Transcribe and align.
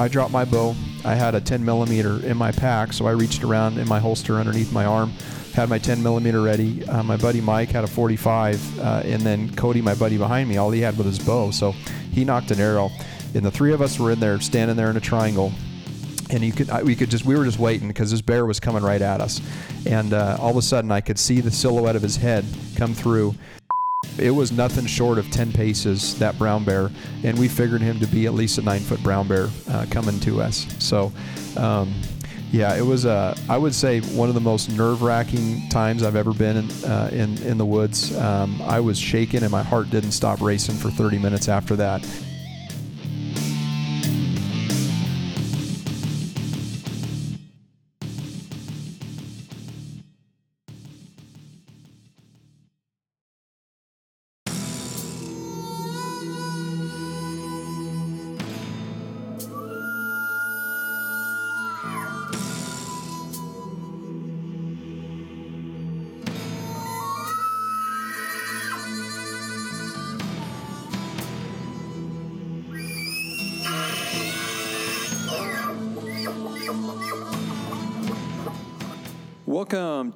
I 0.00 0.08
dropped 0.08 0.32
my 0.32 0.46
bow. 0.46 0.74
I 1.04 1.14
had 1.14 1.34
a 1.34 1.42
10 1.42 1.62
millimeter 1.62 2.24
in 2.24 2.34
my 2.38 2.52
pack, 2.52 2.94
so 2.94 3.04
I 3.04 3.10
reached 3.10 3.44
around 3.44 3.76
in 3.76 3.86
my 3.86 3.98
holster 3.98 4.36
underneath 4.36 4.72
my 4.72 4.86
arm, 4.86 5.10
had 5.52 5.68
my 5.68 5.76
10 5.76 6.02
millimeter 6.02 6.40
ready. 6.40 6.82
Uh, 6.86 7.02
my 7.02 7.18
buddy 7.18 7.42
Mike 7.42 7.68
had 7.68 7.84
a 7.84 7.86
45, 7.86 8.78
uh, 8.78 9.02
and 9.04 9.20
then 9.20 9.54
Cody, 9.56 9.82
my 9.82 9.94
buddy 9.94 10.16
behind 10.16 10.48
me, 10.48 10.56
all 10.56 10.70
he 10.70 10.80
had 10.80 10.96
was 10.96 11.04
his 11.04 11.18
bow. 11.18 11.50
So 11.50 11.72
he 12.12 12.24
knocked 12.24 12.50
an 12.50 12.60
arrow, 12.60 12.88
and 13.34 13.44
the 13.44 13.50
three 13.50 13.74
of 13.74 13.82
us 13.82 13.98
were 13.98 14.10
in 14.10 14.20
there, 14.20 14.40
standing 14.40 14.74
there 14.74 14.88
in 14.88 14.96
a 14.96 15.00
triangle. 15.00 15.52
And 16.30 16.42
you 16.42 16.52
could, 16.52 16.70
I, 16.70 16.82
we 16.82 16.96
could 16.96 17.10
just, 17.10 17.26
we 17.26 17.36
were 17.36 17.44
just 17.44 17.58
waiting 17.58 17.88
because 17.88 18.10
this 18.10 18.22
bear 18.22 18.46
was 18.46 18.58
coming 18.58 18.82
right 18.82 19.02
at 19.02 19.20
us, 19.20 19.42
and 19.84 20.14
uh, 20.14 20.38
all 20.40 20.52
of 20.52 20.56
a 20.56 20.62
sudden 20.62 20.90
I 20.90 21.02
could 21.02 21.18
see 21.18 21.42
the 21.42 21.50
silhouette 21.50 21.94
of 21.94 22.00
his 22.00 22.16
head 22.16 22.46
come 22.74 22.94
through, 22.94 23.34
it 24.20 24.30
was 24.30 24.52
nothing 24.52 24.86
short 24.86 25.18
of 25.18 25.30
10 25.30 25.52
paces, 25.52 26.18
that 26.18 26.38
brown 26.38 26.64
bear, 26.64 26.90
and 27.24 27.38
we 27.38 27.48
figured 27.48 27.80
him 27.80 27.98
to 28.00 28.06
be 28.06 28.26
at 28.26 28.34
least 28.34 28.58
a 28.58 28.62
nine 28.62 28.80
foot 28.80 29.02
brown 29.02 29.26
bear 29.26 29.48
uh, 29.70 29.86
coming 29.90 30.20
to 30.20 30.40
us. 30.40 30.66
So, 30.78 31.12
um, 31.56 31.92
yeah, 32.52 32.74
it 32.74 32.82
was, 32.82 33.06
uh, 33.06 33.36
I 33.48 33.56
would 33.56 33.74
say, 33.74 34.00
one 34.00 34.28
of 34.28 34.34
the 34.34 34.40
most 34.40 34.70
nerve 34.70 35.02
wracking 35.02 35.68
times 35.68 36.02
I've 36.02 36.16
ever 36.16 36.32
been 36.32 36.56
in, 36.56 36.70
uh, 36.84 37.10
in, 37.12 37.38
in 37.42 37.58
the 37.58 37.66
woods. 37.66 38.16
Um, 38.16 38.60
I 38.62 38.80
was 38.80 38.98
shaking 38.98 39.42
and 39.42 39.52
my 39.52 39.62
heart 39.62 39.90
didn't 39.90 40.12
stop 40.12 40.40
racing 40.40 40.74
for 40.74 40.90
30 40.90 41.18
minutes 41.18 41.48
after 41.48 41.76
that. 41.76 42.04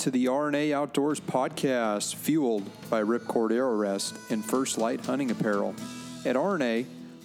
To 0.04 0.10
the 0.10 0.26
RNA 0.26 0.74
Outdoors 0.74 1.18
podcast, 1.18 2.16
fueled 2.16 2.68
by 2.90 3.02
Ripcord 3.02 3.52
Arrow 3.52 3.74
Rest 3.74 4.14
and 4.28 4.44
First 4.44 4.76
Lite 4.76 5.00
Hunting 5.00 5.30
Apparel. 5.30 5.74
At 6.26 6.36
RNA, 6.36 6.84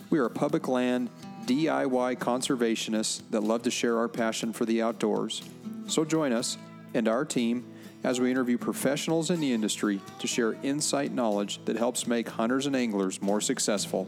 we 0.10 0.18
are 0.18 0.30
public 0.30 0.70
land 0.70 1.10
DIY 1.46 2.18
conservationists 2.20 3.22
that 3.32 3.42
love 3.42 3.64
to 3.64 3.70
share 3.70 3.98
our 3.98 4.08
passion 4.08 4.54
for 4.54 4.64
the 4.64 4.82
outdoors. 4.82 5.42
So 5.88 6.06
join 6.06 6.32
us 6.32 6.58
and 6.94 7.10
our 7.10 7.26
team 7.26 7.66
as 8.06 8.22
we 8.22 8.32
interview 8.32 8.58
professionals 8.58 9.30
in 9.30 9.42
the 9.42 9.52
industry 9.52 10.00
to 10.20 10.28
share 10.28 10.56
insight 10.64 11.12
knowledge 11.12 11.60
that 11.66 11.76
helps 11.76 12.08
make 12.08 12.30
hunters 12.30 12.66
and 12.66 12.78
anglers 12.78 13.22
more 13.22 13.42
successful. 13.42 14.08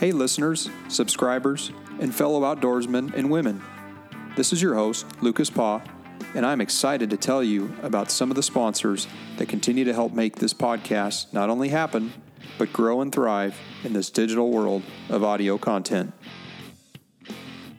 Hey, 0.00 0.12
listeners, 0.12 0.70
subscribers, 0.88 1.72
and 2.00 2.14
fellow 2.14 2.40
outdoorsmen 2.40 3.12
and 3.12 3.30
women. 3.30 3.62
This 4.34 4.50
is 4.50 4.62
your 4.62 4.74
host, 4.74 5.04
Lucas 5.20 5.50
Paw, 5.50 5.82
and 6.34 6.46
I'm 6.46 6.62
excited 6.62 7.10
to 7.10 7.18
tell 7.18 7.44
you 7.44 7.70
about 7.82 8.10
some 8.10 8.30
of 8.30 8.34
the 8.34 8.42
sponsors 8.42 9.06
that 9.36 9.50
continue 9.50 9.84
to 9.84 9.92
help 9.92 10.14
make 10.14 10.36
this 10.36 10.54
podcast 10.54 11.34
not 11.34 11.50
only 11.50 11.68
happen, 11.68 12.14
but 12.56 12.72
grow 12.72 13.02
and 13.02 13.12
thrive 13.12 13.54
in 13.84 13.92
this 13.92 14.08
digital 14.08 14.50
world 14.50 14.84
of 15.10 15.22
audio 15.22 15.58
content. 15.58 16.14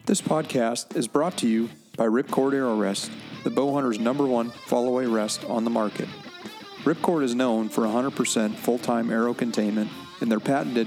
This 0.06 0.20
podcast 0.20 0.94
is 0.94 1.08
brought 1.08 1.36
to 1.38 1.48
you 1.48 1.70
by 1.96 2.06
Ripcord 2.06 2.54
Arrow 2.54 2.76
Rest, 2.76 3.10
the 3.42 3.50
bow 3.50 3.74
hunter's 3.74 3.98
number 3.98 4.26
one 4.26 4.50
fall 4.50 4.86
away 4.86 5.06
rest 5.06 5.44
on 5.46 5.64
the 5.64 5.70
market. 5.70 6.08
Ripcord 6.84 7.24
is 7.24 7.34
known 7.34 7.68
for 7.68 7.82
100% 7.82 8.54
full 8.54 8.78
time 8.78 9.10
arrow 9.10 9.34
containment 9.34 9.90
and 10.20 10.30
their 10.30 10.38
patented 10.38 10.86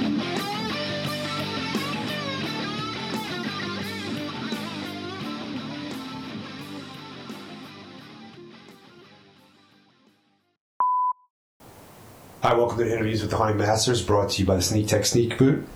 Hi, 12.41 12.55
welcome 12.55 12.79
to 12.79 12.91
interviews 12.91 13.21
with 13.21 13.29
the 13.29 13.37
Hunting 13.37 13.57
Masters, 13.57 14.01
brought 14.01 14.31
to 14.31 14.41
you 14.41 14.47
by 14.47 14.55
the 14.55 14.61
Sneak 14.63 14.87
Tech 14.87 15.05
Sneak 15.05 15.37
Boot. 15.37 15.67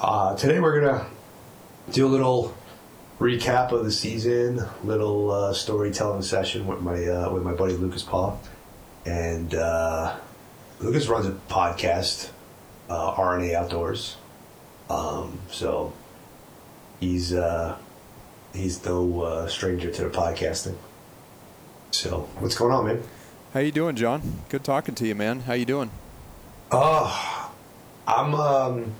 Uh, 0.00 0.36
today 0.36 0.60
we're 0.60 0.80
gonna 0.80 1.06
do 1.90 2.06
a 2.06 2.08
little 2.08 2.54
recap 3.18 3.72
of 3.72 3.84
the 3.84 3.90
season, 3.90 4.64
little 4.84 5.30
uh, 5.32 5.52
storytelling 5.52 6.22
session 6.22 6.68
with 6.68 6.80
my 6.80 7.04
uh, 7.04 7.32
with 7.32 7.42
my 7.42 7.52
buddy 7.52 7.72
Lucas 7.74 8.04
Paul. 8.04 8.40
and 9.06 9.54
uh, 9.54 10.16
Lucas 10.78 11.08
runs 11.08 11.26
a 11.26 11.32
podcast, 11.48 12.30
uh, 12.88 13.14
RNA 13.14 13.54
Outdoors. 13.54 14.16
Um, 14.88 15.40
so 15.50 15.92
he's 17.00 17.32
uh, 17.32 17.76
he's 18.54 18.84
no 18.84 19.46
stranger 19.48 19.90
to 19.90 20.04
the 20.04 20.10
podcasting. 20.10 20.76
So 21.90 22.28
what's 22.38 22.54
going 22.54 22.72
on, 22.72 22.86
man? 22.86 23.02
How 23.54 23.60
you 23.60 23.72
doing, 23.72 23.96
John? 23.96 24.22
Good 24.48 24.64
talking 24.64 24.94
to 24.96 25.06
you, 25.06 25.14
man. 25.14 25.40
How 25.40 25.54
you 25.54 25.64
doing? 25.64 25.90
Oh, 26.70 27.52
I'm 28.06 28.34
um, 28.34 28.92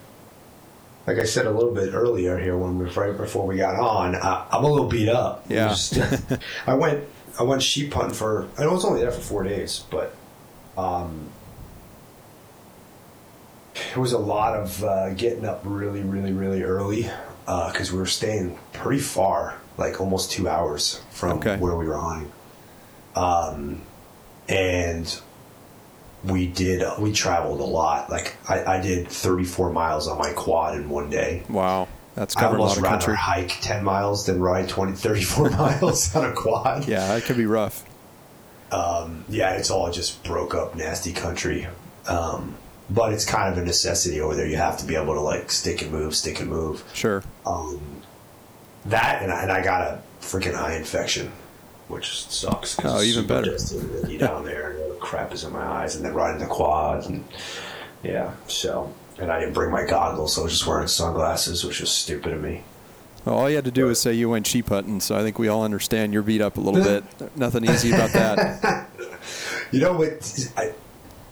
like 1.07 1.19
I 1.19 1.25
said 1.25 1.47
a 1.47 1.51
little 1.51 1.75
bit 1.75 1.93
earlier 1.93 2.39
here 2.39 2.57
when 2.57 2.79
we 2.79 2.87
right 2.91 3.17
before 3.17 3.47
we 3.47 3.57
got 3.57 3.77
on. 3.77 4.15
I, 4.15 4.47
I'm 4.51 4.65
a 4.65 4.71
little 4.71 4.89
beat 4.89 5.09
up. 5.09 5.45
Yeah. 5.49 5.69
Just- 5.69 5.99
I 6.67 6.75
went 6.75 7.05
I 7.39 7.43
went 7.43 7.63
sheep 7.63 7.93
hunting 7.93 8.15
for 8.15 8.49
I 8.59 8.67
was 8.67 8.85
only 8.85 9.01
there 9.01 9.11
for 9.13 9.21
four 9.21 9.43
days, 9.45 9.85
but 9.91 10.15
um, 10.79 11.29
it 13.75 13.97
was 13.99 14.13
a 14.13 14.19
lot 14.19 14.55
of 14.55 14.83
uh, 14.83 15.11
getting 15.11 15.45
up 15.45 15.61
really, 15.65 16.01
really, 16.03 16.33
really 16.33 16.63
early 16.63 17.11
because 17.47 17.93
we 17.93 17.99
were 17.99 18.07
staying 18.07 18.59
pretty 18.73 19.01
far, 19.01 19.59
like 19.77 20.01
almost 20.01 20.31
two 20.33 20.49
hours 20.49 21.03
from 21.11 21.39
Okay. 21.39 21.57
where 21.59 21.77
we 21.77 21.87
were 21.87 21.99
hunting. 21.99 22.33
Um, 23.15 23.83
and 24.49 25.21
we 26.25 26.47
did 26.47 26.83
uh, 26.83 26.97
we 26.99 27.13
traveled 27.13 27.61
a 27.61 27.65
lot. 27.65 28.11
Like 28.11 28.37
I, 28.49 28.65
I 28.65 28.81
did 28.81 29.09
34 29.09 29.73
miles 29.73 30.09
on 30.09 30.19
my 30.19 30.33
quad 30.33 30.77
in 30.77 30.89
one 30.89 31.11
day. 31.11 31.43
Wow. 31.49 31.89
That's 32.15 32.37
I 32.37 32.41
covering 32.41 32.61
a 32.61 32.65
lot 32.65 32.71
almost 32.71 32.79
of 32.79 32.83
rather 32.83 32.97
country. 32.99 33.17
hike 33.17 33.61
10 33.61 33.85
miles 33.85 34.27
than 34.27 34.41
ride 34.41 34.69
20, 34.69 34.95
34 34.95 35.51
miles 35.59 36.17
on 36.17 36.25
a 36.25 36.33
quad. 36.33 36.89
Yeah, 36.89 37.07
that 37.07 37.23
could 37.23 37.37
be 37.37 37.47
rough. 37.47 37.85
yeah, 39.29 39.53
it's 39.53 39.71
all 39.71 39.91
just 39.93 40.25
broke 40.25 40.55
up, 40.55 40.75
nasty 40.75 41.13
country. 41.13 41.69
Um, 42.09 42.57
but 42.91 43.13
it's 43.13 43.25
kind 43.25 43.53
of 43.53 43.59
a 43.63 43.65
necessity 43.65 44.21
over 44.21 44.35
there. 44.35 44.47
You 44.47 44.57
have 44.57 44.79
to 44.79 44.87
be 44.87 44.97
able 44.97 45.15
to 45.15 45.21
like 45.21 45.51
stick 45.53 45.83
and 45.83 45.93
move, 45.93 46.15
stick 46.17 46.41
and 46.41 46.49
move. 46.51 46.83
Sure. 46.93 47.23
That 48.87 49.23
and 49.23 49.31
I, 49.33 49.43
and 49.43 49.53
I 49.53 49.63
got 49.63 49.83
a 49.83 50.01
freaking 50.21 50.55
eye 50.57 50.75
infection, 50.77 51.31
which 51.89 52.25
sucks. 52.29 52.75
'cause 52.77 53.01
Oh, 53.01 53.03
even 53.03 53.27
better. 53.27 53.51
dusty 53.53 53.81
be 54.07 54.19
down 54.19 54.45
there, 54.45 54.71
and 54.73 54.93
the 54.93 54.97
crap 55.01 55.33
is 55.35 55.45
in 55.45 55.53
my 55.53 55.65
eyes, 55.65 55.97
and 55.97 56.05
then 56.05 56.15
riding 56.15 56.39
the 56.41 56.47
quad, 56.47 57.07
and 57.09 57.25
yeah. 58.03 58.31
So, 58.47 58.93
and 59.19 59.31
I 59.33 59.41
didn't 59.41 59.55
bring 59.55 59.71
my 59.71 59.85
goggles, 59.85 60.35
so 60.35 60.43
I 60.43 60.45
was 60.45 60.53
just 60.53 60.67
wearing 60.67 60.89
sunglasses, 60.89 61.65
which 61.65 61.81
was 61.81 61.91
stupid 61.91 62.33
of 62.35 62.41
me. 62.43 62.63
Well, 63.25 63.37
all 63.37 63.51
you 63.51 63.57
had 63.57 63.65
to 63.67 63.71
do 63.71 63.87
was 63.87 64.01
say 64.01 64.13
you 64.15 64.31
went 64.31 64.47
sheep 64.47 64.69
hunting, 64.69 65.01
so 65.01 65.17
I 65.19 65.23
think 65.23 65.39
we 65.39 65.49
all 65.49 65.65
understand 65.65 66.13
you're 66.13 66.23
beat 66.23 66.41
up 66.41 66.57
a 66.57 66.61
little 66.61 66.83
bit. 66.83 67.05
Nothing 67.37 67.65
easy 67.65 67.93
about 67.93 68.13
that. 68.13 68.87
You 69.71 69.81
know 69.81 69.93
what? 69.93 70.49
I, 70.57 70.73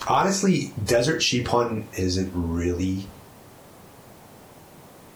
honestly, 0.06 0.72
desert 0.84 1.22
sheep 1.22 1.48
hunting 1.48 1.88
isn't 1.96 2.30
really. 2.34 3.06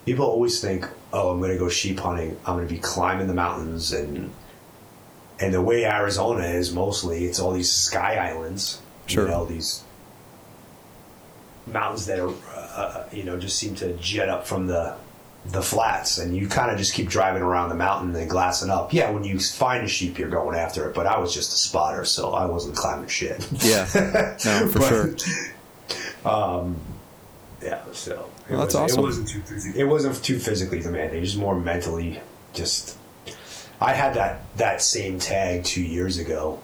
People 0.07 0.25
always 0.25 0.59
think, 0.61 0.87
"Oh, 1.13 1.31
I'm 1.31 1.39
going 1.39 1.53
to 1.53 1.59
go 1.59 1.69
sheep 1.69 1.99
hunting. 2.01 2.39
I'm 2.47 2.57
going 2.57 2.67
to 2.67 2.73
be 2.75 2.81
climbing 2.81 3.27
the 3.27 3.35
mountains 3.35 3.93
and." 3.93 4.31
And 5.41 5.55
the 5.55 5.63
way 5.63 5.85
Arizona 5.87 6.45
is 6.45 6.73
mostly, 6.73 7.25
it's 7.25 7.41
all 7.41 7.53
these 7.53 7.71
sky 7.73 8.17
islands. 8.17 8.81
Sure. 9.07 9.25
You 9.25 9.31
know 9.31 9.45
these 9.47 9.83
mountains 11.67 12.07
that 12.07 12.19
are, 12.19 12.33
uh, 12.55 13.05
you 13.13 13.23
know, 13.25 13.39
just 13.39 13.59
seem 13.59 13.75
to 13.77 13.93
jet 13.95 14.29
up 14.29 14.47
from 14.47 14.67
the 14.67 14.95
the 15.47 15.63
flats, 15.63 16.19
and 16.19 16.37
you 16.37 16.47
kind 16.47 16.71
of 16.71 16.77
just 16.77 16.93
keep 16.93 17.09
driving 17.09 17.43
around 17.43 17.71
the 17.71 17.75
mountain 17.75 18.15
and 18.15 18.29
glassing 18.29 18.69
up. 18.69 18.93
Yeah, 18.93 19.11
when 19.11 19.25
you 19.25 19.39
find 19.41 19.83
a 19.83 19.89
sheep, 19.89 20.19
you're 20.19 20.29
going 20.29 20.55
after 20.55 20.87
it. 20.91 20.95
But 20.95 21.07
I 21.07 21.19
was 21.19 21.33
just 21.33 21.55
a 21.55 21.57
spotter, 21.57 22.05
so 22.05 22.33
I 22.35 22.45
wasn't 22.45 22.77
climbing 22.77 23.09
shit. 23.09 23.49
Yeah. 23.65 23.87
No, 24.45 24.69
for 24.69 24.79
But- 24.79 24.89
sure. 24.89 26.75
Yeah, 27.63 27.79
so 27.93 28.29
it, 28.49 28.53
Well, 28.53 28.61
that's 28.61 28.75
wasn't, 28.75 28.85
awesome. 28.85 28.99
it 28.99 29.03
wasn't 29.03 29.29
too 29.29 29.73
it 29.77 29.85
wasn't 29.85 30.25
too 30.25 30.39
physically 30.39 30.81
demanding. 30.81 31.23
Just 31.25 31.37
more 31.39 31.59
mentally. 31.59 32.21
Just 32.55 32.97
I 33.81 33.93
had 33.95 34.15
that 34.15 34.43
that 34.57 34.83
same 34.83 35.19
tag 35.19 35.65
two 35.65 35.83
years 35.83 36.19
ago, 36.19 36.61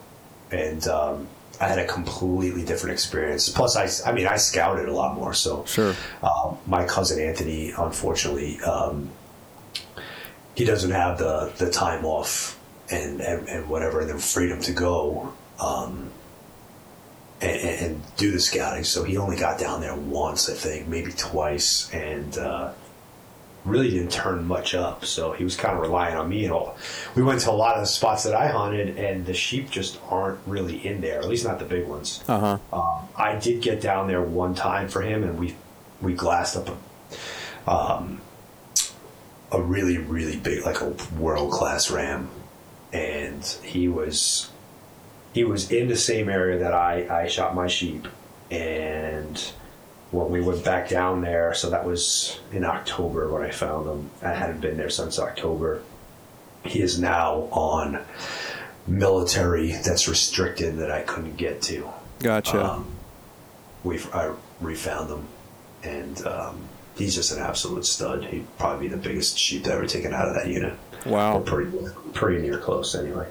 and 0.51 0.87
um, 0.89 1.29
I 1.61 1.69
had 1.69 1.79
a 1.79 1.87
completely 1.87 2.65
different 2.65 2.93
experience. 2.93 3.49
Plus, 3.49 3.77
I 3.77 4.11
I 4.11 4.13
mean 4.13 4.27
I 4.27 4.37
scouted 4.37 4.89
a 4.89 4.93
lot 4.93 5.15
more. 5.15 5.33
So 5.33 5.65
Sure. 5.65 5.95
um, 6.23 6.59
my 6.67 6.85
cousin 6.85 7.21
Anthony, 7.21 7.73
unfortunately, 7.77 8.61
um, 8.61 9.11
he 10.55 10.65
doesn't 10.65 10.91
have 10.91 11.19
the, 11.19 11.53
the 11.59 11.71
time 11.71 12.05
off 12.05 12.59
and, 12.91 13.21
and, 13.21 13.49
and 13.49 13.69
whatever, 13.69 14.01
and 14.01 14.11
the 14.11 14.19
freedom 14.19 14.61
to 14.63 14.73
go 14.73 15.33
um, 15.59 16.11
and, 17.41 17.61
and 17.61 17.87
and 17.87 18.17
do 18.17 18.31
the 18.31 18.41
scouting. 18.41 18.85
So 18.85 19.05
he 19.05 19.17
only 19.17 19.37
got 19.37 19.59
down 19.59 19.81
there 19.81 19.95
once, 19.95 20.51
I 20.51 20.55
think, 20.55 20.87
maybe 20.89 21.13
twice, 21.13 21.91
and 21.93 22.37
uh, 22.39 22.73
really 23.67 23.91
didn't 23.91 24.13
turn 24.13 24.47
much 24.47 24.75
up. 24.75 25.05
So 25.05 25.33
he 25.33 25.45
was 25.45 25.57
kind 25.57 25.75
of 25.75 25.83
relying 25.83 26.17
on 26.17 26.29
me 26.29 26.45
and 26.45 26.53
all. 26.53 26.77
We 27.15 27.23
went 27.23 27.41
to 27.41 27.51
a 27.51 27.53
lot 27.53 27.75
of 27.75 27.83
the 27.83 27.87
spots 27.87 28.23
that 28.25 28.35
I 28.35 28.49
hunted, 28.49 28.97
and 28.97 29.27
the 29.27 29.35
sheep 29.35 29.71
just 29.71 29.99
aren't 30.09 30.39
really 30.47 30.87
in 30.87 31.01
there, 31.01 31.19
at 31.19 31.29
least 31.29 31.45
not 31.45 31.59
the 31.59 31.65
big 31.65 31.87
ones. 31.87 32.23
Uh 32.29 32.59
huh. 32.59 32.59
Um, 32.73 33.09
I 33.17 33.37
did 33.39 33.61
get 33.61 33.81
down 33.81 34.07
there 34.07 34.23
one 34.23 34.55
time 34.55 34.89
for 34.89 35.03
him, 35.03 35.23
and 35.25 35.39
we 35.39 35.57
we 36.01 36.15
glassed 36.15 36.57
up 36.57 36.69
a 37.67 37.71
um, 37.71 38.21
a 39.51 39.61
really 39.61 39.99
really 39.99 40.37
big, 40.37 40.65
like 40.65 40.81
a 40.81 40.95
world 41.19 41.53
class 41.53 41.91
ram, 41.91 42.31
and 42.93 43.45
he 43.63 43.89
was 43.89 44.51
he 45.33 45.45
was 45.45 45.71
in 45.71 45.89
the 45.89 45.97
same 45.97 46.29
area 46.29 46.59
that 46.59 46.73
I 46.73 47.23
I 47.23 47.27
shot 47.27 47.55
my 47.55 47.67
sheep, 47.67 48.07
and 48.51 49.53
when 50.17 50.31
we 50.31 50.41
went 50.41 50.65
back 50.65 50.89
down 50.89 51.21
there, 51.21 51.53
so 51.55 51.71
that 51.71 51.85
was 51.85 52.41
in 52.53 52.65
October 52.65 53.29
when 53.33 53.43
I 53.43 53.51
found 53.51 53.87
him. 53.87 54.11
I 54.23 54.33
hadn't 54.33 54.61
been 54.61 54.77
there 54.77 54.91
since 54.91 55.19
October. 55.19 55.83
He 56.65 56.81
is 56.81 56.99
now 56.99 57.49
on 57.53 58.01
military 58.87 59.73
that's 59.73 60.09
restricted 60.09 60.79
that 60.79 60.91
I 60.91 61.03
couldn't 61.03 61.37
get 61.37 61.61
to 61.63 61.89
Gotcha. 62.21 62.65
um, 62.65 62.87
we 63.85 64.01
I 64.13 64.33
refound 64.61 65.11
him, 65.11 65.27
and 65.83 66.27
um, 66.27 66.61
he's 66.97 67.15
just 67.15 67.33
an 67.33 67.43
absolute 67.43 67.85
stud. 67.85 68.25
He'd 68.25 68.47
probably 68.59 68.89
be 68.89 68.95
the 68.95 69.01
biggest 69.01 69.39
sheep 69.39 69.67
ever 69.67 69.87
taken 69.87 70.13
out 70.15 70.29
of 70.29 70.35
that 70.35 70.49
unit. 70.49 70.75
wow. 71.05 71.39
Or 71.39 71.41
pretty 71.41 71.71
pretty 72.15 72.43
near 72.43 72.59
close 72.59 72.95
anyway. 72.95 73.29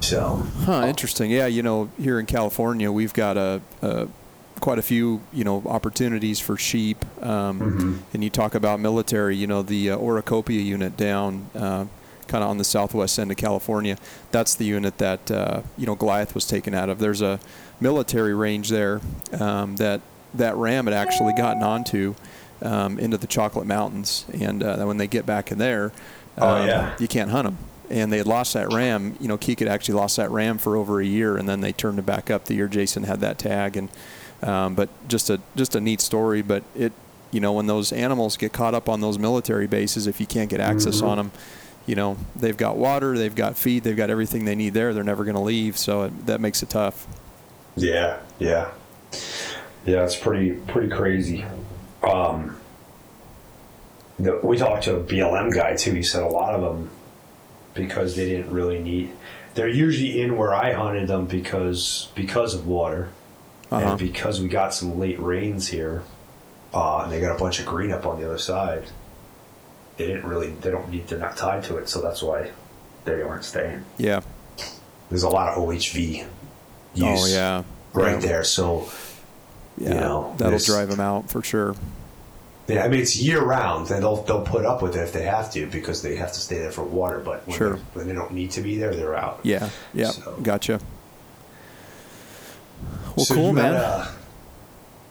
So 0.00 0.46
Huh, 0.64 0.86
interesting. 0.86 1.30
Yeah, 1.30 1.46
you 1.46 1.62
know, 1.62 1.90
here 1.98 2.18
in 2.18 2.24
California, 2.26 2.90
we've 2.90 3.12
got 3.12 3.36
a, 3.36 3.60
a 3.82 4.08
quite 4.60 4.78
a 4.78 4.82
few, 4.82 5.20
you 5.32 5.44
know, 5.44 5.62
opportunities 5.66 6.38
for 6.40 6.56
sheep. 6.56 7.04
Um, 7.22 8.04
And 8.14 8.22
you 8.22 8.30
talk 8.30 8.54
about 8.54 8.80
military, 8.80 9.36
you 9.36 9.46
know, 9.46 9.62
the 9.62 9.90
uh, 9.90 9.96
Orocopia 9.98 10.62
unit 10.64 10.96
down 10.96 11.46
uh, 11.54 11.86
kind 12.28 12.44
of 12.44 12.50
on 12.50 12.58
the 12.58 12.64
southwest 12.64 13.18
end 13.18 13.30
of 13.30 13.36
California. 13.36 13.96
That's 14.30 14.54
the 14.54 14.64
unit 14.64 14.98
that, 14.98 15.30
uh, 15.30 15.62
you 15.76 15.86
know, 15.86 15.94
Goliath 15.96 16.34
was 16.34 16.46
taken 16.46 16.74
out 16.74 16.88
of. 16.88 16.98
There's 16.98 17.22
a 17.22 17.40
military 17.80 18.34
range 18.34 18.68
there 18.68 19.00
um, 19.38 19.76
that 19.76 20.00
that 20.34 20.54
ram 20.56 20.86
had 20.86 20.94
actually 20.94 21.32
gotten 21.32 21.62
onto 21.62 22.14
um, 22.62 22.98
into 23.00 23.16
the 23.16 23.26
Chocolate 23.26 23.66
Mountains. 23.66 24.26
And 24.32 24.62
uh, 24.62 24.84
when 24.84 24.96
they 24.98 25.08
get 25.08 25.26
back 25.26 25.50
in 25.50 25.58
there, 25.58 25.90
Oh, 26.38 26.56
um, 26.56 26.66
yeah. 26.68 26.94
you 27.00 27.08
can't 27.08 27.30
hunt 27.30 27.46
them. 27.46 27.58
And 27.90 28.12
they 28.12 28.18
had 28.18 28.26
lost 28.28 28.54
that 28.54 28.72
ram. 28.72 29.16
You 29.20 29.26
know, 29.26 29.36
Keek 29.36 29.58
had 29.58 29.68
actually 29.68 29.96
lost 29.96 30.16
that 30.16 30.30
ram 30.30 30.58
for 30.58 30.76
over 30.76 31.00
a 31.00 31.04
year, 31.04 31.36
and 31.36 31.48
then 31.48 31.60
they 31.60 31.72
turned 31.72 31.98
it 31.98 32.06
back 32.06 32.30
up 32.30 32.44
the 32.44 32.54
year 32.54 32.68
Jason 32.68 33.02
had 33.02 33.18
that 33.20 33.38
tag. 33.38 33.76
And 33.76 33.88
um, 34.42 34.74
but 34.74 34.88
just 35.08 35.30
a 35.30 35.40
just 35.56 35.74
a 35.74 35.80
neat 35.80 36.00
story. 36.00 36.42
But 36.42 36.62
it, 36.76 36.92
you 37.30 37.40
know, 37.40 37.52
when 37.52 37.66
those 37.66 37.92
animals 37.92 38.36
get 38.36 38.52
caught 38.52 38.74
up 38.74 38.88
on 38.88 39.00
those 39.00 39.18
military 39.18 39.66
bases, 39.66 40.06
if 40.06 40.20
you 40.20 40.26
can't 40.26 40.50
get 40.50 40.60
access 40.60 40.96
Mm-hmm. 40.96 41.06
on 41.06 41.16
them, 41.18 41.30
you 41.86 41.94
know, 41.94 42.16
they've 42.36 42.56
got 42.56 42.76
water, 42.76 43.16
they've 43.16 43.34
got 43.34 43.56
feed, 43.56 43.84
they've 43.84 43.96
got 43.96 44.10
everything 44.10 44.44
they 44.44 44.54
need 44.54 44.74
there. 44.74 44.92
They're 44.94 45.04
never 45.04 45.24
going 45.24 45.36
to 45.36 45.40
leave. 45.42 45.78
So 45.78 46.02
it, 46.04 46.26
that 46.26 46.40
makes 46.40 46.62
it 46.62 46.70
tough. 46.70 47.06
yeah, 47.76 48.18
yeah, 48.38 48.70
yeah. 49.84 50.04
It's 50.04 50.16
pretty 50.16 50.52
pretty 50.52 50.88
crazy. 50.88 51.44
Um, 52.02 52.56
the, 54.18 54.38
we 54.42 54.56
talked 54.58 54.84
to 54.84 54.96
a 54.96 55.00
BLM 55.02 55.52
guy 55.54 55.76
too. 55.76 55.92
He 55.94 56.02
said 56.02 56.22
a 56.22 56.28
lot 56.28 56.54
of 56.54 56.60
them 56.62 56.90
because 57.74 58.16
they 58.16 58.28
didn't 58.28 58.50
really 58.50 58.80
need. 58.80 59.12
They're 59.54 59.68
usually 59.68 60.20
in 60.20 60.36
where 60.36 60.54
I 60.54 60.72
hunted 60.72 61.08
them 61.08 61.26
because 61.26 62.08
because 62.14 62.54
of 62.54 62.66
water. 62.66 63.08
Uh-huh. 63.70 63.90
and 63.90 63.98
because 63.98 64.40
we 64.40 64.48
got 64.48 64.74
some 64.74 64.98
late 64.98 65.20
rains 65.20 65.68
here, 65.68 66.02
uh, 66.74 67.02
and 67.02 67.12
they 67.12 67.20
got 67.20 67.36
a 67.36 67.38
bunch 67.38 67.60
of 67.60 67.66
green 67.66 67.92
up 67.92 68.04
on 68.06 68.20
the 68.20 68.26
other 68.26 68.38
side, 68.38 68.84
they 69.96 70.06
didn't 70.06 70.24
really, 70.24 70.48
they 70.50 70.70
don't 70.70 70.88
need, 70.90 71.06
they're 71.08 71.18
not 71.18 71.36
tied 71.36 71.62
to 71.64 71.76
it, 71.76 71.88
so 71.88 72.00
that's 72.00 72.22
why 72.22 72.50
they 73.04 73.22
aren't 73.22 73.44
staying. 73.44 73.84
Yeah. 73.98 74.20
There's 75.08 75.22
a 75.24 75.28
lot 75.28 75.48
of 75.48 75.58
OHV 75.62 76.24
use 76.24 76.26
oh 76.96 77.26
yeah. 77.26 77.62
right 77.92 78.14
yeah. 78.14 78.18
there, 78.26 78.44
so 78.44 78.88
Yeah. 79.78 79.94
know, 80.00 80.34
that'll 80.38 80.58
drive 80.58 80.88
them 80.90 81.00
out 81.00 81.28
for 81.30 81.42
sure. 81.42 81.74
yeah, 82.68 82.84
I 82.84 82.88
mean 82.88 83.00
it's 83.00 83.16
year 83.20 83.42
round, 83.42 83.90
and 83.90 84.02
they'll 84.02 84.22
they'll 84.22 84.42
put 84.44 84.64
up 84.64 84.82
with 84.82 84.94
it 84.96 85.00
if 85.02 85.12
they 85.12 85.22
have 85.24 85.50
to 85.52 85.66
because 85.66 86.02
they 86.02 86.14
have 86.16 86.32
to 86.32 86.38
stay 86.38 86.58
there 86.58 86.70
for 86.70 86.84
water. 86.84 87.18
But 87.18 87.46
when, 87.46 87.56
Sure. 87.56 87.72
they, 87.74 87.80
when 87.94 88.06
they 88.08 88.14
don't 88.14 88.32
need 88.32 88.52
to 88.52 88.60
be 88.60 88.78
there, 88.78 88.94
they're 88.94 89.16
out. 89.16 89.40
Yeah. 89.42 89.68
Yeah. 89.94 90.10
So- 90.10 90.36
Gotcha. 90.42 90.80
Well, 93.16 93.26
So 93.26 93.34
cool, 93.34 93.48
you 93.48 93.52
man. 93.54 93.74
Had 93.74 93.82
a 93.82 94.12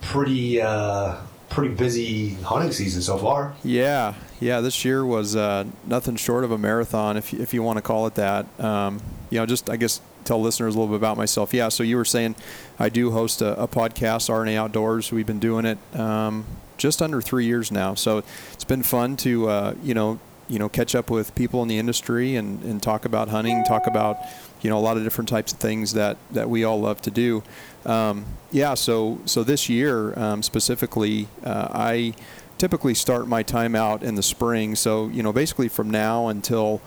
pretty 0.02 0.62
uh, 0.62 1.16
pretty 1.50 1.74
busy 1.74 2.36
hunting 2.36 2.72
season 2.72 3.02
so 3.02 3.18
far. 3.18 3.54
Yeah, 3.64 4.14
yeah. 4.40 4.62
This 4.62 4.86
year 4.86 5.06
was 5.06 5.36
uh, 5.36 5.66
nothing 5.86 6.16
short 6.16 6.44
of 6.44 6.52
a 6.52 6.58
marathon, 6.58 7.18
if 7.18 7.34
you, 7.34 7.40
if 7.42 7.54
you 7.54 7.64
want 7.64 7.78
to 7.78 7.82
call 7.82 8.08
it 8.08 8.16
that. 8.16 8.46
Um, 8.60 9.02
you 9.30 9.40
know, 9.40 9.46
just 9.46 9.70
I 9.70 9.78
guess 9.78 10.02
tell 10.26 10.42
listeners 10.42 10.76
a 10.76 10.80
little 10.80 10.94
bit 10.94 10.98
about 10.98 11.18
myself. 11.18 11.54
Yeah. 11.54 11.70
So 11.70 11.84
you 11.84 11.98
were 11.98 12.06
saying 12.06 12.36
I 12.78 12.90
do 12.90 13.12
host 13.12 13.42
a, 13.42 13.60
a 13.62 13.68
podcast, 13.68 14.30
RNA 14.30 14.56
Outdoors. 14.56 15.12
We've 15.12 15.26
been 15.26 15.40
doing 15.40 15.66
it 15.66 15.78
um, 15.96 16.46
just 16.78 17.02
under 17.02 17.22
three 17.22 17.46
years 17.46 17.72
now. 17.72 17.94
So 17.96 18.24
it's 18.54 18.64
been 18.64 18.84
fun 18.84 19.18
to 19.18 19.50
uh, 19.50 19.74
you 19.84 19.94
know 19.94 20.20
you 20.48 20.60
know 20.60 20.70
catch 20.70 20.96
up 20.96 21.10
with 21.10 21.36
people 21.36 21.62
in 21.62 21.68
the 21.68 21.78
industry 21.78 22.36
and, 22.36 22.64
and 22.64 22.82
talk 22.82 23.06
about 23.06 23.30
hunting, 23.30 23.64
talk 23.66 23.88
about 23.88 24.18
you 24.62 24.70
know 24.70 24.78
a 24.78 24.82
lot 24.82 24.98
of 24.98 25.04
different 25.04 25.30
types 25.30 25.54
of 25.54 25.60
things 25.60 25.94
that 25.94 26.18
that 26.32 26.50
we 26.50 26.64
all 26.64 26.80
love 26.80 27.02
to 27.04 27.12
do. 27.12 27.44
Um, 27.86 28.26
yeah. 28.52 28.74
So 28.74 29.20
so 29.26 29.44
this 29.44 29.70
year 29.70 30.18
um, 30.20 30.44
specifically, 30.44 31.28
uh, 31.44 31.70
I 31.72 32.14
typically 32.60 32.94
start 32.94 33.28
my 33.28 33.42
time 33.42 33.74
out 33.74 34.04
in 34.04 34.16
the 34.16 34.24
spring. 34.24 34.76
So, 34.76 35.08
you 35.08 35.24
know, 35.24 35.34
basically 35.34 35.70
from 35.70 35.90
now 35.90 36.28
until 36.28 36.82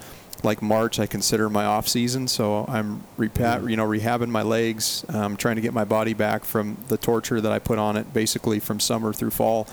like 0.44 0.60
March, 0.60 0.98
I 0.98 1.06
consider 1.06 1.48
my 1.48 1.64
off 1.64 1.88
season. 1.88 2.28
So 2.28 2.64
I'm 2.68 3.02
repa- 3.18 3.68
you 3.68 3.76
know 3.76 3.86
rehabbing 3.86 4.28
my 4.28 4.42
legs, 4.42 5.04
um, 5.08 5.36
trying 5.36 5.56
to 5.56 5.62
get 5.62 5.72
my 5.72 5.84
body 5.84 6.14
back 6.14 6.44
from 6.44 6.76
the 6.88 6.96
torture 6.96 7.40
that 7.40 7.52
I 7.52 7.58
put 7.58 7.78
on 7.78 7.96
it, 7.96 8.12
basically 8.12 8.60
from 8.60 8.78
summer 8.80 9.12
through 9.12 9.30
fall. 9.30 9.66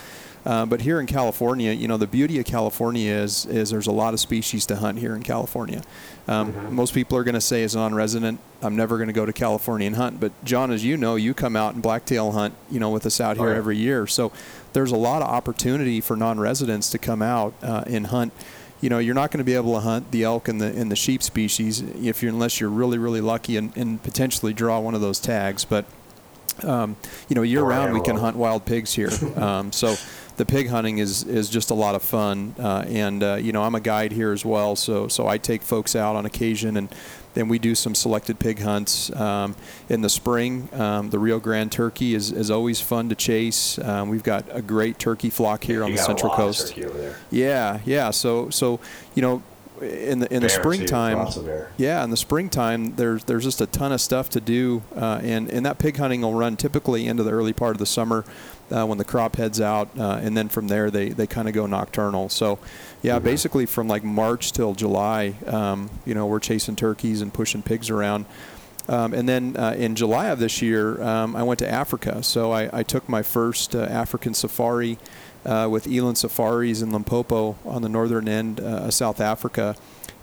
Uh, 0.49 0.65
but 0.65 0.81
here 0.81 0.99
in 0.99 1.05
California, 1.05 1.71
you 1.71 1.87
know, 1.87 1.95
the 1.95 2.07
beauty 2.07 2.39
of 2.39 2.45
California 2.45 3.11
is 3.11 3.45
is 3.45 3.69
there's 3.69 3.85
a 3.85 3.91
lot 3.91 4.15
of 4.15 4.19
species 4.19 4.65
to 4.65 4.77
hunt 4.77 4.97
here 4.97 5.15
in 5.15 5.21
California. 5.21 5.83
Um, 6.27 6.51
mm-hmm. 6.51 6.73
Most 6.73 6.95
people 6.95 7.19
are 7.19 7.23
going 7.23 7.35
to 7.35 7.41
say, 7.41 7.61
as 7.61 7.75
a 7.75 7.77
non-resident, 7.77 8.39
I'm 8.63 8.75
never 8.75 8.97
going 8.97 9.09
to 9.09 9.13
go 9.13 9.27
to 9.27 9.31
California 9.31 9.85
and 9.85 9.95
hunt. 9.95 10.19
But 10.19 10.31
John, 10.43 10.71
as 10.71 10.83
you 10.83 10.97
know, 10.97 11.17
you 11.17 11.35
come 11.35 11.55
out 11.55 11.75
and 11.75 11.83
blacktail 11.83 12.31
hunt, 12.31 12.55
you 12.71 12.79
know, 12.79 12.89
with 12.89 13.05
us 13.05 13.21
out 13.21 13.37
here 13.37 13.49
oh, 13.49 13.51
yeah. 13.51 13.57
every 13.57 13.77
year. 13.77 14.07
So 14.07 14.31
there's 14.73 14.91
a 14.91 14.97
lot 14.97 15.21
of 15.21 15.27
opportunity 15.27 16.01
for 16.01 16.17
non-residents 16.17 16.89
to 16.89 16.97
come 16.97 17.21
out 17.21 17.53
uh, 17.61 17.83
and 17.85 18.07
hunt 18.07 18.33
you 18.81 18.89
know, 18.89 18.97
you're 18.97 19.13
not 19.13 19.29
going 19.29 19.39
to 19.39 19.43
be 19.43 19.55
able 19.55 19.73
to 19.73 19.81
hunt 19.81 20.09
the 20.11 20.23
elk 20.23 20.47
and 20.47 20.61
the 20.61 20.67
and 20.67 20.89
the 20.89 20.95
sheep 20.95 21.21
species 21.21 21.81
if 21.81 22.23
you're 22.23 22.31
unless 22.31 22.61
you're 22.61 22.69
really 22.69 22.97
really 22.97 23.19
lucky 23.19 23.57
and, 23.57 23.75
and 23.75 24.01
potentially 24.01 24.53
draw 24.53 24.79
one 24.79 24.95
of 24.95 25.01
those 25.01 25.19
tags. 25.19 25.65
But 25.65 25.83
um, 26.63 26.95
you 27.27 27.35
know, 27.35 27.41
year 27.41 27.61
round 27.61 27.93
we 27.93 28.01
can 28.01 28.15
hunt 28.17 28.35
wild 28.35 28.65
pigs 28.65 28.93
here. 28.93 29.11
Um, 29.39 29.71
so 29.71 29.95
the 30.39 30.45
pig 30.45 30.69
hunting 30.69 30.99
is 30.99 31.23
is 31.25 31.49
just 31.49 31.69
a 31.69 31.73
lot 31.73 31.95
of 31.95 32.01
fun. 32.01 32.55
Uh, 32.57 32.85
and 32.87 33.21
uh, 33.21 33.35
you 33.35 33.51
know, 33.51 33.61
I'm 33.61 33.75
a 33.75 33.81
guide 33.81 34.13
here 34.13 34.31
as 34.31 34.45
well, 34.45 34.75
so 34.75 35.07
so 35.09 35.27
I 35.27 35.37
take 35.37 35.61
folks 35.61 35.95
out 35.95 36.15
on 36.15 36.25
occasion 36.25 36.75
and. 36.75 36.89
Then 37.35 37.47
we 37.47 37.59
do 37.59 37.75
some 37.75 37.93
selected 37.93 38.39
pig 38.39 38.57
hunts 38.59 39.15
um, 39.15 39.55
in 39.87 40.01
the 40.01 40.09
spring. 40.09 40.67
Um, 40.73 41.11
the 41.11 41.19
Rio 41.19 41.39
Grande 41.39 41.71
turkey 41.71 42.15
is, 42.15 42.31
is 42.31 42.49
always 42.49 42.81
fun 42.81 43.07
to 43.09 43.15
chase. 43.15 43.77
Um, 43.77 44.09
we've 44.09 44.23
got 44.23 44.45
a 44.49 44.63
great 44.63 44.97
turkey 44.97 45.29
flock 45.29 45.63
here 45.63 45.81
you 45.81 45.85
on 45.85 45.91
the 45.91 45.99
Central 45.99 46.33
Coast. 46.33 46.75
Yeah, 47.29 47.81
yeah. 47.85 48.09
So 48.09 48.49
so 48.49 48.79
you 49.13 49.21
know 49.21 49.43
in 49.79 50.19
the 50.19 50.33
in 50.33 50.39
bear 50.39 50.39
the 50.39 50.49
springtime, 50.49 51.27
yeah, 51.77 52.03
in 52.03 52.09
the 52.09 52.17
springtime, 52.17 52.95
there's 52.95 53.23
there's 53.25 53.43
just 53.43 53.61
a 53.61 53.67
ton 53.67 53.91
of 53.91 54.01
stuff 54.01 54.31
to 54.31 54.41
do, 54.41 54.81
uh, 54.95 55.21
and 55.21 55.49
and 55.49 55.63
that 55.67 55.77
pig 55.77 55.97
hunting 55.97 56.21
will 56.21 56.33
run 56.33 56.57
typically 56.57 57.07
into 57.07 57.21
the 57.21 57.31
early 57.31 57.53
part 57.53 57.73
of 57.73 57.77
the 57.77 57.85
summer 57.85 58.25
uh, 58.71 58.85
when 58.85 58.97
the 58.97 59.03
crop 59.03 59.35
heads 59.35 59.59
out, 59.59 59.89
uh, 59.97 60.19
and 60.21 60.35
then 60.35 60.49
from 60.49 60.67
there 60.67 60.89
they 60.89 61.09
they 61.09 61.27
kind 61.27 61.47
of 61.47 61.53
go 61.53 61.65
nocturnal. 61.65 62.29
So, 62.29 62.59
yeah, 63.01 63.15
mm-hmm. 63.15 63.25
basically 63.25 63.65
from 63.65 63.87
like 63.87 64.03
March 64.03 64.51
till 64.51 64.73
July, 64.73 65.35
um, 65.47 65.89
you 66.05 66.13
know, 66.13 66.25
we're 66.25 66.39
chasing 66.39 66.75
turkeys 66.75 67.21
and 67.21 67.33
pushing 67.33 67.61
pigs 67.61 67.89
around. 67.89 68.25
Um, 68.87 69.13
and 69.13 69.29
then 69.29 69.55
uh, 69.55 69.75
in 69.77 69.93
July 69.93 70.27
of 70.27 70.39
this 70.39 70.63
year, 70.63 71.01
um, 71.03 71.35
I 71.35 71.43
went 71.43 71.59
to 71.59 71.69
Africa. 71.69 72.23
So 72.23 72.51
I, 72.51 72.79
I 72.79 72.81
took 72.81 73.07
my 73.07 73.21
first 73.21 73.75
uh, 73.75 73.81
African 73.83 74.33
safari 74.33 74.97
uh, 75.45 75.67
with 75.69 75.85
Eland 75.85 76.17
Safaris 76.17 76.81
in 76.81 76.91
Limpopo 76.91 77.55
on 77.65 77.83
the 77.83 77.89
northern 77.89 78.27
end 78.27 78.59
uh, 78.59 78.87
of 78.87 78.93
South 78.93 79.21
Africa, 79.21 79.75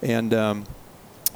and 0.03 0.35
um, 0.35 0.67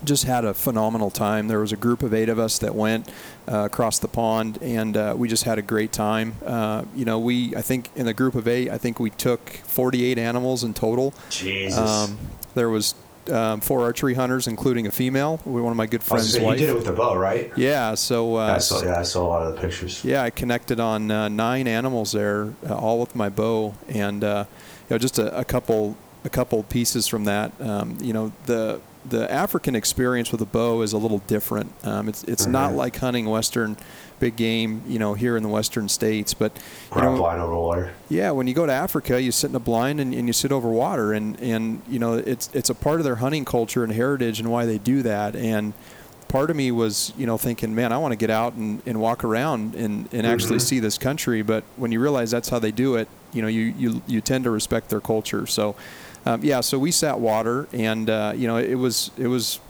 just 0.05 0.25
had 0.25 0.45
a 0.45 0.55
phenomenal 0.55 1.11
time. 1.11 1.49
There 1.49 1.61
was 1.61 1.73
a 1.73 1.77
group 1.77 2.03
of 2.03 2.15
eight 2.15 2.29
of 2.29 2.39
us 2.39 2.59
that 2.59 2.75
went 2.75 3.09
uh, 3.51 3.65
across 3.65 3.99
the 3.99 4.09
pond, 4.09 4.59
and 4.63 4.97
uh, 4.97 5.15
we 5.17 5.29
just 5.29 5.45
had 5.45 5.59
a 5.59 5.63
great 5.63 5.93
time. 5.93 6.35
Uh, 6.45 6.85
you 6.95 7.05
know, 7.05 7.19
we 7.19 7.55
I 7.57 7.63
think 7.63 7.91
in 7.97 8.07
the 8.07 8.15
group 8.15 8.35
of 8.35 8.49
eight, 8.49 8.71
I 8.71 8.79
think 8.79 9.01
we 9.01 9.11
took 9.11 9.51
48 9.51 10.19
animals 10.19 10.65
in 10.65 10.75
total. 10.75 11.15
Jesus. 11.31 11.79
Um, 11.79 12.19
there 12.55 12.69
was 12.69 12.95
um, 13.31 13.61
four 13.61 13.83
archery 13.83 14.15
hunters, 14.15 14.47
including 14.47 14.87
a 14.87 14.91
female. 14.91 15.39
One 15.45 15.71
of 15.71 15.77
my 15.77 15.87
good 15.87 16.03
friends' 16.03 16.39
wife. 16.39 16.59
You 16.59 16.67
did 16.67 16.73
it 16.73 16.75
with 16.75 16.87
the 16.87 16.93
bow, 16.93 17.17
right? 17.17 17.53
Yeah. 17.57 17.95
So 17.95 18.37
uh, 18.37 18.55
I 18.55 18.59
saw, 18.59 18.83
yeah, 18.83 18.99
I 18.99 19.03
saw 19.03 19.27
a 19.27 19.29
lot 19.29 19.47
of 19.47 19.55
the 19.55 19.61
pictures. 19.61 20.05
Yeah, 20.05 20.23
I 20.23 20.31
connected 20.31 20.81
on 20.81 21.11
uh, 21.11 21.29
nine 21.29 21.67
animals 21.67 22.13
there, 22.13 22.55
uh, 22.69 22.75
all 22.75 23.01
with 23.01 23.15
my 23.15 23.29
bow, 23.29 23.75
and 23.89 24.25
uh, 24.25 24.45
you 24.89 24.95
know, 24.95 24.99
just 24.99 25.19
a, 25.19 25.37
a, 25.39 25.45
couple 25.45 25.97
a 26.25 26.29
couple 26.29 26.63
pieces 26.65 27.07
from 27.07 27.25
that. 27.25 27.53
Um, 27.61 27.99
you 28.01 28.13
know, 28.13 28.33
the 28.47 28.81
the 29.09 29.31
African 29.31 29.75
experience 29.75 30.31
with 30.31 30.41
a 30.41 30.47
bow 30.47 30.83
is 30.83 30.93
a 30.93 30.99
little 30.99 31.19
different. 31.19 31.73
Um, 31.85 32.09
it's 32.09 32.23
it's 32.25 32.43
mm-hmm. 32.43 32.53
not 32.53 32.75
like 32.75 32.97
hunting 32.97 33.27
western 33.27 33.77
big 34.19 34.37
game, 34.37 34.83
you 34.87 34.99
know, 34.99 35.15
here 35.15 35.37
in 35.37 35.43
the 35.43 35.49
western 35.49 35.89
states. 35.89 36.35
But 36.35 36.53
you 36.95 37.03
know, 37.03 37.17
blind 37.17 37.41
over 37.41 37.57
water. 37.57 37.93
Yeah, 38.09 38.31
when 38.33 38.47
you 38.47 38.55
go 38.55 38.67
to 38.67 38.73
Africa, 38.73 39.21
you 39.21 39.33
sit 39.33 39.51
in 39.51 39.57
a 39.57 39.61
blind 39.61 40.01
and, 40.01 40.15
and 40.15 40.27
you 40.27 40.33
sit 40.33 40.53
over 40.53 40.69
water, 40.69 41.13
and 41.13 41.41
and 41.41 41.83
you 41.89 41.99
know 41.99 42.15
it's 42.15 42.51
it's 42.53 42.71
a 42.71 42.75
part 42.75 43.01
of 43.01 43.05
their 43.05 43.17
hunting 43.17 43.45
culture 43.45 43.83
and 43.83 43.93
heritage 43.93 44.39
and 44.39 44.51
why 44.51 44.67
they 44.67 44.79
do 44.79 45.03
that. 45.03 45.35
And 45.35 45.73
part 46.29 46.51
of 46.51 46.57
me 46.57 46.71
was 46.71 47.13
you 47.17 47.27
know 47.27 47.39
thinking, 47.39 47.75
man, 47.75 47.93
I 47.93 47.99
want 47.99 48.13
to 48.13 48.17
get 48.17 48.31
out 48.31 48.53
and, 48.55 48.83
and 48.87 49.01
walk 49.01 49.25
around 49.25 49.75
and, 49.75 50.09
and 50.13 50.27
actually 50.27 50.59
mm-hmm. 50.59 50.67
see 50.67 50.79
this 50.79 50.99
country. 50.99 51.43
But 51.43 51.65
when 51.77 51.91
you 51.91 52.01
realize 52.01 52.31
that's 52.31 52.51
how 52.51 52.59
they 52.59 52.71
do 52.71 52.97
it, 52.97 53.09
you 53.33 53.43
know, 53.43 53.49
you 53.49 53.75
you 53.79 54.03
you 54.07 54.21
tend 54.21 54.45
to 54.45 54.51
respect 54.51 54.91
their 54.91 55.01
culture. 55.01 55.47
So. 55.47 55.75
Um, 56.27 56.43
yeah, 56.45 56.61
so 56.61 56.79
we 56.79 56.91
sat 56.91 57.19
water, 57.19 57.69
and 57.73 58.11
uh, 58.11 58.33
you 58.37 58.47
know 58.47 58.57
it 58.57 58.75
was 58.75 59.11
it 59.17 59.27
was 59.27 59.61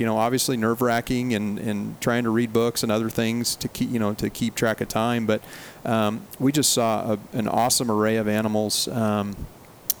you 0.00 0.06
know, 0.06 0.16
obviously 0.16 0.56
nerve 0.56 0.80
wracking 0.80 1.34
and, 1.34 1.58
and 1.58 2.00
trying 2.00 2.24
to 2.24 2.30
read 2.30 2.54
books 2.54 2.82
and 2.82 2.90
other 2.90 3.10
things 3.10 3.54
to 3.56 3.68
keep, 3.68 3.90
you 3.90 3.98
know, 3.98 4.14
to 4.14 4.30
keep 4.30 4.54
track 4.54 4.80
of 4.80 4.88
time. 4.88 5.26
But 5.26 5.42
um, 5.84 6.22
we 6.38 6.52
just 6.52 6.72
saw 6.72 7.12
a, 7.12 7.18
an 7.36 7.46
awesome 7.46 7.90
array 7.90 8.16
of 8.16 8.26
animals. 8.26 8.88
Um, 8.88 9.36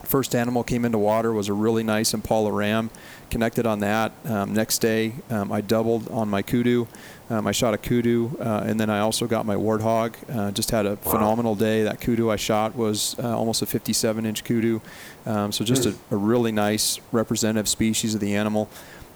first 0.04 0.34
animal 0.34 0.64
came 0.64 0.86
into 0.86 0.96
water 0.96 1.34
was 1.34 1.48
a 1.48 1.52
really 1.52 1.82
nice 1.82 2.14
impala 2.14 2.50
ram. 2.50 2.88
Connected 3.28 3.66
on 3.66 3.80
that. 3.80 4.12
Um, 4.24 4.54
next 4.54 4.78
day, 4.78 5.12
um, 5.28 5.52
I 5.52 5.60
doubled 5.60 6.08
on 6.08 6.30
my 6.30 6.40
kudu. 6.40 6.86
Um, 7.30 7.46
I 7.46 7.52
shot 7.52 7.74
a 7.74 7.78
kudu, 7.78 8.36
uh, 8.40 8.64
and 8.66 8.78
then 8.78 8.90
I 8.90 8.98
also 8.98 9.28
got 9.28 9.46
my 9.46 9.54
warthog. 9.54 10.14
Uh, 10.28 10.50
just 10.50 10.72
had 10.72 10.84
a 10.84 10.90
wow. 10.90 10.96
phenomenal 10.96 11.54
day. 11.54 11.84
That 11.84 12.00
kudu 12.00 12.28
I 12.28 12.34
shot 12.34 12.74
was 12.74 13.16
uh, 13.20 13.38
almost 13.38 13.62
a 13.62 13.66
57 13.66 14.26
inch 14.26 14.42
kudu. 14.42 14.80
Um, 15.26 15.52
so 15.52 15.64
just 15.64 15.86
a, 15.86 15.94
a, 16.10 16.16
really 16.16 16.50
nice 16.50 16.98
representative 17.12 17.68
species 17.68 18.14
of 18.14 18.20
the 18.20 18.34
animal. 18.34 18.68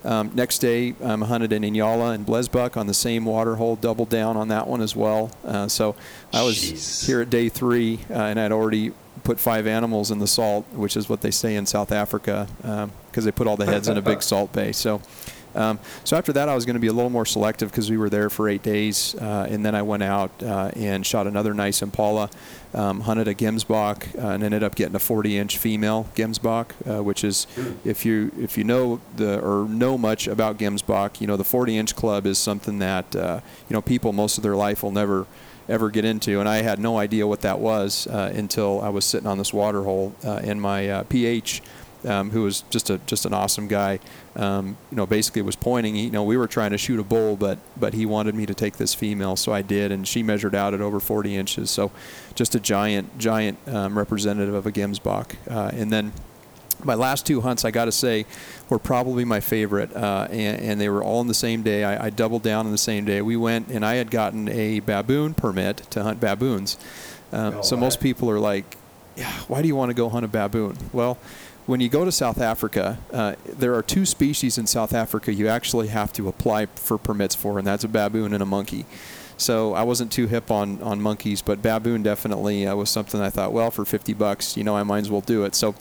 Um, 0.05 0.31
next 0.35 0.59
day, 0.59 0.95
I'm 1.03 1.23
hunted 1.23 1.53
in 1.53 1.63
Inyala 1.63 2.15
and 2.15 2.25
Blesbuck 2.25 2.77
on 2.77 2.87
the 2.87 2.95
same 2.95 3.25
water 3.25 3.57
hole, 3.57 3.75
doubled 3.75 4.11
down 4.11 4.37
on 4.37 4.49
that 4.49 4.69
one 4.69 4.81
as 4.81 4.95
well. 4.95 5.33
Uh, 5.45 5.67
so 5.67 5.97
I 6.33 6.43
was 6.43 6.57
Jeez. 6.57 7.07
here 7.07 7.21
at 7.21 7.31
day 7.31 7.49
three, 7.49 8.01
uh, 8.11 8.15
and 8.15 8.39
I'd 8.39 8.53
already 8.53 8.93
put 9.25 9.41
five 9.41 9.67
animals 9.67 10.11
in 10.11 10.19
the 10.19 10.27
salt, 10.27 10.67
which 10.73 10.97
is 10.97 11.09
what 11.09 11.23
they 11.23 11.31
say 11.31 11.57
in 11.57 11.67
South 11.67 11.91
Africa, 11.91 12.47
because 12.59 12.85
um, 12.85 13.25
they 13.25 13.33
put 13.33 13.47
all 13.47 13.57
the 13.57 13.67
heads 13.67 13.89
in 13.89 13.97
a 13.97 14.03
big 14.03 14.23
salt 14.31 14.53
bay. 14.53 14.71
So 14.71 15.01
um, 15.55 15.79
so 16.03 16.17
after 16.17 16.33
that, 16.33 16.49
I 16.49 16.55
was 16.55 16.67
going 16.67 16.75
to 16.75 16.81
be 16.81 16.89
a 16.89 16.93
little 16.93 17.11
more 17.11 17.27
selective 17.27 17.71
because 17.71 17.91
we 17.91 17.97
were 17.97 18.11
there 18.11 18.31
for 18.31 18.49
eight 18.49 18.63
days, 18.63 19.15
uh, 19.17 19.47
and 19.49 19.65
then 19.65 19.75
I 19.75 19.83
went 19.83 20.03
out 20.03 20.31
uh, 20.43 20.71
and 20.75 21.07
shot 21.07 21.27
another 21.27 21.55
nice 21.55 21.83
impala, 21.83 22.31
um, 22.73 23.01
hunted 23.01 23.29
a 23.29 23.35
Gemsbok, 23.35 24.19
uh, 24.23 24.29
and 24.29 24.43
ended 24.43 24.63
up 24.63 24.75
getting 24.75 24.95
a 24.95 25.01
40-inch 25.01 25.59
female 25.59 26.09
Gemsbok, 26.15 26.99
uh, 26.99 27.03
which 27.03 27.23
is, 27.23 27.47
if 27.85 28.05
you 28.05 28.33
if 28.39 28.59
you 28.59 28.65
know 28.65 29.01
the 29.17 29.41
or 29.41 29.69
know 29.69 29.97
much 29.97 30.27
about 30.27 30.59
Gemsbok, 30.59 31.21
you 31.21 31.27
know 31.27 31.37
the 31.37 31.45
40-inch 31.45 31.95
club 31.95 32.27
is 32.27 32.39
something 32.39 32.79
that 32.81 33.15
uh, 33.15 33.41
you 33.69 33.75
know 33.75 33.83
people 33.83 34.13
most 34.13 34.37
of 34.37 34.43
their 34.43 34.57
life 34.57 34.83
will 34.83 34.93
never 34.93 35.27
ever 35.67 35.89
get 35.89 36.05
into, 36.05 36.41
and 36.41 36.49
I 36.49 36.57
had 36.63 36.79
no 36.79 36.99
idea 36.99 37.27
what 37.27 37.41
that 37.41 37.59
was 37.59 38.07
uh, 38.09 38.33
until 38.35 38.83
I 38.83 38.91
was 38.91 39.05
sitting 39.05 39.27
on 39.27 39.39
this 39.39 39.53
water 39.53 39.85
hole 39.85 40.15
in 40.43 40.61
my 40.61 41.05
PH 41.09 41.63
um, 42.07 42.31
who 42.31 42.43
was 42.43 42.63
just 42.71 42.91
a 42.91 42.99
just 43.07 43.27
an 43.27 43.33
awesome 43.33 43.69
guy. 43.69 43.99
Um, 44.37 44.77
you 44.91 44.97
know, 44.97 45.07
basically 45.07 45.43
was 45.43 45.55
pointing. 45.55 45.95
You 45.95 46.11
know, 46.11 46.25
we 46.25 46.37
were 46.37 46.49
trying 46.49 46.73
to 46.73 46.79
shoot 46.79 46.99
a 46.99 47.05
bull, 47.05 47.37
but 47.37 47.59
but 47.77 47.95
he 47.95 48.05
wanted 48.05 48.35
me 48.35 48.47
to 48.47 48.55
take 48.55 48.79
this 48.79 48.93
female, 48.93 49.37
so 49.37 49.53
I 49.53 49.63
did, 49.63 49.93
and 49.93 50.09
she 50.09 50.25
measured 50.25 50.57
out 50.57 50.75
at 50.75 50.81
over 50.81 50.99
40 50.99 51.37
inches. 51.37 51.71
So, 51.71 51.93
just 52.35 52.55
a 52.57 52.61
giant 52.61 53.17
giant 53.17 53.59
um, 53.69 53.97
representative 53.97 54.55
of 54.55 54.67
a 54.67 54.73
Gemsbok. 54.73 55.37
Uh, 55.49 55.71
and 55.73 55.93
then 55.93 56.13
my 56.85 56.95
last 56.95 57.27
two 57.27 57.41
hunts, 57.41 57.65
I 57.65 57.71
got 57.71 57.87
to 57.87 57.93
say, 57.93 58.27
were 58.69 58.79
probably 58.79 59.25
my 59.25 59.41
favorite, 59.41 59.95
uh, 59.95 60.29
and, 60.31 60.61
and, 60.61 60.81
they 60.81 60.89
were 60.89 61.03
all 61.03 61.21
in 61.21 61.27
the 61.27 61.35
same 61.35 61.63
day. 61.63 61.85
I, 61.85 62.07
I, 62.07 62.11
doubled 62.11 62.43
down 62.43 62.67
on 62.67 62.73
the 62.73 62.79
same 62.79 63.05
day. 63.05 63.23
We 63.23 63.37
went, 63.37 63.69
and 63.69 63.85
I 63.85 63.95
had 63.95 64.11
gotten 64.11 64.49
a 64.49 64.81
baboon 64.81 65.35
permit 65.35 65.79
to 65.91 66.03
hunt 66.03 66.21
baboons. 66.21 66.77
Um, 67.33 67.63
so 67.63 67.77
most 67.77 68.01
people 68.01 68.31
are 68.31 68.39
like, 68.39 68.77
"Yeah, 69.17 69.33
why 69.49 69.63
do 69.63 69.69
you 69.69 69.77
want 69.77 69.91
to 69.91 69.95
go 69.95 70.09
hunt 70.09 70.25
a 70.25 70.29
baboon?" 70.29 70.77
Well, 70.93 71.19
when 71.67 71.81
you 71.81 71.89
go 71.89 72.05
to 72.05 72.13
South 72.13 72.41
Africa, 72.41 72.99
uh, 73.13 73.35
there 73.47 73.75
are 73.75 73.83
two 73.83 74.05
species 74.05 74.59
in 74.59 74.67
South 74.67 74.93
Africa 74.93 75.33
you 75.33 75.49
actually 75.49 75.89
have 75.89 76.13
to 76.15 76.29
apply 76.29 76.67
for 76.67 76.99
permits 76.99 77.35
for, 77.35 77.59
and 77.59 77.67
that's 77.67 77.85
a 77.85 77.89
baboon 77.89 78.35
and 78.35 78.43
a 78.43 78.47
monkey. 78.47 78.85
So 79.37 79.75
I 79.75 79.83
wasn't 79.83 80.13
too 80.13 80.27
hip 80.27 80.51
on, 80.51 80.81
on 80.83 81.01
monkeys, 81.01 81.43
but 81.43 81.63
baboon 81.63 82.03
definitely 82.03 82.67
uh, 82.67 82.77
was 82.77 82.91
something 82.91 83.21
I 83.21 83.31
thought, 83.31 83.53
well, 83.53 83.71
for 83.71 83.85
50 83.85 84.13
bucks, 84.15 84.57
you 84.57 84.63
know, 84.63 84.77
I 84.77 84.83
might 84.83 85.01
as 85.01 85.11
well 85.11 85.23
do 85.23 85.45
it. 85.45 85.55
So 85.55 85.75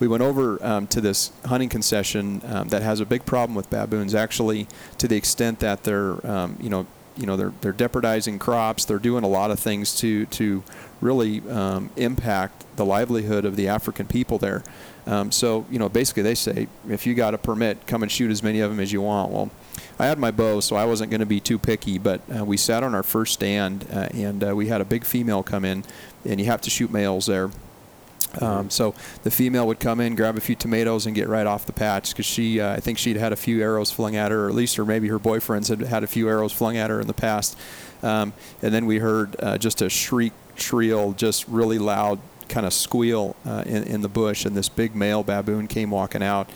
we 0.00 0.08
went 0.08 0.22
over 0.22 0.62
um, 0.64 0.86
to 0.88 1.00
this 1.00 1.32
hunting 1.44 1.68
concession 1.68 2.42
um, 2.46 2.68
that 2.68 2.82
has 2.82 3.00
a 3.00 3.06
big 3.06 3.24
problem 3.24 3.54
with 3.54 3.70
baboons, 3.70 4.14
actually, 4.14 4.66
to 4.98 5.06
the 5.06 5.16
extent 5.16 5.60
that 5.60 5.84
they're, 5.84 6.26
um, 6.26 6.56
you 6.60 6.68
know, 6.68 6.86
you 7.16 7.26
know 7.26 7.36
they're 7.36 7.52
they're 7.60 7.72
depredizing 7.72 8.38
crops. 8.38 8.84
They're 8.84 8.98
doing 8.98 9.24
a 9.24 9.28
lot 9.28 9.50
of 9.50 9.60
things 9.60 9.94
to 9.96 10.26
to 10.26 10.62
really 11.00 11.42
um, 11.50 11.90
impact 11.96 12.64
the 12.76 12.84
livelihood 12.84 13.44
of 13.44 13.56
the 13.56 13.68
African 13.68 14.06
people 14.06 14.38
there. 14.38 14.62
Um, 15.10 15.32
so, 15.32 15.66
you 15.68 15.80
know, 15.80 15.88
basically 15.88 16.22
they 16.22 16.36
say, 16.36 16.68
if 16.88 17.04
you 17.04 17.14
got 17.14 17.34
a 17.34 17.38
permit, 17.38 17.84
come 17.88 18.04
and 18.04 18.12
shoot 18.12 18.30
as 18.30 18.44
many 18.44 18.60
of 18.60 18.70
them 18.70 18.78
as 18.78 18.92
you 18.92 19.02
want. 19.02 19.32
Well, 19.32 19.50
I 19.98 20.06
had 20.06 20.20
my 20.20 20.30
bow, 20.30 20.60
so 20.60 20.76
I 20.76 20.84
wasn't 20.84 21.10
going 21.10 21.20
to 21.20 21.26
be 21.26 21.40
too 21.40 21.58
picky, 21.58 21.98
but 21.98 22.20
uh, 22.34 22.44
we 22.44 22.56
sat 22.56 22.84
on 22.84 22.94
our 22.94 23.02
first 23.02 23.34
stand, 23.34 23.86
uh, 23.92 24.08
and 24.14 24.44
uh, 24.44 24.54
we 24.54 24.68
had 24.68 24.80
a 24.80 24.84
big 24.84 25.04
female 25.04 25.42
come 25.42 25.64
in, 25.64 25.82
and 26.24 26.40
you 26.40 26.46
have 26.46 26.60
to 26.60 26.70
shoot 26.70 26.92
males 26.92 27.26
there. 27.26 27.50
Um, 28.40 28.70
so 28.70 28.94
the 29.24 29.32
female 29.32 29.66
would 29.66 29.80
come 29.80 29.98
in, 29.98 30.14
grab 30.14 30.36
a 30.38 30.40
few 30.40 30.54
tomatoes, 30.54 31.06
and 31.06 31.14
get 31.16 31.26
right 31.28 31.46
off 31.46 31.66
the 31.66 31.72
patch 31.72 32.10
because 32.10 32.26
she, 32.26 32.60
uh, 32.60 32.74
I 32.74 32.78
think 32.78 32.96
she'd 32.96 33.16
had 33.16 33.32
a 33.32 33.36
few 33.36 33.60
arrows 33.60 33.90
flung 33.90 34.14
at 34.14 34.30
her, 34.30 34.46
or 34.46 34.48
at 34.48 34.54
least, 34.54 34.78
or 34.78 34.84
maybe 34.84 35.08
her 35.08 35.18
boyfriends 35.18 35.68
had 35.68 35.80
had 35.80 36.04
a 36.04 36.06
few 36.06 36.28
arrows 36.28 36.52
flung 36.52 36.76
at 36.76 36.88
her 36.88 37.00
in 37.00 37.08
the 37.08 37.14
past. 37.14 37.58
Um, 38.04 38.32
and 38.62 38.72
then 38.72 38.86
we 38.86 38.98
heard 38.98 39.34
uh, 39.40 39.58
just 39.58 39.82
a 39.82 39.90
shriek, 39.90 40.32
shrill, 40.54 41.12
just 41.14 41.48
really 41.48 41.80
loud 41.80 42.20
kind 42.50 42.66
of 42.66 42.72
squeal 42.74 43.34
uh, 43.46 43.62
in, 43.64 43.84
in 43.84 44.02
the 44.02 44.08
bush, 44.08 44.44
and 44.44 44.54
this 44.54 44.68
big 44.68 44.94
male 44.94 45.22
baboon 45.22 45.66
came 45.66 45.90
walking 45.90 46.22
out. 46.22 46.50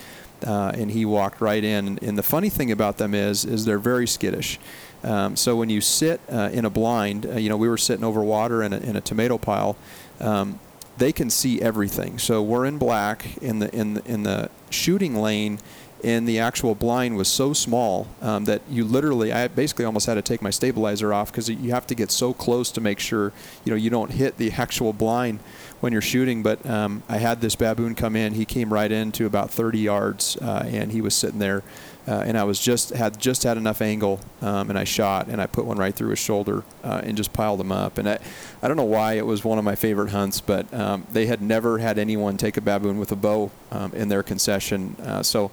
Uh, 0.45 0.73
and 0.75 0.91
he 0.91 1.07
walked 1.07 1.41
right 1.41 1.65
in. 1.65 1.99
And 2.03 2.19
the 2.19 2.23
funny 2.23 2.51
thing 2.51 2.71
about 2.71 2.99
them 2.99 3.15
is, 3.15 3.47
is 3.47 3.65
they're 3.65 3.79
very 3.79 4.07
skittish. 4.07 4.59
Um, 5.03 5.37
so 5.37 5.57
when 5.57 5.71
you 5.71 5.81
sit 5.81 6.21
uh, 6.31 6.51
in 6.53 6.67
a 6.67 6.71
blind, 6.71 7.25
uh, 7.25 7.39
you 7.39 7.49
know, 7.49 7.57
we 7.57 7.69
were 7.69 7.79
sitting 7.79 8.05
over 8.05 8.23
water 8.23 8.63
in 8.63 8.75
a, 8.75 8.77
in 8.79 8.97
a 8.97 9.01
tomato 9.01 9.39
pile. 9.39 9.77
Um, 10.21 10.59
they 10.99 11.13
can 11.13 11.31
see 11.31 11.63
everything. 11.63 12.19
So 12.19 12.43
we're 12.43 12.67
in 12.67 12.79
black 12.79 13.43
in 13.43 13.61
the 13.61 13.75
in 13.75 13.95
the, 13.95 14.03
in 14.05 14.23
the 14.25 14.51
shooting 14.71 15.17
lane. 15.17 15.61
And 16.03 16.29
the 16.29 16.39
actual 16.39 16.75
blind 16.75 17.17
was 17.17 17.29
so 17.29 17.55
small 17.55 18.07
um, 18.21 18.45
that 18.45 18.61
you 18.69 18.85
literally, 18.85 19.33
I 19.33 19.49
basically 19.49 19.87
almost 19.87 20.05
had 20.05 20.17
to 20.17 20.23
take 20.23 20.43
my 20.43 20.51
stabilizer 20.51 21.15
off 21.15 21.33
because 21.33 21.49
you 21.49 21.71
have 21.71 21.87
to 21.87 21.95
get 21.95 22.11
so 22.11 22.35
close 22.35 22.71
to 22.73 22.81
make 22.83 23.01
sure, 23.01 23.33
you 23.65 23.71
know, 23.71 23.77
you 23.77 23.89
don't 23.89 24.11
hit 24.11 24.37
the 24.37 24.53
actual 24.53 24.93
blind 24.93 25.39
when 25.85 25.93
you're 25.93 26.01
shooting. 26.01 26.43
But 26.43 26.65
um, 26.65 27.03
I 27.11 27.19
had 27.19 27.43
this 27.43 27.55
baboon 27.55 27.95
come 27.95 28.17
in. 28.17 28.33
He 28.33 28.47
came 28.47 28.73
right 28.73 28.91
in 28.91 29.13
to 29.13 29.27
about 29.27 29.51
30 29.51 29.79
yards, 29.79 30.39
uh, 30.39 30.65
and 30.67 30.91
he 30.91 31.03
was 31.03 31.15
sitting 31.15 31.39
there. 31.39 31.63
Uh, 32.09 32.23
and 32.27 32.39
I 32.39 32.45
was 32.45 32.59
just 32.59 32.91
had 32.91 33.19
just 33.19 33.43
had 33.43 33.57
enough 33.59 33.81
angle, 33.81 34.21
um, 34.43 34.71
and 34.71 34.79
I 34.79 34.85
shot, 34.85 35.29
and 35.29 35.41
I 35.41 35.47
put 35.47 35.65
one 35.67 35.77
right 35.79 35.95
through 35.95 36.11
his 36.11 36.19
shoulder, 36.19 36.65
uh, 36.83 37.03
and 37.05 37.17
just 37.17 37.33
piled 37.33 37.61
him 37.61 37.71
up. 37.71 37.99
And 37.99 38.09
I, 38.09 38.19
I 38.63 38.69
don't 38.69 38.77
know 38.79 38.85
why 38.85 39.15
it 39.15 39.27
was 39.27 39.45
one 39.45 39.59
of 39.59 39.65
my 39.65 39.75
favorite 39.75 40.11
hunts, 40.11 40.41
but 40.41 40.73
um, 40.73 41.07
they 41.13 41.27
had 41.27 41.41
never 41.41 41.79
had 41.79 41.99
anyone 41.99 42.37
take 42.37 42.57
a 42.57 42.61
baboon 42.63 42.99
with 42.99 43.13
a 43.13 43.17
bow 43.17 43.51
um, 43.71 43.93
in 43.93 44.09
their 44.09 44.23
concession. 44.23 44.97
Uh, 45.03 45.23
so, 45.23 45.51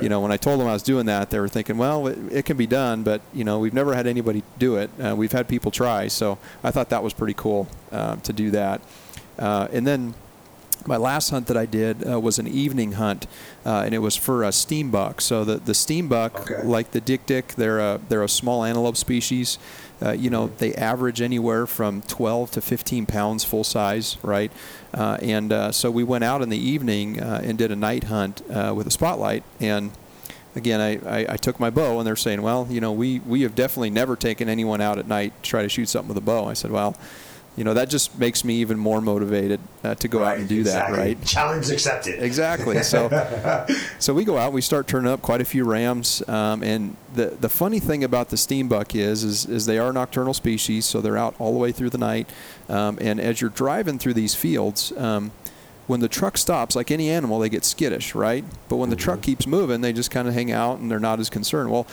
you 0.00 0.08
know, 0.08 0.20
when 0.20 0.32
I 0.32 0.38
told 0.38 0.60
them 0.60 0.68
I 0.68 0.72
was 0.72 0.82
doing 0.82 1.04
that, 1.06 1.28
they 1.30 1.38
were 1.38 1.48
thinking, 1.48 1.76
well, 1.76 2.06
it, 2.06 2.18
it 2.30 2.44
can 2.46 2.56
be 2.56 2.66
done, 2.66 3.02
but 3.02 3.20
you 3.34 3.44
know, 3.44 3.58
we've 3.58 3.74
never 3.74 3.94
had 3.94 4.06
anybody 4.06 4.42
do 4.58 4.76
it. 4.76 4.90
Uh, 4.98 5.14
we've 5.16 5.32
had 5.32 5.48
people 5.48 5.70
try, 5.70 6.08
so 6.08 6.38
I 6.64 6.70
thought 6.70 6.88
that 6.90 7.02
was 7.02 7.12
pretty 7.12 7.34
cool 7.34 7.66
uh, 7.92 8.16
to 8.16 8.32
do 8.32 8.50
that. 8.52 8.80
Uh, 9.40 9.66
and 9.72 9.86
then 9.86 10.14
my 10.86 10.96
last 10.96 11.30
hunt 11.30 11.46
that 11.48 11.56
I 11.56 11.66
did 11.66 12.08
uh, 12.08 12.18
was 12.20 12.38
an 12.38 12.46
evening 12.46 12.92
hunt, 12.92 13.26
uh, 13.66 13.82
and 13.84 13.94
it 13.94 13.98
was 13.98 14.16
for 14.16 14.44
a 14.44 14.48
steenbok. 14.48 15.20
So 15.20 15.44
the 15.44 15.56
the 15.56 15.72
steenbok, 15.72 16.40
Okay. 16.50 16.62
like 16.62 16.92
the 16.92 17.00
dik 17.00 17.26
dik, 17.26 17.54
they're 17.56 17.80
a 17.80 18.00
they're 18.08 18.22
a 18.22 18.28
small 18.28 18.64
antelope 18.64 18.96
species. 18.96 19.58
Uh, 20.02 20.12
you 20.12 20.30
know, 20.30 20.50
they 20.56 20.74
average 20.76 21.20
anywhere 21.20 21.66
from 21.66 22.00
12 22.02 22.52
to 22.52 22.60
15 22.62 23.04
pounds 23.04 23.44
full 23.44 23.64
size, 23.64 24.16
right? 24.22 24.50
Uh, 24.94 25.18
and 25.20 25.52
uh, 25.52 25.70
so 25.70 25.90
we 25.90 26.02
went 26.02 26.24
out 26.24 26.40
in 26.40 26.48
the 26.48 26.56
evening 26.56 27.20
uh, 27.20 27.42
and 27.44 27.58
did 27.58 27.70
a 27.70 27.76
night 27.76 28.04
hunt 28.04 28.40
uh, 28.50 28.72
with 28.74 28.86
a 28.86 28.90
spotlight. 28.90 29.42
And 29.60 29.90
again, 30.56 30.80
I, 30.80 30.92
I, 31.20 31.34
I 31.34 31.36
took 31.36 31.60
my 31.60 31.68
bow, 31.68 31.98
and 31.98 32.06
they're 32.06 32.16
saying, 32.16 32.40
well, 32.40 32.66
you 32.70 32.80
know, 32.80 32.92
we, 32.92 33.18
we 33.20 33.42
have 33.42 33.54
definitely 33.54 33.90
never 33.90 34.16
taken 34.16 34.48
anyone 34.48 34.80
out 34.80 34.96
at 34.98 35.06
night 35.06 35.34
to 35.42 35.50
try 35.50 35.62
to 35.62 35.68
shoot 35.68 35.90
something 35.90 36.08
with 36.08 36.16
a 36.16 36.22
bow. 36.24 36.46
I 36.46 36.54
said, 36.54 36.70
well, 36.70 36.96
you 37.56 37.64
know, 37.64 37.74
that 37.74 37.90
just 37.90 38.18
makes 38.18 38.44
me 38.44 38.54
even 38.56 38.78
more 38.78 39.00
motivated 39.00 39.60
uh, 39.82 39.94
to 39.96 40.08
go 40.08 40.24
out 40.24 40.38
and 40.38 40.48
do 40.48 40.60
exactly. 40.60 40.96
that, 40.96 41.02
right? 41.02 41.24
Challenge 41.24 41.68
accepted. 41.70 42.22
Exactly. 42.22 42.82
So, 42.82 43.08
so 43.98 44.14
we 44.14 44.24
go 44.24 44.38
out. 44.38 44.52
We 44.52 44.60
start 44.62 44.86
turning 44.86 45.10
up 45.10 45.20
quite 45.20 45.40
a 45.40 45.44
few 45.44 45.64
rams. 45.64 46.26
Um, 46.28 46.62
and 46.62 46.96
the 47.14 47.26
the 47.40 47.48
funny 47.48 47.80
thing 47.80 48.04
about 48.04 48.28
the 48.28 48.36
steenbok 48.36 48.94
is, 48.94 49.24
is 49.24 49.46
is 49.46 49.66
they 49.66 49.78
are 49.78 49.92
nocturnal 49.92 50.32
species, 50.32 50.86
so 50.86 51.00
they're 51.00 51.18
out 51.18 51.34
all 51.38 51.52
the 51.52 51.58
way 51.58 51.72
through 51.72 51.90
the 51.90 51.98
night. 51.98 52.28
Um, 52.68 52.98
and 53.00 53.20
as 53.20 53.40
you're 53.40 53.50
driving 53.50 53.98
through 53.98 54.14
these 54.14 54.34
fields. 54.34 54.92
Um, 54.96 55.32
when 55.86 55.98
the 55.98 56.08
truck 56.08 56.38
stops, 56.38 56.76
like 56.76 56.92
any 56.92 57.10
animal, 57.10 57.40
they 57.40 57.48
get 57.48 57.64
skittish, 57.64 58.14
right? 58.14 58.44
But 58.68 58.76
when 58.76 58.90
the 58.90 58.96
truck 58.96 59.22
keeps 59.22 59.44
moving, 59.44 59.80
they 59.80 59.92
just 59.92 60.12
kind 60.12 60.28
of 60.28 60.34
hang 60.34 60.52
out 60.52 60.78
and 60.78 60.88
they're 60.88 61.00
not 61.00 61.18
as 61.18 61.28
concerned. 61.28 61.72
Well, 61.72 61.84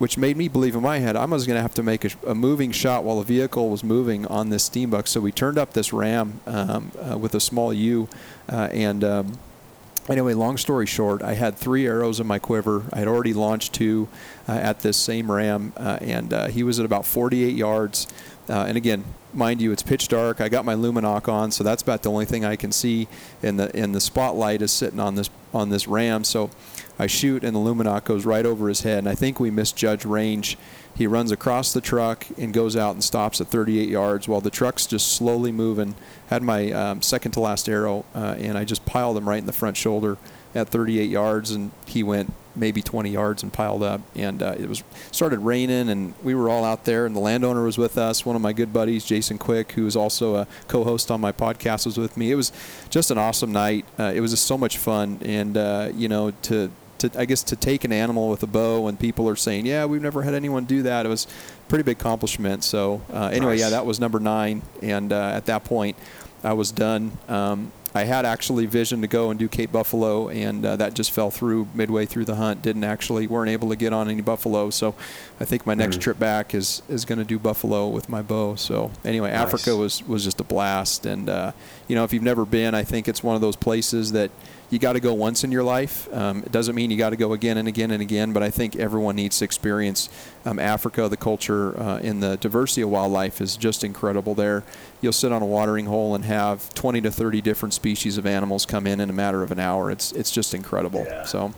which 0.00 0.16
made 0.16 0.34
me 0.34 0.48
believe 0.48 0.74
in 0.74 0.80
my 0.80 0.98
head 0.98 1.14
I 1.14 1.26
was 1.26 1.46
going 1.46 1.58
to 1.58 1.62
have 1.62 1.74
to 1.74 1.82
make 1.82 2.06
a, 2.06 2.10
a 2.26 2.34
moving 2.34 2.72
shot 2.72 3.04
while 3.04 3.18
the 3.18 3.24
vehicle 3.24 3.68
was 3.68 3.84
moving 3.84 4.26
on 4.28 4.48
this 4.48 4.66
steenbok. 4.66 5.06
So 5.06 5.20
we 5.20 5.30
turned 5.30 5.58
up 5.58 5.74
this 5.74 5.92
ram 5.92 6.40
um, 6.46 6.90
uh, 6.98 7.18
with 7.18 7.34
a 7.34 7.40
small 7.40 7.70
U, 7.70 8.08
uh, 8.50 8.70
and 8.72 9.04
um, 9.04 9.38
anyway, 10.08 10.32
long 10.32 10.56
story 10.56 10.86
short, 10.86 11.22
I 11.22 11.34
had 11.34 11.54
three 11.54 11.86
arrows 11.86 12.18
in 12.18 12.26
my 12.26 12.38
quiver. 12.38 12.86
I 12.94 13.00
had 13.00 13.08
already 13.08 13.34
launched 13.34 13.74
two 13.74 14.08
uh, 14.48 14.52
at 14.52 14.80
this 14.80 14.96
same 14.96 15.30
ram, 15.30 15.74
uh, 15.76 15.98
and 16.00 16.32
uh, 16.32 16.46
he 16.46 16.62
was 16.62 16.78
at 16.78 16.86
about 16.86 17.04
48 17.04 17.54
yards. 17.54 18.06
Uh, 18.48 18.64
and 18.66 18.78
again, 18.78 19.04
mind 19.34 19.60
you, 19.60 19.70
it's 19.70 19.82
pitch 19.82 20.08
dark. 20.08 20.40
I 20.40 20.48
got 20.48 20.64
my 20.64 20.74
Lumenok 20.74 21.28
on, 21.28 21.50
so 21.50 21.62
that's 21.62 21.82
about 21.82 22.02
the 22.02 22.10
only 22.10 22.24
thing 22.24 22.42
I 22.44 22.56
can 22.56 22.72
see. 22.72 23.06
And 23.42 23.60
the 23.60 23.76
and 23.76 23.94
the 23.94 24.00
spotlight 24.00 24.62
is 24.62 24.72
sitting 24.72 24.98
on 24.98 25.14
this 25.14 25.28
on 25.52 25.68
this 25.68 25.86
ram. 25.86 26.24
So 26.24 26.50
I 27.00 27.06
shoot, 27.06 27.42
and 27.42 27.56
the 27.56 27.60
Lumenok 27.60 28.04
goes 28.04 28.26
right 28.26 28.44
over 28.44 28.68
his 28.68 28.82
head. 28.82 28.98
And 28.98 29.08
I 29.08 29.14
think 29.14 29.40
we 29.40 29.50
misjudge 29.50 30.04
range. 30.04 30.58
He 30.94 31.06
runs 31.06 31.32
across 31.32 31.72
the 31.72 31.80
truck 31.80 32.26
and 32.36 32.52
goes 32.52 32.76
out 32.76 32.92
and 32.92 33.02
stops 33.02 33.40
at 33.40 33.46
38 33.46 33.88
yards 33.88 34.28
while 34.28 34.40
the 34.40 34.50
truck's 34.50 34.86
just 34.86 35.14
slowly 35.14 35.50
moving. 35.50 35.94
Had 36.28 36.42
my 36.42 36.70
um, 36.72 37.02
second 37.02 37.32
to 37.32 37.40
last 37.40 37.68
arrow, 37.68 38.04
uh, 38.14 38.36
and 38.38 38.58
I 38.58 38.64
just 38.64 38.84
piled 38.84 39.16
him 39.16 39.28
right 39.28 39.38
in 39.38 39.46
the 39.46 39.52
front 39.52 39.76
shoulder 39.76 40.18
at 40.54 40.68
38 40.68 41.08
yards, 41.08 41.52
and 41.52 41.70
he 41.86 42.02
went 42.02 42.32
maybe 42.56 42.82
20 42.82 43.10
yards 43.10 43.42
and 43.42 43.52
piled 43.52 43.82
up. 43.82 44.00
And 44.14 44.42
uh, 44.42 44.56
it 44.58 44.68
was 44.68 44.82
started 45.10 45.38
raining, 45.40 45.88
and 45.88 46.14
we 46.22 46.34
were 46.34 46.50
all 46.50 46.64
out 46.64 46.84
there, 46.84 47.06
and 47.06 47.14
the 47.14 47.20
landowner 47.20 47.64
was 47.64 47.78
with 47.78 47.96
us. 47.96 48.26
One 48.26 48.36
of 48.36 48.42
my 48.42 48.52
good 48.52 48.72
buddies, 48.72 49.04
Jason 49.04 49.38
Quick, 49.38 49.72
who 49.72 49.86
is 49.86 49.96
also 49.96 50.36
a 50.36 50.46
co-host 50.68 51.10
on 51.10 51.20
my 51.20 51.32
podcast, 51.32 51.86
was 51.86 51.96
with 51.96 52.16
me. 52.16 52.30
It 52.30 52.34
was 52.34 52.52
just 52.90 53.10
an 53.10 53.18
awesome 53.18 53.52
night. 53.52 53.86
Uh, 53.98 54.12
it 54.14 54.20
was 54.20 54.32
just 54.32 54.44
so 54.44 54.58
much 54.58 54.76
fun, 54.78 55.18
and 55.22 55.56
uh, 55.56 55.90
you 55.94 56.08
know 56.08 56.32
to. 56.42 56.70
To, 57.00 57.10
I 57.18 57.24
guess 57.24 57.42
to 57.44 57.56
take 57.56 57.84
an 57.84 57.92
animal 57.92 58.28
with 58.30 58.42
a 58.42 58.46
bow 58.46 58.86
and 58.88 58.98
people 58.98 59.28
are 59.28 59.36
saying, 59.36 59.66
yeah, 59.66 59.84
we've 59.86 60.02
never 60.02 60.22
had 60.22 60.34
anyone 60.34 60.64
do 60.64 60.82
that. 60.84 61.04
It 61.06 61.08
was 61.08 61.26
a 61.26 61.68
pretty 61.68 61.82
big 61.84 61.98
accomplishment. 61.98 62.62
So 62.64 63.02
uh, 63.12 63.26
anyway, 63.32 63.52
Nice. 63.52 63.60
yeah, 63.60 63.70
that 63.70 63.84
was 63.86 63.98
number 64.00 64.20
nine, 64.20 64.62
and 64.82 65.12
uh, 65.12 65.32
at 65.34 65.46
that 65.46 65.64
point, 65.64 65.96
I 66.44 66.52
was 66.54 66.70
done. 66.72 67.12
Um, 67.28 67.72
I 67.92 68.04
had 68.04 68.24
actually 68.24 68.66
vision 68.66 69.00
to 69.00 69.08
go 69.08 69.30
and 69.30 69.38
do 69.38 69.48
Cape 69.48 69.72
Buffalo, 69.72 70.28
and 70.28 70.64
uh, 70.64 70.76
that 70.76 70.94
just 70.94 71.10
fell 71.10 71.28
through 71.30 71.66
midway 71.74 72.06
through 72.06 72.24
the 72.24 72.36
hunt. 72.36 72.62
Didn't 72.62 72.84
actually 72.84 73.26
weren't 73.26 73.50
able 73.50 73.68
to 73.70 73.76
get 73.76 73.92
on 73.92 74.08
any 74.08 74.20
buffalo, 74.22 74.70
so 74.70 74.94
I 75.40 75.44
think 75.44 75.66
my 75.66 75.74
next 75.74 75.96
Mhm. 75.96 76.00
trip 76.02 76.18
back 76.20 76.54
is 76.54 76.82
is 76.88 77.04
going 77.04 77.18
to 77.18 77.24
do 77.24 77.36
buffalo 77.38 77.88
with 77.88 78.08
my 78.08 78.22
bow. 78.22 78.54
So 78.54 78.92
anyway, 79.04 79.30
Nice. 79.32 79.40
Africa 79.40 79.74
was 79.74 80.06
was 80.06 80.22
just 80.22 80.38
a 80.40 80.44
blast, 80.44 81.04
and 81.04 81.28
uh, 81.28 81.50
you 81.88 81.96
know 81.96 82.04
if 82.04 82.12
you've 82.12 82.22
never 82.22 82.44
been, 82.44 82.74
I 82.76 82.84
think 82.84 83.08
it's 83.08 83.24
one 83.24 83.34
of 83.34 83.40
those 83.40 83.56
places 83.56 84.12
that 84.12 84.30
you 84.70 84.78
got 84.78 84.92
to 84.92 85.00
go 85.00 85.12
once 85.12 85.42
in 85.42 85.50
your 85.50 85.64
life. 85.64 86.12
Um, 86.14 86.44
it 86.44 86.52
doesn't 86.52 86.74
mean 86.74 86.90
you 86.90 86.96
got 86.96 87.10
to 87.10 87.16
go 87.16 87.32
again 87.32 87.58
and 87.58 87.66
again 87.66 87.90
and 87.90 88.00
again, 88.00 88.32
but 88.32 88.42
I 88.42 88.50
think 88.50 88.76
everyone 88.76 89.16
needs 89.16 89.38
to 89.38 89.44
experience 89.44 90.08
um, 90.44 90.58
Africa. 90.58 91.08
The 91.08 91.16
culture 91.16 91.78
uh, 91.78 91.98
and 91.98 92.22
the 92.22 92.36
diversity 92.36 92.82
of 92.82 92.90
wildlife 92.90 93.40
is 93.40 93.56
just 93.56 93.82
incredible 93.82 94.34
there. 94.34 94.62
You'll 95.00 95.12
sit 95.12 95.32
on 95.32 95.42
a 95.42 95.46
watering 95.46 95.86
hole 95.86 96.14
and 96.14 96.24
have 96.24 96.72
20 96.74 97.00
to 97.02 97.10
30 97.10 97.40
different 97.40 97.74
species 97.74 98.16
of 98.16 98.26
animals 98.26 98.64
come 98.64 98.86
in 98.86 99.00
in 99.00 99.10
a 99.10 99.12
matter 99.12 99.42
of 99.42 99.50
an 99.50 99.58
hour. 99.58 99.90
It's 99.90 100.12
it's 100.12 100.30
just 100.30 100.54
incredible. 100.54 101.04
Yeah. 101.04 101.24
So. 101.24 101.52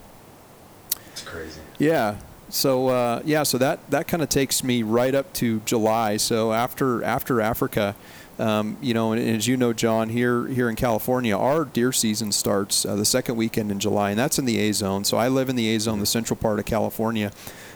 It's 1.11 1.21
crazy. 1.21 1.61
Yeah. 1.77 2.17
So 2.49 2.87
uh, 2.87 3.21
yeah, 3.25 3.43
so 3.43 3.57
that 3.57 3.89
that 3.89 4.07
kind 4.07 4.21
of 4.21 4.29
takes 4.29 4.63
me 4.63 4.83
right 4.83 5.13
up 5.13 5.31
to 5.33 5.59
July. 5.61 6.17
So 6.17 6.53
after 6.53 7.03
after 7.03 7.41
Africa, 7.41 7.95
um, 8.39 8.77
you 8.81 8.93
know, 8.93 9.11
and, 9.11 9.21
and 9.21 9.37
as 9.37 9.47
you 9.47 9.57
know, 9.57 9.73
John, 9.73 10.09
here 10.09 10.47
here 10.47 10.69
in 10.69 10.75
California, 10.75 11.37
our 11.37 11.65
deer 11.65 11.91
season 11.91 12.31
starts 12.31 12.85
uh, 12.85 12.95
the 12.95 13.05
second 13.05 13.35
weekend 13.35 13.71
in 13.71 13.79
July, 13.79 14.09
and 14.09 14.19
that's 14.19 14.39
in 14.39 14.45
the 14.45 14.59
A 14.59 14.73
zone. 14.73 15.03
So 15.03 15.17
I 15.17 15.27
live 15.27 15.49
in 15.49 15.55
the 15.55 15.75
A 15.75 15.79
zone, 15.79 15.99
the 15.99 16.05
central 16.05 16.37
part 16.37 16.59
of 16.59 16.65
California. 16.65 17.31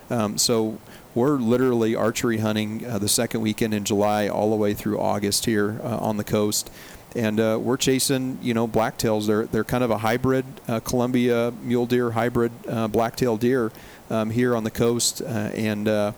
Um, 0.09 0.37
so 0.37 0.79
we're 1.13 1.37
literally 1.37 1.95
archery 1.95 2.37
hunting 2.37 2.85
uh, 2.85 2.97
the 2.97 3.09
second 3.09 3.41
weekend 3.41 3.73
in 3.73 3.83
July 3.83 4.27
all 4.27 4.49
the 4.49 4.55
way 4.55 4.73
through 4.73 4.99
August 4.99 5.45
here 5.45 5.79
uh, 5.83 5.97
on 5.97 6.17
the 6.17 6.23
coast. 6.23 6.71
And 7.15 7.39
uh, 7.39 7.57
we're 7.61 7.77
chasing, 7.77 8.37
you 8.41 8.53
know, 8.53 8.67
blacktails. 8.67 9.27
They're 9.27 9.45
they're 9.45 9.63
kind 9.63 9.83
of 9.83 9.91
a 9.91 9.97
hybrid 9.97 10.45
uh, 10.67 10.79
Columbia 10.81 11.53
mule 11.61 11.85
deer 11.85 12.11
hybrid 12.11 12.51
uh, 12.67 12.87
blacktail 12.87 13.37
deer 13.37 13.71
um, 14.09 14.29
here 14.29 14.55
on 14.55 14.63
the 14.63 14.71
coast. 14.71 15.21
And 15.21 15.87
uh, 15.87 16.11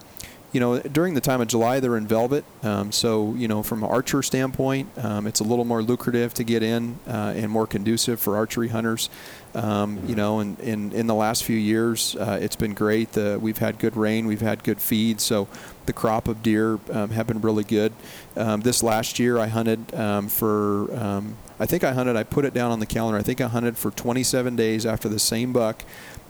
you 0.51 0.59
know, 0.59 0.79
during 0.79 1.13
the 1.13 1.21
time 1.21 1.41
of 1.41 1.47
July, 1.47 1.79
they're 1.79 1.97
in 1.97 2.07
velvet. 2.07 2.43
Um, 2.63 2.91
so, 2.91 3.33
you 3.35 3.47
know, 3.47 3.61
from 3.61 3.83
an 3.83 3.89
archer 3.89 4.23
standpoint, 4.23 4.89
um, 4.97 5.27
it's 5.27 5.39
a 5.39 5.43
little 5.43 5.65
more 5.65 5.83
lucrative 5.83 6.33
to 6.35 6.43
get 6.43 6.63
in 6.63 6.97
uh, 7.07 7.33
and 7.35 7.51
more 7.51 7.67
conducive 7.67 8.19
for 8.19 8.35
archery 8.35 8.69
hunters. 8.69 9.09
Um, 9.55 9.99
you 10.05 10.15
know, 10.15 10.39
and 10.39 10.59
in, 10.59 10.91
in 10.91 11.07
the 11.07 11.15
last 11.15 11.43
few 11.43 11.57
years, 11.57 12.15
uh, 12.15 12.37
it's 12.39 12.55
been 12.55 12.75
great. 12.75 13.13
The, 13.13 13.39
we've 13.41 13.57
had 13.57 13.79
good 13.79 13.97
rain, 13.97 14.27
we've 14.27 14.41
had 14.41 14.63
good 14.63 14.79
feed, 14.79 15.19
so 15.19 15.47
the 15.87 15.93
crop 15.93 16.27
of 16.27 16.43
deer 16.43 16.79
um, 16.91 17.09
have 17.09 17.25
been 17.25 17.41
really 17.41 17.63
good. 17.63 17.91
Um, 18.35 18.61
this 18.61 18.83
last 18.83 19.17
year, 19.17 19.39
I 19.39 19.47
hunted 19.47 19.93
um, 19.95 20.27
for, 20.27 20.95
um, 20.95 21.35
I 21.59 21.65
think 21.65 21.83
I 21.83 21.93
hunted, 21.93 22.15
I 22.15 22.23
put 22.23 22.45
it 22.45 22.53
down 22.53 22.71
on 22.71 22.79
the 22.79 22.85
calendar, 22.85 23.17
I 23.17 23.23
think 23.23 23.41
I 23.41 23.47
hunted 23.47 23.75
for 23.75 23.89
27 23.89 24.55
days 24.55 24.85
after 24.85 25.09
the 25.09 25.19
same 25.19 25.51
buck. 25.51 25.83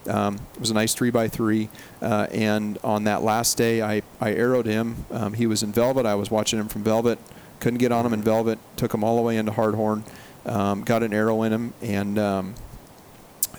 Um, 0.07 0.39
it 0.53 0.61
was 0.61 0.71
a 0.71 0.73
nice 0.73 0.93
three 0.93 1.09
by 1.09 1.27
three, 1.27 1.67
uh, 2.01 2.27
and 2.31 2.77
on 2.85 3.03
that 3.03 3.21
last 3.21 3.57
day, 3.57 3.81
I, 3.81 4.01
I 4.21 4.33
arrowed 4.33 4.65
him. 4.65 5.05
He 5.35 5.45
was 5.45 5.61
in 5.61 5.73
velvet. 5.73 6.05
I 6.05 6.15
was 6.15 6.31
watching 6.31 6.57
him 6.57 6.69
from 6.69 6.83
velvet. 6.83 7.19
Couldn't 7.59 7.79
get 7.79 7.91
on 7.91 8.05
him 8.05 8.13
in 8.13 8.21
velvet. 8.21 8.59
Took 8.77 8.93
him 8.93 9.03
all 9.03 9.17
the 9.17 9.21
way 9.21 9.35
into 9.35 9.51
Hardhorn, 9.51 10.03
um, 10.45 10.83
got 10.83 11.03
an 11.03 11.13
arrow 11.13 11.43
in 11.43 11.51
him, 11.51 11.73
and 11.81 12.17
um, 12.17 12.55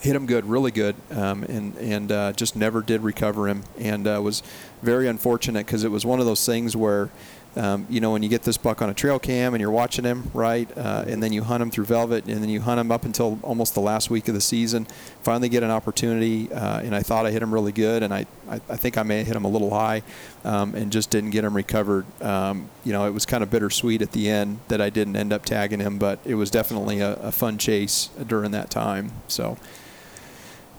hit 0.00 0.16
him 0.16 0.26
good, 0.26 0.46
really 0.46 0.70
good, 0.70 0.96
um, 1.10 1.42
and 1.44 1.76
and 1.76 2.10
uh, 2.10 2.32
just 2.32 2.56
never 2.56 2.82
did 2.82 3.02
recover 3.02 3.48
him, 3.48 3.64
and 3.78 4.06
uh, 4.08 4.20
was 4.22 4.42
very 4.82 5.06
unfortunate 5.08 5.66
because 5.66 5.84
it 5.84 5.90
was 5.90 6.04
one 6.04 6.20
of 6.20 6.26
those 6.26 6.44
things 6.44 6.76
where. 6.76 7.10
Um, 7.56 7.84
you 7.90 8.00
know, 8.00 8.12
when 8.12 8.22
you 8.22 8.28
get 8.28 8.44
this 8.44 8.56
buck 8.56 8.80
on 8.80 8.90
a 8.90 8.94
trail 8.94 9.18
cam 9.18 9.54
and 9.54 9.60
you're 9.60 9.72
watching 9.72 10.04
him, 10.04 10.30
right, 10.32 10.70
uh, 10.78 11.04
and 11.08 11.20
then 11.20 11.32
you 11.32 11.42
hunt 11.42 11.60
him 11.60 11.68
through 11.68 11.86
velvet, 11.86 12.26
and 12.26 12.40
then 12.40 12.48
you 12.48 12.60
hunt 12.60 12.78
him 12.78 12.92
up 12.92 13.04
until 13.04 13.40
almost 13.42 13.74
the 13.74 13.80
last 13.80 14.08
week 14.08 14.28
of 14.28 14.34
the 14.34 14.40
season. 14.40 14.86
Finally, 15.24 15.48
get 15.48 15.64
an 15.64 15.70
opportunity, 15.72 16.48
uh, 16.52 16.78
and 16.78 16.94
I 16.94 17.02
thought 17.02 17.26
I 17.26 17.32
hit 17.32 17.42
him 17.42 17.52
really 17.52 17.72
good, 17.72 18.04
and 18.04 18.14
I, 18.14 18.26
I, 18.48 18.60
I 18.68 18.76
think 18.76 18.96
I 18.96 19.02
may 19.02 19.18
have 19.18 19.26
hit 19.26 19.34
him 19.34 19.44
a 19.44 19.48
little 19.48 19.70
high, 19.70 20.04
um, 20.44 20.76
and 20.76 20.92
just 20.92 21.10
didn't 21.10 21.30
get 21.30 21.42
him 21.42 21.56
recovered. 21.56 22.06
Um, 22.22 22.70
you 22.84 22.92
know, 22.92 23.04
it 23.08 23.12
was 23.12 23.26
kind 23.26 23.42
of 23.42 23.50
bittersweet 23.50 24.00
at 24.00 24.12
the 24.12 24.30
end 24.30 24.60
that 24.68 24.80
I 24.80 24.88
didn't 24.88 25.16
end 25.16 25.32
up 25.32 25.44
tagging 25.44 25.80
him, 25.80 25.98
but 25.98 26.20
it 26.24 26.36
was 26.36 26.52
definitely 26.52 27.00
a, 27.00 27.14
a 27.14 27.32
fun 27.32 27.58
chase 27.58 28.10
during 28.28 28.52
that 28.52 28.70
time. 28.70 29.10
So. 29.26 29.58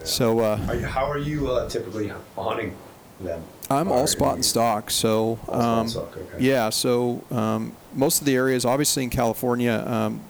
So, 0.04 0.40
uh, 0.40 0.60
Are 0.68 0.76
you, 0.76 0.86
how 0.86 1.10
are 1.10 1.18
you 1.18 1.52
uh, 1.52 1.70
typically 1.70 2.12
hunting 2.36 2.76
them? 3.20 3.44
I'm 3.70 3.92
all 3.92 4.08
spot 4.08 4.36
and 4.36 4.46
stock. 4.46 4.92
So, 4.92 5.40
um, 5.48 5.88
stock, 5.88 6.18
okay. 6.18 6.44
yeah. 6.44 6.70
So, 6.70 7.24
um, 7.32 7.76
most 7.94 8.20
of 8.20 8.26
the 8.26 8.36
areas, 8.36 8.66
obviously 8.66 9.04
in 9.04 9.10
California, 9.10 9.84
um, 9.86 10.22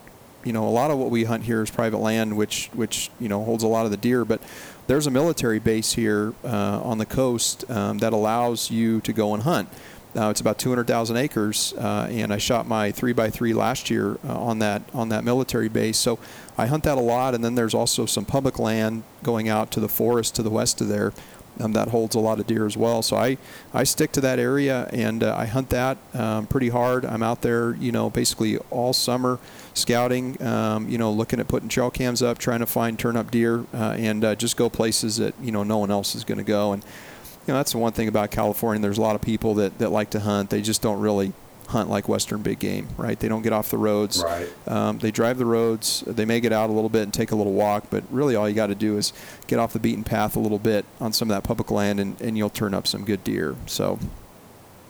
you 0.44 0.52
know, 0.52 0.66
a 0.66 0.70
lot 0.70 0.90
of 0.90 0.98
what 0.98 1.10
we 1.10 1.24
hunt 1.24 1.44
here 1.44 1.62
is 1.62 1.70
private 1.70 1.98
land, 1.98 2.36
which 2.36 2.68
which 2.74 3.10
you 3.20 3.28
know 3.28 3.44
holds 3.44 3.62
a 3.62 3.68
lot 3.68 3.84
of 3.84 3.90
the 3.90 3.96
deer. 3.96 4.24
But 4.24 4.40
there's 4.86 5.06
a 5.06 5.10
military 5.10 5.58
base 5.58 5.92
here 5.92 6.34
uh, 6.44 6.80
on 6.82 6.98
the 6.98 7.06
coast 7.06 7.68
um, 7.70 7.98
that 7.98 8.12
allows 8.12 8.70
you 8.70 9.00
to 9.02 9.12
go 9.12 9.34
and 9.34 9.42
hunt. 9.42 9.68
Now 10.14 10.28
it's 10.28 10.42
about 10.42 10.58
200,000 10.58 11.16
acres, 11.16 11.72
uh, 11.78 12.06
and 12.10 12.32
I 12.32 12.36
shot 12.36 12.68
my 12.68 12.92
three 12.92 13.14
by 13.14 13.30
three 13.30 13.54
last 13.54 13.88
year 13.88 14.18
uh, 14.28 14.38
on 14.38 14.58
that 14.58 14.82
on 14.92 15.08
that 15.08 15.24
military 15.24 15.68
base. 15.68 15.96
So 15.96 16.18
I 16.58 16.66
hunt 16.66 16.84
that 16.84 16.98
a 16.98 17.00
lot, 17.00 17.34
and 17.34 17.44
then 17.44 17.54
there's 17.54 17.74
also 17.74 18.06
some 18.06 18.24
public 18.24 18.58
land 18.58 19.04
going 19.22 19.48
out 19.48 19.70
to 19.72 19.80
the 19.80 19.88
forest 19.88 20.34
to 20.36 20.42
the 20.42 20.50
west 20.50 20.80
of 20.80 20.88
there. 20.88 21.12
Um, 21.60 21.74
that 21.74 21.88
holds 21.88 22.14
a 22.14 22.18
lot 22.18 22.40
of 22.40 22.46
deer 22.46 22.64
as 22.64 22.78
well. 22.78 23.02
So 23.02 23.16
I, 23.18 23.36
I 23.74 23.84
stick 23.84 24.10
to 24.12 24.22
that 24.22 24.38
area 24.38 24.88
and 24.90 25.22
uh, 25.22 25.36
I 25.36 25.44
hunt 25.44 25.68
that 25.68 25.98
um, 26.14 26.46
pretty 26.46 26.70
hard. 26.70 27.04
I'm 27.04 27.22
out 27.22 27.42
there, 27.42 27.74
you 27.74 27.92
know, 27.92 28.08
basically 28.08 28.56
all 28.70 28.94
summer 28.94 29.38
scouting, 29.74 30.42
um, 30.42 30.88
you 30.88 30.96
know, 30.96 31.12
looking 31.12 31.40
at 31.40 31.48
putting 31.48 31.68
trail 31.68 31.90
cams 31.90 32.22
up, 32.22 32.38
trying 32.38 32.60
to 32.60 32.66
find 32.66 32.98
turn 32.98 33.18
up 33.18 33.30
deer, 33.30 33.66
uh, 33.74 33.94
and 33.98 34.24
uh, 34.24 34.34
just 34.34 34.56
go 34.56 34.70
places 34.70 35.18
that 35.18 35.34
you 35.42 35.52
know 35.52 35.62
no 35.62 35.76
one 35.76 35.90
else 35.90 36.14
is 36.14 36.24
going 36.24 36.38
to 36.38 36.44
go. 36.44 36.72
And 36.72 36.82
you 36.82 37.52
know 37.52 37.54
that's 37.54 37.72
the 37.72 37.78
one 37.78 37.92
thing 37.92 38.08
about 38.08 38.30
California. 38.30 38.80
There's 38.80 38.98
a 38.98 39.02
lot 39.02 39.14
of 39.14 39.20
people 39.20 39.54
that, 39.56 39.78
that 39.78 39.90
like 39.90 40.08
to 40.10 40.20
hunt. 40.20 40.48
They 40.48 40.62
just 40.62 40.80
don't 40.80 41.00
really 41.00 41.34
hunt 41.72 41.90
like 41.90 42.08
Western 42.08 42.40
big 42.42 42.58
game, 42.58 42.88
right? 42.96 43.18
They 43.18 43.28
don't 43.28 43.42
get 43.42 43.52
off 43.52 43.70
the 43.70 43.78
roads. 43.78 44.22
Right. 44.22 44.48
Um, 44.66 44.98
they 44.98 45.10
drive 45.10 45.36
the 45.38 45.44
roads. 45.46 46.02
They 46.06 46.24
may 46.24 46.40
get 46.40 46.52
out 46.52 46.70
a 46.70 46.72
little 46.72 46.88
bit 46.88 47.02
and 47.02 47.12
take 47.12 47.32
a 47.32 47.36
little 47.36 47.52
walk, 47.52 47.84
but 47.90 48.04
really 48.10 48.36
all 48.36 48.48
you 48.48 48.54
got 48.54 48.68
to 48.68 48.74
do 48.74 48.96
is 48.96 49.12
get 49.46 49.58
off 49.58 49.72
the 49.72 49.78
beaten 49.80 50.04
path 50.04 50.36
a 50.36 50.40
little 50.40 50.58
bit 50.58 50.84
on 51.00 51.12
some 51.12 51.30
of 51.30 51.34
that 51.36 51.46
public 51.46 51.70
land, 51.70 52.00
and, 52.00 52.20
and 52.20 52.38
you'll 52.38 52.50
turn 52.50 52.72
up 52.74 52.86
some 52.86 53.04
good 53.04 53.22
deer. 53.24 53.56
So 53.66 53.98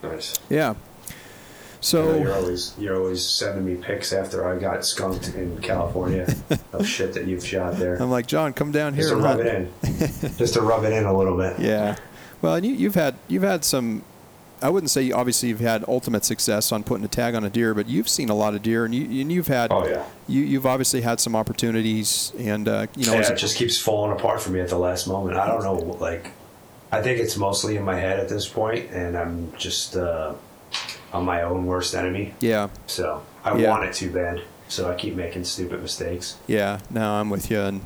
Nice. 0.03 0.39
yeah. 0.51 0.75
So 1.81 2.17
you're 2.17 2.33
always 2.35 2.75
you're 2.79 2.97
always 2.97 3.25
sending 3.27 3.65
me 3.65 3.75
pics 3.75 4.13
after 4.13 4.47
I 4.49 4.57
got 4.57 4.85
skunked 4.85 5.35
in 5.35 5.59
California 5.63 6.33
of 6.73 6.87
shit 6.87 7.15
that 7.15 7.27
you've 7.27 7.45
shot 7.45 7.75
there. 7.77 7.97
I'm 8.01 8.09
like 8.11 8.29
John, 8.29 8.53
come 8.53 8.71
down 8.71 8.95
here 8.95 9.03
Just 9.03 9.11
to 9.11 9.17
and 9.17 9.25
rub 9.25 9.41
it 9.41 9.47
in. 9.47 10.37
Just 10.39 10.55
to 10.55 10.61
rub 10.63 10.85
it 10.85 10.93
in 10.93 11.05
a 11.07 11.13
little 11.17 11.37
bit. 11.37 11.59
Yeah. 11.59 11.97
Well, 12.41 12.55
and 12.55 12.65
you, 12.65 12.73
you've 12.75 12.95
had 12.95 13.17
you've 13.27 13.43
had 13.43 13.65
some. 13.65 14.05
I 14.63 14.71
wouldn't 14.71 14.91
say 14.91 15.11
obviously 15.11 15.49
you've 15.49 15.61
had 15.61 15.85
ultimate 15.89 16.25
success 16.25 16.73
on 16.73 16.83
putting 16.85 17.05
a 17.05 17.09
tag 17.09 17.35
on 17.35 17.45
a 17.45 17.51
deer, 17.51 17.75
but 17.75 17.89
you've 17.89 18.09
seen 18.09 18.29
a 18.29 18.35
lot 18.35 18.55
of 18.55 18.63
deer, 18.63 18.85
and 18.85 18.95
you 18.95 19.21
and 19.21 19.31
you've 19.33 19.49
had 19.49 19.73
Oh 19.73 19.87
yeah. 19.87 20.05
you 20.29 20.43
you've 20.43 20.67
obviously 20.67 21.01
had 21.03 21.21
some 21.21 21.35
opportunities, 21.35 22.33
and 22.39 22.69
uh, 22.69 22.87
you 22.97 23.07
know 23.07 23.15
yeah, 23.15 23.21
it 23.21 23.31
it- 23.31 23.37
just 23.37 23.57
keeps 23.57 23.79
falling 23.79 24.13
apart 24.13 24.41
for 24.41 24.51
me 24.51 24.61
at 24.61 24.69
the 24.69 24.79
last 24.79 25.07
moment. 25.07 25.37
I 25.37 25.47
don't 25.47 25.63
know, 25.63 25.75
like, 26.01 26.31
I 26.91 27.03
think 27.03 27.19
it's 27.21 27.37
mostly 27.37 27.77
in 27.77 27.83
my 27.85 27.97
head 27.99 28.21
at 28.21 28.29
this 28.29 28.47
point, 28.49 28.91
and 28.91 29.17
I'm 29.17 29.53
just 29.59 29.97
uh, 29.97 30.35
I'm 31.13 31.25
my 31.25 31.43
own 31.43 31.67
worst 31.67 31.95
enemy. 31.95 32.35
yeah 32.41 32.69
So 32.87 33.23
I 33.45 33.57
Yeah. 33.59 33.71
want 33.71 33.85
it 33.85 33.93
too 33.95 34.11
bad. 34.11 34.43
So 34.69 34.91
I 34.91 34.95
keep 34.95 35.15
making 35.15 35.45
stupid 35.45 35.83
mistakes. 35.83 36.37
yeah. 36.47 36.79
No, 36.91 37.13
I'm 37.15 37.29
with 37.29 37.51
you, 37.51 37.61
and 37.61 37.81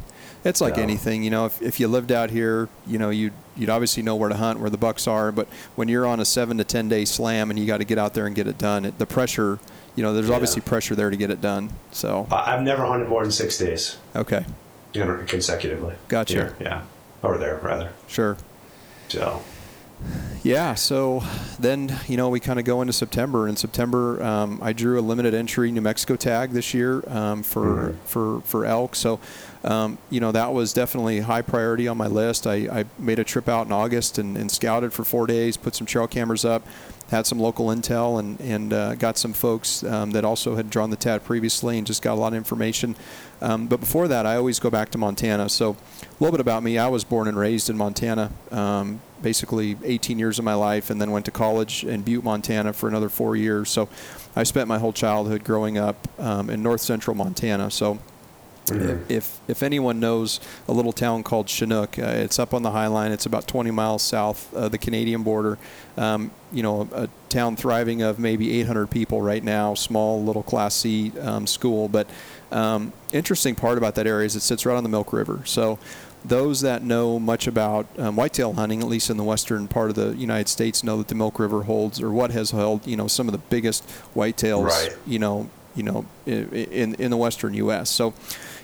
it's 0.49 0.61
like 0.61 0.77
No. 0.77 0.83
anything, 0.83 1.23
you 1.23 1.31
know. 1.31 1.47
If 1.47 1.61
if 1.63 1.81
you 1.81 1.89
lived 1.89 2.11
out 2.13 2.31
here, 2.31 2.69
you 2.87 2.99
know 2.99 3.11
you'd 3.11 3.33
you'd 3.57 3.71
obviously 3.71 4.03
know 4.03 4.17
where 4.17 4.29
to 4.29 4.37
hunt, 4.37 4.61
where 4.61 4.71
the 4.71 4.77
bucks 4.79 5.07
are, 5.07 5.33
but 5.33 5.49
when 5.77 5.89
you're 5.89 6.07
on 6.07 6.21
a 6.21 6.25
seven 6.25 6.59
to 6.59 6.65
ten 6.65 6.89
day 6.89 7.05
slam 7.05 7.51
and 7.51 7.59
you 7.59 7.67
got 7.67 7.79
to 7.79 7.85
get 7.85 7.99
out 7.99 8.15
there 8.15 8.27
and 8.27 8.35
get 8.37 8.47
it 8.47 8.59
done, 8.59 8.85
it, 8.85 8.99
the 8.99 9.07
pressure, 9.07 9.59
you 9.95 10.03
know, 10.03 10.13
there's 10.13 10.29
Yeah. 10.29 10.35
obviously 10.35 10.61
pressure 10.63 10.95
there 10.95 11.11
to 11.11 11.17
get 11.17 11.31
it 11.31 11.41
done. 11.41 11.71
So 11.93 12.27
I've 12.31 12.63
never 12.63 12.85
hunted 12.85 13.09
more 13.09 13.23
than 13.23 13.33
six 13.33 13.57
days 13.59 13.97
okay, 14.15 14.45
you 14.93 15.05
know, 15.05 15.23
consecutively. 15.27 15.95
Gotcha. 16.09 16.35
Here, 16.35 16.55
yeah, 16.61 16.83
or 17.23 17.39
there 17.39 17.59
rather. 17.63 17.91
sure. 18.09 18.37
So 19.09 19.41
Yeah, 20.43 20.75
so 20.75 21.25
then 21.59 21.93
you 22.07 22.17
know 22.17 22.29
we 22.29 22.39
kind 22.39 22.61
of 22.61 22.65
go 22.65 22.81
into 22.81 22.93
September. 22.93 23.49
In 23.49 23.57
September, 23.57 24.23
um, 24.23 24.61
I 24.63 24.73
drew 24.73 24.99
a 24.99 25.03
limited 25.03 25.35
entry 25.35 25.73
New 25.73 25.81
Mexico 25.81 26.15
tag 26.15 26.51
this 26.51 26.73
year 26.73 27.03
um, 27.09 27.43
for 27.43 27.97
for 28.05 28.43
for 28.43 28.65
elk. 28.65 28.95
So 28.95 29.19
um, 29.65 29.99
you 30.09 30.21
know 30.21 30.31
that 30.31 30.53
was 30.53 30.73
definitely 30.73 31.21
high 31.21 31.43
priority 31.43 31.89
on 31.89 31.97
my 31.97 32.07
list. 32.07 32.47
I, 32.47 32.55
I 32.71 32.85
made 32.99 33.19
a 33.19 33.25
trip 33.25 33.49
out 33.49 33.67
in 33.67 33.73
August 33.73 34.19
and, 34.19 34.37
and 34.37 34.49
scouted 34.49 34.93
for 34.93 35.03
four 35.03 35.27
days, 35.27 35.57
put 35.57 35.75
some 35.75 35.87
trail 35.87 36.07
cameras 36.07 36.45
up, 36.45 36.63
had 37.11 37.27
some 37.27 37.41
local 37.41 37.67
intel, 37.67 38.21
and 38.21 38.41
and 38.41 38.73
uh, 38.73 38.95
got 38.95 39.19
some 39.19 39.33
folks 39.33 39.83
um, 39.83 40.13
that 40.13 40.25
also 40.25 40.55
had 40.55 40.71
drawn 40.71 40.91
the 40.91 40.97
tag 40.97 41.25
previously, 41.25 41.77
and 41.77 41.87
just 41.87 42.03
got 42.03 42.15
a 42.15 42.21
lot 42.21 42.29
of 42.29 42.37
information. 42.37 42.95
Um, 43.41 43.67
but 43.67 43.81
before 43.81 44.07
that, 44.07 44.27
I 44.27 44.37
always 44.37 44.61
go 44.61 44.71
back 44.71 44.91
to 44.91 44.99
Montana. 44.99 45.49
So 45.49 45.71
a 45.71 46.07
little 46.21 46.31
bit 46.31 46.41
about 46.41 46.63
me: 46.63 46.79
I 46.79 46.87
was 46.87 47.03
born 47.03 47.27
and 47.27 47.37
raised 47.37 47.69
in 47.69 47.77
Montana. 47.77 48.31
Basically 49.31 49.77
18 49.83 50.21
years 50.21 50.39
of 50.39 50.45
my 50.45 50.55
life 50.55 50.89
and 50.89 51.01
then 51.01 51.11
went 51.11 51.25
to 51.25 51.33
college 51.33 51.83
in 51.83 52.03
Butte, 52.03 52.23
Montana 52.23 52.73
for 52.73 52.87
another 52.89 53.09
four 53.09 53.35
years. 53.35 53.69
So 53.69 53.89
I 54.37 54.45
spent 54.45 54.69
my 54.69 54.79
whole 54.79 54.93
childhood 54.93 55.43
growing 55.43 55.77
up 55.79 55.97
um, 56.21 56.49
in 56.49 56.63
north 56.63 56.81
central 56.81 57.17
Montana. 57.17 57.73
So 57.73 57.99
Mhm. 58.67 59.03
if 59.09 59.39
if 59.47 59.63
anyone 59.63 60.01
knows 60.01 60.41
a 60.69 60.73
little 60.73 60.93
town 60.93 61.23
called 61.23 61.49
Chinook, 61.49 61.99
uh, 62.01 62.03
it's 62.25 62.39
up 62.41 62.53
on 62.55 62.63
the 62.63 62.71
High 62.73 62.89
Line. 62.89 63.13
It's 63.13 63.25
about 63.27 63.47
20 63.47 63.71
miles 63.71 64.03
south 64.03 64.53
of 64.55 64.71
the 64.73 64.79
Canadian 64.79 65.23
border. 65.23 65.57
Um, 65.97 66.31
you 66.53 66.63
know, 66.65 66.89
a, 66.93 67.05
a 67.05 67.09
town 67.29 67.55
thriving 67.57 68.03
of 68.03 68.19
maybe 68.19 68.61
800 68.61 68.89
people 68.91 69.23
right 69.23 69.43
now. 69.45 69.75
Small 69.75 70.23
little 70.23 70.43
Class 70.43 70.75
C 70.75 71.13
um, 71.21 71.47
school, 71.47 71.89
but 71.89 72.09
um, 72.53 72.93
interesting 73.13 73.55
part 73.55 73.79
about 73.79 73.95
that 73.97 74.07
area 74.07 74.27
is 74.27 74.35
it 74.37 74.43
sits 74.43 74.67
right 74.67 74.77
on 74.77 74.83
the 74.83 74.89
Milk 74.89 75.13
River. 75.13 75.43
So 75.45 75.79
those 76.27 76.61
that 76.63 76.83
know 76.83 77.19
much 77.19 77.47
about 77.47 77.87
um, 77.99 78.17
whitetail 78.17 78.55
hunting, 78.55 78.81
at 78.81 78.89
least 78.89 79.11
in 79.11 79.17
the 79.17 79.25
western 79.25 79.69
part 79.69 79.91
of 79.91 79.97
the 79.97 80.15
United 80.17 80.49
States, 80.49 80.83
know 80.83 80.99
that 80.99 81.09
the 81.09 81.15
Milk 81.15 81.39
River 81.39 81.63
holds, 81.65 82.01
or 82.01 82.11
what 82.11 82.31
has 82.33 82.51
held, 82.51 82.87
you 82.87 82.97
know, 82.97 83.07
some 83.07 83.29
of 83.29 83.33
the 83.33 83.39
biggest 83.39 83.87
whitetails, 84.15 84.65
Right. 84.67 84.97
you 85.07 85.19
know, 85.19 85.49
you 85.75 85.83
know, 85.83 86.07
in 86.27 86.95
in 86.95 87.11
the 87.11 87.17
western 87.17 87.53
U.S. 87.55 87.91
So, 87.91 88.15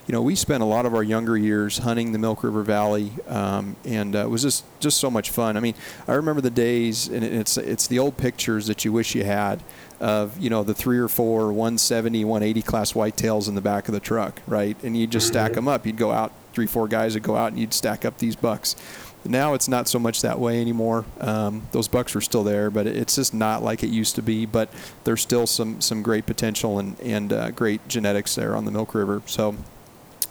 you 0.06 0.12
know, 0.12 0.22
we 0.22 0.34
spent 0.34 0.62
a 0.62 0.66
lot 0.66 0.86
of 0.86 0.94
our 0.94 1.02
younger 1.02 1.36
years 1.36 1.78
hunting 1.78 2.12
the 2.12 2.18
Milk 2.18 2.42
River 2.42 2.62
Valley, 2.62 3.12
um, 3.28 3.76
and 3.84 4.16
uh, 4.16 4.20
it 4.20 4.30
was 4.30 4.42
just 4.42 4.64
just 4.80 4.96
so 4.98 5.10
much 5.10 5.28
fun. 5.30 5.56
I 5.56 5.60
mean, 5.60 5.74
I 6.08 6.14
remember 6.14 6.40
the 6.40 6.50
days, 6.50 7.08
and 7.08 7.22
it's 7.22 7.56
it's 7.58 7.86
the 7.86 7.98
old 7.98 8.16
pictures 8.16 8.66
that 8.66 8.84
you 8.84 8.92
wish 8.92 9.14
you 9.14 9.24
had 9.24 9.62
of 10.00 10.36
you 10.38 10.48
know 10.50 10.64
the 10.64 10.74
three 10.74 10.98
or 10.98 11.06
four 11.08 11.52
170, 11.52 12.24
180 12.24 12.62
class 12.62 12.94
whitetails 12.94 13.46
in 13.46 13.54
the 13.54 13.60
back 13.60 13.88
of 13.88 13.94
the 13.94 14.00
truck, 14.00 14.40
right? 14.46 14.76
And 14.82 14.96
you 14.96 15.06
just 15.06 15.26
stack 15.28 15.52
Mhm. 15.52 15.56
them 15.56 15.68
up. 15.68 15.86
You'd 15.86 15.98
go 15.98 16.10
out 16.12 16.32
three, 16.52 16.66
four 16.66 16.88
guys 16.88 17.14
would 17.14 17.22
go 17.22 17.36
out 17.36 17.52
and 17.52 17.60
you'd 17.60 17.74
stack 17.74 18.04
up 18.04 18.18
these 18.18 18.36
bucks. 18.36 18.76
Now 19.24 19.54
it's 19.54 19.68
not 19.68 19.86
so 19.86 19.98
much 19.98 20.22
that 20.22 20.40
way 20.40 20.60
anymore. 20.60 21.04
Um, 21.20 21.68
those 21.70 21.86
bucks 21.86 22.16
are 22.16 22.20
still 22.20 22.42
there, 22.42 22.70
but 22.70 22.86
it's 22.86 23.14
just 23.14 23.32
not 23.32 23.62
like 23.62 23.84
it 23.84 23.90
used 23.90 24.16
to 24.16 24.22
be. 24.22 24.46
But 24.46 24.68
there's 25.04 25.20
still 25.20 25.46
some 25.46 25.80
some 25.80 26.02
great 26.02 26.26
potential 26.26 26.78
and 26.78 26.98
and 27.00 27.32
uh, 27.32 27.50
great 27.52 27.86
genetics 27.88 28.34
there 28.34 28.56
on 28.56 28.64
the 28.64 28.70
Milk 28.70 28.94
River. 28.94 29.22
So. 29.26 29.56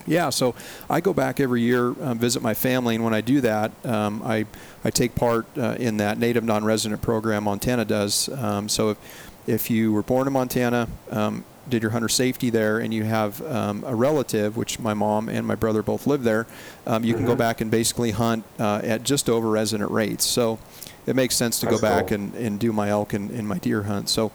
Yeah, 0.08 0.32
so 0.32 0.56
I 0.90 1.00
go 1.00 1.14
back 1.14 1.40
every 1.40 1.62
year, 1.62 1.90
um, 2.02 2.18
visit 2.18 2.42
my 2.42 2.56
family, 2.56 2.96
and 2.96 3.04
when 3.04 3.14
I 3.14 3.22
do 3.22 3.40
that, 3.42 3.72
um, 3.86 4.24
I 4.26 4.48
I 4.84 4.90
take 4.90 5.14
part 5.14 5.46
uh, 5.56 5.76
in 5.78 5.98
that 5.98 6.18
native 6.18 6.44
non-resident 6.44 7.04
program 7.04 7.44
Montana 7.44 7.86
does. 7.86 8.28
Um, 8.30 8.68
so 8.68 8.90
if 8.90 8.98
if 9.46 9.70
you 9.70 9.94
were 9.94 10.02
born 10.02 10.26
in 10.26 10.34
Montana, 10.34 10.88
um, 11.12 11.44
did 11.72 11.82
your 11.82 11.92
hunter 11.92 12.10
safety 12.10 12.52
there, 12.52 12.78
and 12.78 12.94
you 12.94 13.04
have 13.06 13.42
um, 13.52 13.84
a 13.88 13.96
relative, 13.96 14.56
which 14.58 14.78
my 14.80 14.94
mom 14.94 15.28
and 15.30 15.48
my 15.48 15.56
brother 15.56 15.82
both 15.82 16.06
live 16.06 16.22
there, 16.24 16.46
um, 16.86 17.04
you 17.04 17.16
can 17.16 17.26
go 17.26 17.34
Mhm. 17.34 17.38
back 17.40 17.62
and 17.62 17.72
basically 17.72 18.12
hunt 18.12 18.44
uh, 18.60 18.82
at 18.84 19.04
just 19.04 19.28
over 19.30 19.50
resident 19.50 19.90
rates. 19.90 20.26
So 20.26 20.60
it 21.08 21.16
makes 21.16 21.36
sense 21.36 21.60
to 21.62 21.66
That's 21.66 21.78
go 21.78 21.82
back 21.82 22.08
cool. 22.10 22.16
and, 22.16 22.36
and 22.36 22.60
do 22.60 22.72
my 22.72 22.90
elk 22.90 23.14
and, 23.14 23.32
and 23.32 23.48
my 23.48 23.58
deer 23.58 23.84
hunt. 23.84 24.08
So 24.10 24.32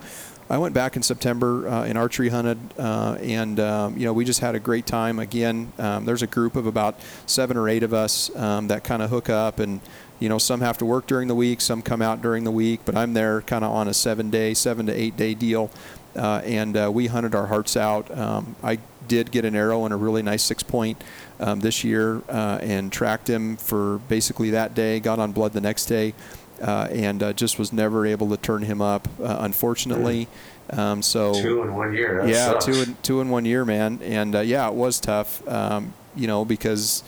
I 0.49 0.59
went 0.59 0.75
back 0.75 0.96
in 0.96 1.03
September 1.03 1.68
uh, 1.68 1.85
and 1.85 1.99
archery 1.99 2.29
hunted, 2.31 2.59
uh, 2.79 3.16
and 3.20 3.61
um, 3.61 3.96
you 3.96 4.05
know 4.05 4.12
we 4.12 4.25
just 4.25 4.40
had 4.40 4.55
a 4.55 4.61
great 4.61 4.87
time. 4.87 5.18
Again, 5.18 5.72
um, 5.79 6.05
there's 6.05 6.22
a 6.22 6.27
group 6.27 6.57
of 6.57 6.66
about 6.66 6.99
seven 7.27 7.57
or 7.57 7.68
eight 7.68 7.83
of 7.83 7.92
us 7.92 8.35
um, 8.37 8.68
that 8.68 8.83
kind 8.85 9.03
of 9.03 9.11
hook 9.11 9.29
up, 9.29 9.59
and 9.59 9.81
you 10.20 10.29
know 10.29 10.38
some 10.38 10.61
have 10.61 10.79
to 10.79 10.85
work 10.85 11.09
during 11.09 11.27
the 11.27 11.35
week, 11.35 11.61
some 11.61 11.83
come 11.83 12.01
out 12.01 12.22
during 12.22 12.44
the 12.44 12.53
week, 12.53 12.81
but 12.85 12.96
I'm 12.96 13.12
there 13.12 13.42
kind 13.42 13.64
of 13.64 13.72
on 13.72 13.88
a 13.88 13.92
seven 13.94 14.31
day, 14.31 14.55
seven 14.55 14.87
to 14.87 14.92
eight 14.94 15.16
day 15.16 15.35
deal. 15.35 15.68
Uh, 16.16 16.42
and 16.44 16.76
uh, 16.76 16.90
we 16.92 17.07
hunted 17.07 17.35
our 17.35 17.46
hearts 17.46 17.76
out. 17.76 18.16
Um, 18.16 18.57
I 18.62 18.79
did 19.09 19.31
get 19.31 19.44
an 19.44 19.55
arrow 19.55 19.85
and 19.85 19.94
a 19.94 19.96
really 19.96 20.22
nice 20.22 20.42
six 20.42 20.62
point 20.62 21.02
um, 21.40 21.61
this 21.61 21.85
year 21.85 22.22
uh, 22.29 22.59
and 22.61 22.92
tracked 22.92 23.29
him 23.29 23.57
for 23.57 23.98
basically 24.09 24.50
that 24.50 24.74
day. 24.74 25.00
Got 25.00 25.18
on 25.18 25.33
blood 25.33 25.52
the 25.52 25.61
next 25.61 25.87
day. 25.87 26.14
Uh, 26.61 26.88
and 26.90 27.22
uh, 27.22 27.35
just 27.35 27.59
was 27.59 27.70
never 27.70 28.07
able 28.07 28.31
to 28.31 28.37
turn 28.38 28.62
him 28.62 28.81
up, 28.81 29.07
uh, 29.20 29.37
unfortunately. 29.40 30.26
Um, 30.70 31.02
so 31.02 31.35
two 31.35 31.62
in 31.62 31.74
one 31.74 31.92
year. 31.92 32.22
That 32.22 32.29
yeah, 32.31 32.46
sucks. 32.46 32.64
two 32.64 32.72
in 32.72 32.96
two 33.02 33.20
in 33.20 33.29
one 33.29 33.44
year, 33.44 33.66
man. 33.66 34.00
And 34.02 34.35
uh, 34.35 34.40
yeah, 34.40 34.66
it 34.68 34.74
was 34.74 34.98
tough. 34.98 35.46
Um, 35.46 35.92
you 36.14 36.26
know, 36.26 36.46
because 36.46 37.05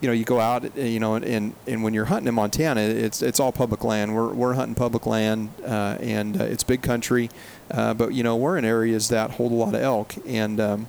you 0.00 0.08
know 0.08 0.14
you 0.14 0.24
go 0.24 0.40
out, 0.40 0.76
you 0.76 0.98
know, 0.98 1.14
and 1.16 1.54
and 1.66 1.84
when 1.84 1.94
you're 1.94 2.06
hunting 2.06 2.28
in 2.28 2.34
Montana, 2.34 2.80
it's 2.80 3.22
it's 3.22 3.38
all 3.38 3.52
public 3.52 3.84
land. 3.84 4.14
We're 4.14 4.32
we're 4.32 4.54
hunting 4.54 4.74
public 4.74 5.06
land, 5.06 5.50
uh, 5.64 5.98
and 6.00 6.40
uh, 6.40 6.44
it's 6.44 6.64
big 6.64 6.82
country. 6.82 7.30
Uh, 7.70 7.94
but 7.94 8.12
you 8.14 8.22
know, 8.22 8.36
we're 8.36 8.58
in 8.58 8.64
areas 8.64 9.08
that 9.08 9.32
hold 9.32 9.52
a 9.52 9.54
lot 9.54 9.74
of 9.74 9.80
elk, 9.80 10.14
and 10.26 10.60
um, 10.60 10.86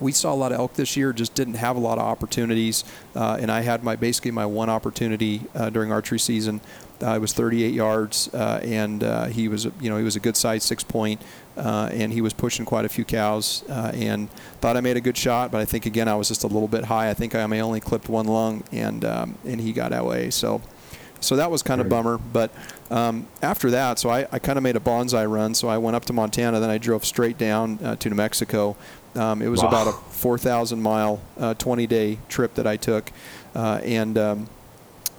we 0.00 0.12
saw 0.12 0.32
a 0.32 0.36
lot 0.36 0.52
of 0.52 0.58
elk 0.58 0.74
this 0.74 0.96
year. 0.96 1.12
Just 1.12 1.34
didn't 1.34 1.54
have 1.54 1.76
a 1.76 1.80
lot 1.80 1.98
of 1.98 2.04
opportunities, 2.04 2.84
uh, 3.14 3.38
and 3.40 3.50
I 3.50 3.60
had 3.60 3.82
my 3.82 3.96
basically 3.96 4.30
my 4.30 4.46
one 4.46 4.70
opportunity 4.70 5.42
uh, 5.54 5.70
during 5.70 5.92
archery 5.92 6.18
season. 6.18 6.60
Uh, 7.00 7.14
it 7.14 7.20
was 7.20 7.32
38 7.32 7.72
yards, 7.72 8.32
uh, 8.34 8.60
and 8.64 9.04
uh, 9.04 9.26
he 9.26 9.48
was 9.48 9.66
you 9.80 9.90
know 9.90 9.98
he 9.98 10.04
was 10.04 10.16
a 10.16 10.20
good 10.20 10.36
size 10.36 10.64
six 10.64 10.82
point, 10.82 11.20
and 11.56 12.12
he 12.12 12.20
was 12.20 12.32
pushing 12.32 12.64
quite 12.64 12.84
a 12.84 12.88
few 12.88 13.04
cows, 13.04 13.64
and 13.68 14.30
thought 14.60 14.76
I 14.76 14.80
made 14.80 14.96
a 14.96 15.00
good 15.00 15.16
shot, 15.16 15.50
but 15.50 15.60
I 15.60 15.64
think 15.64 15.86
again 15.86 16.08
I 16.08 16.14
was 16.14 16.28
just 16.28 16.44
a 16.44 16.48
little 16.48 16.68
bit 16.68 16.84
high. 16.84 17.10
I 17.10 17.14
think 17.14 17.34
I 17.34 17.46
may 17.46 17.60
only 17.60 17.80
clipped 17.80 18.08
one 18.08 18.26
lung, 18.26 18.64
and 18.72 19.04
um, 19.04 19.38
and 19.44 19.60
he 19.60 19.72
got 19.72 19.92
away. 19.92 20.30
So. 20.30 20.62
So 21.20 21.36
that 21.36 21.50
was 21.50 21.62
kind 21.62 21.80
of 21.80 21.86
Right. 21.86 21.90
bummer, 21.90 22.18
but 22.18 22.50
um, 22.90 23.26
after 23.42 23.70
that, 23.70 23.98
so 23.98 24.08
I, 24.08 24.26
I 24.30 24.38
kind 24.38 24.56
of 24.56 24.62
made 24.62 24.76
a 24.76 24.80
bonsai 24.80 25.28
run. 25.30 25.54
So 25.54 25.68
I 25.68 25.76
went 25.78 25.96
up 25.96 26.04
to 26.06 26.12
Montana, 26.12 26.60
then 26.60 26.70
I 26.70 26.78
drove 26.78 27.04
straight 27.04 27.36
down 27.38 27.78
uh, 27.82 27.96
to 27.96 28.08
New 28.08 28.14
Mexico. 28.16 28.76
Um, 29.14 29.42
it 29.42 29.48
was 29.48 29.60
Wow. 29.62 29.68
about 29.68 29.88
a 29.88 29.92
4,000 29.92 30.80
mile, 30.80 31.20
uh, 31.38 31.54
20 31.54 31.86
day 31.86 32.18
trip 32.28 32.54
that 32.54 32.66
I 32.66 32.76
took, 32.76 33.10
uh, 33.54 33.80
and 33.82 34.16
um, 34.16 34.48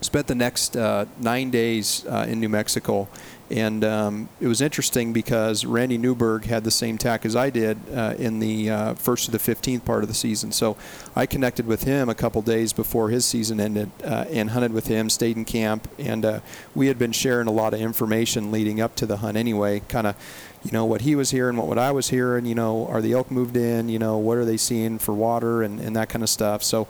spent 0.02 0.28
the 0.28 0.36
next 0.36 0.78
uh, 0.78 1.06
nine 1.20 1.50
days 1.50 2.06
uh, 2.08 2.26
in 2.28 2.40
New 2.40 2.50
Mexico. 2.50 3.08
And 3.52 3.84
um, 3.84 4.30
it 4.40 4.48
was 4.48 4.62
interesting 4.62 5.12
because 5.12 5.66
Randy 5.66 5.98
Newberg 5.98 6.46
had 6.46 6.64
the 6.64 6.72
same 6.72 7.00
tack 7.00 7.26
as 7.26 7.36
I 7.36 7.50
did 7.50 7.80
uh, 7.92 8.14
in 8.18 8.40
the 8.40 8.70
uh, 8.70 8.94
first 8.94 9.26
to 9.26 9.32
the 9.32 9.40
15th 9.40 9.86
part 9.86 10.04
of 10.04 10.08
the 10.08 10.14
season. 10.14 10.52
So 10.52 10.78
I 11.16 11.26
connected 11.26 11.66
with 11.66 11.84
him 11.84 12.10
a 12.10 12.16
couple 12.16 12.44
days 12.44 12.74
before 12.74 13.10
his 13.10 13.26
season 13.26 13.60
ended 13.60 13.90
uh, 14.04 14.26
and 14.30 14.52
hunted 14.52 14.72
with 14.72 14.86
him, 14.86 15.10
stayed 15.10 15.36
in 15.36 15.46
camp, 15.46 15.90
and 15.98 16.26
uh, 16.26 16.40
we 16.76 16.88
had 16.88 17.00
been 17.00 17.12
sharing 17.12 17.48
a 17.48 17.52
lot 17.52 17.74
of 17.74 17.82
information 17.82 18.52
leading 18.52 18.80
up 18.80 18.96
to 18.98 19.08
the 19.08 19.18
hunt 19.18 19.36
anyway, 19.36 19.80
kind 19.88 20.06
of 20.06 20.16
you 20.64 20.72
know 20.72 20.86
what 20.86 21.02
he 21.02 21.16
was 21.16 21.32
hearing, 21.32 21.56
what, 21.56 21.68
what 21.68 21.78
I 21.78 21.92
was 21.92 22.10
hearing. 22.10 22.46
You 22.46 22.56
know, 22.56 22.86
are 22.88 23.02
the 23.02 23.14
elk 23.14 23.32
moved 23.32 23.56
in? 23.56 23.90
You 23.90 23.98
know, 23.98 24.18
what 24.18 24.38
are 24.38 24.46
they 24.46 24.58
seeing 24.58 25.00
for 25.00 25.14
water 25.14 25.64
and, 25.64 25.80
and 25.80 25.96
that 25.96 26.10
kind 26.10 26.22
of 26.22 26.30
stuff. 26.30 26.64
So 26.64 26.88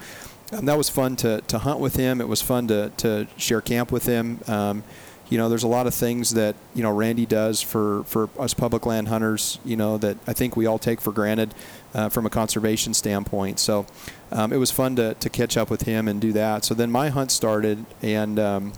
um, 0.52 0.66
that 0.66 0.78
was 0.78 0.90
fun 0.90 1.16
to, 1.18 1.42
to 1.42 1.60
hunt 1.60 1.80
with 1.80 1.96
him. 1.96 2.22
It 2.22 2.28
was 2.28 2.42
fun 2.42 2.68
to, 2.68 2.92
to 2.98 3.28
share 3.38 3.62
camp 3.62 3.92
with 3.92 4.06
him. 4.06 4.40
Um, 4.48 4.84
you 5.30 5.38
know, 5.38 5.48
there's 5.48 5.64
a 5.64 5.68
lot 5.68 5.86
of 5.86 5.94
things 5.94 6.32
that 6.32 6.56
you 6.74 6.82
know 6.82 6.92
Randy 6.92 7.26
does 7.26 7.62
for, 7.62 8.04
for 8.06 8.30
us 8.40 8.56
public 8.56 8.86
land 8.88 9.10
hunters. 9.10 9.60
You 9.64 9.76
know 9.76 9.98
that 10.00 10.18
I 10.26 10.34
think 10.34 10.58
we 10.58 10.66
all 10.66 10.80
take 10.80 11.00
for 11.00 11.12
granted 11.12 11.54
uh, 11.94 12.10
from 12.10 12.26
a 12.26 12.32
conservation 12.32 12.96
standpoint. 12.96 13.60
So 13.60 13.86
um, 14.32 14.52
it 14.52 14.58
was 14.58 14.72
fun 14.72 14.96
to, 14.96 15.14
to 15.14 15.30
catch 15.30 15.56
up 15.56 15.70
with 15.70 15.84
him 15.84 16.08
and 16.08 16.20
do 16.20 16.34
that. 16.34 16.66
So 16.66 16.74
then 16.74 16.92
my 16.92 17.10
hunt 17.10 17.32
started, 17.32 17.86
and 18.02 18.40
um, 18.40 18.74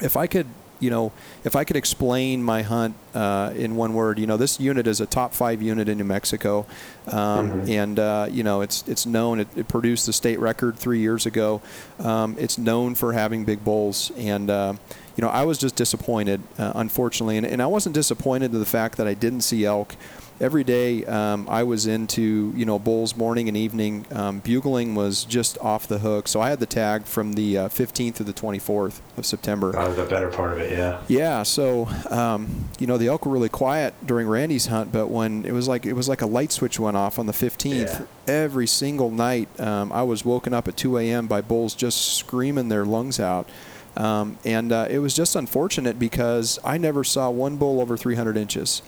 if 0.00 0.16
I 0.16 0.26
could, 0.26 0.46
you 0.80 0.90
know, 0.90 1.12
if 1.44 1.54
I 1.54 1.64
could 1.64 1.76
explain 1.76 2.42
my 2.42 2.62
hunt 2.62 2.94
uh, 3.14 3.52
in 3.54 3.76
one 3.76 3.92
word, 3.94 4.18
you 4.18 4.26
know, 4.26 4.36
this 4.36 4.58
unit 4.58 4.86
is 4.86 5.00
a 5.00 5.06
top 5.06 5.32
five 5.34 5.62
unit 5.62 5.88
in 5.88 5.98
New 5.98 6.04
Mexico, 6.04 6.66
um, 7.08 7.50
Mhm. 7.64 7.68
and 7.68 7.98
uh, 7.98 8.26
you 8.30 8.42
know, 8.42 8.60
it's 8.62 8.82
it's 8.88 9.06
known. 9.06 9.40
It, 9.40 9.48
it 9.56 9.68
produced 9.68 10.06
the 10.06 10.12
state 10.12 10.38
record 10.40 10.76
three 10.76 10.98
years 11.00 11.26
ago. 11.26 11.60
Um, 11.98 12.34
it's 12.38 12.58
known 12.58 12.94
for 12.94 13.12
having 13.12 13.44
big 13.44 13.62
bulls, 13.62 14.10
and 14.16 14.48
uh, 14.50 14.72
you 15.16 15.22
know, 15.22 15.28
I 15.28 15.44
was 15.44 15.58
just 15.58 15.76
disappointed, 15.76 16.40
uh, 16.58 16.72
unfortunately, 16.76 17.36
and, 17.36 17.46
and 17.46 17.60
I 17.60 17.66
wasn't 17.66 17.94
disappointed 17.94 18.52
to 18.52 18.58
the 18.58 18.64
fact 18.66 18.96
that 18.96 19.06
I 19.06 19.14
didn't 19.14 19.42
see 19.42 19.64
elk 19.64 19.94
every 20.40 20.64
day 20.64 21.04
um, 21.04 21.46
I 21.48 21.62
was 21.62 21.86
into 21.86 22.52
you 22.56 22.64
know 22.64 22.78
bulls 22.78 23.16
morning 23.16 23.48
and 23.48 23.56
evening. 23.56 24.06
Um, 24.10 24.40
bugling 24.40 24.94
was 24.94 25.24
just 25.24 25.58
off 25.58 25.86
the 25.86 25.98
hook, 25.98 26.28
so 26.28 26.40
I 26.40 26.50
had 26.50 26.60
the 26.60 26.66
tag 26.66 27.04
from 27.04 27.34
the 27.34 27.58
uh, 27.58 27.68
15th 27.68 28.14
to 28.16 28.24
the 28.24 28.32
24th 28.32 29.00
of 29.16 29.26
September. 29.26 29.72
That 29.72 29.96
the 29.96 30.04
better 30.04 30.28
part 30.28 30.52
of 30.52 30.58
it, 30.58 30.72
yeah. 30.72 31.00
Yeah, 31.08 31.42
so 31.42 31.86
um, 32.08 32.68
you 32.78 32.86
know 32.86 32.96
the 32.96 33.08
elk 33.08 33.26
were 33.26 33.32
really 33.32 33.48
quiet 33.48 33.94
during 34.04 34.26
Randy's 34.26 34.66
hunt, 34.66 34.92
but 34.92 35.08
when 35.08 35.44
it 35.44 35.52
was 35.52 35.68
like 35.68 35.84
it 35.84 35.92
was 35.92 36.08
like 36.08 36.22
a 36.22 36.26
light 36.26 36.52
switch 36.52 36.80
went 36.80 36.96
off 36.96 37.18
on 37.18 37.26
the 37.26 37.32
15th. 37.32 38.00
Yeah. 38.00 38.06
Every 38.26 38.66
single 38.66 39.10
night, 39.10 39.48
um, 39.58 39.90
I 39.90 40.04
was 40.04 40.24
woken 40.24 40.54
up 40.54 40.68
at 40.68 40.76
2 40.76 40.98
a.m. 40.98 41.26
by 41.26 41.40
bulls 41.40 41.74
just 41.74 42.14
screaming 42.14 42.68
their 42.68 42.84
lungs 42.84 43.18
out, 43.18 43.48
um, 43.96 44.38
and 44.44 44.70
uh, 44.70 44.86
it 44.88 45.00
was 45.00 45.14
just 45.14 45.34
unfortunate 45.34 45.98
because 45.98 46.58
I 46.64 46.78
never 46.78 47.02
saw 47.02 47.28
one 47.28 47.56
bull 47.56 47.80
over 47.80 47.96
300 47.96 48.36
inches, 48.36 48.82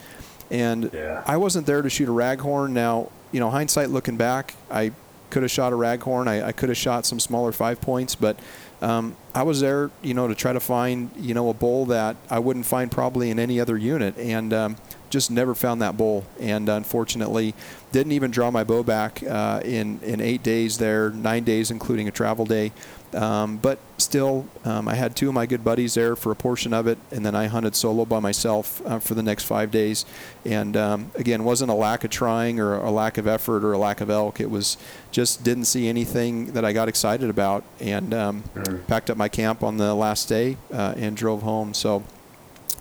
and 0.53 0.91
Yeah. 0.93 1.23
I 1.27 1.37
wasn't 1.39 1.67
there 1.67 1.83
to 1.83 1.91
shoot 1.91 2.09
a 2.09 2.13
raghorn. 2.13 2.71
Now, 2.71 3.09
you 3.33 3.41
know, 3.41 3.51
hindsight 3.51 3.91
looking 3.91 4.17
back, 4.17 4.55
I 4.71 4.93
could 5.31 5.43
have 5.43 5.51
shot 5.51 5.73
a 5.73 5.77
raghorn. 5.77 6.29
I, 6.29 6.49
I 6.49 6.53
could 6.53 6.69
have 6.69 6.79
shot 6.79 7.07
some 7.07 7.19
smaller 7.19 7.53
five 7.53 7.81
points, 7.81 8.15
but 8.15 8.39
um, 8.83 9.17
I 9.35 9.45
was 9.45 9.61
there, 9.61 9.91
you 10.03 10.13
know, 10.13 10.29
to 10.29 10.35
try 10.35 10.53
to 10.53 10.61
find, 10.61 11.11
you 11.17 11.33
know, 11.35 11.49
a 11.49 11.55
bull 11.55 11.87
that 11.87 12.17
I 12.29 12.39
wouldn't 12.39 12.67
find 12.67 12.91
probably 12.91 13.31
in 13.31 13.39
any 13.39 13.59
other 13.59 13.79
unit, 13.79 14.19
and 14.19 14.53
um, 14.53 14.77
just 15.09 15.31
never 15.31 15.55
found 15.55 15.81
that 15.81 15.97
bull. 15.97 16.27
And 16.39 16.69
unfortunately, 16.69 17.55
didn't 17.93 18.13
even 18.13 18.31
draw 18.31 18.51
my 18.51 18.65
bow 18.65 18.83
back 18.83 19.23
uh, 19.23 19.63
in 19.65 20.01
in 20.03 20.21
eight 20.21 20.43
days 20.43 20.79
there, 20.79 21.11
nine 21.11 21.45
days 21.45 21.71
including 21.71 22.09
a 22.09 22.11
travel 22.11 22.45
day. 22.45 22.73
Um, 23.15 23.59
but 23.59 23.79
still, 23.99 24.47
um, 24.65 24.89
I 24.89 24.95
had 24.95 25.15
two 25.15 25.29
of 25.29 25.35
my 25.35 25.47
good 25.47 25.63
buddies 25.63 25.95
there 25.95 26.17
for 26.17 26.33
a 26.33 26.35
portion 26.37 26.73
of 26.73 26.87
it, 26.87 26.99
and 27.11 27.25
then 27.27 27.35
I 27.35 27.47
hunted 27.47 27.77
solo 27.77 28.05
by 28.05 28.21
myself 28.21 28.81
uh, 28.87 28.99
for 28.99 29.15
the 29.15 29.23
next 29.23 29.45
five 29.45 29.71
days. 29.71 30.05
And 30.45 30.77
um, 30.77 31.11
again, 31.15 31.45
wasn't 31.45 31.71
a 31.71 31.75
lack 31.75 32.05
of 32.05 32.11
trying 32.11 32.59
or 32.59 32.75
a 32.75 32.91
lack 32.91 33.19
of 33.19 33.27
effort 33.27 33.65
or 33.65 33.73
a 33.73 33.79
lack 33.79 34.01
of 34.01 34.11
elk. 34.11 34.41
It 34.41 34.51
was 34.51 34.77
just 35.11 35.45
didn't 35.45 35.67
see 35.67 35.89
anything 35.89 36.53
that 36.53 36.65
I 36.65 36.73
got 36.73 36.89
excited 36.89 37.29
about, 37.31 37.65
and 37.81 38.13
um, 38.15 38.45
Mm. 38.55 38.87
packed 38.87 39.11
up 39.11 39.17
my 39.17 39.29
camp 39.29 39.63
on 39.63 39.77
the 39.77 39.95
last 39.95 40.29
day 40.29 40.57
uh, 40.73 40.95
and 40.97 41.17
drove 41.17 41.43
home. 41.43 41.75
So 41.75 42.03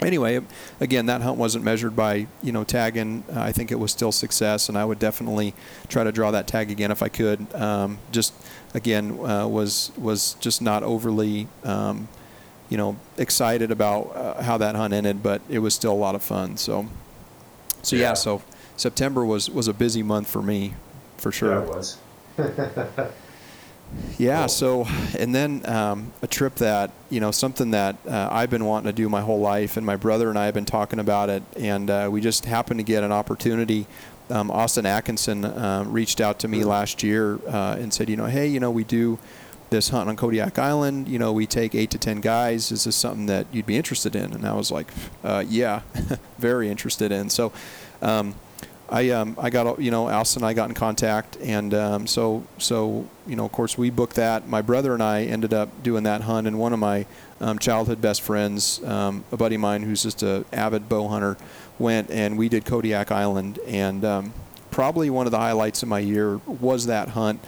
anyway, 0.02 0.42
again, 0.80 1.06
that 1.08 1.22
hunt 1.22 1.38
wasn't 1.38 1.64
measured 1.64 1.96
by 1.96 2.28
you 2.42 2.52
know 2.52 2.64
tagging. 2.64 3.24
Uh, 3.34 3.42
I 3.42 3.52
think 3.52 3.72
it 3.72 3.80
was 3.80 3.92
still 3.92 4.12
success, 4.12 4.70
and 4.70 4.78
I 4.78 4.86
would 4.86 5.00
definitely 5.00 5.54
try 5.90 6.04
to 6.04 6.12
draw 6.12 6.32
that 6.32 6.48
tag 6.48 6.72
again 6.72 6.92
if 6.92 7.02
I 7.04 7.10
could. 7.10 7.54
Um, 7.54 8.00
just 8.12 8.34
again, 8.74 9.12
uh, 9.26 9.48
was 9.48 9.92
was 9.98 10.36
just 10.40 10.62
not 10.62 10.84
overly. 10.84 11.48
Um, 11.64 12.08
you 12.70 12.78
know, 12.78 12.96
excited 13.18 13.70
about 13.70 14.16
uh, 14.16 14.42
how 14.42 14.58
that 14.58 14.76
hunt 14.78 14.94
ended, 14.94 15.22
but 15.22 15.42
it 15.50 15.60
was 15.60 15.74
still 15.76 15.92
a 15.92 16.02
lot 16.08 16.16
of 16.16 16.24
fun. 16.24 16.56
So, 16.56 16.88
so 17.82 17.98
yeah, 17.98 18.02
Yeah. 18.02 18.14
so 18.14 18.42
September 18.78 19.26
was 19.26 19.50
was 19.50 19.68
a 19.68 19.74
busy 19.74 20.02
month 20.04 20.30
for 20.30 20.42
me, 20.42 20.76
for 21.18 21.34
sure. 21.34 21.52
Yeah, 21.56 21.64
it 21.64 21.68
was. 21.68 21.98
Yeah. 24.18 24.40
Cool. 24.44 24.48
So, 24.48 24.88
and 25.20 25.36
then 25.36 25.66
um, 25.66 26.14
a 26.22 26.28
trip 26.28 26.56
that 26.56 26.92
you 27.10 27.20
know 27.20 27.32
something 27.32 27.72
that 27.72 27.98
uh, 28.08 28.30
I've 28.32 28.50
been 28.50 28.64
wanting 28.64 28.86
to 28.88 28.94
do 28.96 29.10
my 29.10 29.20
whole 29.20 29.42
life, 29.42 29.76
and 29.76 29.86
my 29.86 29.98
brother 29.98 30.30
and 30.30 30.40
I 30.40 30.46
have 30.46 30.54
been 30.54 30.64
talking 30.64 30.98
about 31.00 31.30
it, 31.30 31.44
and 31.58 31.90
uh, 31.90 32.08
we 32.10 32.22
just 32.22 32.46
happened 32.46 32.80
to 32.80 32.86
get 32.86 33.04
an 33.04 33.12
opportunity. 33.12 33.88
Um, 34.32 34.50
Austin 34.50 34.86
Atkinson 34.86 35.46
uh, 35.46 35.84
reached 35.88 36.22
out 36.22 36.40
to 36.40 36.48
me 36.48 36.64
last 36.64 37.04
year 37.04 37.40
uh, 37.48 37.78
and 37.80 37.94
said, 37.94 38.10
you 38.10 38.16
know, 38.16 38.26
hey, 38.26 38.48
you 38.48 38.60
know, 38.60 38.72
we 38.72 38.84
do 38.84 39.20
this 39.70 39.90
hunt 39.90 40.10
on 40.10 40.16
Kodiak 40.16 40.60
Island. 40.60 41.08
You 41.08 41.20
know, 41.20 41.34
we 41.34 41.46
take 41.46 41.76
eight 41.76 41.92
to 41.92 41.98
ten 41.98 42.22
guys. 42.22 42.72
Is 42.72 42.84
this 42.84 42.96
something 42.96 43.26
that 43.28 43.48
you'd 43.52 43.66
be 43.66 43.78
interested 43.78 44.16
in? 44.16 44.34
And 44.34 44.46
I 44.46 44.54
was 44.54 44.72
like, 44.72 44.88
uh, 45.24 45.44
yeah, 45.48 45.82
very 46.40 46.70
interested 46.70 47.12
in. 47.12 47.30
So. 47.30 47.52
Um, 48.02 48.36
I 48.92 49.10
um, 49.12 49.38
I 49.40 49.50
got 49.50 49.80
you 49.80 49.90
know 49.90 50.10
Alison 50.10 50.42
and 50.42 50.50
I 50.50 50.54
got 50.54 50.68
in 50.68 50.76
contact 50.76 51.38
and 51.42 51.74
um, 51.74 52.08
so 52.08 52.44
so 52.58 53.08
you 53.26 53.38
know 53.38 53.46
of 53.46 53.52
course 53.54 53.78
we 53.78 53.90
booked 53.90 54.18
that. 54.18 54.50
My 54.50 54.62
brother 54.62 54.94
and 54.94 55.02
I 55.02 55.24
ended 55.24 55.54
up 55.54 55.82
doing 55.82 56.04
that 56.04 56.24
hunt 56.24 56.46
and 56.46 56.60
one 56.60 56.74
of 56.74 56.80
my 56.80 57.06
um, 57.40 57.58
childhood 57.58 58.02
best 58.02 58.22
friends, 58.22 58.84
um, 58.84 59.24
a 59.32 59.38
buddy 59.38 59.56
of 59.56 59.62
mine 59.62 59.84
who's 59.84 60.04
just 60.04 60.24
a 60.24 60.44
avid 60.52 60.90
bow 60.90 61.08
hunter, 61.08 61.38
went 61.82 62.10
and 62.12 62.38
we 62.38 62.48
did 62.50 62.66
Kodiak 62.66 63.12
Island 63.12 63.60
and 63.68 64.06
um, 64.06 64.34
probably 64.70 65.10
one 65.10 65.26
of 65.26 65.32
the 65.32 65.40
highlights 65.40 65.84
of 65.84 65.90
my 65.90 66.00
year 66.00 66.38
was 66.48 66.86
that 66.86 67.10
hunt. 67.10 67.40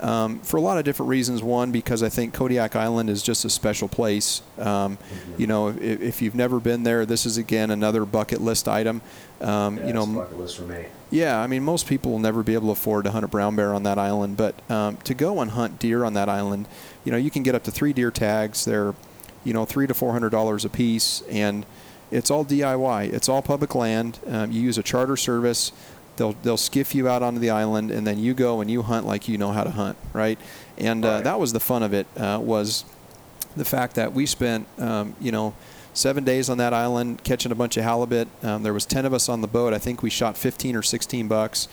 Um, 0.00 0.38
for 0.40 0.58
a 0.58 0.60
lot 0.60 0.78
of 0.78 0.84
different 0.84 1.10
reasons. 1.10 1.42
One, 1.42 1.72
because 1.72 2.04
I 2.04 2.08
think 2.08 2.32
Kodiak 2.32 2.76
Island 2.76 3.10
is 3.10 3.20
just 3.20 3.44
a 3.44 3.50
special 3.50 3.88
place. 3.88 4.42
Um, 4.56 4.96
You 5.36 5.48
know, 5.48 5.68
if, 5.70 6.00
if 6.00 6.22
you've 6.22 6.36
never 6.36 6.60
been 6.60 6.84
there, 6.84 7.04
this 7.04 7.26
is 7.26 7.36
again 7.36 7.72
another 7.72 8.04
bucket 8.04 8.40
list 8.40 8.68
item. 8.68 9.00
Um, 9.40 9.76
Yeah, 9.76 9.86
you 9.88 9.92
know, 9.94 10.06
bucket 10.06 10.38
list 10.38 10.56
for 10.56 10.62
me. 10.62 10.84
yeah, 11.10 11.40
I 11.40 11.48
mean, 11.48 11.64
most 11.64 11.88
people 11.88 12.12
will 12.12 12.20
never 12.20 12.44
be 12.44 12.54
able 12.54 12.66
to 12.66 12.72
afford 12.78 13.06
to 13.06 13.10
hunt 13.10 13.24
a 13.24 13.28
brown 13.28 13.56
bear 13.56 13.74
on 13.74 13.82
that 13.82 13.98
island, 13.98 14.36
but 14.36 14.54
um, 14.70 14.98
to 14.98 15.14
go 15.14 15.40
and 15.40 15.50
hunt 15.50 15.80
deer 15.80 16.04
on 16.04 16.14
that 16.14 16.28
island, 16.28 16.68
you 17.04 17.10
know, 17.10 17.18
you 17.18 17.30
can 17.30 17.42
get 17.42 17.56
up 17.56 17.64
to 17.64 17.72
three 17.72 17.92
deer 17.92 18.12
tags. 18.12 18.64
They're, 18.64 18.94
you 19.42 19.52
know, 19.52 19.64
three 19.64 19.88
to 19.88 19.94
four 19.94 20.12
hundred 20.12 20.30
dollars 20.30 20.64
a 20.64 20.68
piece, 20.68 21.22
and 21.28 21.66
It's 22.10 22.30
all 22.30 22.44
DIY. 22.44 23.12
It's 23.12 23.28
all 23.28 23.42
public 23.42 23.74
land. 23.74 24.18
Um, 24.26 24.50
you 24.52 24.60
use 24.60 24.78
a 24.78 24.82
charter 24.82 25.16
service. 25.16 25.72
They'll 26.16 26.32
they'll 26.42 26.56
skiff 26.56 26.94
you 26.94 27.08
out 27.08 27.22
onto 27.22 27.38
the 27.38 27.50
island, 27.50 27.90
and 27.90 28.06
then 28.06 28.18
you 28.18 28.34
go 28.34 28.60
and 28.60 28.70
you 28.70 28.82
hunt 28.82 29.06
like 29.06 29.28
you 29.28 29.38
know 29.38 29.52
how 29.52 29.62
to 29.64 29.70
hunt, 29.70 29.96
right? 30.12 30.38
And 30.76 31.04
uh, 31.04 31.08
Right. 31.08 31.24
that 31.24 31.38
was 31.38 31.52
the 31.52 31.60
fun 31.60 31.82
of 31.82 31.92
it. 31.94 32.06
Uh, 32.16 32.40
was 32.42 32.84
the 33.56 33.64
fact 33.64 33.94
that 33.96 34.12
we 34.12 34.26
spent, 34.26 34.66
um, 34.78 35.14
you 35.20 35.30
know, 35.32 35.54
seven 35.94 36.24
days 36.24 36.48
on 36.50 36.58
that 36.58 36.72
island 36.72 37.22
catching 37.24 37.50
a 37.52 37.54
bunch 37.54 37.76
of 37.76 37.84
halibut. 37.84 38.28
Um, 38.42 38.62
there 38.62 38.72
was 38.74 38.84
10 38.86 39.04
of 39.04 39.12
us 39.12 39.28
on 39.28 39.40
the 39.40 39.48
boat. 39.48 39.72
I 39.74 39.78
think 39.78 40.02
we 40.02 40.10
shot 40.10 40.36
15 40.36 40.76
or 40.76 40.82
16 40.82 41.26
bucks. 41.28 41.66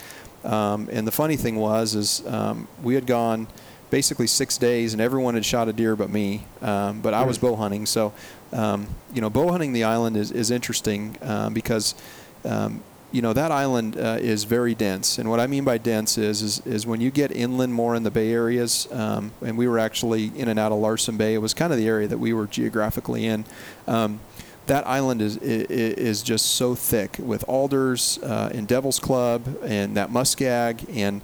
Um, 0.44 0.90
and 0.92 1.08
the 1.08 1.12
funny 1.12 1.36
thing 1.38 1.56
was, 1.58 1.94
is 1.96 2.26
um, 2.28 2.68
we 2.84 2.96
had 2.96 3.06
gone 3.08 3.48
basically 3.96 4.28
six 4.28 4.58
days, 4.58 4.92
and 4.92 5.02
everyone 5.02 5.36
had 5.36 5.46
shot 5.46 5.70
a 5.70 5.72
deer 5.72 5.96
but 5.96 6.10
me. 6.10 6.44
Um, 6.62 7.00
but 7.00 7.14
I 7.14 7.24
was 7.24 7.38
bow 7.38 7.56
hunting, 7.56 7.86
so 7.86 8.12
um, 8.52 8.88
you 9.14 9.22
know, 9.22 9.30
bow 9.30 9.50
hunting 9.52 9.72
the 9.72 9.86
island 9.86 10.18
is 10.18 10.32
is 10.32 10.52
interesting 10.52 11.18
um, 11.22 11.54
because. 11.54 11.96
Um, 12.44 12.84
you 13.12 13.22
know 13.22 13.32
that 13.32 13.50
island 13.50 13.98
uh, 13.98 14.18
is 14.20 14.44
very 14.44 14.76
dense, 14.76 15.20
and 15.20 15.30
what 15.30 15.40
I 15.40 15.48
mean 15.48 15.64
by 15.64 15.78
dense 15.78 16.18
is 16.18 16.42
is, 16.42 16.60
is 16.66 16.86
when 16.86 17.00
you 17.00 17.12
get 17.12 17.32
inland 17.32 17.74
more 17.74 17.96
in 17.96 18.04
the 18.04 18.12
bay 18.12 18.34
areas, 18.34 18.90
um, 18.92 19.32
and 19.42 19.58
we 19.58 19.70
were 19.70 19.80
actually 19.80 20.34
in 20.36 20.50
and 20.50 20.60
out 20.60 20.74
of 20.74 20.80
Larsen 20.80 21.16
Bay. 21.16 21.34
It 21.34 21.38
was 21.38 21.54
kind 21.54 21.72
of 21.72 21.80
the 21.80 21.88
area 21.88 22.10
that 22.10 22.18
we 22.18 22.34
were 22.34 22.48
geographically 22.48 23.26
in. 23.26 23.46
Um, 23.88 24.20
that 24.66 24.86
island 24.86 25.22
is, 25.22 25.38
is 25.38 25.98
is 25.98 26.24
just 26.24 26.46
so 26.56 26.76
thick 26.76 27.16
with 27.20 27.46
alders 27.48 28.20
uh, 28.22 28.50
and 28.54 28.68
Devil's 28.68 29.00
Club 29.00 29.42
and 29.64 29.96
that 29.96 30.10
muskeg, 30.10 30.84
and 30.94 31.22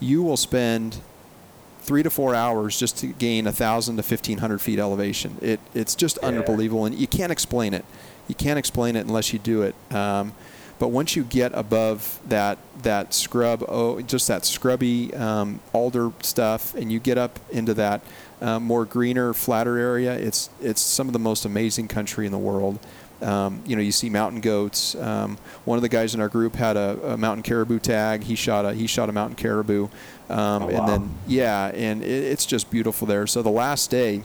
you 0.00 0.22
will 0.22 0.38
spend 0.38 0.96
three 1.84 2.02
to 2.02 2.10
four 2.10 2.34
hours 2.34 2.78
just 2.78 2.96
to 2.98 3.06
gain 3.08 3.46
a 3.46 3.52
thousand 3.52 3.96
to 3.98 4.02
fifteen 4.02 4.38
hundred 4.38 4.60
feet 4.60 4.78
elevation. 4.78 5.36
It 5.40 5.60
it's 5.74 5.94
just 5.94 6.18
Yeah. 6.22 6.28
unbelievable, 6.28 6.84
and 6.86 6.94
you 6.94 7.06
can't 7.06 7.30
explain 7.32 7.74
it. 7.74 7.84
You 8.28 8.34
can't 8.34 8.58
explain 8.58 8.96
it 8.96 9.06
unless 9.06 9.32
you 9.32 9.38
do 9.38 9.62
it. 9.62 9.74
Um, 9.94 10.32
but 10.78 10.88
once 10.88 11.14
you 11.14 11.22
get 11.24 11.52
above 11.54 12.18
that 12.28 12.58
that 12.82 13.14
scrub, 13.14 13.64
oh, 13.68 14.00
just 14.00 14.26
that 14.28 14.44
scrubby 14.44 15.14
um, 15.14 15.60
alder 15.72 16.10
stuff, 16.22 16.74
and 16.74 16.90
you 16.90 16.98
get 16.98 17.16
up 17.18 17.38
into 17.50 17.74
that 17.74 18.00
uh, 18.42 18.58
more 18.58 18.84
greener, 18.84 19.32
flatter 19.34 19.78
area, 19.78 20.14
it's 20.14 20.50
it's 20.60 20.80
some 20.80 21.06
of 21.06 21.12
the 21.12 21.18
most 21.20 21.44
amazing 21.44 21.86
country 21.88 22.26
in 22.26 22.32
the 22.32 22.38
world. 22.38 22.78
Um, 23.22 23.62
you 23.64 23.76
know, 23.76 23.80
you 23.80 23.92
see 23.92 24.10
mountain 24.10 24.40
goats. 24.40 24.94
Um, 24.96 25.38
one 25.64 25.78
of 25.78 25.82
the 25.82 25.88
guys 25.88 26.14
in 26.14 26.20
our 26.20 26.28
group 26.28 26.56
had 26.56 26.76
a, 26.76 27.12
a 27.12 27.16
mountain 27.16 27.42
caribou 27.42 27.78
tag. 27.78 28.24
He 28.24 28.34
shot 28.34 28.66
a 28.66 28.74
he 28.74 28.86
shot 28.86 29.08
a 29.08 29.12
mountain 29.12 29.36
caribou, 29.36 29.88
um, 30.30 30.62
Oh, 30.64 30.68
and 30.68 30.88
then 30.88 31.10
yeah, 31.26 31.66
and 31.74 32.02
it, 32.02 32.06
it's 32.08 32.46
just 32.46 32.70
beautiful 32.70 33.06
there. 33.06 33.26
So 33.26 33.42
the 33.42 33.50
last 33.50 33.90
day, 33.90 34.22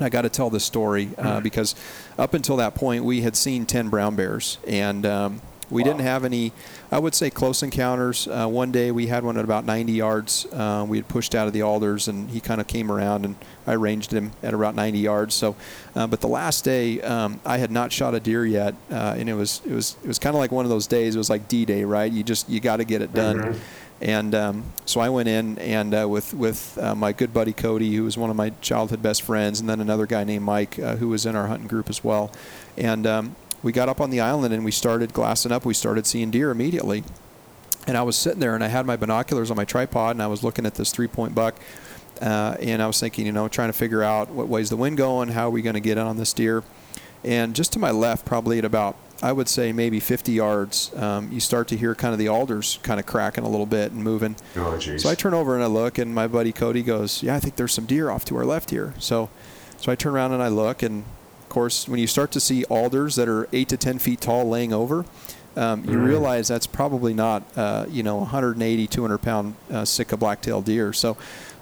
I 0.00 0.08
got 0.08 0.22
to 0.22 0.28
tell 0.28 0.48
this 0.50 0.64
story 0.64 1.10
uh, 1.18 1.40
because 1.40 1.74
up 2.18 2.34
until 2.34 2.56
that 2.56 2.74
point 2.74 3.04
we 3.04 3.22
had 3.22 3.34
seen 3.36 3.66
ten 3.66 3.88
brown 3.88 4.14
bears, 4.16 4.58
and 4.66 5.04
um, 5.04 5.42
we 5.70 5.82
Wow. 5.82 5.88
didn't 5.88 6.00
have 6.02 6.24
any. 6.24 6.52
I 6.90 6.98
would 6.98 7.14
say 7.14 7.28
close 7.30 7.62
encounters. 7.62 8.26
Uh, 8.26 8.46
one 8.46 8.72
day 8.72 8.90
we 8.90 9.08
had 9.08 9.22
one 9.24 9.36
at 9.36 9.44
about 9.44 9.66
90 9.66 9.92
yards. 9.92 10.46
Uh, 10.50 10.86
we 10.88 10.96
had 10.96 11.06
pushed 11.08 11.34
out 11.34 11.46
of 11.46 11.52
the 11.52 11.60
alders, 11.60 12.08
and 12.08 12.30
he 12.30 12.40
kind 12.40 12.58
of 12.60 12.66
came 12.66 12.90
around, 12.90 13.26
and 13.26 13.34
I 13.66 13.72
ranged 13.74 14.10
him 14.10 14.30
at 14.42 14.54
about 14.54 14.74
90 14.74 14.98
yards. 14.98 15.34
So, 15.34 15.56
uh, 15.94 16.06
but 16.06 16.22
the 16.22 16.28
last 16.28 16.64
day 16.64 17.02
um, 17.02 17.40
I 17.44 17.58
had 17.58 17.70
not 17.70 17.92
shot 17.92 18.14
a 18.14 18.20
deer 18.20 18.46
yet, 18.46 18.74
uh, 18.90 19.16
and 19.18 19.28
it 19.28 19.34
was 19.34 19.60
it 19.66 19.72
was 19.74 19.96
it 20.02 20.08
was 20.08 20.18
kind 20.18 20.34
of 20.34 20.40
like 20.40 20.52
one 20.52 20.64
of 20.64 20.70
those 20.70 20.86
days. 20.86 21.16
It 21.16 21.18
was 21.18 21.28
like 21.28 21.48
D-Day, 21.48 21.84
right? 21.84 22.10
You 22.10 22.22
just 22.22 22.48
you 22.48 22.60
got 22.60 22.76
to 22.76 22.84
get 22.84 23.02
it 23.02 23.12
done. 23.12 23.42
Mhm. 23.42 23.58
And 24.00 24.34
um, 24.34 24.64
so 24.84 25.00
I 25.00 25.08
went 25.08 25.28
in 25.28 25.58
and 25.58 25.94
uh, 25.94 26.08
with 26.08 26.32
with 26.32 26.78
uh, 26.78 26.94
my 26.94 27.12
good 27.12 27.34
buddy 27.34 27.52
Cody, 27.52 27.94
who 27.96 28.04
was 28.04 28.16
one 28.16 28.30
of 28.30 28.36
my 28.36 28.50
childhood 28.60 29.02
best 29.02 29.22
friends, 29.22 29.58
and 29.58 29.68
then 29.68 29.80
another 29.80 30.06
guy 30.06 30.22
named 30.22 30.44
Mike, 30.44 30.78
uh, 30.78 30.96
who 30.96 31.08
was 31.08 31.26
in 31.26 31.34
our 31.34 31.48
hunting 31.48 31.66
group 31.66 31.90
as 31.90 32.04
well. 32.04 32.30
And 32.76 33.06
um, 33.06 33.36
we 33.62 33.72
got 33.72 33.88
up 33.88 34.00
on 34.00 34.10
the 34.10 34.20
island 34.20 34.54
and 34.54 34.64
we 34.64 34.70
started 34.70 35.12
glassing 35.12 35.50
up. 35.50 35.64
We 35.64 35.74
started 35.74 36.06
seeing 36.06 36.30
deer 36.30 36.50
immediately. 36.50 37.02
And 37.86 37.96
I 37.96 38.02
was 38.02 38.16
sitting 38.16 38.38
there 38.38 38.54
and 38.54 38.62
I 38.62 38.68
had 38.68 38.86
my 38.86 38.96
binoculars 38.96 39.50
on 39.50 39.56
my 39.56 39.64
tripod 39.64 40.14
and 40.14 40.22
I 40.22 40.26
was 40.26 40.44
looking 40.44 40.66
at 40.66 40.74
this 40.74 40.92
three-point 40.92 41.34
buck. 41.34 41.56
Uh, 42.20 42.56
and 42.60 42.82
I 42.82 42.86
was 42.86 43.00
thinking, 43.00 43.26
you 43.26 43.32
know, 43.32 43.48
trying 43.48 43.68
to 43.68 43.72
figure 43.72 44.02
out 44.02 44.28
what 44.28 44.48
way's 44.48 44.70
the 44.70 44.76
wind 44.76 44.96
going, 44.96 45.28
how 45.28 45.46
are 45.46 45.50
we 45.50 45.62
going 45.62 45.74
to 45.74 45.80
get 45.80 45.98
on 45.98 46.16
this 46.16 46.32
deer. 46.32 46.62
And 47.24 47.54
just 47.54 47.72
to 47.72 47.78
my 47.78 47.90
left, 47.90 48.26
probably 48.26 48.58
at 48.58 48.64
about, 48.64 48.96
I 49.22 49.32
would 49.32 49.48
say 49.48 49.72
maybe 49.72 49.98
50 49.98 50.30
yards, 50.32 50.94
um, 50.96 51.28
you 51.32 51.40
start 51.40 51.66
to 51.68 51.76
hear 51.76 51.94
kind 51.94 52.12
of 52.12 52.18
the 52.20 52.28
alders 52.28 52.78
kind 52.84 53.00
of 53.00 53.06
cracking 53.06 53.42
a 53.44 53.48
little 53.48 53.66
bit 53.66 53.90
and 53.90 54.02
moving. 54.04 54.36
Oh. 54.56 54.78
So 54.78 55.08
I 55.10 55.14
turn 55.16 55.34
over 55.34 55.54
and 55.56 55.62
I 55.64 55.66
look, 55.66 55.98
and 55.98 56.14
my 56.14 56.28
buddy 56.28 56.52
Cody 56.52 56.82
goes, 56.84 57.22
"Yeah, 57.22 57.34
I 57.34 57.40
think 57.40 57.56
there's 57.56 57.72
some 57.72 57.84
deer 57.86 58.10
off 58.10 58.24
to 58.26 58.36
our 58.36 58.44
left 58.44 58.70
here." 58.70 58.94
So, 58.98 59.28
so 59.76 59.90
I 59.90 59.96
turn 59.96 60.14
around 60.14 60.32
and 60.32 60.42
I 60.42 60.48
look, 60.48 60.82
and 60.84 61.04
of 61.42 61.48
course, 61.48 61.88
when 61.88 61.98
you 61.98 62.06
start 62.06 62.30
to 62.32 62.40
see 62.40 62.64
alders 62.66 63.16
that 63.16 63.28
are 63.28 63.48
eight 63.52 63.68
to 63.70 63.76
ten 63.76 63.98
feet 63.98 64.20
tall 64.20 64.48
laying 64.48 64.72
over, 64.72 65.04
um, 65.56 65.84
you 65.84 65.96
Mm. 65.98 66.06
realize 66.06 66.46
that's 66.46 66.68
probably 66.68 67.12
not, 67.12 67.42
uh, 67.56 67.86
you 67.90 68.04
know, 68.04 68.18
180, 68.18 68.86
200 68.86 69.18
pound 69.18 69.56
uh, 69.72 69.84
Sitka 69.84 70.16
blacktail 70.16 70.62
deer. 70.62 70.92
So. 70.92 71.16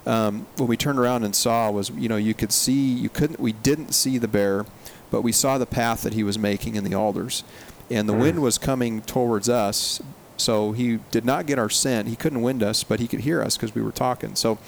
Um, 0.08 0.46
what 0.56 0.68
we 0.68 0.76
turned 0.76 1.00
around 1.00 1.24
and 1.24 1.34
saw 1.34 1.68
was, 1.72 1.90
you 1.90 2.08
know, 2.08 2.14
you 2.16 2.32
could 2.32 2.52
see, 2.52 2.72
you 2.92 3.08
couldn't, 3.08 3.40
we 3.40 3.50
didn't 3.50 3.92
see 3.92 4.18
the 4.18 4.28
bear, 4.28 4.64
but 5.10 5.22
we 5.22 5.32
saw 5.32 5.58
the 5.58 5.66
path 5.66 6.02
that 6.02 6.14
he 6.14 6.22
was 6.22 6.38
making 6.38 6.74
in 6.74 6.84
the 6.84 6.94
alders, 6.94 7.44
and 7.90 8.08
the 8.08 8.12
Mm. 8.12 8.20
wind 8.20 8.42
was 8.42 8.58
coming 8.58 9.00
towards 9.02 9.48
us, 9.48 10.00
so 10.36 10.72
he 10.72 10.98
did 11.10 11.24
not 11.24 11.46
get 11.46 11.58
our 11.58 11.70
scent. 11.70 12.08
He 12.08 12.16
couldn't 12.16 12.42
wind 12.42 12.62
us, 12.62 12.84
but 12.84 13.00
he 13.00 13.06
could 13.08 13.20
hear 13.20 13.42
us 13.42 13.56
because 13.56 13.74
we 13.74 13.82
were 13.82 13.92
talking. 13.92 14.34
So 14.34 14.58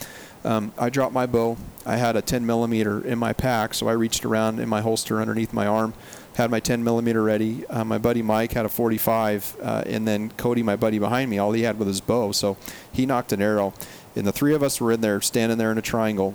um, 0.44 0.72
I 0.79 0.88
dropped 0.88 1.12
my 1.12 1.27
bow. 1.27 1.57
I 1.85 1.96
had 1.96 2.16
a 2.16 2.22
10 2.22 2.46
millimeter 2.46 3.05
in 3.05 3.18
my 3.18 3.33
pack, 3.33 3.74
so 3.74 3.88
I 3.88 3.92
reached 3.92 4.24
around 4.24 4.61
in 4.61 4.68
my 4.68 4.81
holster 4.81 5.20
underneath 5.20 5.53
my 5.53 5.66
arm, 5.66 5.94
had 6.35 6.48
my 6.51 6.61
10 6.61 6.85
millimeter 6.85 7.22
ready. 7.24 7.66
Uh, 7.66 7.85
my 7.85 7.98
buddy 7.98 8.22
Mike 8.22 8.53
had 8.53 8.64
a 8.64 8.68
45, 8.68 9.57
uh, 9.61 9.83
and 9.85 10.07
then 10.07 10.31
Cody, 10.37 10.62
my 10.62 10.77
buddy 10.77 11.01
behind 11.01 11.29
me, 11.29 11.38
all 11.38 11.53
he 11.53 11.62
had 11.62 11.79
was 11.79 11.88
his 11.88 12.01
bow. 12.01 12.31
So 12.31 12.57
he 12.92 13.05
nocked 13.05 13.33
an 13.33 13.42
arrow, 13.42 13.74
and 14.14 14.24
the 14.27 14.33
three 14.33 14.55
of 14.55 14.62
us 14.62 14.81
were 14.81 14.92
in 14.92 15.01
there, 15.01 15.20
standing 15.20 15.59
there 15.59 15.72
in 15.72 15.77
a 15.79 15.83
triangle 15.83 16.35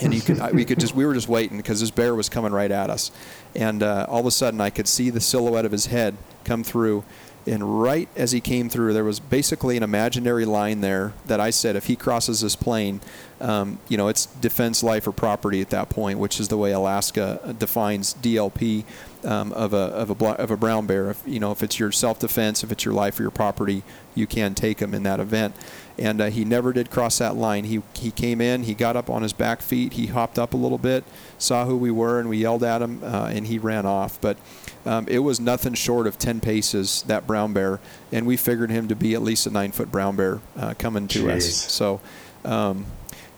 and 0.00 0.14
you 0.14 0.20
could 0.20 0.40
I- 0.40 0.52
we 0.52 0.64
could 0.64 0.80
just 0.80 0.94
we 0.94 1.04
were 1.06 1.14
just 1.14 1.28
waiting 1.28 1.56
because 1.56 1.80
this 1.80 1.90
bear 1.90 2.14
was 2.14 2.28
coming 2.28 2.52
right 2.52 2.70
at 2.70 2.90
us, 2.90 3.10
and 3.54 3.82
uh, 3.82 4.06
all 4.08 4.20
of 4.20 4.26
a 4.26 4.30
sudden 4.30 4.60
I 4.60 4.70
could 4.70 4.88
see 4.88 5.10
the 5.10 5.20
silhouette 5.20 5.64
of 5.64 5.72
his 5.72 5.86
head 5.86 6.16
come 6.44 6.62
through, 6.64 7.04
and 7.46 7.80
right 7.80 8.08
as 8.16 8.32
he 8.32 8.40
came 8.40 8.68
through, 8.68 8.92
there 8.92 9.04
was 9.04 9.20
basically 9.20 9.76
an 9.76 9.82
imaginary 9.82 10.44
line 10.44 10.80
there 10.80 11.12
that 11.26 11.40
I 11.40 11.50
said 11.50 11.76
if 11.76 11.86
he 11.86 11.96
crosses 11.96 12.40
this 12.40 12.56
plane, 12.56 13.00
um, 13.40 13.78
you 13.88 13.96
know, 13.96 14.08
it's 14.08 14.26
defense, 14.26 14.82
life, 14.82 15.06
or 15.06 15.12
property 15.12 15.60
at 15.60 15.70
that 15.70 15.88
point, 15.88 16.18
which 16.18 16.40
is 16.40 16.48
the 16.48 16.56
way 16.56 16.72
Alaska 16.72 17.54
defines 17.58 18.14
DLP 18.14 18.84
um, 19.24 19.52
of 19.52 19.72
a 19.74 19.76
of 19.76 20.10
a 20.10 20.24
of 20.26 20.50
a 20.50 20.56
brown 20.56 20.86
bear. 20.86 21.10
If 21.10 21.22
you 21.26 21.40
know 21.40 21.52
if 21.52 21.62
it's 21.62 21.78
your 21.78 21.92
self 21.92 22.18
defense, 22.18 22.62
if 22.64 22.70
it's 22.72 22.84
your 22.84 22.94
life 22.94 23.18
or 23.18 23.22
your 23.22 23.30
property, 23.30 23.82
you 24.14 24.26
can 24.26 24.54
take 24.54 24.80
him 24.80 24.94
in 24.94 25.02
that 25.04 25.20
event. 25.20 25.54
And 25.98 26.20
uh, 26.20 26.26
he 26.26 26.44
never 26.44 26.72
did 26.74 26.90
cross 26.90 27.18
that 27.18 27.36
line. 27.36 27.64
He 27.64 27.82
he 27.94 28.10
came 28.10 28.40
in, 28.42 28.64
he 28.64 28.74
got 28.74 28.96
up 28.96 29.08
on 29.08 29.22
his 29.22 29.32
back 29.32 29.62
feet, 29.62 29.94
he 29.94 30.06
hopped 30.06 30.38
up 30.38 30.52
a 30.52 30.56
little 30.56 30.76
bit, 30.78 31.04
saw 31.38 31.64
who 31.64 31.76
we 31.76 31.90
were, 31.90 32.20
and 32.20 32.28
we 32.28 32.36
yelled 32.36 32.62
at 32.62 32.82
him, 32.82 33.00
uh, 33.02 33.30
and 33.32 33.46
he 33.46 33.58
ran 33.58 33.86
off. 33.86 34.20
But 34.20 34.36
um, 34.84 35.06
it 35.08 35.20
was 35.20 35.40
nothing 35.40 35.72
short 35.74 36.06
of 36.06 36.18
10 36.18 36.40
paces 36.40 37.02
that 37.06 37.26
brown 37.26 37.54
bear, 37.54 37.80
and 38.12 38.26
we 38.26 38.36
figured 38.36 38.70
him 38.70 38.88
to 38.88 38.94
be 38.94 39.14
at 39.14 39.22
least 39.22 39.46
a 39.46 39.50
nine 39.50 39.72
foot 39.72 39.90
brown 39.90 40.16
bear 40.16 40.40
uh, 40.58 40.74
coming 40.78 41.08
to 41.08 41.30
us. 41.30 41.46
So. 41.54 42.00
Um, 42.44 42.86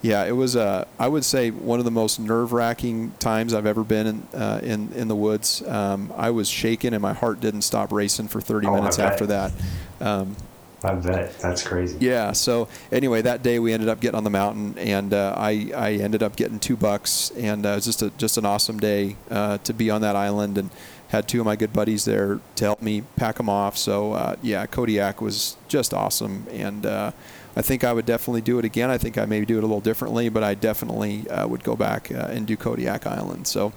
yeah, 0.00 0.24
it 0.26 0.32
was. 0.32 0.54
Uh, 0.54 0.84
I 0.96 1.08
would 1.08 1.24
say 1.24 1.50
one 1.50 1.80
of 1.80 1.84
the 1.84 1.90
most 1.90 2.20
nerve-wracking 2.20 3.12
times 3.18 3.52
I've 3.52 3.66
ever 3.66 3.82
been 3.82 4.06
in 4.06 4.22
uh, 4.32 4.60
in 4.62 4.92
in 4.92 5.08
the 5.08 5.16
woods. 5.16 5.60
Um, 5.66 6.12
I 6.16 6.30
was 6.30 6.48
shaking, 6.48 6.92
and 6.92 7.02
my 7.02 7.14
heart 7.14 7.40
didn't 7.40 7.62
stop 7.62 7.90
racing 7.90 8.28
for 8.28 8.40
30 8.40 8.68
Oh, 8.68 8.76
minutes 8.76 8.96
bet. 8.98 9.12
after 9.12 9.26
that. 9.26 9.52
Um, 10.00 10.36
I 10.84 10.94
bet. 10.94 11.38
That's 11.40 11.62
crazy. 11.62 11.98
yeah. 12.00 12.32
So 12.32 12.68
anyway, 12.92 13.22
that 13.22 13.42
day 13.42 13.58
we 13.58 13.72
ended 13.72 13.88
up 13.88 14.00
getting 14.00 14.16
on 14.16 14.24
the 14.24 14.30
mountain, 14.30 14.78
and 14.78 15.12
uh, 15.12 15.34
I 15.36 15.72
I 15.74 15.92
ended 15.94 16.22
up 16.22 16.36
getting 16.36 16.60
two 16.60 16.76
bucks, 16.76 17.30
and 17.36 17.66
uh, 17.66 17.70
it 17.70 17.74
was 17.76 17.84
just 17.84 18.02
a 18.02 18.10
just 18.10 18.38
an 18.38 18.46
awesome 18.46 18.78
day 18.78 19.16
uh, 19.30 19.58
to 19.58 19.72
be 19.72 19.90
on 19.90 20.00
that 20.02 20.14
island, 20.14 20.56
and 20.56 20.70
had 21.08 21.26
two 21.26 21.40
of 21.40 21.46
my 21.46 21.56
good 21.56 21.72
buddies 21.72 22.04
there 22.04 22.38
to 22.56 22.64
help 22.64 22.82
me 22.82 23.02
pack 23.16 23.36
them 23.36 23.48
off. 23.48 23.76
So 23.76 24.12
uh, 24.12 24.36
yeah, 24.42 24.66
Kodiak 24.66 25.20
was 25.20 25.56
just 25.66 25.92
awesome, 25.92 26.46
and 26.50 26.86
uh, 26.86 27.10
I 27.56 27.62
think 27.62 27.82
I 27.82 27.92
would 27.92 28.06
definitely 28.06 28.42
do 28.42 28.58
it 28.60 28.64
again. 28.64 28.88
I 28.88 28.98
think 28.98 29.18
I 29.18 29.24
maybe 29.26 29.46
do 29.46 29.56
it 29.56 29.64
a 29.64 29.66
little 29.66 29.80
differently, 29.80 30.28
but 30.28 30.44
I 30.44 30.54
definitely 30.54 31.28
uh, 31.28 31.48
would 31.48 31.64
go 31.64 31.74
back 31.74 32.12
uh, 32.12 32.28
and 32.30 32.46
do 32.46 32.56
Kodiak 32.56 33.04
Island. 33.06 33.46
So 33.48 33.72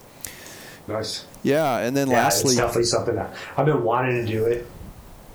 Nice. 0.87 1.25
yeah, 1.41 1.77
and 1.77 1.95
then 1.97 2.09
Yeah, 2.09 2.17
lastly, 2.23 2.51
it's 2.51 2.57
definitely 2.57 2.83
something 2.83 3.15
that 3.15 3.33
I've 3.57 3.65
been 3.65 3.83
wanting 3.83 4.23
to 4.23 4.31
do 4.31 4.45
it. 4.45 4.67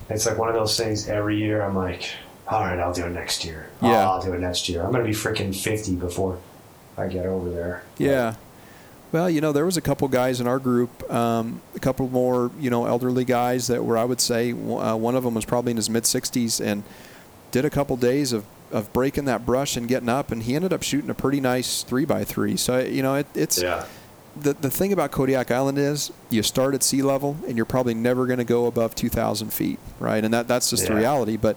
It's 0.09 0.27
like 0.27 0.39
one 0.39 0.49
of 0.49 0.55
those 0.55 0.77
things 0.77 1.09
every 1.09 1.37
year. 1.39 1.63
I'm 1.63 1.75
like, 1.77 2.09
all 2.49 2.61
right, 2.61 2.79
I'll 2.79 2.93
do 2.93 3.05
it 3.07 3.11
next 3.11 3.45
year. 3.45 3.69
Oh, 3.83 3.91
Yeah. 3.91 4.09
I'll 4.09 4.23
do 4.23 4.33
it 4.33 4.41
next 4.41 4.69
year. 4.69 4.85
I'm 4.85 4.93
gonna 4.93 5.05
be 5.05 5.11
freaking 5.11 5.55
50 5.55 5.97
before 5.97 6.39
I 6.97 7.09
get 7.09 7.27
over 7.27 7.51
there. 7.51 7.83
Yeah. 7.99 8.35
Well, 9.13 9.31
you 9.31 9.41
know, 9.41 9.53
there 9.53 9.65
was 9.65 9.77
a 9.77 9.81
couple 9.81 10.07
guys 10.09 10.41
in 10.41 10.47
our 10.47 10.59
group, 10.59 11.11
um, 11.13 11.61
a 11.75 11.79
couple 11.79 12.09
more, 12.09 12.51
you 12.59 12.71
know, 12.71 12.87
elderly 12.87 13.25
guys 13.25 13.67
that 13.69 13.85
were, 13.85 13.97
I 13.97 14.05
would 14.05 14.21
say, 14.21 14.51
uh, 14.53 14.97
one 14.97 15.15
of 15.15 15.25
them 15.25 15.35
was 15.35 15.45
probably 15.45 15.71
in 15.71 15.77
his 15.77 15.89
mid 15.89 16.05
60s 16.05 16.65
and 16.65 16.83
did 17.53 17.65
a 17.65 17.71
couple 17.71 17.97
days 17.97 18.33
of, 18.33 18.45
of 18.73 18.93
breaking 18.93 19.25
that 19.27 19.47
brush 19.47 19.77
and 19.77 19.87
getting 19.89 20.09
up, 20.09 20.33
and 20.33 20.43
he 20.43 20.55
ended 20.57 20.73
up 20.73 20.83
shooting 20.83 21.09
a 21.09 21.15
pretty 21.15 21.41
nice 21.41 21.83
three 21.85 22.05
by 22.05 22.25
three. 22.25 22.57
So, 22.57 22.81
you 22.81 23.01
know, 23.03 23.15
it, 23.15 23.27
it's 23.35 23.63
Yeah. 23.63 23.87
The 24.41 24.53
the 24.55 24.71
thing 24.71 24.93
about 24.93 25.11
Kodiak 25.11 25.51
Island 25.51 25.79
is 25.79 26.13
you 26.31 26.43
start 26.43 26.75
at 26.75 26.83
sea 26.83 27.03
level 27.03 27.37
and 27.47 27.57
you're 27.57 27.67
probably 27.67 27.95
never 27.95 28.27
going 28.27 28.39
to 28.39 28.45
go 28.45 28.67
above 28.67 28.95
2,000 28.95 29.53
feet, 29.53 29.79
right? 29.99 30.23
And 30.25 30.33
that 30.35 30.49
that's 30.49 30.71
just 30.71 30.87
the 30.87 30.95
reality. 30.95 31.37
But 31.37 31.57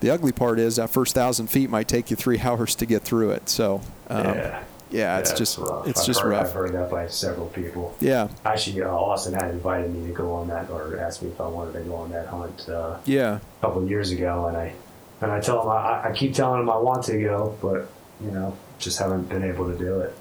the 0.00 0.10
ugly 0.10 0.32
part 0.32 0.58
is 0.58 0.76
that 0.76 0.90
first 0.90 1.14
thousand 1.14 1.46
feet 1.48 1.70
might 1.70 1.88
take 1.88 2.10
you 2.10 2.16
three 2.16 2.38
hours 2.44 2.74
to 2.76 2.86
get 2.86 3.02
through 3.02 3.30
it. 3.30 3.48
So 3.48 3.80
um, 4.08 4.24
yeah. 4.26 4.62
yeah, 4.90 5.18
it's 5.18 5.30
Yeah, 5.30 5.36
just 5.36 5.58
rough. 5.58 5.86
it's 5.88 6.00
I've 6.00 6.06
just 6.06 6.20
heard, 6.20 6.30
rough. 6.30 6.46
I've 6.48 6.52
heard 6.52 6.72
that 6.72 6.90
by 6.90 7.06
several 7.08 7.46
people. 7.48 7.96
Yeah, 8.00 8.28
Actually, 8.44 8.82
uh, 8.82 8.90
Austin 8.90 9.34
had 9.34 9.50
invited 9.50 9.94
me 9.94 10.06
to 10.08 10.12
go 10.12 10.32
on 10.34 10.48
that, 10.48 10.68
or 10.70 10.98
asked 10.98 11.22
me 11.22 11.30
if 11.30 11.40
I 11.40 11.46
wanted 11.46 11.72
to 11.74 11.80
go 11.80 11.94
on 11.96 12.10
that 12.10 12.26
hunt 12.26 12.68
uh, 12.68 12.98
yeah, 13.06 13.36
a 13.36 13.60
couple 13.60 13.82
of 13.82 13.88
years 13.88 14.10
ago, 14.10 14.46
and 14.46 14.56
I 14.56 14.74
and 15.20 15.30
I 15.30 15.40
tell 15.40 15.62
him 15.62 15.68
I, 15.70 16.08
I 16.08 16.12
keep 16.14 16.34
telling 16.34 16.60
him 16.60 16.68
I 16.68 16.76
want 16.78 17.04
to 17.04 17.20
go, 17.22 17.56
but 17.62 17.88
you 18.22 18.30
know, 18.32 18.56
just 18.78 18.98
haven't 18.98 19.28
been 19.28 19.44
able 19.44 19.70
to 19.70 19.78
do 19.78 20.00
it. 20.00 20.14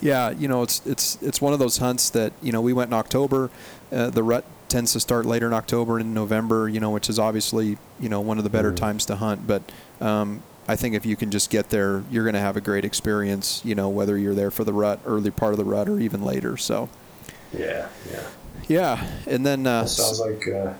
Yeah. 0.00 0.30
You 0.30 0.48
know, 0.48 0.62
it's 0.62 0.84
it's 0.86 1.18
it's 1.22 1.40
one 1.40 1.52
of 1.52 1.58
those 1.58 1.78
hunts 1.78 2.10
that 2.10 2.32
you 2.42 2.52
know 2.52 2.60
we 2.60 2.72
went 2.72 2.88
in 2.90 2.94
October. 2.94 3.50
Uh, 3.92 4.10
the 4.10 4.22
rut 4.22 4.44
tends 4.68 4.92
to 4.94 5.00
start 5.00 5.24
later 5.26 5.46
in 5.46 5.52
October 5.52 5.98
and 5.98 6.12
November. 6.14 6.68
You 6.68 6.80
know, 6.80 6.90
which 6.90 7.08
is 7.08 7.18
obviously 7.18 7.78
you 8.00 8.08
know 8.08 8.20
one 8.20 8.38
of 8.38 8.44
the 8.44 8.50
better 8.50 8.72
Mhm. 8.72 8.76
times 8.76 9.06
to 9.06 9.16
hunt. 9.16 9.46
But 9.46 9.62
um, 10.00 10.42
I 10.66 10.76
think 10.76 10.94
if 10.94 11.04
you 11.06 11.16
can 11.16 11.30
just 11.30 11.50
get 11.50 11.70
there, 11.70 12.02
you're 12.10 12.24
going 12.24 12.34
to 12.34 12.40
have 12.40 12.56
a 12.56 12.60
great 12.60 12.84
experience. 12.84 13.60
You 13.64 13.74
know, 13.74 13.88
whether 13.88 14.16
you're 14.18 14.34
there 14.34 14.50
for 14.50 14.64
the 14.64 14.72
rut, 14.72 15.00
early 15.06 15.30
part 15.30 15.52
of 15.52 15.58
the 15.58 15.64
rut, 15.64 15.88
or 15.88 16.00
even 16.00 16.22
later. 16.24 16.56
So 16.56 16.88
Yeah, 17.56 17.88
yeah. 18.10 18.22
yeah, 18.68 19.06
and 19.26 19.44
then 19.44 19.66
uh, 19.66 19.86
Sounds 19.86 20.20
like. 20.20 20.46
Uh, 20.48 20.72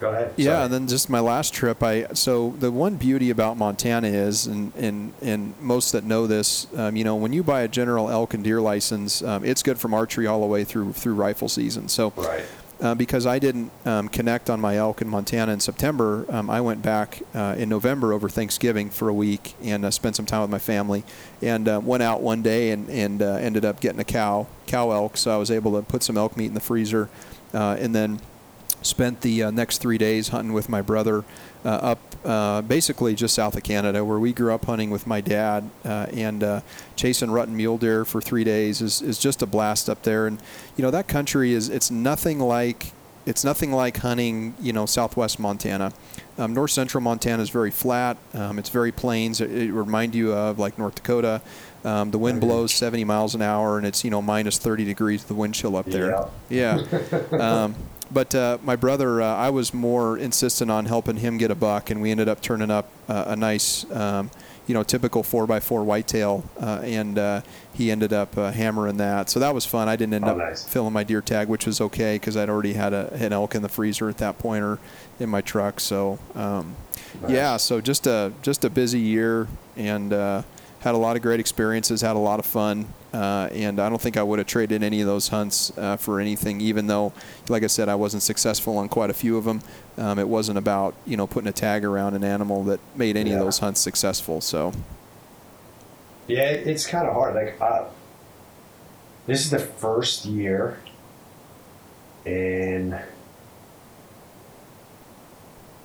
go 0.00 0.10
ahead. 0.10 0.32
Yeah, 0.36 0.52
Sorry. 0.52 0.64
and 0.64 0.74
then 0.74 0.88
just 0.88 1.08
my 1.08 1.20
last 1.20 1.54
trip. 1.54 1.82
I 1.82 2.06
so 2.14 2.54
the 2.58 2.72
one 2.72 2.96
beauty 2.96 3.30
about 3.30 3.56
Montana 3.56 4.08
is, 4.08 4.46
and 4.46 4.74
and 4.74 5.12
and 5.22 5.54
most 5.60 5.92
that 5.92 6.02
know 6.04 6.26
this, 6.26 6.66
um, 6.76 6.96
you 6.96 7.04
know, 7.04 7.14
when 7.14 7.32
you 7.32 7.42
buy 7.42 7.60
a 7.60 7.68
general 7.68 8.10
elk 8.10 8.34
and 8.34 8.42
deer 8.42 8.60
license, 8.60 9.22
um, 9.22 9.44
it's 9.44 9.62
good 9.62 9.78
from 9.78 9.94
archery 9.94 10.26
all 10.26 10.40
the 10.40 10.46
way 10.46 10.64
through 10.64 10.94
through 10.94 11.14
rifle 11.14 11.48
season. 11.48 11.88
So 11.88 12.12
right. 12.16 12.44
uh, 12.80 12.94
because 12.94 13.26
I 13.26 13.38
didn't 13.38 13.70
um, 13.84 14.08
connect 14.08 14.48
on 14.50 14.60
my 14.60 14.76
elk 14.76 15.02
in 15.02 15.08
Montana 15.08 15.52
in 15.52 15.60
September, 15.60 16.24
um, 16.30 16.48
I 16.48 16.60
went 16.60 16.82
back 16.82 17.22
uh, 17.34 17.54
in 17.58 17.68
November 17.68 18.12
over 18.12 18.28
Thanksgiving 18.28 18.90
for 18.90 19.08
a 19.08 19.14
week 19.14 19.54
and 19.62 19.84
uh, 19.84 19.90
spent 19.90 20.16
some 20.16 20.26
time 20.26 20.40
with 20.40 20.50
my 20.50 20.58
family, 20.58 21.04
and 21.42 21.68
uh, 21.68 21.80
went 21.82 22.02
out 22.02 22.22
one 22.22 22.42
day 22.42 22.70
and 22.70 22.88
and 22.88 23.22
uh, 23.22 23.34
ended 23.34 23.64
up 23.64 23.80
getting 23.80 24.00
a 24.00 24.04
cow 24.04 24.46
cow 24.66 24.90
elk. 24.90 25.16
So 25.18 25.30
I 25.30 25.36
was 25.36 25.50
able 25.50 25.72
to 25.72 25.82
put 25.82 26.02
some 26.02 26.16
elk 26.16 26.36
meat 26.36 26.46
in 26.46 26.54
the 26.54 26.60
freezer, 26.60 27.10
uh, 27.52 27.76
and 27.78 27.94
then 27.94 28.20
spent 28.82 29.20
the 29.20 29.44
uh, 29.44 29.50
next 29.50 29.78
three 29.78 29.98
days 29.98 30.28
hunting 30.28 30.52
with 30.52 30.68
my 30.68 30.82
brother 30.82 31.24
uh, 31.64 31.68
up 31.68 31.98
uh, 32.24 32.60
basically 32.62 33.14
just 33.14 33.34
south 33.34 33.56
of 33.56 33.62
Canada, 33.62 34.04
where 34.04 34.18
we 34.18 34.32
grew 34.32 34.52
up 34.52 34.64
hunting 34.66 34.90
with 34.90 35.06
my 35.06 35.20
dad, 35.20 35.68
uh, 35.84 36.06
and 36.12 36.42
uh, 36.42 36.60
chasing 36.96 37.30
rut 37.30 37.48
and 37.48 37.56
mule 37.56 37.78
deer 37.78 38.04
for 38.04 38.20
three 38.20 38.44
days 38.44 38.82
is, 38.82 39.00
is 39.00 39.18
just 39.18 39.42
a 39.42 39.46
blast 39.46 39.88
up 39.88 40.02
there. 40.02 40.26
And 40.26 40.38
you 40.76 40.82
know 40.82 40.90
that 40.90 41.08
country 41.08 41.52
is 41.52 41.68
it's 41.68 41.90
nothing 41.90 42.38
like 42.38 42.92
it's 43.26 43.44
nothing 43.44 43.72
like 43.72 43.98
hunting 43.98 44.54
you 44.60 44.72
know 44.72 44.86
southwest 44.86 45.38
Montana. 45.38 45.92
Um, 46.38 46.54
north 46.54 46.70
central 46.70 47.02
Montana 47.02 47.42
is 47.42 47.50
very 47.50 47.70
flat. 47.70 48.16
Um, 48.34 48.58
it's 48.58 48.70
very 48.70 48.92
plains. 48.92 49.40
It, 49.40 49.50
it 49.50 49.72
remind 49.72 50.14
you 50.14 50.32
of 50.32 50.58
like 50.58 50.78
North 50.78 50.96
Dakota. 50.96 51.42
Um, 51.84 52.10
the 52.10 52.18
wind 52.18 52.40
blows 52.40 52.72
70 52.72 53.04
miles 53.04 53.34
an 53.34 53.42
hour, 53.42 53.78
and 53.78 53.86
it's 53.86 54.04
you 54.04 54.10
know 54.10 54.20
minus 54.20 54.58
30 54.58 54.84
degrees 54.84 55.24
the 55.24 55.34
wind 55.34 55.54
chill 55.54 55.76
up 55.76 55.86
there. 55.86 56.26
Yeah. 56.48 56.74
um, 57.38 57.74
but 58.12 58.34
uh, 58.34 58.58
my 58.64 58.74
brother, 58.76 59.22
uh, 59.22 59.34
I 59.36 59.50
was 59.50 59.72
more 59.72 60.18
insistent 60.18 60.68
on 60.70 60.86
helping 60.86 61.16
him 61.16 61.38
get 61.38 61.50
a 61.50 61.54
buck, 61.54 61.90
and 61.90 62.02
we 62.02 62.10
ended 62.10 62.28
up 62.28 62.42
turning 62.42 62.68
up 62.70 62.90
uh, 63.08 63.24
a 63.28 63.36
nice, 63.36 63.88
um, 63.92 64.32
you 64.66 64.74
know, 64.74 64.82
typical 64.82 65.22
four 65.22 65.46
by 65.46 65.60
four 65.60 65.84
whitetail, 65.84 66.42
uh, 66.60 66.80
and 66.82 67.16
uh, 67.18 67.40
he 67.72 67.88
ended 67.88 68.12
up 68.12 68.36
uh, 68.36 68.50
hammering 68.50 68.96
that. 68.96 69.30
So 69.30 69.38
that 69.38 69.54
was 69.54 69.64
fun. 69.64 69.88
I 69.88 69.94
didn't 69.94 70.14
end 70.14 70.24
Oh, 70.24 70.32
up 70.32 70.38
nice. 70.38 70.64
filling 70.64 70.92
my 70.92 71.04
deer 71.04 71.20
tag, 71.22 71.46
which 71.46 71.66
was 71.66 71.80
okay 71.80 72.16
because 72.16 72.36
I'd 72.36 72.50
already 72.50 72.72
had 72.72 72.92
a, 72.92 73.12
an 73.14 73.32
elk 73.32 73.54
in 73.54 73.62
the 73.62 73.68
freezer 73.68 74.08
at 74.08 74.18
that 74.18 74.38
point 74.40 74.64
or 74.64 74.80
in 75.20 75.28
my 75.30 75.40
truck. 75.40 75.78
So 75.78 76.18
um, 76.34 76.74
Nice. 77.22 77.30
yeah, 77.30 77.56
so 77.58 77.80
just 77.80 78.08
a 78.08 78.32
just 78.42 78.64
a 78.64 78.70
busy 78.70 78.98
year, 79.00 79.46
and 79.76 80.12
uh, 80.12 80.42
had 80.80 80.94
a 80.94 80.98
lot 80.98 81.14
of 81.16 81.22
great 81.22 81.40
experiences, 81.40 82.00
had 82.00 82.16
a 82.16 82.18
lot 82.18 82.38
of 82.38 82.46
fun, 82.46 82.86
uh, 83.12 83.48
and 83.52 83.78
I 83.78 83.88
don't 83.88 84.00
think 84.00 84.16
I 84.16 84.22
would 84.22 84.38
have 84.38 84.48
traded 84.48 84.82
any 84.82 85.00
of 85.00 85.06
those 85.06 85.28
hunts 85.28 85.76
uh, 85.76 85.96
for 85.96 86.20
anything. 86.20 86.60
Even 86.60 86.86
though, 86.86 87.12
like 87.48 87.62
I 87.62 87.66
said, 87.66 87.88
I 87.88 87.94
wasn't 87.94 88.22
successful 88.22 88.78
on 88.78 88.88
quite 88.88 89.10
a 89.10 89.14
few 89.14 89.36
of 89.36 89.44
them. 89.44 89.62
Um, 89.98 90.18
it 90.18 90.28
wasn't 90.28 90.58
about 90.58 90.94
you 91.06 91.16
know 91.16 91.26
putting 91.26 91.48
a 91.48 91.52
tag 91.52 91.84
around 91.84 92.14
an 92.14 92.24
animal 92.24 92.64
that 92.64 92.80
made 92.96 93.16
any 93.16 93.32
of 93.32 93.40
those 93.40 93.58
hunts 93.58 93.80
successful. 93.80 94.40
So 94.40 94.72
Yeah, 96.26 96.44
it's 96.44 96.86
kind 96.86 97.06
of 97.06 97.14
hard. 97.14 97.34
Like, 97.34 97.60
uh, 97.60 97.84
this 99.26 99.44
is 99.44 99.50
the 99.50 99.58
first 99.58 100.24
year 100.24 100.78
in 102.24 102.98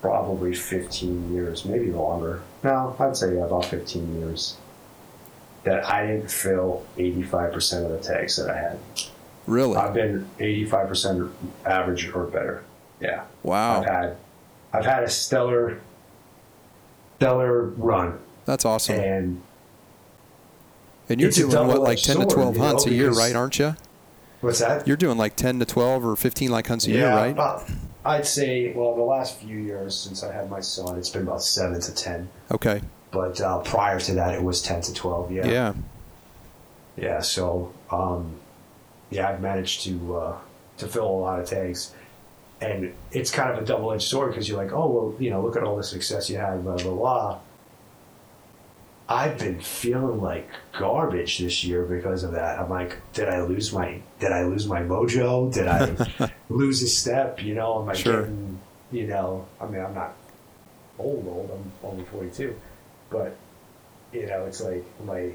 probably 0.01 0.53
15 0.53 1.33
years, 1.33 1.65
maybe 1.65 1.91
longer. 1.91 2.41
No, 2.63 2.95
I'd 2.99 3.17
say 3.17 3.35
yeah, 3.35 3.45
about 3.45 3.65
15 3.65 4.19
years. 4.19 4.57
That 5.65 5.85
I 5.85 6.05
didn't 6.07 6.31
fill 6.31 6.85
85% 6.97 7.85
of 7.85 7.91
the 7.91 7.97
tags 7.97 8.37
that 8.37 8.49
I 8.49 8.57
had. 8.57 8.79
really, 9.47 9.75
I've 9.75 9.93
been 9.93 10.27
85% 10.39 11.31
average 11.65 12.07
or 12.13 12.25
better. 12.25 12.63
Yeah. 13.01 13.23
wow, 13.43 13.81
I've 13.81 13.85
had, 13.85 14.17
I've 14.73 14.85
had 14.85 15.03
a 15.03 15.09
stellar, 15.09 15.81
stellar 17.17 17.63
run, 17.63 18.19
that's 18.45 18.63
awesome. 18.65 18.99
and 18.99 19.41
And 21.09 21.19
you're 21.21 21.31
doing 21.31 21.49
what, 21.51 21.81
like 21.81 21.97
double-edged 21.99 22.05
ten 22.05 22.15
to 22.15 22.21
sword, 22.21 22.29
twelve 22.33 22.55
you 22.55 22.61
know, 22.61 22.67
hunts 22.67 22.85
a 22.85 22.93
year, 22.93 23.11
right? 23.11 23.35
Aren't 23.35 23.59
you? 23.59 23.75
what's 24.41 24.59
that? 24.59 24.87
You're 24.87 24.97
doing 24.97 25.17
like 25.17 25.35
ten 25.35 25.59
to 25.59 25.65
twelve 25.65 26.05
or 26.05 26.15
fifteen 26.15 26.51
like 26.51 26.67
hunts 26.67 26.87
a 26.87 26.91
year, 26.91 27.09
right? 27.09 27.31
about- 27.31 27.63
I'd 28.07 28.27
say, 28.27 28.71
well, 28.71 28.95
the 28.95 29.01
last 29.01 29.39
few 29.39 29.57
years 29.57 29.95
since 29.97 30.21
I 30.23 30.31
had 30.31 30.47
my 30.47 30.59
son, 30.59 30.95
it's 30.99 31.09
been 31.09 31.23
about 31.23 31.41
seven 31.41 31.81
to 31.81 31.91
ten. 31.95 32.29
Okay. 32.51 32.81
But 33.15 33.39
uh, 33.39 33.59
prior 33.59 33.97
to 34.01 34.13
that, 34.15 34.35
it 34.35 34.43
was 34.43 34.61
ten 34.61 34.81
to 34.81 34.93
twelve. 34.93 35.31
Yeah, 35.31 35.47
Yeah. 35.47 35.73
yeah. 36.97 37.21
So, 37.21 37.73
um, 37.89 38.35
yeah, 39.09 39.29
I've 39.29 39.39
managed 39.41 39.83
to 39.85 40.17
uh, 40.17 40.37
to 40.79 40.87
fill 40.89 41.07
a 41.07 41.19
lot 41.27 41.39
of 41.39 41.47
tags, 41.49 41.93
and 42.59 42.93
it's 43.13 43.31
kind 43.31 43.49
of 43.51 43.63
a 43.63 43.65
double 43.65 43.93
edged 43.93 44.03
sword 44.03 44.31
because 44.31 44.49
you're 44.49 44.61
like, 44.61 44.73
oh 44.73 44.87
well, 44.91 45.15
you 45.17 45.29
know, 45.29 45.41
look 45.41 45.55
at 45.55 45.63
all 45.63 45.77
the 45.77 45.83
success 45.83 46.29
you 46.29 46.35
had, 46.37 46.61
blah 46.65 46.75
blah 46.75 46.93
blah. 46.93 47.39
I've 49.07 49.37
been 49.37 49.61
feeling 49.61 50.19
like 50.19 50.49
garbage 50.77 51.37
this 51.37 51.63
year 51.63 51.83
because 51.83 52.23
of 52.23 52.31
that. 52.31 52.59
I'm 52.59 52.69
like, 52.69 52.97
did 53.13 53.29
I 53.29 53.43
lose 53.43 53.71
my 53.71 54.01
did 54.19 54.31
I 54.33 54.43
lose 54.43 54.67
my 54.67 54.81
mojo? 54.81 55.53
Did 55.53 55.67
I 55.69 56.31
lose 56.49 56.81
a 56.81 56.87
step? 56.87 57.41
You 57.41 57.53
know, 57.55 57.81
am 57.81 57.87
I 57.89 57.93
Sure. 57.93 58.21
getting 58.23 58.59
you 58.91 59.07
know, 59.07 59.45
I 59.61 59.67
mean 59.67 59.81
I'm 59.81 59.93
not 59.95 60.15
old 60.99 61.25
old, 61.27 61.49
I'm 61.53 61.89
only 61.89 62.03
forty 62.05 62.29
two. 62.31 62.55
But 63.09 63.35
you 64.11 64.25
know, 64.27 64.45
it's 64.45 64.61
like 64.61 64.85
am 65.01 65.09
I 65.09 65.31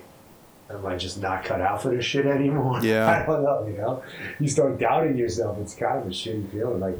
am 0.70 0.86
I 0.86 0.96
just 0.96 1.20
not 1.20 1.44
cut 1.44 1.60
out 1.60 1.82
for 1.82 1.94
this 1.94 2.04
shit 2.04 2.26
anymore? 2.26 2.80
Yeah. 2.82 3.10
I 3.10 3.26
don't 3.26 3.42
know, 3.42 3.66
you 3.66 3.76
know. 3.76 4.02
You 4.38 4.48
start 4.48 4.78
doubting 4.78 5.16
yourself, 5.16 5.58
it's 5.58 5.74
kind 5.74 5.98
of 5.98 6.06
a 6.06 6.10
shitty 6.10 6.50
feeling. 6.50 6.80
Like 6.80 6.98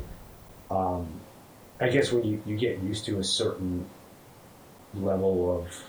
um 0.71 1.09
I 1.81 1.89
guess 1.89 2.13
when 2.13 2.25
you, 2.25 2.43
you 2.45 2.57
get 2.57 2.81
used 2.81 3.07
to 3.07 3.19
a 3.19 3.25
certain 3.25 3.87
level 4.95 5.59
of 5.59 5.85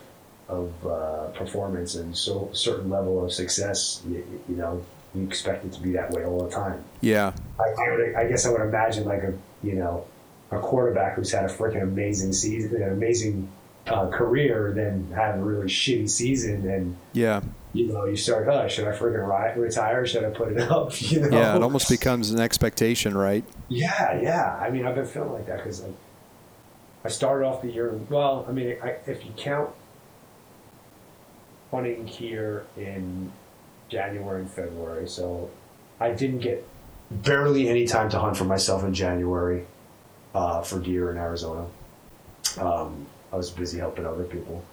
of 0.48 0.86
uh, 0.86 1.28
performance 1.38 1.96
and 1.96 2.16
so 2.16 2.50
certain 2.52 2.90
level 2.90 3.24
of 3.24 3.32
success, 3.32 4.04
you, 4.08 4.42
you 4.50 4.56
know, 4.56 4.84
you 5.16 5.24
expect 5.24 5.64
it 5.64 5.72
to 5.72 5.82
be 5.82 5.94
that 5.94 6.12
way 6.12 6.26
all 6.26 6.44
the 6.44 6.50
time. 6.52 6.84
Yeah. 7.00 7.32
I, 7.58 7.64
I, 7.64 7.96
would, 7.96 8.16
I 8.16 8.28
guess 8.28 8.46
I 8.46 8.52
would 8.52 8.62
imagine 8.62 9.06
like 9.06 9.24
a 9.24 9.34
you 9.64 9.74
know 9.74 10.06
a 10.52 10.60
quarterback 10.60 11.16
who's 11.16 11.32
had 11.32 11.46
a 11.46 11.48
freaking 11.48 11.84
amazing 11.84 12.34
season, 12.34 12.82
an 12.82 12.92
amazing 12.92 13.50
uh, 13.88 14.08
career, 14.10 14.72
then 14.76 15.12
have 15.16 15.36
a 15.36 15.42
really 15.44 15.68
shitty 15.68 16.10
season, 16.10 16.70
and 16.70 16.98
Yeah. 17.14 17.42
you 17.74 17.88
know 17.88 18.06
you 18.06 18.16
start, 18.16 18.48
oh, 18.48 18.68
should 18.68 18.88
I 18.88 18.92
freaking 18.92 19.28
ri- 19.28 19.62
retire? 19.62 20.06
Should 20.06 20.24
I 20.24 20.30
put 20.30 20.52
it 20.52 20.60
up? 20.72 21.00
You 21.02 21.22
know? 21.22 21.38
Yeah. 21.40 21.56
It 21.56 21.64
almost 21.64 21.90
becomes 21.90 22.32
an 22.32 22.40
expectation, 22.40 23.18
right? 23.18 23.44
Yeah, 23.70 24.22
yeah. 24.22 24.58
I 24.62 24.70
mean, 24.70 24.86
I've 24.86 24.96
been 24.96 25.06
feeling 25.06 25.34
like 25.34 25.48
that 25.48 25.58
because 25.58 25.82
like, 25.84 25.94
I 27.04 27.10
started 27.10 27.46
off 27.48 27.62
the 27.64 27.72
year. 27.72 27.92
Well, 28.10 28.46
I 28.48 28.52
mean, 28.52 28.78
I, 28.84 28.98
if 29.08 29.26
you 29.26 29.32
count 29.36 29.70
hunting 31.72 32.06
here 32.08 32.66
in 32.78 33.32
January 33.90 34.42
and 34.42 34.52
February, 34.52 35.08
so 35.08 35.50
I 36.00 36.12
didn't 36.12 36.40
get 36.40 36.68
barely 37.10 37.68
any 37.70 37.86
time 37.88 38.10
to 38.10 38.20
hunt 38.20 38.38
for 38.38 38.44
myself 38.46 38.84
in 38.84 38.94
January 38.94 39.66
uh, 40.36 40.62
for 40.62 40.80
deer 40.80 41.12
in 41.12 41.18
Arizona. 41.18 41.66
Um, 42.60 43.06
I 43.32 43.36
was 43.36 43.50
busy 43.50 43.80
helping 43.80 44.06
other 44.06 44.24
people. 44.24 44.64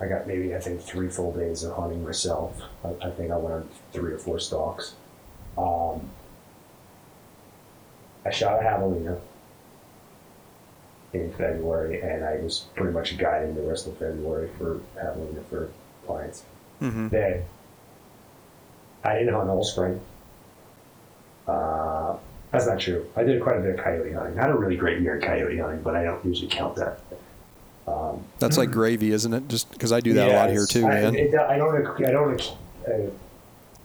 I 0.00 0.06
got 0.06 0.26
maybe 0.26 0.54
I 0.54 0.58
think 0.58 0.80
three 0.80 1.08
full 1.08 1.32
days 1.32 1.62
of 1.64 1.76
hunting 1.76 2.04
myself. 2.04 2.60
I, 2.84 3.06
I 3.06 3.10
think 3.10 3.30
I 3.30 3.36
went 3.36 3.54
on 3.54 3.68
three 3.92 4.12
or 4.12 4.18
four 4.18 4.38
stalks. 4.38 4.94
Um, 5.56 6.10
I 8.24 8.30
shot 8.30 8.60
a 8.60 8.64
javelina 8.64 9.18
in 11.12 11.32
February, 11.32 12.00
and 12.00 12.24
I 12.24 12.36
was 12.36 12.66
pretty 12.74 12.92
much 12.92 13.18
guiding 13.18 13.54
the 13.54 13.62
rest 13.62 13.86
of 13.86 13.96
February 13.98 14.48
for 14.58 14.80
javelina 14.96 15.44
for 15.50 15.70
clients. 16.06 16.44
Mm-hmm. 16.80 17.08
Then 17.08 17.44
I 19.04 19.18
didn't 19.18 19.34
hunt 19.34 19.50
all 19.50 19.64
spring. 19.64 20.00
That's 22.52 22.66
not 22.66 22.80
true. 22.80 23.06
I 23.16 23.24
did 23.24 23.42
quite 23.42 23.56
a 23.56 23.60
bit 23.60 23.78
of 23.78 23.84
coyote 23.84 24.12
hunting. 24.12 24.38
I 24.38 24.42
had 24.42 24.50
a 24.50 24.54
really 24.54 24.76
great 24.76 25.00
year 25.00 25.16
in 25.16 25.22
coyote 25.22 25.58
hunting, 25.58 25.82
but 25.82 25.96
I 25.96 26.04
don't 26.04 26.24
usually 26.24 26.48
count 26.48 26.76
that. 26.76 27.00
Um, 27.86 28.24
That's 28.38 28.56
like 28.58 28.70
gravy, 28.78 29.12
isn't 29.12 29.32
it? 29.32 29.48
Just 29.48 29.70
because 29.70 29.92
I 29.92 30.00
do 30.00 30.12
that 30.14 30.30
a 30.30 30.34
lot 30.34 30.50
here 30.50 30.66
too, 30.66 30.86
I, 30.86 30.88
man. 30.90 31.14
it- 31.14 31.34
I 31.34 31.56
don't. 31.56 31.86
I 32.04 32.10
don't. 32.10 32.56
Uh, 32.86 33.10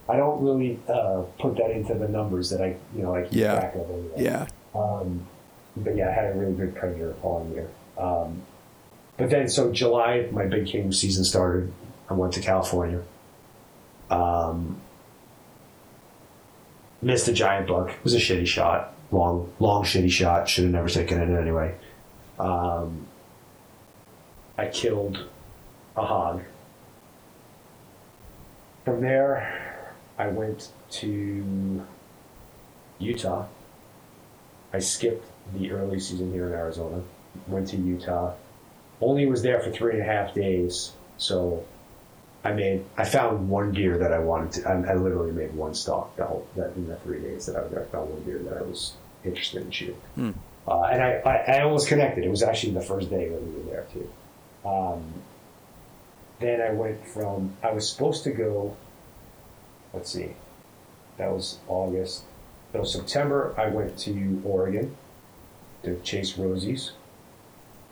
I 0.09 0.15
don't 0.15 0.41
really 0.41 0.79
uh, 0.87 1.23
put 1.39 1.57
that 1.57 1.69
into 1.71 1.93
the 1.93 2.07
numbers 2.07 2.49
that 2.51 2.61
I, 2.61 2.77
you 2.95 3.03
know, 3.03 3.13
I 3.15 3.23
keep 3.23 3.33
Yeah. 3.33 3.59
track 3.59 3.75
of. 3.75 3.89
Anyway. 3.89 4.09
yeah. 4.17 4.47
Um, 4.73 5.27
but 5.75 5.95
yeah, 5.97 6.07
I 6.07 6.11
had 6.11 6.33
a 6.33 6.37
really 6.37 6.53
good 6.53 6.75
predator 6.75 7.13
calling 7.21 7.51
year. 7.53 7.67
Um, 7.97 8.41
but 9.17 9.29
then, 9.29 9.49
so 9.49 9.71
July, 9.73 10.27
my 10.31 10.45
big 10.45 10.67
game 10.67 10.93
season 10.93 11.23
started. 11.25 11.73
I 12.09 12.13
went 12.13 12.31
to 12.33 12.41
California. 12.41 13.01
Um, 14.09 14.79
missed 17.01 17.27
a 17.27 17.33
giant 17.33 17.67
buck. 17.67 17.89
It 17.89 18.03
was 18.03 18.13
a 18.13 18.19
shitty 18.19 18.47
shot. 18.47 18.93
Long, 19.11 19.51
long, 19.59 19.83
shitty 19.83 20.09
shot. 20.11 20.47
Should 20.49 20.65
have 20.65 20.73
never 20.73 20.87
taken 20.89 21.19
it 21.19 21.37
anyway. 21.41 21.75
Um, 22.39 23.07
I 24.57 24.67
killed 24.67 25.27
a 25.95 26.05
hog. 26.05 26.41
From 28.85 29.01
there, 29.01 29.93
I 30.17 30.27
went 30.27 30.69
to 30.91 31.81
Utah. 32.99 33.45
I 34.73 34.79
skipped 34.79 35.25
the 35.53 35.71
early 35.71 35.99
season 35.99 36.31
here 36.31 36.47
in 36.47 36.53
Arizona. 36.53 37.01
Went 37.47 37.67
to 37.69 37.77
Utah. 37.77 38.33
Only 39.01 39.25
was 39.27 39.43
there 39.43 39.59
for 39.61 39.69
three 39.71 39.93
and 39.93 40.01
a 40.01 40.05
half 40.05 40.33
days, 40.33 40.93
so 41.17 41.65
I 42.43 42.53
made. 42.53 42.83
I 42.97 43.05
found 43.05 43.49
one 43.49 43.71
deer 43.73 43.97
that 43.99 44.11
I 44.11 44.19
wanted 44.19 44.51
to. 44.53 44.67
I, 44.69 44.93
I 44.93 44.95
literally 44.95 45.31
made 45.31 45.53
one 45.53 45.73
stalk 45.75 46.15
the 46.15 46.25
whole 46.25 46.47
that 46.55 46.75
in 46.75 46.87
the 46.87 46.95
three 46.97 47.19
days 47.19 47.45
that 47.45 47.55
I 47.55 47.61
was 47.61 47.71
there. 47.71 47.83
I 47.83 47.85
found 47.85 48.09
one 48.09 48.23
deer 48.23 48.39
that 48.39 48.57
I 48.57 48.61
was 48.63 48.93
interested 49.23 49.61
in 49.61 49.71
shooting, 49.71 50.01
Hmm. 50.15 50.31
uh, 50.67 50.81
and 50.83 51.03
I, 51.03 51.11
I 51.25 51.57
I 51.57 51.61
almost 51.61 51.87
connected. 51.87 52.23
It 52.23 52.29
was 52.29 52.41
actually 52.41 52.73
the 52.73 52.81
first 52.81 53.09
day 53.11 53.29
that 53.29 53.41
we 53.43 53.51
were 53.63 53.69
there 53.69 53.85
too. 53.93 54.09
Um, 54.67 55.13
then 56.39 56.61
I 56.61 56.71
went 56.71 57.05
from. 57.07 57.55
I 57.63 57.71
was 57.71 57.89
supposed 57.89 58.23
to 58.25 58.31
go. 58.31 58.75
Let's 59.93 60.11
see. 60.11 60.33
That 61.17 61.31
was 61.31 61.59
August. 61.67 62.23
So 62.73 62.83
September, 62.83 63.55
I 63.57 63.67
went 63.69 63.97
to 63.99 64.41
Oregon 64.45 64.95
to 65.83 65.99
chase 66.01 66.33
roosies, 66.33 66.91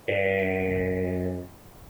and 0.07 1.47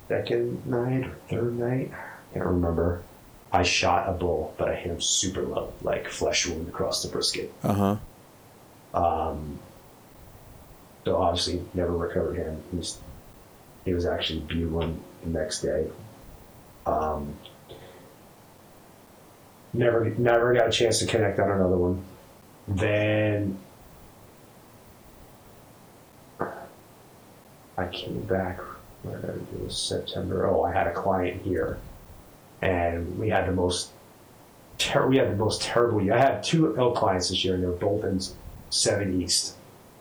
second 0.07 0.65
night 0.65 1.05
or 1.05 1.15
third 1.29 1.59
night, 1.59 1.91
I 1.91 2.33
can't 2.33 2.45
remember. 2.45 3.03
I 3.51 3.63
shot 3.63 4.07
a 4.09 4.11
bull, 4.11 4.53
but 4.57 4.69
I 4.69 4.75
hit 4.75 4.91
him 4.91 5.01
super 5.01 5.41
low, 5.41 5.73
like 5.81 6.07
flesh 6.07 6.47
wound 6.47 6.67
across 6.67 7.01
the 7.03 7.09
brisket. 7.09 7.51
Uh 7.63 7.97
huh. 8.93 8.99
Um, 9.03 9.59
so 11.03 11.17
obviously, 11.17 11.63
never 11.73 11.91
recovered 11.91 12.35
him. 12.35 12.63
He 12.71 12.77
was, 12.77 12.97
he 13.85 13.93
was 13.93 14.05
actually 14.05 14.39
bugling 14.41 15.01
the 15.23 15.29
next 15.29 15.61
day. 15.61 15.87
Um, 16.85 17.35
never, 19.73 20.05
never 20.17 20.53
got 20.53 20.67
a 20.67 20.71
chance 20.71 20.99
to 20.99 21.05
connect 21.05 21.39
on 21.39 21.51
another 21.51 21.77
one. 21.77 22.03
Then 22.67 23.59
I 27.77 27.87
came 27.87 28.21
back. 28.21 28.59
It 29.03 29.63
was 29.63 29.77
September. 29.77 30.47
Oh, 30.47 30.63
I 30.63 30.73
had 30.73 30.87
a 30.87 30.93
client 30.93 31.43
here, 31.43 31.77
and 32.61 33.19
we 33.19 33.29
had 33.29 33.47
the 33.47 33.51
most. 33.51 33.91
Ter- 34.79 35.07
we 35.07 35.17
had 35.17 35.31
the 35.31 35.35
most 35.35 35.61
terrible 35.61 36.01
year. 36.01 36.13
I 36.13 36.19
had 36.19 36.43
two 36.43 36.75
elk 36.77 36.95
clients 36.95 37.29
this 37.29 37.45
year, 37.45 37.53
and 37.53 37.63
they 37.63 37.67
were 37.67 37.73
both 37.73 38.03
in 38.03 38.19
Seven 38.71 39.21
East, 39.21 39.54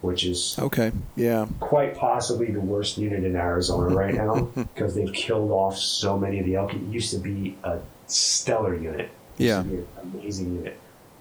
which 0.05 0.25
is 0.25 0.57
Okay. 0.59 0.93
Yeah. 1.17 1.47
quite 1.61 1.97
possibly 1.97 2.51
the 2.53 2.61
worst 2.61 2.99
unit 2.99 3.25
in 3.25 3.35
Arizona 3.35 3.95
right 3.95 4.15
now 4.15 4.43
because 4.55 4.95
they've 4.95 5.13
killed 5.13 5.51
off 5.51 5.77
so 5.77 6.17
many 6.19 6.39
of 6.39 6.47
the 6.47 6.55
elk. 6.57 6.73
It 6.75 6.83
used 6.83 7.11
to 7.13 7.19
be 7.19 7.57
a 7.65 7.79
stellar 8.07 8.75
unit. 8.77 9.11
Yeah. 9.39 9.63
to 9.63 9.69
be 9.69 9.77
an 9.77 9.87
amazing 10.15 10.55
unit. 10.57 10.79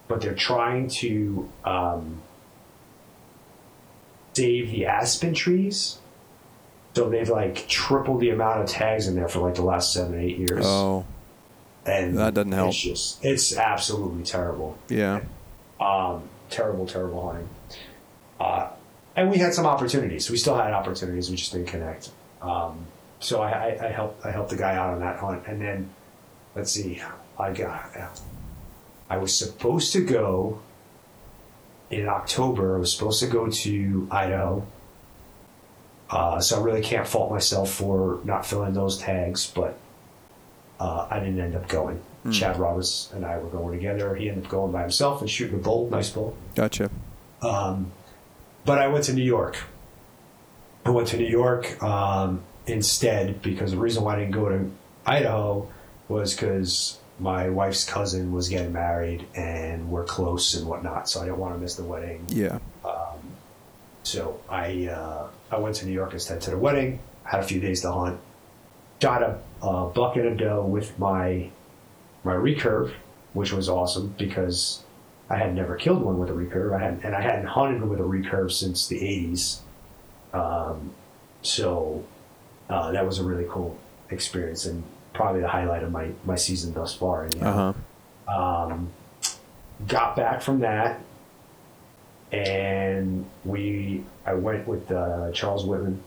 But 0.08 0.22
they're 0.22 0.36
trying 0.36 0.90
to 0.90 1.50
um, 1.66 2.22
save 4.34 4.70
the 4.72 4.86
aspen 4.86 5.34
trees. 5.34 5.98
So 6.96 7.10
they've 7.10 7.30
like 7.30 7.68
tripled 7.68 8.20
the 8.20 8.30
amount 8.30 8.62
of 8.62 8.68
tags 8.70 9.08
in 9.08 9.16
there 9.16 9.28
for 9.28 9.40
like 9.40 9.56
the 9.56 9.64
last 9.64 9.94
seven, 9.94 10.20
eight 10.20 10.38
years. 10.38 10.64
Oh. 10.66 11.06
and 11.86 12.18
that 12.18 12.36
doesn't 12.36 12.52
help. 12.52 12.70
It's 12.70 12.82
just, 12.82 13.26
it's 13.26 13.58
absolutely 13.58 14.24
terrible. 14.24 14.78
Yeah. 14.90 15.22
Um, 15.80 16.30
terrible, 16.52 16.86
terrible 16.86 17.26
hunting. 17.28 17.50
Uh, 18.40 18.70
and 19.16 19.30
we 19.30 19.38
had 19.38 19.54
some 19.54 19.66
opportunities. 19.66 20.30
We 20.30 20.38
still 20.38 20.56
had 20.56 20.74
opportunities. 20.74 21.30
We 21.30 21.36
just 21.36 21.52
didn't 21.52 21.68
connect. 21.68 22.12
Um, 22.42 22.88
so 23.20 23.42
I, 23.42 23.50
I, 23.52 23.88
I 23.88 23.92
helped. 23.92 24.26
I 24.26 24.32
helped 24.32 24.50
the 24.50 24.58
guy 24.58 24.76
out 24.76 24.94
on 24.94 25.00
that 25.00 25.20
hunt. 25.20 25.44
And 25.48 25.62
then, 25.62 25.90
let's 26.56 26.72
see. 26.72 27.02
I 27.38 27.54
got. 27.54 27.92
I 29.10 29.18
was 29.18 29.38
supposed 29.38 29.94
to 29.94 30.02
go 30.02 30.60
in 31.90 32.08
October. 32.08 32.76
I 32.76 32.80
was 32.80 32.94
supposed 32.94 33.20
to 33.22 33.28
go 33.28 33.50
to 33.50 34.08
Idaho. 34.12 34.66
Uh, 36.10 36.40
so 36.40 36.60
I 36.60 36.64
really 36.64 36.82
can't 36.82 37.08
fault 37.08 37.32
myself 37.32 37.72
for 37.72 38.20
not 38.24 38.46
filling 38.46 38.74
those 38.74 38.98
tags, 39.00 39.52
but 39.54 39.78
uh, 40.80 41.08
I 41.10 41.20
didn't 41.20 41.40
end 41.40 41.56
up 41.56 41.68
going. 41.68 42.02
Chad 42.32 42.58
Roberts 42.58 43.12
and 43.14 43.26
I 43.26 43.38
were 43.38 43.50
going 43.50 43.78
together. 43.78 44.16
He 44.16 44.30
ended 44.30 44.46
up 44.46 44.50
going 44.50 44.72
by 44.72 44.82
himself 44.82 45.20
and 45.20 45.30
shooting 45.30 45.56
a 45.56 45.62
bull, 45.62 45.90
nice 45.90 46.10
bull. 46.10 46.38
Gotcha. 46.56 46.90
Um, 47.42 47.92
but 48.66 48.80
I 48.80 48.88
went 48.88 49.06
to 49.06 49.14
New 49.14 49.24
York. 49.24 49.58
I 50.86 50.90
went 50.90 51.08
to 51.10 51.18
New 51.18 51.28
York 51.28 51.82
um, 51.82 52.44
instead 52.68 53.42
because 53.42 53.72
the 53.72 53.78
reason 53.78 54.04
why 54.04 54.16
I 54.16 54.20
didn't 54.20 54.32
go 54.32 54.50
to 54.50 54.72
Idaho 55.06 55.70
was 56.10 56.34
because 56.34 57.00
my 57.20 57.50
wife's 57.50 57.86
cousin 57.86 58.32
was 58.32 58.50
getting 58.50 58.74
married 58.74 59.28
and 59.36 59.90
we're 59.90 60.04
close 60.04 60.56
and 60.56 60.68
whatnot, 60.68 61.08
so 61.08 61.22
I 61.22 61.26
didn't 61.26 61.38
want 61.38 61.56
to 61.56 61.60
miss 61.60 61.76
the 61.76 61.84
wedding. 61.84 62.26
Yeah. 62.28 62.60
So 64.04 64.42
I 64.50 64.88
uh, 64.88 65.28
I 65.50 65.58
went 65.58 65.78
to 65.78 65.86
New 65.86 65.94
York 65.94 66.14
instead 66.14 66.42
to 66.42 66.52
the 66.52 66.58
wedding. 66.58 67.00
Had 67.24 67.40
a 67.40 67.44
few 67.44 67.60
days 67.60 67.82
to 67.82 67.92
hunt. 67.92 68.20
Shot 69.02 69.24
a, 69.24 69.40
a 69.62 69.88
buck 69.88 70.16
and 70.18 70.28
a 70.28 70.36
doe 70.36 70.66
with 70.66 70.98
my 71.00 71.50
my 72.24 72.34
recurve, 72.34 72.94
which 73.34 73.52
was 73.52 73.70
awesome 73.70 74.14
because 74.18 74.83
I 75.34 75.38
had 75.38 75.56
never 75.56 75.76
killed 75.76 76.04
one 76.04 76.20
with 76.20 76.30
a 76.30 76.34
recurve. 76.34 76.80
I 76.80 76.84
had 76.84 77.00
and 77.04 77.16
I 77.16 77.22
hadn't 77.22 77.48
hunted 77.48 77.82
with 77.82 78.00
a 78.00 78.04
recurve 78.04 78.52
since 78.52 78.88
the 78.88 79.00
'80s. 79.00 79.62
Um, 80.32 80.94
so 81.42 82.04
uh, 82.70 82.92
that 82.92 83.04
was 83.04 83.18
a 83.18 83.24
really 83.24 83.48
cool 83.50 83.78
experience 84.12 84.66
and 84.66 84.84
probably 85.14 85.42
the 85.42 85.48
highlight 85.48 85.82
of 85.82 85.92
my 85.92 86.10
my 86.24 86.36
season 86.36 86.74
thus 86.74 86.94
far. 86.94 87.26
anyhow. 87.26 87.48
Uh 87.48 87.74
huh. 88.28 88.64
Um, 88.68 88.92
got 89.88 90.16
back 90.16 90.44
from 90.44 90.60
that, 90.60 91.02
and 92.32 93.26
we 93.44 94.04
I 94.28 94.36
went 94.36 94.68
with 94.68 94.92
uh, 94.92 95.32
Charles 95.32 95.66
Whitman 95.66 96.04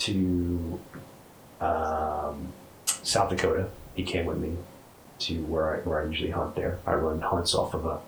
to 0.00 0.80
um, 1.60 2.52
South 2.86 3.30
Dakota. 3.30 3.68
He 3.94 4.02
came 4.02 4.26
with 4.26 4.38
me 4.38 4.56
to 5.20 5.44
where 5.44 5.76
I 5.76 5.78
where 5.80 6.02
I 6.02 6.06
usually 6.06 6.30
hunt 6.30 6.56
there. 6.56 6.80
I 6.84 6.94
run 6.94 7.20
hunts 7.20 7.54
off 7.54 7.74
of 7.74 7.86
a 7.86 8.00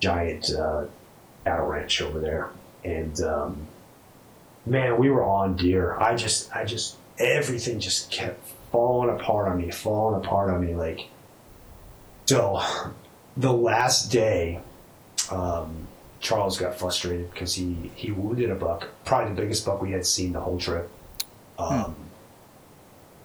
giant 0.00 0.50
uh, 0.50 0.86
cattle 1.44 1.66
ranch 1.66 2.02
over 2.02 2.18
there, 2.18 2.50
and 2.84 3.20
um, 3.22 3.66
man, 4.66 4.98
we 4.98 5.10
were 5.10 5.24
on 5.24 5.56
deer. 5.56 5.96
I 5.98 6.16
just 6.16 6.54
I 6.54 6.64
just 6.64 6.96
everything 7.18 7.80
just 7.80 8.10
kept 8.10 8.40
falling 8.72 9.10
apart 9.10 9.48
on 9.48 9.58
me, 9.58 9.70
falling 9.70 10.24
apart 10.24 10.50
on 10.50 10.64
me 10.64 10.74
like. 10.74 11.08
So, 12.26 12.62
the 13.36 13.52
last 13.52 14.10
day, 14.12 14.60
um, 15.30 15.88
Charles 16.20 16.58
got 16.58 16.78
frustrated 16.78 17.30
because 17.32 17.54
he, 17.54 17.90
he 17.94 18.12
wounded 18.12 18.50
a 18.50 18.54
buck, 18.54 18.88
probably 19.04 19.34
the 19.34 19.40
biggest 19.40 19.66
buck 19.66 19.82
we 19.82 19.92
had 19.92 20.06
seen 20.06 20.32
the 20.32 20.40
whole 20.40 20.58
trip. 20.58 20.90
Um, 21.58 21.96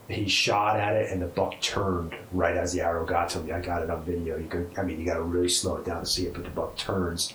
He 0.07 0.27
shot 0.27 0.79
at 0.79 0.95
it, 0.95 1.11
and 1.11 1.19
the 1.21 1.25
buck 1.25 1.59
turned 1.61 2.13
right 2.31 2.55
as 2.55 2.73
the 2.73 2.81
arrow 2.81 3.05
got 3.05 3.29
to 3.29 3.39
me. 3.39 3.51
I 3.51 3.59
got 3.59 3.81
it 3.81 3.89
on 3.89 4.03
video. 4.03 4.37
You 4.37 4.47
could, 4.47 4.69
I 4.77 4.83
mean, 4.83 4.99
you 4.99 5.05
got 5.05 5.15
to 5.15 5.23
really 5.23 5.49
slow 5.49 5.77
it 5.77 5.85
down 5.85 6.01
to 6.01 6.05
see 6.05 6.27
it, 6.27 6.33
but 6.33 6.43
the 6.43 6.49
buck 6.51 6.77
turns, 6.77 7.33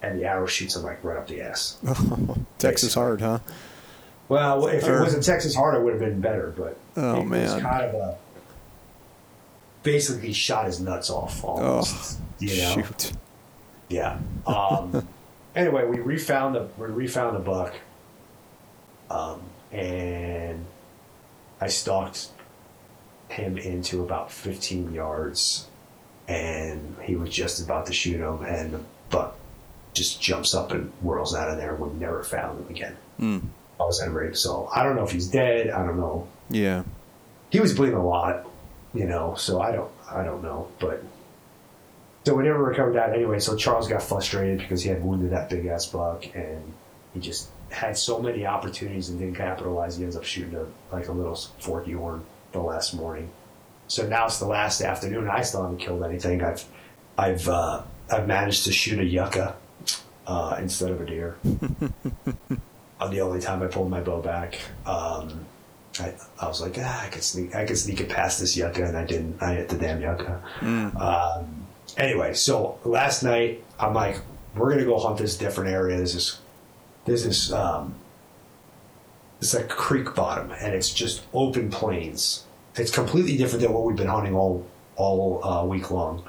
and 0.00 0.18
the 0.20 0.24
arrow 0.24 0.46
shoots 0.46 0.76
him 0.76 0.82
like 0.84 1.02
right 1.02 1.16
up 1.16 1.26
the 1.26 1.40
ass. 1.40 1.76
Texas 2.58 2.94
heart, 2.94 3.20
huh? 3.20 3.40
Well, 4.28 4.68
if 4.68 4.84
it 4.84 5.00
was 5.00 5.12
in 5.14 5.22
Texas 5.22 5.54
heart, 5.56 5.74
it 5.74 5.82
would 5.82 5.94
have 5.94 6.00
been 6.00 6.20
better. 6.20 6.54
But 6.56 6.76
Oh, 6.96 7.16
it 7.16 7.22
was 7.22 7.30
man. 7.30 7.60
kind 7.60 7.82
of 7.84 7.94
a 7.94 8.16
basically 9.82 10.32
shot 10.32 10.66
his 10.66 10.80
nuts 10.80 11.10
off 11.10 11.44
almost. 11.44 12.20
you 12.38 12.56
know, 12.62 12.74
Oh, 12.78 12.82
Shoot. 12.82 13.12
yeah. 13.88 14.18
Um, 14.46 15.06
anyway, 15.56 15.84
we 15.84 15.98
refound 15.98 16.54
the 16.54 16.68
we 16.78 16.86
refound 16.86 17.36
the 17.36 17.40
buck, 17.40 17.74
um, 19.10 19.40
and 19.72 20.64
I 21.64 21.68
stalked 21.68 22.28
him 23.30 23.56
into 23.56 24.02
about 24.02 24.30
15 24.30 24.92
yards, 24.92 25.66
and 26.28 26.94
he 27.02 27.16
was 27.16 27.30
just 27.30 27.64
about 27.64 27.86
to 27.86 27.94
shoot 27.94 28.20
him, 28.20 28.42
and 28.44 28.74
the 28.74 28.80
buck 29.08 29.38
just 29.94 30.20
jumps 30.20 30.52
up 30.54 30.72
and 30.72 30.92
whirls 31.00 31.34
out 31.34 31.48
of 31.48 31.56
there. 31.56 31.74
We 31.74 31.88
never 31.98 32.22
found 32.22 32.60
him 32.60 32.68
again. 32.68 32.96
Mm. 33.18 33.42
I 33.80 33.84
was 33.84 33.98
Henry, 33.98 34.36
so 34.36 34.68
I 34.74 34.82
don't 34.82 34.94
know 34.94 35.04
if 35.04 35.12
he's 35.12 35.26
dead. 35.26 35.70
I 35.70 35.86
don't 35.86 35.98
know. 35.98 36.28
Yeah. 36.50 36.82
He 37.48 37.60
was 37.60 37.72
bleeding 37.72 37.96
a 37.96 38.06
lot, 38.06 38.46
you 38.92 39.06
know. 39.06 39.34
So 39.38 39.62
I 39.62 39.72
don't, 39.72 39.90
I 40.10 40.22
don't 40.22 40.42
know. 40.42 40.68
But 40.78 41.02
so 42.26 42.34
we 42.34 42.42
never 42.42 42.62
recovered 42.62 42.96
that 42.96 43.14
anyway. 43.14 43.38
So 43.38 43.56
Charles 43.56 43.88
got 43.88 44.02
frustrated 44.02 44.58
because 44.58 44.82
he 44.82 44.90
had 44.90 45.02
wounded 45.02 45.30
that 45.30 45.48
big 45.48 45.64
ass 45.64 45.86
buck, 45.86 46.26
and 46.34 46.74
he 47.14 47.20
just 47.20 47.48
had 47.74 47.98
so 47.98 48.20
many 48.20 48.46
opportunities 48.46 49.08
and 49.08 49.18
didn't 49.18 49.34
capitalize. 49.34 49.96
He 49.96 50.04
ends 50.04 50.16
up 50.16 50.24
shooting 50.24 50.54
a 50.54 50.66
like 50.94 51.08
a 51.08 51.12
little 51.12 51.34
forky 51.34 51.92
horn 51.92 52.24
the 52.52 52.60
last 52.60 52.94
morning. 52.94 53.30
So 53.88 54.06
now 54.06 54.26
it's 54.26 54.38
the 54.38 54.46
last 54.46 54.80
afternoon. 54.80 55.28
I 55.28 55.42
still 55.42 55.62
haven't 55.62 55.78
killed 55.78 56.02
anything. 56.04 56.42
I've, 56.42 56.64
I've, 57.18 57.48
uh, 57.48 57.82
I've 58.10 58.26
managed 58.26 58.64
to 58.64 58.72
shoot 58.72 58.98
a 58.98 59.04
yucca 59.04 59.56
uh, 60.26 60.56
instead 60.58 60.90
of 60.90 61.00
a 61.00 61.06
deer. 61.06 61.36
on 63.00 63.10
the 63.10 63.20
only 63.20 63.40
time 63.40 63.62
I 63.62 63.66
pulled 63.66 63.90
my 63.90 64.00
bow 64.00 64.22
back. 64.22 64.58
Um, 64.86 65.46
I, 66.00 66.14
I 66.40 66.48
was 66.48 66.60
like, 66.60 66.76
ah, 66.78 67.04
I 67.04 67.08
could 67.08 67.22
sneak, 67.22 67.54
I 67.54 67.66
could 67.66 67.78
sneak 67.78 68.00
it 68.00 68.08
past 68.08 68.40
this 68.40 68.56
yucca, 68.56 68.84
and 68.84 68.96
I 68.96 69.04
didn't. 69.04 69.40
I 69.42 69.54
hit 69.54 69.68
the 69.68 69.76
damn 69.76 70.00
yucca. 70.00 70.42
Um, 70.96 71.66
anyway, 71.96 72.34
so 72.34 72.78
last 72.84 73.22
night 73.22 73.62
I'm 73.78 73.94
like, 73.94 74.18
we're 74.56 74.70
gonna 74.70 74.84
go 74.84 74.98
hunt 74.98 75.18
this 75.18 75.36
different 75.36 75.70
area. 75.70 75.96
There's 75.96 76.14
this, 76.14 76.40
there's 77.04 77.24
this, 77.24 77.52
um, 77.52 77.94
it's 79.40 79.54
like 79.54 79.68
creek 79.68 80.14
bottom, 80.14 80.52
and 80.52 80.74
it's 80.74 80.92
just 80.92 81.22
open 81.32 81.70
plains. 81.70 82.44
It's 82.76 82.90
completely 82.90 83.36
different 83.36 83.62
than 83.62 83.72
what 83.72 83.84
we've 83.84 83.96
been 83.96 84.08
hunting 84.08 84.34
all 84.34 84.66
all 84.96 85.44
uh, 85.44 85.64
week 85.64 85.90
long. 85.90 86.24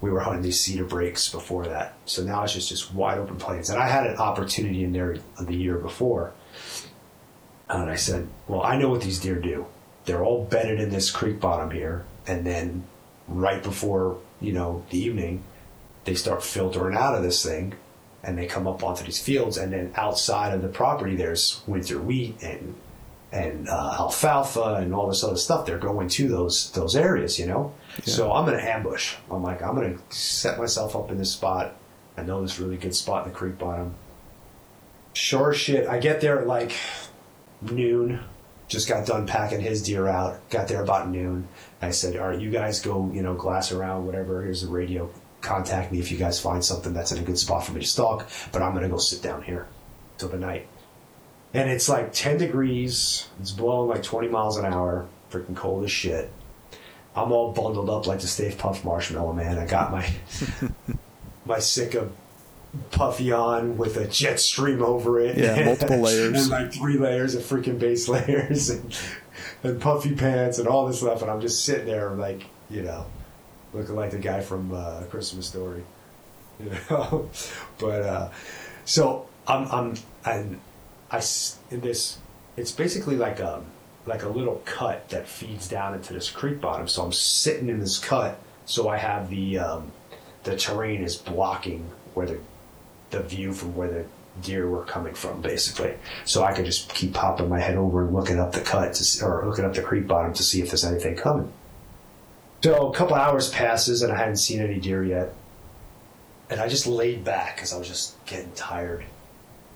We 0.00 0.10
were 0.10 0.20
hunting 0.20 0.42
these 0.42 0.60
cedar 0.60 0.84
breaks 0.84 1.30
before 1.30 1.66
that, 1.66 1.94
so 2.04 2.22
now 2.22 2.44
it's 2.44 2.52
just 2.52 2.68
just 2.68 2.94
wide 2.94 3.18
open 3.18 3.36
plains. 3.36 3.70
And 3.70 3.78
I 3.78 3.88
had 3.88 4.06
an 4.06 4.16
opportunity 4.16 4.84
in 4.84 4.92
there 4.92 5.16
the 5.40 5.54
year 5.54 5.78
before, 5.78 6.32
and 7.68 7.90
I 7.90 7.96
said, 7.96 8.28
"Well, 8.46 8.62
I 8.62 8.76
know 8.76 8.90
what 8.90 9.02
these 9.02 9.18
deer 9.18 9.36
do. 9.36 9.66
They're 10.04 10.24
all 10.24 10.44
bedded 10.44 10.80
in 10.80 10.90
this 10.90 11.10
creek 11.10 11.40
bottom 11.40 11.70
here, 11.70 12.04
and 12.26 12.46
then 12.46 12.84
right 13.26 13.62
before 13.62 14.18
you 14.40 14.52
know 14.52 14.84
the 14.90 14.98
evening, 14.98 15.42
they 16.04 16.14
start 16.14 16.42
filtering 16.42 16.96
out 16.96 17.14
of 17.14 17.22
this 17.22 17.42
thing, 17.44 17.74
and 18.26 18.36
they 18.38 18.46
come 18.46 18.66
up 18.66 18.82
onto 18.82 19.04
these 19.04 19.20
fields, 19.20 19.56
and 19.58 19.72
then 19.72 19.92
outside 19.96 20.52
of 20.54 20.62
the 20.62 20.68
property, 20.68 21.16
there's 21.16 21.62
winter 21.66 21.98
wheat 21.98 22.42
and 22.42 22.74
and 23.32 23.68
uh, 23.68 23.96
alfalfa 23.98 24.76
and 24.76 24.94
all 24.94 25.08
this 25.08 25.24
other 25.24 25.36
stuff. 25.36 25.66
They're 25.66 25.78
going 25.78 26.08
to 26.08 26.28
those 26.28 26.70
those 26.72 26.94
areas, 26.94 27.38
you 27.38 27.46
know. 27.46 27.74
So 28.04 28.32
I'm 28.32 28.44
gonna 28.44 28.62
ambush. 28.62 29.16
I'm 29.30 29.42
like, 29.42 29.62
I'm 29.62 29.74
gonna 29.74 29.98
set 30.10 30.58
myself 30.58 30.94
up 30.96 31.10
in 31.10 31.18
this 31.18 31.32
spot. 31.32 31.74
I 32.16 32.22
know 32.22 32.40
this 32.42 32.60
really 32.60 32.76
good 32.76 32.94
spot 32.94 33.26
in 33.26 33.32
the 33.32 33.36
creek 33.38 33.58
bottom. 33.58 33.94
Sure 35.14 35.52
shit, 35.52 35.88
I 35.88 35.98
get 35.98 36.20
there 36.20 36.40
at 36.40 36.46
like 36.46 36.74
noon. 37.60 38.20
Just 38.66 38.88
got 38.88 39.06
done 39.06 39.26
packing 39.26 39.60
his 39.60 39.82
deer 39.82 40.08
out. 40.08 40.48
Got 40.48 40.68
there 40.68 40.82
about 40.82 41.08
noon. 41.08 41.46
I 41.82 41.90
said, 41.90 42.16
"All 42.16 42.28
right, 42.28 42.40
you 42.40 42.50
guys 42.50 42.80
go, 42.80 43.10
you 43.12 43.22
know, 43.22 43.34
glass 43.34 43.72
around, 43.72 44.06
whatever. 44.06 44.42
Here's 44.42 44.62
the 44.62 44.68
radio. 44.68 45.10
Contact 45.44 45.92
me 45.92 46.00
if 46.00 46.10
you 46.10 46.18
guys 46.18 46.40
find 46.40 46.64
something 46.64 46.92
that's 46.92 47.12
in 47.12 47.18
a 47.18 47.22
good 47.22 47.38
spot 47.38 47.64
for 47.64 47.72
me 47.72 47.80
to 47.80 47.86
stalk. 47.86 48.28
But 48.50 48.62
I'm 48.62 48.74
gonna 48.74 48.88
go 48.88 48.98
sit 48.98 49.22
down 49.22 49.42
here 49.42 49.68
till 50.18 50.28
the 50.28 50.38
night." 50.38 50.66
And 51.52 51.70
it's 51.70 51.88
like 51.88 52.12
10 52.12 52.38
degrees. 52.38 53.28
It's 53.40 53.52
blowing 53.52 53.88
like 53.88 54.02
20 54.02 54.26
miles 54.28 54.56
an 54.56 54.64
hour. 54.64 55.06
Freaking 55.30 55.54
cold 55.54 55.84
as 55.84 55.90
shit. 55.92 56.32
I'm 57.14 57.30
all 57.30 57.52
bundled 57.52 57.88
up 57.88 58.06
like 58.08 58.20
the 58.20 58.26
Stay 58.26 58.50
Puft 58.50 58.84
Marshmallow 58.84 59.32
Man. 59.34 59.58
I 59.58 59.66
got 59.66 59.92
my 59.92 60.08
my 61.44 61.60
Sitka 61.60 62.08
puffy 62.90 63.30
on 63.30 63.76
with 63.76 63.96
a 63.96 64.06
jet 64.08 64.40
stream 64.40 64.82
over 64.82 65.20
it. 65.20 65.36
Yeah, 65.36 65.64
multiple 65.64 65.98
layers. 66.00 66.42
and 66.42 66.50
like 66.50 66.72
three 66.72 66.98
layers 66.98 67.34
of 67.34 67.42
freaking 67.42 67.78
base 67.78 68.08
layers 68.14 68.70
and, 68.70 68.98
and 69.62 69.80
puffy 69.80 70.14
pants 70.14 70.58
and 70.58 70.66
all 70.66 70.86
this 70.86 70.98
stuff. 71.00 71.22
And 71.22 71.30
I'm 71.30 71.40
just 71.40 71.64
sitting 71.64 71.86
there 71.86 72.10
like, 72.10 72.44
you 72.68 72.82
know, 72.82 73.06
looking 73.74 73.96
like 73.96 74.10
the 74.10 74.18
guy 74.18 74.40
from 74.40 74.72
uh, 74.72 75.02
Christmas 75.10 75.46
Story. 75.46 75.82
You 76.60 76.70
know? 76.88 77.28
but 77.78 78.02
uh, 78.02 78.30
so 78.84 79.26
I'm, 79.48 79.66
I'm, 79.72 79.94
I'm, 80.24 80.60
I, 81.10 81.20
in 81.72 81.80
this, 81.80 82.18
it's 82.56 82.70
basically 82.70 83.16
like 83.16 83.40
a, 83.40 83.60
like 84.06 84.22
a 84.22 84.28
little 84.28 84.62
cut 84.64 85.08
that 85.08 85.26
feeds 85.26 85.68
down 85.68 85.94
into 85.94 86.12
this 86.12 86.30
creek 86.30 86.60
bottom. 86.60 86.86
So 86.86 87.02
I'm 87.02 87.12
sitting 87.12 87.68
in 87.68 87.80
this 87.80 87.98
cut, 87.98 88.38
so 88.66 88.88
I 88.88 88.98
have 88.98 89.30
the 89.30 89.58
um, 89.58 89.92
the 90.44 90.56
terrain 90.56 91.02
is 91.02 91.16
blocking 91.16 91.90
where 92.14 92.26
the 92.26 92.38
the 93.10 93.20
view 93.20 93.52
from 93.52 93.74
where 93.74 93.88
the 93.88 94.04
deer 94.42 94.68
were 94.68 94.84
coming 94.84 95.14
from, 95.14 95.40
basically. 95.40 95.94
So 96.24 96.42
I 96.42 96.52
could 96.52 96.64
just 96.66 96.92
keep 96.94 97.14
popping 97.14 97.48
my 97.48 97.60
head 97.60 97.76
over 97.76 98.04
and 98.04 98.14
looking 98.14 98.38
up 98.38 98.52
the 98.52 98.60
cut 98.60 98.94
to, 98.94 99.24
or 99.24 99.46
looking 99.46 99.64
up 99.64 99.74
the 99.74 99.82
creek 99.82 100.06
bottom 100.06 100.32
to 100.34 100.42
see 100.42 100.60
if 100.60 100.68
there's 100.68 100.84
anything 100.84 101.16
coming. 101.16 101.52
So 102.64 102.88
a 102.88 102.94
couple 102.94 103.14
hours 103.14 103.50
passes 103.50 104.00
and 104.00 104.10
I 104.10 104.16
hadn't 104.16 104.38
seen 104.38 104.62
any 104.62 104.80
deer 104.80 105.04
yet, 105.04 105.34
and 106.48 106.58
I 106.58 106.66
just 106.66 106.86
laid 106.86 107.22
back 107.22 107.56
because 107.56 107.74
I 107.74 107.78
was 107.78 107.86
just 107.86 108.24
getting 108.24 108.52
tired. 108.52 109.04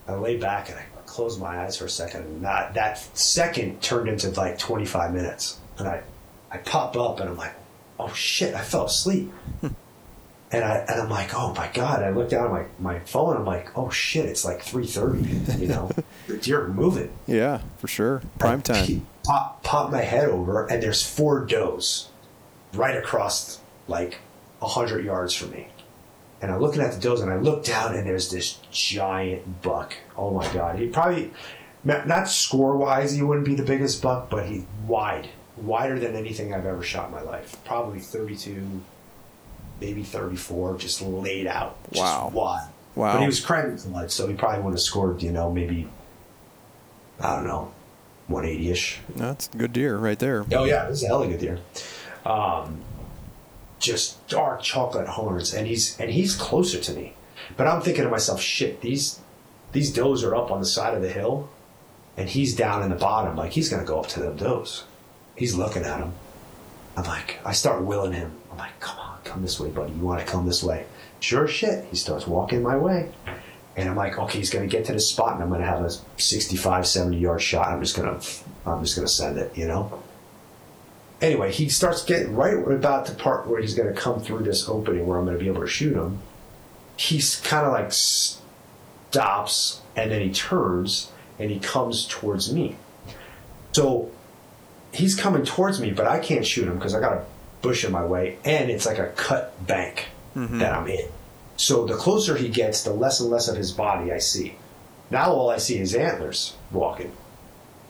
I 0.07 0.15
laid 0.15 0.41
back 0.41 0.71
and 0.71 0.79
I 0.79 0.85
closed 1.05 1.39
my 1.39 1.65
eyes 1.65 1.77
for 1.77 1.85
a 1.85 1.91
second, 1.91 2.23
and 2.23 2.45
that, 2.47 2.73
that 2.73 2.97
second 3.15 3.83
turned 3.83 4.09
into 4.09 4.31
like 4.31 4.59
25 4.59 5.13
minutes. 5.13 5.59
And 5.77 5.87
I, 5.87 6.03
I 6.51 6.57
pop 6.57 6.97
up 6.97 7.21
and 7.21 7.29
I'm 7.29 7.37
like, 7.37 7.53
oh 8.01 8.11
shit, 8.15 8.55
I 8.55 8.63
fell 8.63 8.87
asleep. 8.87 9.31
and 9.63 10.65
I 10.65 10.79
and 10.89 11.03
I'm 11.03 11.11
like, 11.11 11.35
oh 11.35 11.53
my 11.53 11.69
god! 11.75 12.03
I 12.03 12.09
look 12.09 12.31
down 12.31 12.47
at 12.47 12.51
my, 12.51 12.95
my 12.95 13.01
phone. 13.01 13.37
I'm 13.37 13.45
like, 13.45 13.77
oh 13.77 13.91
shit, 13.91 14.25
it's 14.25 14.47
like 14.47 14.63
3:30. 14.63 15.59
You 15.61 15.69
know, 15.69 15.91
the 16.27 16.37
deer 16.41 16.65
are 16.65 16.69
moving. 16.69 17.11
Yeah, 17.27 17.61
for 17.77 17.87
sure. 17.87 18.23
Prime 18.39 18.61
I 18.61 18.63
time. 18.63 19.07
Pop, 19.27 19.63
pop 19.63 19.93
my 19.93 20.01
head 20.01 20.31
over, 20.31 20.65
and 20.65 20.83
there's 20.83 21.07
four 21.07 21.45
does 21.45 22.09
right 22.75 22.97
across 22.97 23.61
like 23.87 24.19
a 24.63 24.67
hundred 24.69 25.05
yards 25.05 25.35
from 25.35 25.51
me. 25.51 25.69
And 26.41 26.53
I'm 26.53 26.61
looking 26.61 26.81
at 26.83 26.93
the 26.93 27.01
does, 27.01 27.21
and 27.21 27.33
I 27.33 27.37
look 27.37 27.65
down, 27.65 27.95
and 27.97 28.07
there's 28.07 28.31
this 28.31 28.61
giant 28.71 29.61
buck. 29.63 29.95
Oh 30.17 30.31
my 30.31 30.51
god! 30.53 30.79
He 30.79 30.87
probably 30.87 31.33
not 31.85 32.29
score 32.29 32.77
wise, 32.77 33.13
he 33.13 33.23
wouldn't 33.23 33.47
be 33.47 33.55
the 33.55 33.63
biggest 33.65 34.03
buck, 34.03 34.31
but 34.31 34.47
he 34.47 34.65
wide, 34.87 35.29
wider 35.57 35.99
than 35.99 36.15
anything 36.15 36.55
I've 36.55 36.67
ever 36.67 36.83
shot 36.83 37.07
in 37.09 37.15
my 37.15 37.23
life. 37.23 37.57
Probably 37.65 37.99
32, 37.99 38.83
maybe 39.81 40.03
34, 40.03 40.77
just 40.77 41.01
laid 41.03 41.47
out. 41.47 41.77
Just 41.93 42.03
Wow. 42.03 42.31
wide. 42.33 42.69
Wow. 42.95 43.13
But 43.15 43.21
he 43.21 43.27
was 43.27 43.41
cranked 43.41 43.87
blood, 43.91 44.11
so 44.11 44.27
he 44.27 44.35
probably 44.35 44.63
would 44.63 44.73
have 44.73 44.81
scored, 44.81 45.23
you 45.23 45.31
know, 45.33 45.51
maybe 45.53 45.89
I 47.21 47.35
don't 47.37 47.47
know, 47.47 47.73
180 48.29 48.71
ish. 48.71 49.01
That's 49.17 49.49
a 49.53 49.57
good 49.57 49.73
deer 49.73 49.97
right 49.97 50.19
there. 50.19 50.45
Oh 50.53 50.65
yeah, 50.65 50.89
is 50.89 51.03
a 51.03 51.07
hell 51.09 51.23
of 51.23 51.29
a 51.29 51.33
good 51.33 51.41
deer. 51.41 51.59
Um, 52.25 52.83
just 53.79 54.27
dark 54.29 54.63
chocolate 54.63 55.09
horns, 55.09 55.55
and 55.55 55.67
he's 55.67 55.99
and 56.01 56.11
he's 56.11 56.35
closer 56.35 56.79
to 56.81 56.93
me. 56.93 57.15
But 57.57 57.67
I'm 57.67 57.81
thinking 57.81 58.05
to 58.05 58.11
myself, 58.11 58.41
shit, 58.41 58.81
these 58.81 59.21
these 59.73 59.93
does 59.93 60.25
are 60.25 60.35
up 60.35 60.51
on 60.51 60.61
the 60.61 60.67
side 60.67 60.95
of 60.95 61.03
the 61.03 61.09
hill, 61.09 61.49
and 62.17 62.29
he's 62.29 62.57
down 62.57 62.83
in 62.83 62.91
the 62.91 62.97
bottom. 62.97 63.37
Like 63.37 63.53
he's 63.53 63.69
gonna 63.69 63.85
go 63.85 64.01
up 64.01 64.09
to 64.09 64.21
them 64.21 64.37
does. 64.37 64.85
He's 65.37 65.55
looking 65.55 65.85
at 65.85 66.01
him. 66.01 66.13
I'm 66.97 67.05
like, 67.05 67.39
I 67.45 67.53
start 67.53 67.85
willing 67.85 68.13
him. 68.13 68.33
I'm 68.51 68.59
like, 68.59 68.81
come 68.81 68.99
on, 68.99 69.19
come 69.23 69.41
this 69.41 69.61
way, 69.61 69.69
buddy. 69.69 69.93
You 69.93 70.01
want 70.01 70.19
to 70.19 70.27
come 70.27 70.47
this 70.47 70.65
way? 70.65 70.85
Sure 71.21 71.47
shit. 71.47 71.85
He 71.85 71.97
starts 71.97 72.27
walking 72.27 72.61
my 72.61 72.77
way. 72.77 73.13
And 73.77 73.89
I'm 73.89 73.95
like, 73.95 74.19
okay, 74.19 74.39
he's 74.39 74.51
going 74.51 74.69
to 74.69 74.77
get 74.77 74.87
to 74.87 74.93
this 74.93 75.09
spot 75.09 75.35
and 75.35 75.43
I'm 75.43 75.49
going 75.49 75.61
to 75.61 75.67
have 75.67 75.83
a 75.83 75.91
65, 76.21 76.85
70 76.85 77.17
yard 77.17 77.41
shot. 77.41 77.69
I'm 77.69 77.81
just 77.81 77.97
going 77.97 78.19
to, 78.19 78.27
I'm 78.67 78.83
just 78.83 78.97
going 78.97 79.07
to 79.07 79.13
send 79.13 79.39
it, 79.39 79.57
you 79.57 79.69
know? 79.69 80.03
Anyway, 81.21 81.51
he 81.51 81.69
starts 81.69 82.05
getting 82.05 82.37
right 82.37 82.55
about 82.55 83.07
the 83.07 83.15
part 83.15 83.47
where 83.47 83.61
he's 83.61 83.75
going 83.75 83.93
to 83.93 84.01
come 84.01 84.21
through 84.21 84.45
this 84.45 84.69
opening 84.69 85.07
where 85.07 85.19
I'm 85.19 85.25
going 85.25 85.37
to 85.37 85.43
be 85.43 85.49
able 85.51 85.63
to 85.63 85.67
shoot 85.67 85.95
him. 85.95 86.21
He's 86.97 87.41
kind 87.41 87.67
of 87.67 87.73
like 87.73 87.93
stops 87.93 89.81
and 89.97 90.13
then 90.13 90.23
he 90.23 90.33
turns 90.33 91.11
and 91.39 91.51
he 91.51 91.59
comes 91.59 92.07
towards 92.07 92.53
me. 92.53 92.77
So 93.73 94.11
he's 94.93 95.17
coming 95.17 95.45
towards 95.45 95.81
me, 95.81 95.91
but 95.91 96.07
I 96.07 96.21
can't 96.21 96.47
shoot 96.47 96.69
him 96.69 96.75
because 96.75 96.95
I 96.95 97.01
got 97.01 97.13
a 97.13 97.25
bush 97.63 97.85
in 97.85 97.93
my 97.93 98.05
way 98.05 98.39
and 98.45 98.71
it's 98.71 98.87
like 98.87 98.99
a 98.99 99.09
cut 99.17 99.67
bank 99.67 100.07
mm-hmm. 100.37 100.59
that 100.59 100.73
I'm 100.73 100.87
in. 100.89 101.09
So 101.57 101.85
the 101.85 101.97
closer 101.97 102.37
he 102.37 102.49
gets, 102.49 102.83
the 102.83 102.93
less 102.93 103.19
and 103.21 103.31
less 103.31 103.49
of 103.49 103.57
his 103.57 103.73
body 103.73 104.13
I 104.13 104.19
see. 104.19 104.55
Now 105.11 105.33
all 105.33 105.51
I 105.51 105.57
see 105.59 105.79
is 105.79 105.95
antlers 105.95 106.57
walking. 106.71 107.13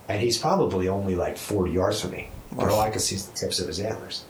And 0.09 0.23
he's 0.23 0.39
probably 0.39 0.89
only 0.89 1.15
like 1.15 1.37
40 1.37 1.73
yards 1.73 2.01
from 2.01 2.13
me. 2.13 2.31
But 2.59 2.71
all 2.71 2.81
I 2.81 2.91
could 2.91 3.01
see 3.01 3.15
is 3.15 3.27
the 3.27 3.37
tips 3.37 3.61
of 3.61 3.69
his 3.69 3.79
antlers. 3.79 4.25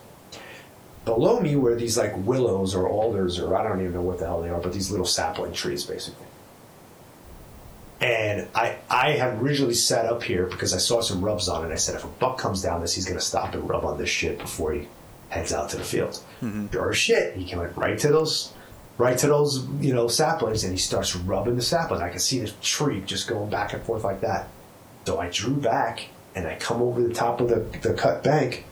Below 1.07 1.41
me 1.41 1.57
were 1.57 1.75
these 1.75 1.97
like 1.97 2.13
willows 2.27 2.75
or 2.75 2.87
alders 2.87 3.39
or 3.39 3.57
I 3.57 3.67
don't 3.67 3.81
even 3.81 3.95
know 3.95 4.03
what 4.03 4.19
the 4.19 4.27
hell 4.27 4.43
they 4.43 4.51
are, 4.51 4.61
but 4.61 4.75
these 4.75 4.91
little 4.91 5.07
sapling 5.07 5.55
trees 5.55 5.85
basically. 5.85 6.27
And 8.03 8.47
I 8.55 8.77
I 8.91 9.13
had 9.13 9.43
originally 9.43 9.73
sat 9.73 10.05
up 10.05 10.23
here 10.23 10.47
because 10.47 10.75
I 10.75 10.79
saw 10.79 11.01
some 11.01 11.25
rubs 11.25 11.49
on 11.49 11.69
it. 11.69 11.73
I 11.73 11.77
said 11.77 11.95
if 11.95 12.05
a 12.05 12.09
buck 12.09 12.37
comes 12.37 12.63
down 12.63 12.83
this, 12.83 12.95
he's 12.95 13.07
gonna 13.07 13.21
stop 13.21 13.55
and 13.55 13.67
rub 13.67 13.85
on 13.87 13.97
this 13.97 14.11
shit 14.11 14.39
before 14.39 14.73
he 14.73 14.89
heads 15.31 15.55
out 15.55 15.71
to 15.71 15.79
the 15.79 15.85
field. 15.85 16.21
Mm-hmm. 16.43 16.67
Sure 16.71 16.91
as 16.91 16.99
shit, 16.99 17.37
he 17.37 17.47
came 17.47 17.59
right 17.59 17.99
to 17.99 18.09
those 18.09 18.53
right 18.99 19.17
to 19.19 19.27
those 19.29 19.67
you 19.81 19.95
know 19.95 20.09
saplings, 20.09 20.63
and 20.63 20.75
he 20.75 20.79
starts 20.79 21.17
rubbing 21.17 21.57
the 21.57 21.63
sapling. 21.63 22.03
I 22.03 22.11
could 22.11 22.21
see 22.21 22.41
the 22.41 22.53
tree 22.61 23.01
just 23.01 23.27
going 23.27 23.49
back 23.49 23.73
and 23.73 23.83
forth 23.83 24.05
like 24.05 24.21
that. 24.21 24.49
So 25.07 25.19
I 25.19 25.31
drew 25.31 25.57
back 25.57 26.09
and 26.39 26.47
I 26.47 26.55
come 26.55 26.81
over 26.81 27.03
the 27.03 27.13
top 27.13 27.41
of 27.41 27.49
the, 27.49 27.79
the 27.81 27.95
cut 27.95 28.23
bank, 28.23 28.65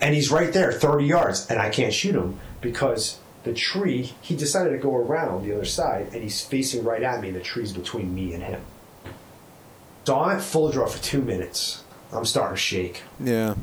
and 0.00 0.14
he's 0.14 0.30
right 0.32 0.52
there, 0.52 0.72
30 0.72 1.04
yards, 1.04 1.46
and 1.48 1.60
I 1.60 1.70
can't 1.70 1.92
shoot 1.92 2.16
him 2.16 2.40
because 2.60 3.18
the 3.44 3.54
tree, 3.54 4.12
he 4.20 4.34
decided 4.34 4.70
to 4.70 4.78
go 4.78 4.96
around 4.96 5.44
the 5.44 5.54
other 5.54 5.64
side, 5.64 6.08
and 6.12 6.22
he's 6.22 6.44
facing 6.44 6.82
right 6.82 7.02
at 7.02 7.20
me, 7.20 7.28
and 7.28 7.36
the 7.36 7.40
tree's 7.40 7.72
between 7.72 8.12
me 8.12 8.34
and 8.34 8.42
him. 8.42 8.60
So 10.04 10.18
I'm 10.18 10.38
at 10.38 10.42
full 10.42 10.72
draw 10.72 10.86
for 10.86 11.00
two 11.00 11.22
minutes. 11.22 11.84
I'm 12.12 12.24
starting 12.24 12.56
to 12.56 12.60
shake. 12.60 13.02
Yeah. 13.20 13.54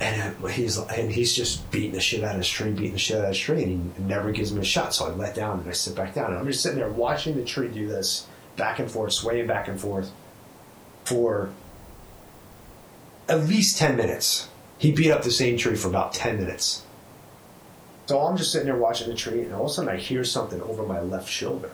And 0.00 0.34
uh, 0.42 0.46
he's 0.46 0.78
and 0.78 1.12
he's 1.12 1.34
just 1.34 1.70
beating 1.70 1.92
the 1.92 2.00
shit 2.00 2.24
out 2.24 2.30
of 2.30 2.38
his 2.38 2.48
tree, 2.48 2.70
beating 2.70 2.92
the 2.92 2.98
shit 2.98 3.18
out 3.18 3.24
of 3.24 3.28
his 3.28 3.38
tree, 3.38 3.62
and 3.62 3.92
he 3.94 4.02
never 4.02 4.32
gives 4.32 4.50
me 4.50 4.62
a 4.62 4.64
shot. 4.64 4.94
So 4.94 5.04
I 5.04 5.10
let 5.10 5.34
down 5.34 5.60
and 5.60 5.68
I 5.68 5.72
sit 5.72 5.94
back 5.94 6.14
down. 6.14 6.30
And 6.30 6.38
I'm 6.38 6.46
just 6.46 6.62
sitting 6.62 6.78
there 6.78 6.88
watching 6.88 7.36
the 7.36 7.44
tree 7.44 7.68
do 7.68 7.86
this 7.86 8.26
back 8.56 8.78
and 8.78 8.90
forth, 8.90 9.12
swaying 9.12 9.46
back 9.46 9.68
and 9.68 9.78
forth 9.78 10.10
for 11.10 11.50
at 13.28 13.40
least 13.48 13.78
10 13.78 13.96
minutes. 13.96 14.48
He 14.78 14.92
beat 14.92 15.10
up 15.10 15.24
the 15.24 15.30
same 15.32 15.58
tree 15.58 15.74
for 15.74 15.88
about 15.88 16.12
10 16.12 16.38
minutes. 16.38 16.84
So 18.06 18.20
I'm 18.20 18.36
just 18.36 18.52
sitting 18.52 18.66
there 18.66 18.76
watching 18.76 19.08
the 19.08 19.14
tree, 19.14 19.42
and 19.42 19.52
all 19.52 19.64
of 19.64 19.70
a 19.70 19.74
sudden 19.74 19.90
I 19.90 19.96
hear 19.96 20.22
something 20.22 20.60
over 20.62 20.84
my 20.84 21.00
left 21.00 21.28
shoulder. 21.28 21.72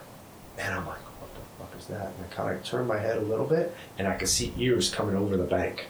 And 0.57 0.73
I'm 0.73 0.87
like, 0.87 0.97
what 0.97 1.29
the 1.35 1.41
fuck 1.63 1.79
is 1.79 1.85
that? 1.87 2.07
And 2.07 2.25
I 2.29 2.33
kind 2.33 2.55
of 2.55 2.63
turn 2.63 2.87
my 2.87 2.97
head 2.97 3.17
a 3.17 3.21
little 3.21 3.45
bit, 3.45 3.75
and 3.99 4.07
I 4.07 4.15
can 4.15 4.27
see 4.27 4.53
ears 4.57 4.89
coming 4.93 5.15
over 5.15 5.37
the 5.37 5.43
bank. 5.43 5.85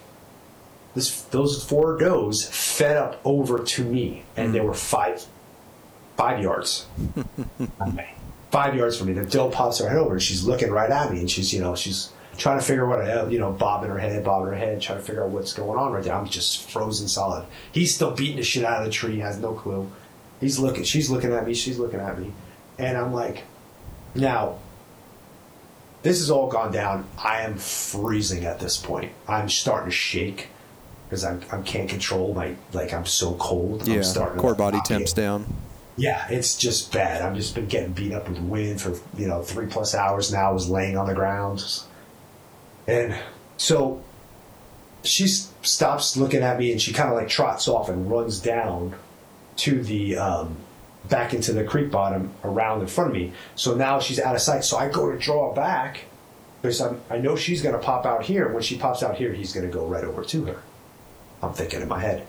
This, 0.94 1.22
those 1.22 1.64
four 1.64 1.96
does 1.96 2.46
fed 2.48 2.98
up 2.98 3.20
over 3.24 3.62
to 3.62 3.84
me, 3.84 4.24
and 4.36 4.54
they 4.54 4.58
hmm. 4.58 4.66
were 4.66 4.74
five, 4.74 5.24
five 6.18 6.42
yards. 6.42 6.86
five 8.50 8.74
yards 8.74 8.98
from 8.98 9.06
me. 9.06 9.14
The 9.14 9.24
doe 9.24 9.48
pops 9.48 9.78
her 9.78 9.88
head 9.88 9.98
over, 9.98 10.12
and 10.12 10.22
she's 10.22 10.44
looking 10.44 10.70
right 10.70 10.90
at 10.90 11.12
me, 11.12 11.20
and 11.20 11.30
she's, 11.30 11.52
you 11.52 11.60
know, 11.60 11.74
she's 11.74 12.12
trying 12.38 12.58
to 12.58 12.64
figure 12.64 12.86
what 12.86 13.00
I, 13.00 13.06
have, 13.06 13.32
you 13.32 13.38
know, 13.38 13.52
bobbing 13.52 13.90
her 13.90 13.98
head, 13.98 14.24
bobbing 14.24 14.48
her 14.48 14.56
head, 14.56 14.80
trying 14.80 14.98
to 14.98 15.04
figure 15.04 15.24
out 15.24 15.30
what's 15.30 15.52
going 15.52 15.78
on 15.78 15.92
right 15.92 16.02
there. 16.02 16.14
I'm 16.14 16.26
just 16.26 16.70
frozen 16.70 17.08
solid. 17.08 17.44
He's 17.72 17.94
still 17.94 18.12
beating 18.12 18.36
the 18.36 18.42
shit 18.42 18.64
out 18.64 18.78
of 18.78 18.86
the 18.86 18.90
tree, 18.90 19.18
has 19.18 19.38
no 19.38 19.52
clue. 19.52 19.90
He's 20.40 20.58
looking, 20.58 20.84
she's 20.84 21.10
looking 21.10 21.32
at 21.32 21.46
me, 21.46 21.52
she's 21.52 21.78
looking 21.78 22.00
at 22.00 22.18
me, 22.18 22.32
and 22.78 22.96
I'm 22.96 23.12
like, 23.12 23.42
now, 24.14 24.58
this 26.02 26.20
has 26.20 26.30
all 26.30 26.48
gone 26.48 26.72
down. 26.72 27.06
I 27.18 27.42
am 27.42 27.58
freezing 27.58 28.44
at 28.44 28.60
this 28.60 28.76
point. 28.76 29.12
I'm 29.26 29.48
starting 29.48 29.90
to 29.90 29.96
shake 29.96 30.48
because 31.08 31.24
I'm, 31.24 31.42
I 31.50 31.60
can't 31.62 31.88
control 31.88 32.34
my 32.34 32.54
like 32.72 32.92
I'm 32.92 33.06
so 33.06 33.34
cold. 33.34 33.86
Yeah. 33.86 33.96
I'm 33.96 34.04
starting 34.04 34.38
Core 34.38 34.52
to 34.52 34.58
body 34.58 34.78
temps 34.84 35.12
it. 35.12 35.16
down. 35.16 35.46
Yeah, 35.96 36.28
it's 36.30 36.56
just 36.56 36.92
bad. 36.92 37.22
I've 37.22 37.34
just 37.34 37.56
been 37.56 37.66
getting 37.66 37.92
beat 37.92 38.12
up 38.12 38.28
with 38.28 38.38
wind 38.38 38.80
for 38.80 38.94
you 39.16 39.26
know 39.26 39.42
three 39.42 39.66
plus 39.66 39.94
hours 39.94 40.32
now. 40.32 40.50
I 40.50 40.52
was 40.52 40.68
laying 40.68 40.96
on 40.96 41.08
the 41.08 41.14
ground, 41.14 41.64
and 42.88 43.14
so 43.56 44.02
she 45.04 45.28
stops 45.28 46.16
looking 46.16 46.42
at 46.42 46.58
me 46.58 46.72
and 46.72 46.82
she 46.82 46.92
kind 46.92 47.08
of 47.08 47.14
like 47.14 47.28
trots 47.28 47.68
off 47.68 47.88
and 47.88 48.10
runs 48.10 48.40
down 48.40 48.94
to 49.56 49.82
the 49.82 50.16
um, 50.16 50.56
back 51.08 51.34
into 51.34 51.52
the 51.52 51.64
creek 51.64 51.90
bottom 51.90 52.32
around 52.44 52.80
in 52.80 52.86
front 52.86 53.10
of 53.10 53.16
me. 53.16 53.32
So 53.54 53.74
now 53.74 54.00
she's 54.00 54.18
out 54.18 54.34
of 54.34 54.40
sight. 54.40 54.64
So 54.64 54.76
I 54.76 54.88
go 54.88 55.10
to 55.12 55.18
draw 55.18 55.54
back 55.54 56.00
because 56.60 56.80
I'm, 56.80 57.00
I 57.10 57.18
know 57.18 57.36
she's 57.36 57.62
going 57.62 57.74
to 57.74 57.80
pop 57.80 58.06
out 58.06 58.24
here. 58.24 58.52
When 58.52 58.62
she 58.62 58.76
pops 58.76 59.02
out 59.02 59.16
here, 59.16 59.32
he's 59.32 59.52
going 59.52 59.66
to 59.66 59.72
go 59.72 59.86
right 59.86 60.04
over 60.04 60.24
to 60.24 60.44
her. 60.46 60.62
I'm 61.42 61.52
thinking 61.52 61.80
in 61.80 61.88
my 61.88 62.00
head, 62.00 62.26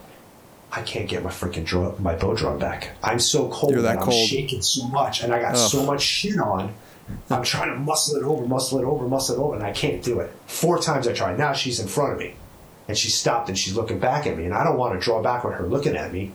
I 0.72 0.82
can't 0.84 1.10
get 1.10 1.24
my 1.24 1.32
freaking 1.32 1.66
draw, 1.66 1.96
my 1.98 2.16
bow 2.16 2.36
drawn 2.36 2.60
back. 2.60 2.92
I'm 3.04 3.20
so 3.20 3.50
cold 3.50 3.74
You're 3.74 3.82
that 3.82 3.98
I'm 3.98 4.04
cold. 4.04 4.28
shaking 4.28 4.62
so 4.62 4.88
much, 4.88 5.24
and 5.24 5.34
I 5.34 5.42
got 5.42 5.56
Ugh. 5.56 5.58
so 5.58 5.84
much 5.84 6.02
shit 6.02 6.38
on. 6.40 6.76
I'm 7.30 7.44
trying 7.44 7.74
to 7.74 7.80
muscle 7.80 8.16
it 8.18 8.24
over, 8.24 8.46
muscle 8.46 8.80
it 8.80 8.84
over, 8.86 9.08
muscle 9.08 9.36
it 9.36 9.40
over, 9.40 9.56
and 9.56 9.64
I 9.64 9.72
can't 9.72 10.02
do 10.04 10.20
it. 10.20 10.32
Four 10.48 10.80
times 10.80 11.08
I 11.08 11.14
tried. 11.14 11.38
Now 11.38 11.54
she's 11.54 11.80
in 11.80 11.88
front 11.88 12.14
of 12.14 12.20
me, 12.20 12.36
and 12.88 12.98
she 12.98 13.10
stopped 13.10 13.50
and 13.50 13.58
she's 13.58 13.76
looking 13.76 14.00
back 14.00 14.26
at 14.28 14.38
me, 14.38 14.46
and 14.46 14.54
I 14.54 14.64
don't 14.64 14.78
want 14.78 14.94
to 14.94 15.04
draw 15.04 15.22
back 15.22 15.44
with 15.44 15.54
her 15.56 15.68
looking 15.68 15.96
at 15.96 16.12
me. 16.12 16.32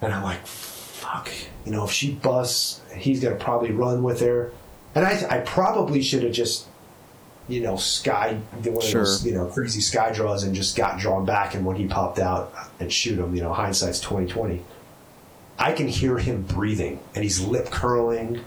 And 0.00 0.12
I'm 0.12 0.22
like, 0.22 0.44
fuck, 0.46 1.30
you 1.64 1.72
know, 1.72 1.84
if 1.84 1.90
she 1.92 2.12
busts, 2.12 2.80
he's 2.96 3.20
gonna 3.22 3.36
probably 3.36 3.70
run 3.70 4.02
with 4.02 4.20
her, 4.20 4.52
and 4.94 5.04
I, 5.06 5.26
I 5.30 5.38
probably 5.40 6.02
should 6.02 6.22
have 6.24 6.32
just, 6.32 6.66
you 7.48 7.60
know, 7.60 7.76
sky 7.76 8.38
one 8.62 8.76
of 8.76 8.82
Sure. 8.82 9.04
those, 9.04 9.24
you 9.24 9.32
know, 9.34 9.46
crazy 9.46 9.80
sky 9.80 10.12
draws 10.12 10.42
and 10.42 10.54
just 10.54 10.76
got 10.76 10.98
drawn 10.98 11.24
back, 11.24 11.54
and 11.54 11.64
when 11.64 11.76
he 11.76 11.86
popped 11.86 12.18
out 12.18 12.52
and 12.80 12.92
shoot 12.92 13.18
him, 13.18 13.34
you 13.34 13.42
know, 13.42 13.52
hindsight's 13.52 14.00
twenty 14.00 14.26
twenty. 14.26 14.62
I 15.58 15.72
can 15.72 15.86
hear 15.86 16.18
him 16.18 16.42
breathing, 16.42 16.98
and 17.14 17.22
he's 17.22 17.40
lip 17.40 17.70
curling, 17.70 18.40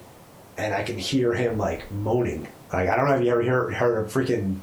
and 0.58 0.74
I 0.74 0.84
can 0.84 0.98
hear 0.98 1.34
him 1.34 1.58
like 1.58 1.90
moaning. 1.92 2.48
Like 2.74 2.90
I 2.90 2.96
don't 2.98 3.08
know 3.08 3.16
if 3.16 3.24
you 3.24 3.32
ever 3.32 3.42
hear 3.42 3.72
heard 3.72 4.06
a 4.06 4.10
freaking 4.10 4.58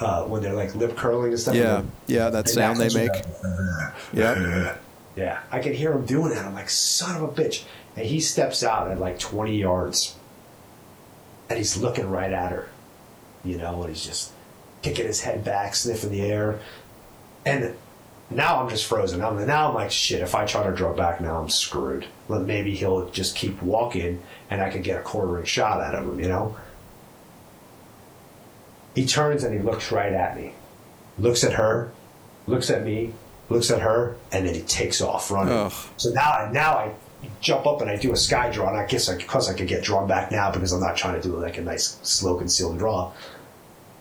uh, 0.00 0.24
when 0.24 0.42
they're 0.42 0.54
like 0.54 0.74
lip 0.74 0.96
curling 0.96 1.30
and 1.32 1.40
stuff. 1.40 1.54
Yeah. 1.54 1.78
and 1.80 1.90
Yeah. 2.06 2.30
That 2.30 2.48
sound 2.48 2.78
they 2.78 2.88
make. 2.92 3.10
what- 3.10 3.94
Yep. 4.12 4.80
yeah, 5.16 5.40
I 5.50 5.60
can 5.60 5.72
hear 5.72 5.92
him 5.92 6.04
doing 6.06 6.30
that. 6.30 6.44
I'm 6.44 6.54
like, 6.54 6.70
son 6.70 7.16
of 7.16 7.22
a 7.22 7.28
bitch. 7.28 7.64
And 7.96 8.04
he 8.06 8.18
steps 8.20 8.64
out 8.64 8.90
at 8.90 8.98
like 8.98 9.20
20 9.20 9.56
yards 9.56 10.16
and 11.48 11.56
he's 11.58 11.76
looking 11.76 12.10
right 12.10 12.32
at 12.32 12.50
her, 12.50 12.68
you 13.44 13.56
know, 13.58 13.82
and 13.82 13.94
he's 13.94 14.04
just 14.04 14.32
kicking 14.82 15.06
his 15.06 15.20
head 15.20 15.44
back, 15.44 15.76
sniffing 15.76 16.10
the 16.10 16.22
air. 16.22 16.58
And 17.46 17.76
now 18.30 18.60
I'm 18.60 18.68
just 18.68 18.86
frozen. 18.86 19.22
I'm, 19.22 19.46
now 19.46 19.68
I'm 19.68 19.74
like, 19.74 19.92
shit, 19.92 20.22
if 20.22 20.34
I 20.34 20.44
try 20.46 20.64
to 20.64 20.72
draw 20.72 20.92
back 20.92 21.20
now, 21.20 21.38
I'm 21.40 21.48
screwed. 21.48 22.06
But 22.28 22.42
maybe 22.42 22.74
he'll 22.74 23.10
just 23.10 23.36
keep 23.36 23.60
walking 23.62 24.22
and 24.50 24.62
I 24.62 24.70
could 24.70 24.82
get 24.82 24.98
a 24.98 25.02
quartering 25.02 25.44
shot 25.44 25.80
out 25.80 25.94
of 25.94 26.04
him, 26.04 26.20
you 26.20 26.28
know? 26.28 26.56
He 28.94 29.04
turns 29.04 29.44
and 29.44 29.52
he 29.52 29.60
looks 29.60 29.90
right 29.90 30.12
at 30.12 30.36
me, 30.36 30.54
looks 31.18 31.44
at 31.44 31.54
her, 31.54 31.92
looks 32.46 32.70
at 32.70 32.84
me, 32.84 33.12
looks 33.48 33.70
at 33.70 33.80
her, 33.80 34.16
and 34.32 34.46
then 34.46 34.54
he 34.54 34.62
takes 34.62 35.00
off 35.00 35.30
running. 35.30 35.52
Ugh. 35.52 35.72
So 35.96 36.10
now, 36.10 36.30
I 36.30 36.52
now 36.52 36.72
I 36.74 36.92
jump 37.40 37.66
up 37.66 37.80
and 37.80 37.90
I 37.90 37.96
do 37.96 38.12
a 38.12 38.16
sky 38.16 38.50
draw, 38.50 38.68
and 38.68 38.78
I 38.78 38.86
guess 38.86 39.08
I, 39.08 39.16
because 39.16 39.50
I 39.50 39.54
could 39.54 39.68
get 39.68 39.82
drawn 39.82 40.06
back 40.06 40.30
now 40.30 40.50
because 40.50 40.72
I'm 40.72 40.80
not 40.80 40.96
trying 40.96 41.20
to 41.20 41.28
do 41.28 41.36
like 41.36 41.58
a 41.58 41.62
nice 41.62 41.98
slow 42.02 42.36
concealed 42.36 42.78
draw. 42.78 43.12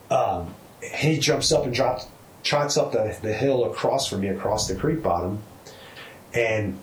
Um, 0.09 0.53
he 0.81 1.17
jumps 1.17 1.51
up 1.51 1.63
and 1.65 1.73
drops, 1.73 2.05
trots 2.43 2.77
up 2.77 2.91
the, 2.91 3.17
the 3.21 3.33
hill 3.33 3.65
across 3.65 4.07
from 4.07 4.21
me, 4.21 4.27
across 4.27 4.67
the 4.67 4.75
creek 4.75 5.01
bottom, 5.01 5.41
and 6.33 6.79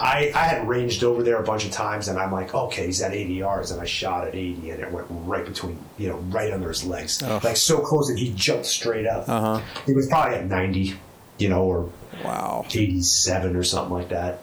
I, 0.00 0.30
I 0.34 0.44
had 0.44 0.68
ranged 0.68 1.02
over 1.02 1.22
there 1.24 1.38
a 1.38 1.42
bunch 1.42 1.64
of 1.64 1.72
times, 1.72 2.06
and 2.08 2.18
I'm 2.18 2.30
like, 2.30 2.54
okay, 2.54 2.86
he's 2.86 3.02
at 3.02 3.12
80 3.12 3.34
yards, 3.34 3.70
and 3.72 3.80
I 3.80 3.84
shot 3.84 4.28
at 4.28 4.34
80, 4.34 4.70
and 4.70 4.80
it 4.80 4.92
went 4.92 5.06
right 5.10 5.44
between, 5.44 5.78
you 5.96 6.08
know, 6.08 6.16
right 6.16 6.52
under 6.52 6.68
his 6.68 6.84
legs, 6.84 7.20
Ugh. 7.22 7.42
like 7.42 7.56
so 7.56 7.80
close 7.80 8.08
that 8.08 8.18
he 8.18 8.32
jumped 8.34 8.66
straight 8.66 9.06
up. 9.06 9.28
Uh 9.28 9.40
huh. 9.58 9.60
He 9.86 9.92
was 9.94 10.06
probably 10.08 10.36
at 10.38 10.46
90, 10.46 10.94
you 11.38 11.48
know, 11.48 11.64
or 11.64 11.90
Wow. 12.24 12.64
87 12.68 13.56
or 13.56 13.62
something 13.64 13.92
like 13.92 14.08
that, 14.10 14.40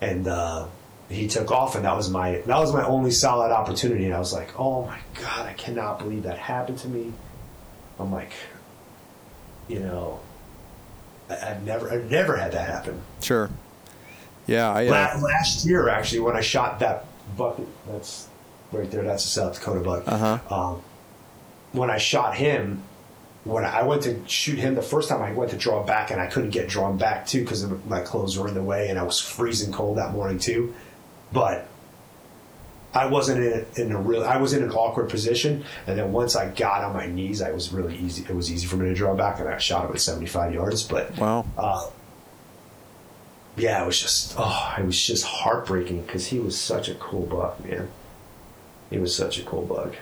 and 0.00 0.26
uh, 0.28 0.66
he 1.08 1.26
took 1.26 1.50
off, 1.50 1.74
and 1.74 1.84
that 1.84 1.96
was 1.96 2.10
my 2.10 2.42
that 2.46 2.58
was 2.58 2.72
my 2.72 2.84
only 2.84 3.10
solid 3.10 3.50
opportunity, 3.50 4.04
and 4.04 4.14
I 4.14 4.18
was 4.18 4.32
like, 4.32 4.58
oh 4.58 4.84
my 4.86 4.98
god, 5.20 5.46
I 5.46 5.52
cannot 5.54 5.98
believe 5.98 6.22
that 6.24 6.38
happened 6.38 6.78
to 6.78 6.88
me. 6.88 7.12
I'm 7.98 8.12
like, 8.12 8.32
you 9.68 9.80
know, 9.80 10.20
I, 11.28 11.50
I've 11.50 11.62
never 11.64 11.90
I've 11.90 12.10
never 12.10 12.36
had 12.36 12.52
that 12.52 12.68
happen. 12.68 13.00
Sure. 13.20 13.50
Yeah. 14.48 14.72
I. 14.72 14.86
Uh, 14.88 15.20
last 15.20 15.64
year, 15.64 15.88
actually, 15.88 16.20
when 16.20 16.36
I 16.36 16.40
shot 16.40 16.80
that 16.80 17.04
buck, 17.36 17.60
that's 17.86 18.26
right 18.72 18.90
there. 18.90 19.04
That's 19.04 19.24
a 19.24 19.28
South 19.28 19.54
Dakota 19.54 19.80
buck. 19.80 20.02
Uh-huh. 20.08 20.38
Um, 20.50 20.82
when 21.72 21.90
I 21.90 21.98
shot 21.98 22.34
him, 22.34 22.82
when 23.44 23.64
I 23.64 23.82
went 23.84 24.02
to 24.02 24.20
shoot 24.26 24.58
him 24.58 24.74
the 24.74 24.82
first 24.82 25.08
time, 25.08 25.22
I 25.22 25.32
went 25.32 25.52
to 25.52 25.56
draw 25.56 25.84
back, 25.84 26.10
and 26.10 26.20
I 26.20 26.26
couldn't 26.26 26.50
get 26.50 26.68
drawn 26.68 26.98
back 26.98 27.26
too 27.26 27.42
because 27.42 27.64
my 27.86 28.00
clothes 28.00 28.36
were 28.36 28.48
in 28.48 28.54
the 28.54 28.62
way, 28.62 28.88
and 28.88 28.98
I 28.98 29.04
was 29.04 29.20
freezing 29.20 29.72
cold 29.72 29.98
that 29.98 30.12
morning 30.12 30.38
too. 30.38 30.74
But 31.32 31.68
I 32.94 33.06
wasn't 33.06 33.44
in 33.44 33.52
a, 33.52 33.80
in 33.80 33.92
a 33.92 34.00
real. 34.00 34.24
I 34.24 34.38
was 34.38 34.54
in 34.54 34.62
an 34.62 34.70
awkward 34.70 35.10
position, 35.10 35.64
and 35.86 35.98
then 35.98 36.10
once 36.12 36.36
I 36.36 36.48
got 36.48 36.84
on 36.84 36.94
my 36.94 37.06
knees, 37.06 37.42
I 37.42 37.52
was 37.52 37.72
really 37.72 37.96
easy. 37.96 38.24
It 38.24 38.34
was 38.34 38.50
easy 38.50 38.66
for 38.66 38.76
me 38.76 38.88
to 38.88 38.94
draw 38.94 39.14
back, 39.14 39.40
and 39.40 39.48
I 39.48 39.58
shot 39.58 39.84
him 39.84 39.92
at 39.92 40.00
seventy 40.00 40.26
five 40.26 40.54
yards. 40.54 40.84
But 40.84 41.16
wow. 41.18 41.44
uh, 41.56 41.86
yeah, 43.58 43.82
it 43.82 43.86
was 43.86 44.00
just 44.00 44.34
oh, 44.38 44.74
it 44.78 44.84
was 44.84 45.00
just 45.04 45.24
heartbreaking 45.24 46.02
because 46.02 46.28
he 46.28 46.38
was 46.38 46.58
such 46.58 46.88
a 46.88 46.94
cool 46.94 47.26
buck, 47.26 47.64
man. 47.64 47.88
He 48.90 48.98
was 48.98 49.14
such 49.14 49.38
a 49.38 49.42
cool 49.42 49.62
buck. 49.62 49.94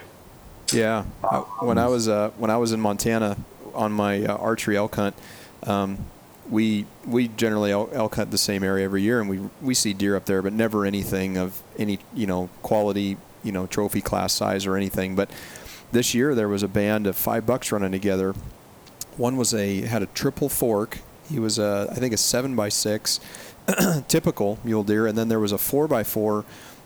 Yeah. 0.71 1.05
Uh, 1.23 1.41
when 1.59 1.77
I 1.77 1.87
was 1.87 2.07
uh, 2.07 2.31
when 2.37 2.51
I 2.51 2.57
was 2.57 2.71
in 2.71 2.81
Montana 2.81 3.37
on 3.73 3.91
my 3.91 4.23
uh, 4.23 4.35
archery 4.35 4.77
elk 4.77 4.95
hunt, 4.95 5.15
um, 5.63 6.05
we 6.49 6.85
we 7.05 7.27
generally 7.29 7.71
elk 7.71 8.15
hunt 8.15 8.31
the 8.31 8.37
same 8.37 8.63
area 8.63 8.85
every 8.85 9.01
year, 9.01 9.19
and 9.19 9.29
we 9.29 9.39
we 9.61 9.73
see 9.73 9.93
deer 9.93 10.15
up 10.15 10.25
there, 10.25 10.41
but 10.41 10.53
never 10.53 10.85
anything 10.85 11.37
of 11.37 11.61
any 11.77 11.99
you 12.13 12.27
know 12.27 12.49
quality 12.61 13.17
you 13.43 13.51
know 13.51 13.67
trophy 13.67 14.01
class 14.01 14.33
size 14.33 14.65
or 14.65 14.75
anything. 14.75 15.15
But 15.15 15.29
this 15.91 16.13
year 16.13 16.35
there 16.35 16.49
was 16.49 16.63
a 16.63 16.67
band 16.67 17.07
of 17.07 17.15
five 17.15 17.45
bucks 17.45 17.71
running 17.71 17.91
together. 17.91 18.33
One 19.15 19.37
was 19.37 19.53
a 19.53 19.81
had 19.81 20.03
a 20.03 20.07
triple 20.07 20.49
fork. 20.49 20.99
He 21.29 21.39
was 21.39 21.59
a 21.59 21.87
I 21.91 21.95
think 21.95 22.13
a 22.13 22.17
seven 22.17 22.55
by 22.55 22.69
six, 22.69 23.19
typical 24.07 24.59
mule 24.63 24.83
deer, 24.83 25.07
and 25.07 25.17
then 25.17 25.27
there 25.27 25.39
was 25.39 25.51
a 25.51 25.57
four 25.57 25.87
by 25.87 26.03
four, 26.03 26.45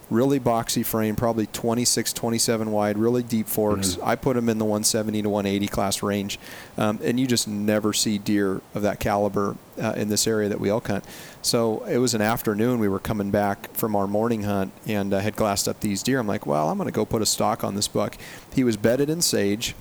really 0.09 0.39
boxy 0.39 0.85
frame, 0.85 1.15
probably 1.15 1.45
26, 1.47 2.11
27 2.11 2.71
wide, 2.71 2.97
really 2.97 3.23
deep 3.23 3.47
forks. 3.47 3.97
I 4.03 4.15
put 4.15 4.35
them 4.35 4.49
in 4.49 4.57
the 4.57 4.65
170 4.65 5.21
to 5.21 5.29
180 5.29 5.67
class 5.67 6.03
range, 6.03 6.37
um, 6.77 6.99
and 7.01 7.19
you 7.19 7.25
just 7.27 7.47
never 7.47 7.93
see 7.93 8.17
deer 8.17 8.61
of 8.75 8.81
that 8.81 8.99
caliber 8.99 9.55
uh, 9.81 9.93
in 9.95 10.09
this 10.09 10.27
area 10.27 10.49
that 10.49 10.59
we 10.59 10.69
elk 10.69 10.87
hunt. 10.87 11.05
So 11.41 11.85
it 11.85 11.97
was 11.97 12.13
an 12.13 12.21
afternoon. 12.21 12.79
We 12.79 12.89
were 12.89 12.99
coming 12.99 13.31
back 13.31 13.73
from 13.73 13.95
our 13.95 14.07
morning 14.07 14.43
hunt 14.43 14.73
and 14.85 15.13
uh, 15.13 15.19
had 15.19 15.35
glassed 15.35 15.67
up 15.67 15.79
these 15.79 16.03
deer. 16.03 16.19
I'm 16.19 16.27
like, 16.27 16.45
well, 16.45 16.69
I'm 16.69 16.77
going 16.77 16.87
to 16.87 16.93
go 16.93 17.05
put 17.05 17.21
a 17.21 17.25
stock 17.25 17.63
on 17.63 17.75
this 17.75 17.87
buck. 17.87 18.17
He 18.53 18.63
was 18.63 18.75
bedded 18.75 19.09
in 19.09 19.21
sage. 19.21 19.75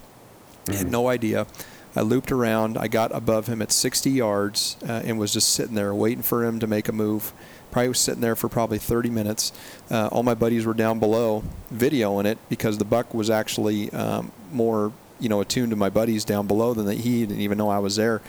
I 0.69 0.75
had 0.75 0.91
no 0.91 1.09
idea. 1.09 1.47
I 1.97 2.03
looped 2.03 2.31
around. 2.31 2.79
I 2.79 2.89
got 2.89 3.15
above 3.15 3.47
him 3.47 3.61
at 3.63 3.73
60 3.73 4.11
yards 4.11 4.77
uh, 4.89 5.03
and 5.05 5.19
was 5.19 5.33
just 5.33 5.53
sitting 5.53 5.75
there 5.75 5.95
waiting 5.95 6.23
for 6.23 6.45
him 6.45 6.61
to 6.61 6.67
make 6.67 6.89
a 6.89 6.93
move. 6.93 7.33
Probably 7.71 7.89
was 7.89 8.01
sitting 8.01 8.21
there 8.21 8.37
for 8.37 8.49
probably 8.49 8.79
30 8.79 9.11
minutes. 9.11 9.53
Uh, 9.91 10.09
all 10.11 10.23
my 10.23 10.35
buddies 10.35 10.67
were 10.67 10.75
down 10.75 10.99
below 10.99 11.45
videoing 11.73 12.25
it 12.25 12.39
because 12.49 12.79
the 12.79 12.85
buck 12.85 13.15
was 13.15 13.31
actually 13.31 13.91
um, 13.91 14.33
more, 14.53 14.93
you 15.19 15.29
know, 15.29 15.41
attuned 15.41 15.71
to 15.71 15.77
my 15.77 15.91
buddies 15.91 16.25
down 16.25 16.47
below 16.47 16.75
than 16.75 16.87
that 16.87 16.99
he 16.99 17.27
didn't 17.27 17.41
even 17.41 17.59
know 17.59 17.69
I 17.69 17.79
was 17.79 17.97
there. 17.97 18.21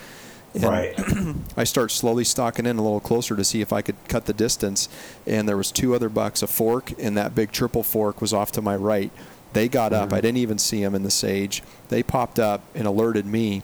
And 0.54 0.64
Right. 0.64 0.94
I 1.58 1.64
start 1.64 1.92
slowly 1.92 2.24
stalking 2.24 2.66
in 2.66 2.78
a 2.78 2.82
little 2.82 3.00
closer 3.00 3.36
to 3.36 3.44
see 3.44 3.62
if 3.62 3.72
I 3.72 3.82
could 3.82 3.96
cut 4.08 4.26
the 4.26 4.34
distance. 4.34 4.90
And 5.26 5.48
there 5.48 5.58
was 5.58 5.72
two 5.72 5.96
other 5.96 6.10
bucks, 6.10 6.42
a 6.42 6.48
fork, 6.48 6.92
and 7.00 7.16
that 7.18 7.34
big 7.34 7.52
triple 7.52 7.84
fork 7.84 8.22
was 8.22 8.34
off 8.34 8.52
to 8.54 8.62
my 8.62 8.76
right. 8.76 9.12
They 9.54 9.68
got 9.68 9.94
up. 9.94 10.14
I 10.14 10.18
mm-hmm. 10.18 10.22
didn't 10.22 10.38
even 10.38 10.58
see 10.58 10.82
them 10.82 10.96
in 10.96 11.04
the 11.04 11.12
sage. 11.12 11.64
They 11.90 12.04
popped 12.04 12.40
up 12.40 12.62
and 12.74 12.88
alerted 12.88 13.26
me. 13.26 13.64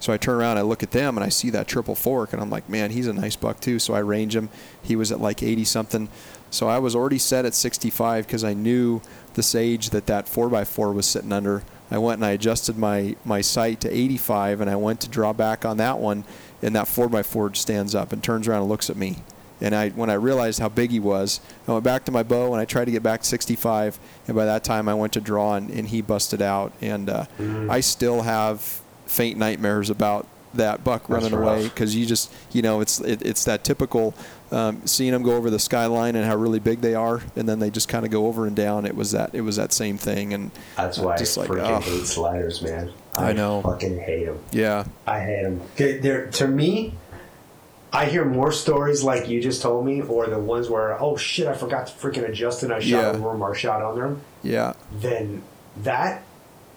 So 0.00 0.12
I 0.12 0.16
turn 0.16 0.36
around, 0.36 0.58
I 0.58 0.62
look 0.62 0.82
at 0.82 0.92
them, 0.92 1.16
and 1.16 1.24
I 1.24 1.28
see 1.28 1.50
that 1.50 1.66
triple 1.66 1.96
fork, 1.96 2.32
and 2.32 2.40
I'm 2.40 2.50
like, 2.50 2.68
man, 2.68 2.90
he's 2.90 3.08
a 3.08 3.12
nice 3.12 3.34
buck 3.34 3.60
too. 3.60 3.78
So 3.78 3.94
I 3.94 3.98
range 3.98 4.36
him. 4.36 4.48
He 4.80 4.94
was 4.94 5.10
at 5.10 5.20
like 5.20 5.42
80 5.42 5.64
something. 5.64 6.08
So 6.50 6.68
I 6.68 6.78
was 6.78 6.94
already 6.94 7.18
set 7.18 7.44
at 7.44 7.54
65 7.54 8.26
because 8.26 8.44
I 8.44 8.54
knew 8.54 9.02
the 9.34 9.42
sage 9.42 9.90
that 9.90 10.06
that 10.06 10.26
4x4 10.26 10.94
was 10.94 11.06
sitting 11.06 11.32
under. 11.32 11.62
I 11.90 11.98
went 11.98 12.18
and 12.18 12.26
I 12.26 12.30
adjusted 12.30 12.78
my, 12.78 13.16
my 13.24 13.40
sight 13.40 13.80
to 13.80 13.90
85, 13.90 14.60
and 14.60 14.70
I 14.70 14.76
went 14.76 15.00
to 15.00 15.08
draw 15.08 15.32
back 15.32 15.64
on 15.64 15.78
that 15.78 15.98
one, 15.98 16.24
and 16.62 16.76
that 16.76 16.86
4x4 16.86 17.56
stands 17.56 17.94
up 17.94 18.12
and 18.12 18.22
turns 18.22 18.46
around 18.46 18.62
and 18.62 18.68
looks 18.68 18.90
at 18.90 18.96
me. 18.96 19.18
And 19.60 19.74
I, 19.74 19.90
when 19.90 20.10
I 20.10 20.14
realized 20.14 20.60
how 20.60 20.68
big 20.68 20.90
he 20.90 21.00
was, 21.00 21.40
I 21.66 21.72
went 21.72 21.84
back 21.84 22.04
to 22.04 22.12
my 22.12 22.22
bow 22.22 22.52
and 22.52 22.60
I 22.60 22.64
tried 22.64 22.86
to 22.86 22.90
get 22.90 23.02
back 23.02 23.22
to 23.22 23.26
65. 23.26 23.98
And 24.26 24.36
by 24.36 24.44
that 24.44 24.64
time, 24.64 24.88
I 24.88 24.94
went 24.94 25.12
to 25.14 25.20
draw 25.20 25.54
and, 25.54 25.70
and 25.70 25.88
he 25.88 26.00
busted 26.00 26.40
out. 26.42 26.72
And 26.80 27.10
uh, 27.10 27.26
I 27.68 27.80
still 27.80 28.22
have 28.22 28.80
faint 29.06 29.38
nightmares 29.38 29.90
about 29.90 30.26
that 30.54 30.82
buck 30.82 31.02
That's 31.02 31.10
running 31.10 31.32
away 31.34 31.64
because 31.64 31.94
you 31.94 32.06
just, 32.06 32.32
you 32.52 32.62
know, 32.62 32.80
it's 32.80 33.00
it, 33.00 33.20
it's 33.22 33.44
that 33.44 33.64
typical 33.64 34.14
um, 34.50 34.86
seeing 34.86 35.12
them 35.12 35.22
go 35.22 35.36
over 35.36 35.50
the 35.50 35.58
skyline 35.58 36.16
and 36.16 36.24
how 36.24 36.36
really 36.36 36.58
big 36.58 36.80
they 36.80 36.94
are, 36.94 37.20
and 37.36 37.48
then 37.48 37.58
they 37.58 37.70
just 37.70 37.88
kind 37.88 38.04
of 38.04 38.10
go 38.10 38.26
over 38.26 38.46
and 38.46 38.56
down. 38.56 38.86
It 38.86 38.96
was 38.96 39.12
that 39.12 39.34
it 39.34 39.42
was 39.42 39.56
that 39.56 39.72
same 39.72 39.98
thing. 39.98 40.32
And 40.32 40.50
That's 40.76 40.98
why 40.98 41.16
just 41.16 41.36
I 41.36 41.42
like, 41.42 41.50
freaking 41.50 41.76
oh, 41.76 41.80
hate 41.80 42.06
sliders, 42.06 42.62
man. 42.62 42.92
I 43.14 43.32
know. 43.32 43.62
Fucking 43.62 43.98
hate 43.98 44.26
them. 44.26 44.38
yeah, 44.52 44.84
I 45.06 45.20
hate 45.20 45.42
them. 45.42 45.60
They're, 45.76 46.28
to 46.30 46.48
me, 46.48 46.94
I 47.92 48.04
hear 48.06 48.24
more 48.24 48.52
stories 48.52 49.02
like 49.02 49.28
you 49.28 49.40
just 49.40 49.62
told 49.62 49.86
me, 49.86 50.02
or 50.02 50.26
the 50.26 50.38
ones 50.38 50.68
where, 50.68 51.00
oh 51.00 51.16
shit, 51.16 51.46
I 51.46 51.54
forgot 51.54 51.86
to 51.86 51.92
freaking 51.94 52.28
adjust 52.28 52.62
and 52.62 52.72
I 52.72 52.80
shot 52.80 52.88
Yeah. 53.02 53.12
them 53.12 53.24
or 53.24 53.54
shot 53.54 53.82
under 53.82 54.02
them. 54.02 54.20
yeah, 54.42 54.74
Then 54.92 55.42
that, 55.82 56.22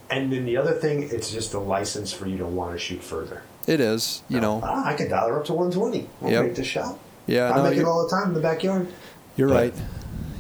and 0.09 0.31
then 0.31 0.45
the 0.45 0.55
other 0.57 0.71
thing, 0.73 1.03
it's 1.11 1.29
just 1.31 1.53
a 1.53 1.59
license 1.59 2.13
for 2.13 2.27
you 2.27 2.37
to 2.37 2.45
want 2.45 2.71
to 2.73 2.77
shoot 2.79 3.03
further. 3.03 3.43
it 3.67 3.79
is. 3.79 4.23
You 4.29 4.39
know, 4.39 4.59
ah, 4.63 4.85
I 4.87 4.93
could 4.95 5.09
dial 5.09 5.27
her 5.27 5.37
up 5.39 5.45
to 5.45 5.53
120. 5.53 6.07
We'll 6.21 6.31
Yep. 6.31 6.43
make 6.45 6.55
the 6.55 6.63
shot. 6.63 6.97
yeah, 7.27 7.51
I 7.53 7.57
no, 7.57 7.63
make 7.63 7.77
it 7.77 7.85
all 7.85 8.03
the 8.03 8.09
time 8.09 8.29
in 8.29 8.33
the 8.33 8.39
backyard. 8.41 8.87
you're 9.35 9.47
but- 9.49 9.53
right. 9.55 9.73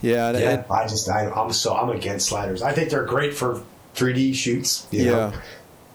Yeah, 0.01 0.31
Yeah, 0.31 0.49
and- 0.49 0.65
I 0.71 0.87
just 0.87 1.07
I, 1.09 1.29
I'm 1.29 1.51
so 1.53 1.75
I'm 1.75 1.89
against 1.89 2.27
sliders. 2.29 2.63
I 2.63 2.71
think 2.71 2.89
they're 2.89 3.05
great 3.05 3.33
for 3.35 3.61
3D 3.95 4.33
shoots. 4.33 4.87
you 4.89 5.05
know, 5.05 5.17
Yeah. 5.31 5.31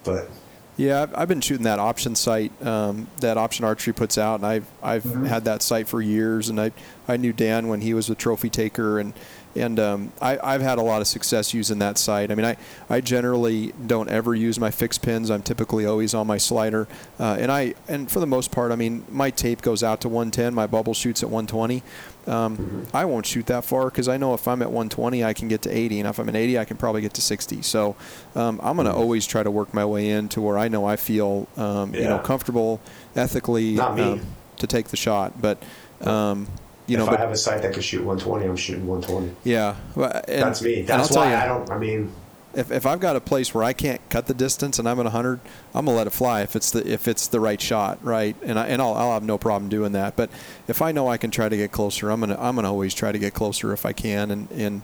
but 0.04 0.28
Yeah, 0.76 1.02
I've, 1.02 1.14
I've 1.16 1.28
been 1.28 1.40
shooting 1.40 1.64
that 1.64 1.78
option 1.78 2.14
sight 2.14 2.52
um, 2.64 3.06
that 3.20 3.38
Option 3.38 3.64
Archery 3.64 3.94
puts 3.94 4.18
out, 4.18 4.36
and 4.40 4.46
I've 4.46 4.66
I've 4.82 5.04
Mm-hmm. 5.04 5.24
had 5.24 5.44
that 5.46 5.62
sight 5.62 5.88
for 5.88 6.02
years, 6.02 6.48
and 6.50 6.60
I 6.60 6.72
I 7.08 7.16
knew 7.16 7.32
Dan 7.32 7.68
when 7.68 7.80
he 7.80 7.94
was 7.94 8.10
a 8.10 8.14
trophy 8.14 8.50
taker, 8.50 8.98
and 8.98 9.14
and 9.56 9.78
um, 9.80 10.12
I 10.20 10.38
I've 10.42 10.62
had 10.62 10.78
a 10.78 10.82
lot 10.82 11.00
of 11.00 11.06
success 11.06 11.54
using 11.54 11.78
that 11.80 11.98
sight. 11.98 12.30
I 12.30 12.34
mean, 12.34 12.46
I 12.46 12.56
I 12.88 13.00
generally 13.00 13.72
don't 13.86 14.08
ever 14.08 14.34
use 14.34 14.58
my 14.58 14.70
fixed 14.70 15.02
pins. 15.02 15.30
I'm 15.30 15.42
typically 15.42 15.86
always 15.86 16.14
on 16.14 16.26
my 16.26 16.38
slider, 16.38 16.86
uh, 17.18 17.36
and 17.38 17.50
I 17.50 17.74
and 17.88 18.10
for 18.10 18.20
the 18.20 18.26
most 18.26 18.50
part, 18.50 18.72
I 18.72 18.76
mean, 18.76 19.04
my 19.10 19.30
tape 19.30 19.62
goes 19.62 19.82
out 19.82 20.00
to 20.02 20.08
110, 20.08 20.54
my 20.54 20.66
bubble 20.66 20.94
shoots 20.94 21.22
at 21.22 21.30
120. 21.30 21.82
Um, 22.26 22.86
I 22.92 23.04
won't 23.04 23.24
shoot 23.24 23.46
that 23.46 23.64
far 23.64 23.84
because 23.84 24.08
I 24.08 24.16
know 24.16 24.34
if 24.34 24.48
I'm 24.48 24.60
at 24.60 24.68
120, 24.68 25.24
I 25.24 25.32
can 25.32 25.46
get 25.48 25.62
to 25.62 25.70
80, 25.70 26.00
and 26.00 26.08
if 26.08 26.18
I'm 26.18 26.28
at 26.28 26.34
80, 26.34 26.58
I 26.58 26.64
can 26.64 26.76
probably 26.76 27.00
get 27.00 27.14
to 27.14 27.20
60. 27.20 27.62
So 27.62 27.94
um, 28.34 28.60
I'm 28.62 28.76
going 28.76 28.86
to 28.86 28.92
always 28.92 29.26
try 29.26 29.42
to 29.42 29.50
work 29.50 29.72
my 29.72 29.84
way 29.84 30.10
in 30.10 30.28
to 30.30 30.40
where 30.40 30.58
I 30.58 30.68
know 30.68 30.84
I 30.84 30.96
feel, 30.96 31.46
um, 31.56 31.94
you 31.94 32.02
know, 32.02 32.18
comfortable, 32.18 32.80
ethically 33.14 33.78
um, 33.78 34.20
to 34.56 34.66
take 34.66 34.88
the 34.88 34.96
shot. 34.96 35.40
But 35.40 35.62
um, 36.00 36.48
you 36.86 36.96
know, 36.96 37.04
if 37.04 37.10
but 37.10 37.18
I 37.18 37.22
have 37.22 37.32
a 37.32 37.36
sight 37.36 37.62
that 37.62 37.72
can 37.72 37.82
shoot 37.82 38.04
120, 38.04 38.44
I'm 38.46 38.56
shooting 38.56 38.86
120. 38.86 39.34
yeah, 39.44 39.76
well, 39.94 40.10
and, 40.28 40.42
That's 40.42 40.62
me. 40.62 40.82
That's 40.82 41.08
tell 41.08 41.18
why 41.22 41.30
you, 41.30 41.36
I 41.36 41.46
don't. 41.46 41.70
I 41.70 41.78
mean, 41.78 42.12
if, 42.54 42.70
if 42.70 42.86
I've 42.86 43.00
got 43.00 43.16
a 43.16 43.20
place 43.20 43.52
where 43.52 43.64
I 43.64 43.72
can't 43.74 44.00
cut 44.08 44.26
the 44.28 44.34
distance 44.34 44.78
and 44.78 44.88
I'm 44.88 44.98
at 44.98 45.04
100, 45.04 45.40
I'm 45.74 45.84
gonna 45.84 45.96
let 45.96 46.06
it 46.06 46.10
fly 46.10 46.42
if 46.42 46.56
it's 46.56 46.70
the 46.70 46.90
if 46.90 47.06
it's 47.06 47.26
the 47.28 47.40
right 47.40 47.60
shot, 47.60 47.98
right? 48.02 48.34
And 48.42 48.58
I 48.58 48.66
and 48.68 48.80
I'll, 48.80 48.94
I'll 48.94 49.12
have 49.12 49.22
no 49.24 49.36
problem 49.36 49.68
doing 49.68 49.92
that. 49.92 50.16
But 50.16 50.30
if 50.68 50.80
I 50.80 50.92
know 50.92 51.08
I 51.08 51.18
can 51.18 51.30
try 51.30 51.48
to 51.48 51.56
get 51.56 51.70
closer, 51.72 52.10
I'm 52.10 52.20
gonna 52.20 52.36
I'm 52.40 52.54
gonna 52.56 52.70
always 52.70 52.94
try 52.94 53.12
to 53.12 53.18
get 53.18 53.34
closer 53.34 53.72
if 53.72 53.84
I 53.84 53.92
can 53.92 54.30
and 54.30 54.50
and 54.52 54.82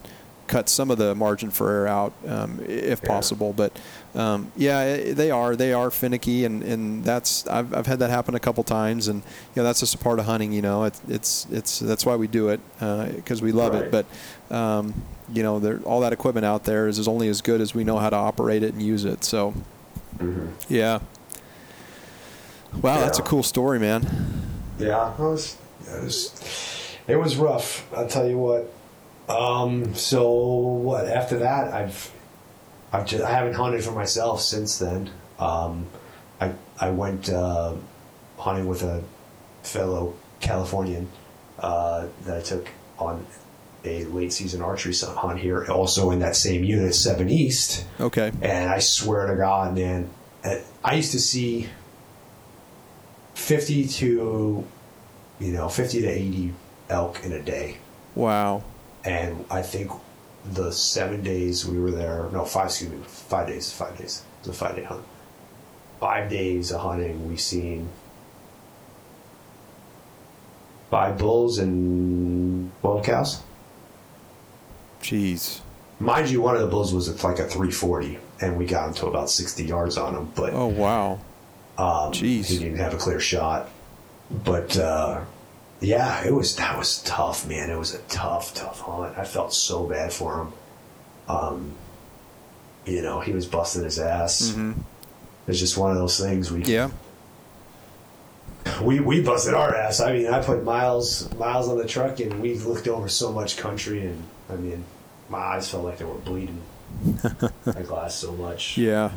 cut 0.48 0.68
some 0.68 0.90
of 0.90 0.98
the 0.98 1.14
margin 1.14 1.50
for 1.50 1.70
error 1.70 1.88
out 1.88 2.12
um, 2.26 2.60
if 2.68 3.00
Yeah. 3.02 3.08
possible. 3.08 3.54
But 3.54 3.72
um, 4.14 4.52
yeah, 4.56 5.12
they 5.14 5.30
are 5.30 5.56
they 5.56 5.72
are 5.72 5.90
finicky, 5.90 6.44
and, 6.44 6.62
and 6.62 7.04
that's 7.04 7.46
I've, 7.46 7.74
I've 7.74 7.86
had 7.86 7.98
that 8.00 8.10
happen 8.10 8.34
a 8.34 8.40
couple 8.40 8.62
times, 8.62 9.08
and 9.08 9.22
you 9.22 9.56
know 9.56 9.64
that's 9.64 9.80
just 9.80 9.94
a 9.94 9.98
part 9.98 10.18
of 10.18 10.26
hunting. 10.26 10.52
You 10.52 10.62
know, 10.62 10.84
it's 10.84 11.00
it's 11.08 11.46
it's 11.50 11.78
that's 11.78 12.04
why 12.04 12.16
we 12.16 12.26
do 12.26 12.48
it 12.50 12.60
because 12.78 13.40
we 13.40 13.52
love 13.52 13.74
it. 13.74 13.90
But 13.90 14.06
um, 14.54 14.94
you 15.32 15.42
know, 15.42 15.58
there, 15.58 15.78
all 15.80 16.00
that 16.00 16.12
equipment 16.12 16.44
out 16.44 16.64
there 16.64 16.88
is, 16.88 16.98
is 16.98 17.08
only 17.08 17.28
as 17.28 17.40
good 17.40 17.60
as 17.60 17.74
we 17.74 17.84
know 17.84 17.98
how 17.98 18.10
to 18.10 18.16
operate 18.16 18.62
it 18.62 18.74
and 18.74 18.82
use 18.82 19.04
it. 19.04 19.24
So, 19.24 19.54
yeah. 20.68 20.98
Wow, 22.82 23.00
that's 23.00 23.18
a 23.18 23.22
cool 23.22 23.42
story, 23.42 23.78
man. 23.78 24.02
yeah, 24.78 25.12
it 25.12 25.18
was, 25.18 25.56
it 25.86 26.02
was 26.02 26.96
it 27.06 27.16
was 27.16 27.36
rough. 27.36 27.90
I'll 27.94 28.08
tell 28.08 28.28
you 28.28 28.38
what. 28.38 28.72
Um, 29.28 29.94
so 29.94 30.30
what? 30.32 31.06
After 31.06 31.38
that, 31.38 31.72
I've 31.72 32.12
I've 32.92 33.06
just 33.06 33.24
I 33.24 33.30
haven't 33.30 33.54
hunted 33.54 33.82
for 33.82 33.92
myself 33.92 34.40
since 34.40 34.78
then. 34.78 35.10
Um, 35.38 35.86
I 36.40 36.52
I 36.78 36.90
went 36.90 37.30
uh, 37.30 37.74
hunting 38.38 38.66
with 38.66 38.82
a 38.82 39.02
fellow 39.62 40.14
Californian 40.40 41.08
uh, 41.58 42.08
that 42.24 42.38
I 42.38 42.40
took 42.42 42.68
on 42.98 43.26
a 43.84 44.04
late 44.04 44.32
season 44.32 44.62
archery 44.62 44.94
hunt 44.94 45.40
here, 45.40 45.64
also 45.66 46.10
in 46.10 46.20
that 46.20 46.36
same 46.36 46.62
unit, 46.64 46.94
Seven 46.94 47.28
East. 47.28 47.84
Okay. 48.00 48.32
And 48.40 48.70
I 48.70 48.78
swear 48.78 49.26
to 49.26 49.36
God, 49.36 49.74
man, 49.74 50.10
uh, 50.44 50.56
I 50.84 50.94
used 50.94 51.12
to 51.12 51.20
see 51.20 51.68
50 53.34 53.88
to, 53.88 54.64
you 55.40 55.52
know, 55.52 55.68
50 55.68 56.02
to 56.02 56.08
80 56.08 56.54
elk 56.90 57.24
in 57.24 57.32
a 57.32 57.42
day. 57.42 57.78
Wow. 58.14 58.62
And 59.04 59.44
I 59.50 59.62
think 59.62 59.90
the 60.44 60.72
seven 60.72 61.22
days 61.22 61.66
we 61.66 61.78
were 61.78 61.90
there, 61.90 62.28
no, 62.32 62.44
five, 62.44 62.66
excuse 62.66 62.90
me, 62.90 62.98
five 63.06 63.46
days, 63.46 63.72
five 63.72 63.96
days. 63.96 64.24
It 64.40 64.48
was 64.48 64.56
a 64.56 64.58
five 64.58 64.76
day 64.76 64.84
hunt. 64.84 65.04
Five 66.00 66.28
days 66.30 66.72
of 66.72 66.80
hunting, 66.80 67.28
we 67.28 67.36
seen 67.36 67.88
five 70.90 71.16
bulls 71.16 71.58
and 71.58 72.70
12 72.80 73.04
cows. 73.04 73.42
Jeez. 75.00 75.60
Mind 76.00 76.28
you, 76.28 76.42
one 76.42 76.56
of 76.56 76.60
the 76.60 76.66
bulls 76.66 76.92
was 76.92 77.08
like 77.22 77.38
a 77.38 77.44
340, 77.44 78.18
and 78.40 78.56
we 78.56 78.66
got 78.66 78.88
him 78.88 78.94
to 78.94 79.06
about 79.06 79.30
60 79.30 79.64
yards 79.64 79.96
on 79.96 80.14
him. 80.14 80.32
But 80.34 80.52
Oh 80.52 80.66
wow. 80.66 81.20
Um, 81.78 82.12
Jeez. 82.12 82.46
He 82.46 82.58
didn't 82.58 82.78
have 82.78 82.94
a 82.94 82.98
clear 82.98 83.20
shot. 83.20 83.70
But 84.44 84.76
uh, 84.76 85.20
yeah, 85.82 86.24
it 86.24 86.32
was 86.32 86.56
that 86.56 86.78
was 86.78 87.02
tough, 87.02 87.46
man. 87.46 87.68
It 87.70 87.76
was 87.78 87.94
a 87.94 87.98
tough, 88.02 88.54
tough 88.54 88.80
hunt. 88.80 89.18
I 89.18 89.24
felt 89.24 89.52
so 89.52 89.84
bad 89.86 90.12
for 90.12 90.42
him. 90.42 90.52
Um, 91.28 91.72
you 92.86 93.02
know, 93.02 93.20
he 93.20 93.32
was 93.32 93.46
busting 93.46 93.84
his 93.84 93.98
ass. 93.98 94.52
hmm 94.54 94.72
It's 95.46 95.58
just 95.58 95.76
one 95.76 95.90
of 95.90 95.96
those 95.98 96.18
things. 96.18 96.50
We 96.50 96.64
Yeah. 96.64 96.90
we 98.82 99.00
we 99.00 99.20
busted 99.22 99.54
our 99.54 99.74
ass. 99.74 100.00
I 100.00 100.12
mean, 100.12 100.26
I 100.28 100.40
put 100.42 100.62
miles 100.64 101.32
miles 101.34 101.68
on 101.68 101.78
the 101.78 101.86
truck, 101.86 102.20
and 102.20 102.40
we 102.40 102.54
looked 102.54 102.86
over 102.88 103.08
so 103.08 103.32
much 103.32 103.56
country, 103.56 104.06
and 104.06 104.22
I 104.50 104.54
mean, 104.56 104.84
my 105.28 105.38
eyes 105.38 105.68
felt 105.70 105.84
like 105.84 105.98
they 105.98 106.04
were 106.04 106.14
bleeding. 106.14 106.60
I 107.66 107.82
glassed 107.82 108.20
so 108.20 108.32
much. 108.32 108.76
Yeah. 108.78 109.10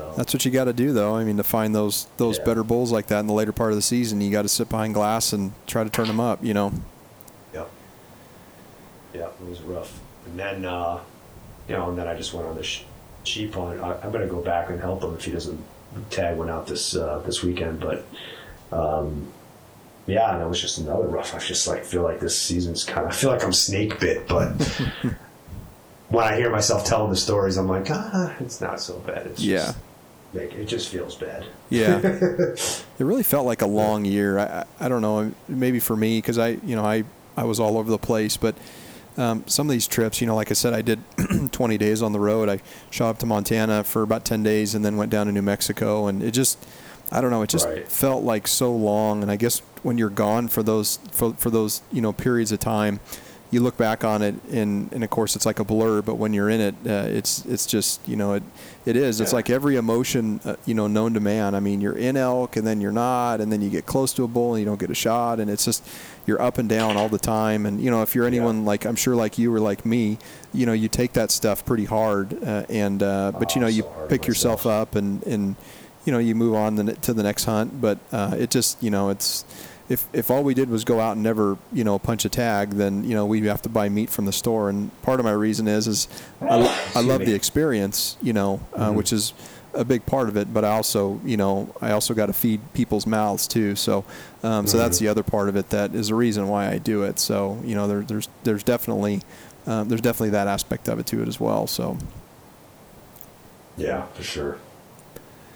So, 0.00 0.14
That's 0.16 0.32
what 0.34 0.44
you 0.44 0.50
got 0.50 0.64
to 0.64 0.72
do, 0.72 0.92
though. 0.92 1.14
I 1.14 1.24
mean, 1.24 1.36
to 1.36 1.42
find 1.42 1.74
those 1.74 2.06
those 2.16 2.38
Yeah. 2.38 2.44
better 2.44 2.62
bulls 2.64 2.90
like 2.92 3.06
that 3.08 3.20
in 3.20 3.26
the 3.26 3.32
later 3.32 3.52
part 3.52 3.70
of 3.70 3.76
the 3.76 3.82
season, 3.82 4.20
you 4.20 4.30
got 4.30 4.42
to 4.42 4.48
sit 4.48 4.68
behind 4.68 4.94
glass 4.94 5.32
and 5.32 5.52
try 5.66 5.84
to 5.84 5.90
turn 5.90 6.06
them 6.06 6.20
up. 6.20 6.42
You 6.44 6.54
know. 6.54 6.72
Yep. 7.54 7.70
Yep, 9.14 9.34
it 9.42 9.48
was 9.48 9.60
rough. 9.62 9.98
And 10.26 10.38
then, 10.38 10.64
uh, 10.64 11.00
you 11.68 11.74
know, 11.76 11.88
and 11.90 11.98
then 11.98 12.06
I 12.08 12.14
just 12.16 12.32
went 12.34 12.46
on 12.46 12.54
the 12.56 12.62
sh- 12.62 12.82
sheep 13.24 13.54
hunt. 13.54 13.80
I, 13.80 13.94
I'm 14.02 14.10
going 14.12 14.26
to 14.26 14.32
go 14.32 14.40
back 14.40 14.70
and 14.70 14.80
help 14.80 15.02
him 15.02 15.14
if 15.14 15.24
he 15.24 15.32
doesn't 15.32 15.60
tag 16.10 16.36
one 16.36 16.48
out 16.50 16.66
this 16.66 16.94
uh, 16.96 17.22
this 17.26 17.42
weekend. 17.42 17.80
But 17.80 18.04
um, 18.72 19.32
yeah, 20.06 20.32
and 20.34 20.42
it 20.42 20.48
was 20.48 20.60
just 20.60 20.78
another 20.78 21.06
rough. 21.08 21.34
I 21.34 21.38
just 21.38 21.66
like 21.68 21.84
feel 21.84 22.02
like 22.02 22.20
this 22.20 22.38
season's 22.40 22.84
kind 22.84 23.06
of. 23.06 23.12
I 23.12 23.14
feel 23.14 23.30
like 23.30 23.44
I'm 23.44 23.52
snake 23.52 23.98
bit, 24.00 24.26
but 24.28 24.52
when 26.08 26.24
I 26.24 26.36
hear 26.36 26.50
myself 26.50 26.84
telling 26.84 27.10
the 27.10 27.16
stories, 27.16 27.56
I'm 27.56 27.68
like, 27.68 27.86
ah, 27.90 28.34
it's 28.40 28.60
not 28.60 28.80
so 28.80 28.98
bad. 29.00 29.26
It's 29.26 29.42
Yeah. 29.42 29.58
just, 29.66 29.78
like, 30.34 30.52
it 30.54 30.66
just 30.66 30.88
feels 30.88 31.16
bad. 31.16 31.44
Yeah. 31.70 31.98
it 32.04 32.84
really 32.98 33.22
felt 33.22 33.46
like 33.46 33.62
a 33.62 33.66
long 33.66 34.04
year. 34.04 34.38
I, 34.38 34.64
I 34.78 34.88
don't 34.88 35.02
know, 35.02 35.32
maybe 35.48 35.80
for 35.80 35.96
me 35.96 36.18
because 36.18 36.38
I, 36.38 36.50
you 36.64 36.76
know, 36.76 36.84
I 36.84 37.04
I 37.36 37.44
was 37.44 37.58
all 37.60 37.78
over 37.78 37.90
the 37.90 37.98
place, 37.98 38.36
but 38.36 38.54
um, 39.16 39.44
some 39.46 39.66
of 39.68 39.72
these 39.72 39.86
trips, 39.86 40.20
you 40.20 40.26
know, 40.26 40.34
like 40.36 40.50
I 40.50 40.54
said, 40.54 40.72
I 40.72 40.82
did 40.82 41.00
20 41.52 41.78
days 41.78 42.02
on 42.02 42.12
the 42.12 42.20
road. 42.20 42.48
I 42.48 42.60
shot 42.90 43.10
up 43.10 43.18
to 43.20 43.26
Montana 43.26 43.82
for 43.84 44.02
about 44.02 44.24
10 44.24 44.42
days 44.42 44.74
and 44.74 44.84
then 44.84 44.96
went 44.96 45.10
down 45.10 45.26
to 45.26 45.32
New 45.32 45.42
Mexico, 45.42 46.06
and 46.06 46.22
it 46.22 46.32
just, 46.32 46.58
I 47.10 47.20
don't 47.20 47.30
know, 47.30 47.42
it 47.42 47.48
just 47.48 47.66
Right. 47.66 47.86
felt 47.88 48.24
like 48.24 48.46
so 48.46 48.72
long. 48.74 49.22
And 49.22 49.30
I 49.30 49.36
guess 49.36 49.60
when 49.82 49.96
you're 49.98 50.10
gone 50.10 50.48
for 50.48 50.62
those 50.62 50.98
for, 51.12 51.32
for 51.34 51.50
those 51.50 51.82
you 51.92 52.00
know 52.02 52.12
periods 52.12 52.52
of 52.52 52.58
time, 52.60 53.00
you 53.50 53.60
look 53.60 53.76
back 53.76 54.04
on 54.04 54.22
it, 54.22 54.34
and, 54.52 54.92
and 54.92 55.02
of 55.02 55.10
course 55.10 55.34
it's 55.34 55.46
like 55.46 55.58
a 55.58 55.64
blur. 55.64 56.02
But 56.02 56.16
when 56.16 56.32
you're 56.32 56.50
in 56.50 56.60
it, 56.60 56.74
uh, 56.86 57.08
it's 57.08 57.44
it's 57.46 57.66
just 57.66 58.06
you 58.08 58.16
know 58.16 58.34
it 58.34 58.42
it 58.86 58.96
is. 58.96 59.20
It's 59.20 59.32
Yeah. 59.32 59.36
like 59.36 59.50
every 59.50 59.76
emotion 59.76 60.40
uh, 60.44 60.56
you 60.66 60.74
know 60.74 60.86
known 60.86 61.14
to 61.14 61.20
man. 61.20 61.54
I 61.54 61.60
mean, 61.60 61.80
you're 61.80 61.96
in 61.96 62.16
elk, 62.16 62.56
and 62.56 62.66
then 62.66 62.80
you're 62.80 62.92
not, 62.92 63.40
and 63.40 63.52
then 63.52 63.60
you 63.62 63.70
get 63.70 63.86
close 63.86 64.12
to 64.14 64.24
a 64.24 64.28
bull 64.28 64.54
and 64.54 64.60
you 64.60 64.66
don't 64.66 64.80
get 64.80 64.90
a 64.90 64.94
shot, 64.94 65.38
and 65.40 65.50
it's 65.50 65.64
just 65.64 65.86
you're 66.26 66.40
up 66.40 66.58
and 66.58 66.68
down 66.68 66.96
all 66.96 67.08
the 67.08 67.18
time. 67.18 67.66
And 67.66 67.80
you 67.80 67.90
know, 67.90 68.02
if 68.02 68.14
you're 68.14 68.26
anyone 68.26 68.64
like 68.64 68.84
I'm 68.86 68.96
sure 68.96 69.14
like 69.14 69.38
you 69.38 69.52
or 69.54 69.60
like 69.60 69.84
me, 69.84 70.18
you 70.54 70.66
know, 70.66 70.72
you 70.72 70.88
take 70.88 71.12
that 71.12 71.30
stuff 71.30 71.64
pretty 71.64 71.84
hard, 71.84 72.42
uh, 72.42 72.64
and 72.68 73.02
uh, 73.02 73.32
but 73.38 73.54
you 73.54 73.60
Oh, 73.60 73.64
know, 73.64 73.68
you 73.68 73.82
so 73.82 74.06
pick 74.08 74.26
yourself 74.26 74.66
up 74.66 74.94
and 74.94 75.22
and 75.26 75.56
you 76.06 76.12
know 76.12 76.18
you 76.18 76.34
move 76.34 76.54
on 76.54 76.76
the, 76.76 76.94
to 76.94 77.12
the 77.12 77.22
next 77.22 77.44
hunt. 77.44 77.80
But 77.80 77.98
uh, 78.12 78.34
it 78.38 78.50
just 78.50 78.82
you 78.82 78.90
know 78.90 79.10
it's. 79.10 79.44
If, 79.90 80.08
if 80.12 80.30
all 80.30 80.44
we 80.44 80.54
did 80.54 80.70
was 80.70 80.84
go 80.84 81.00
out 81.00 81.12
and 81.16 81.22
never 81.22 81.58
you 81.72 81.82
know 81.84 81.98
punch 81.98 82.24
a 82.24 82.28
tag, 82.28 82.70
then 82.70 83.02
you 83.04 83.14
know 83.14 83.26
we 83.26 83.42
have 83.48 83.60
to 83.62 83.68
buy 83.68 83.88
meat 83.88 84.08
from 84.08 84.24
the 84.24 84.32
store. 84.32 84.70
And 84.70 84.90
part 85.02 85.18
of 85.20 85.24
my 85.26 85.32
reason 85.32 85.66
is 85.68 85.86
is 85.88 86.08
I, 86.40 86.92
I 86.94 87.00
love 87.00 87.24
the 87.26 87.34
experience, 87.34 88.16
you 88.22 88.32
know, 88.32 88.60
uh, 88.74 88.90
Mhm. 88.90 88.94
which 88.94 89.12
is 89.12 89.32
a 89.74 89.84
big 89.84 90.06
part 90.06 90.28
of 90.28 90.36
it. 90.36 90.54
But 90.54 90.64
I 90.64 90.70
also 90.70 91.20
you 91.24 91.36
know 91.36 91.74
I 91.80 91.90
also 91.90 92.14
got 92.14 92.26
to 92.26 92.32
feed 92.32 92.60
people's 92.72 93.04
mouths 93.06 93.48
too. 93.48 93.74
So 93.74 94.04
um, 94.44 94.66
so 94.68 94.78
that's 94.78 94.96
Mhm. 94.98 95.00
the 95.00 95.08
other 95.08 95.22
part 95.24 95.48
of 95.48 95.56
it 95.56 95.70
that 95.70 95.92
is 95.94 96.06
the 96.08 96.14
reason 96.14 96.46
why 96.46 96.68
I 96.70 96.78
do 96.78 97.02
it. 97.02 97.18
So 97.18 97.58
you 97.64 97.74
know 97.74 97.88
there, 97.88 98.02
there's 98.02 98.28
there's 98.44 98.62
definitely 98.62 99.22
um, 99.66 99.88
there's 99.88 100.00
definitely 100.00 100.30
that 100.30 100.46
aspect 100.46 100.88
of 100.88 101.00
it 101.00 101.06
to 101.06 101.20
it 101.20 101.26
as 101.28 101.40
well. 101.40 101.66
So 101.66 101.98
Yeah, 103.76 104.02
for 104.14 104.22
sure. 104.22 104.58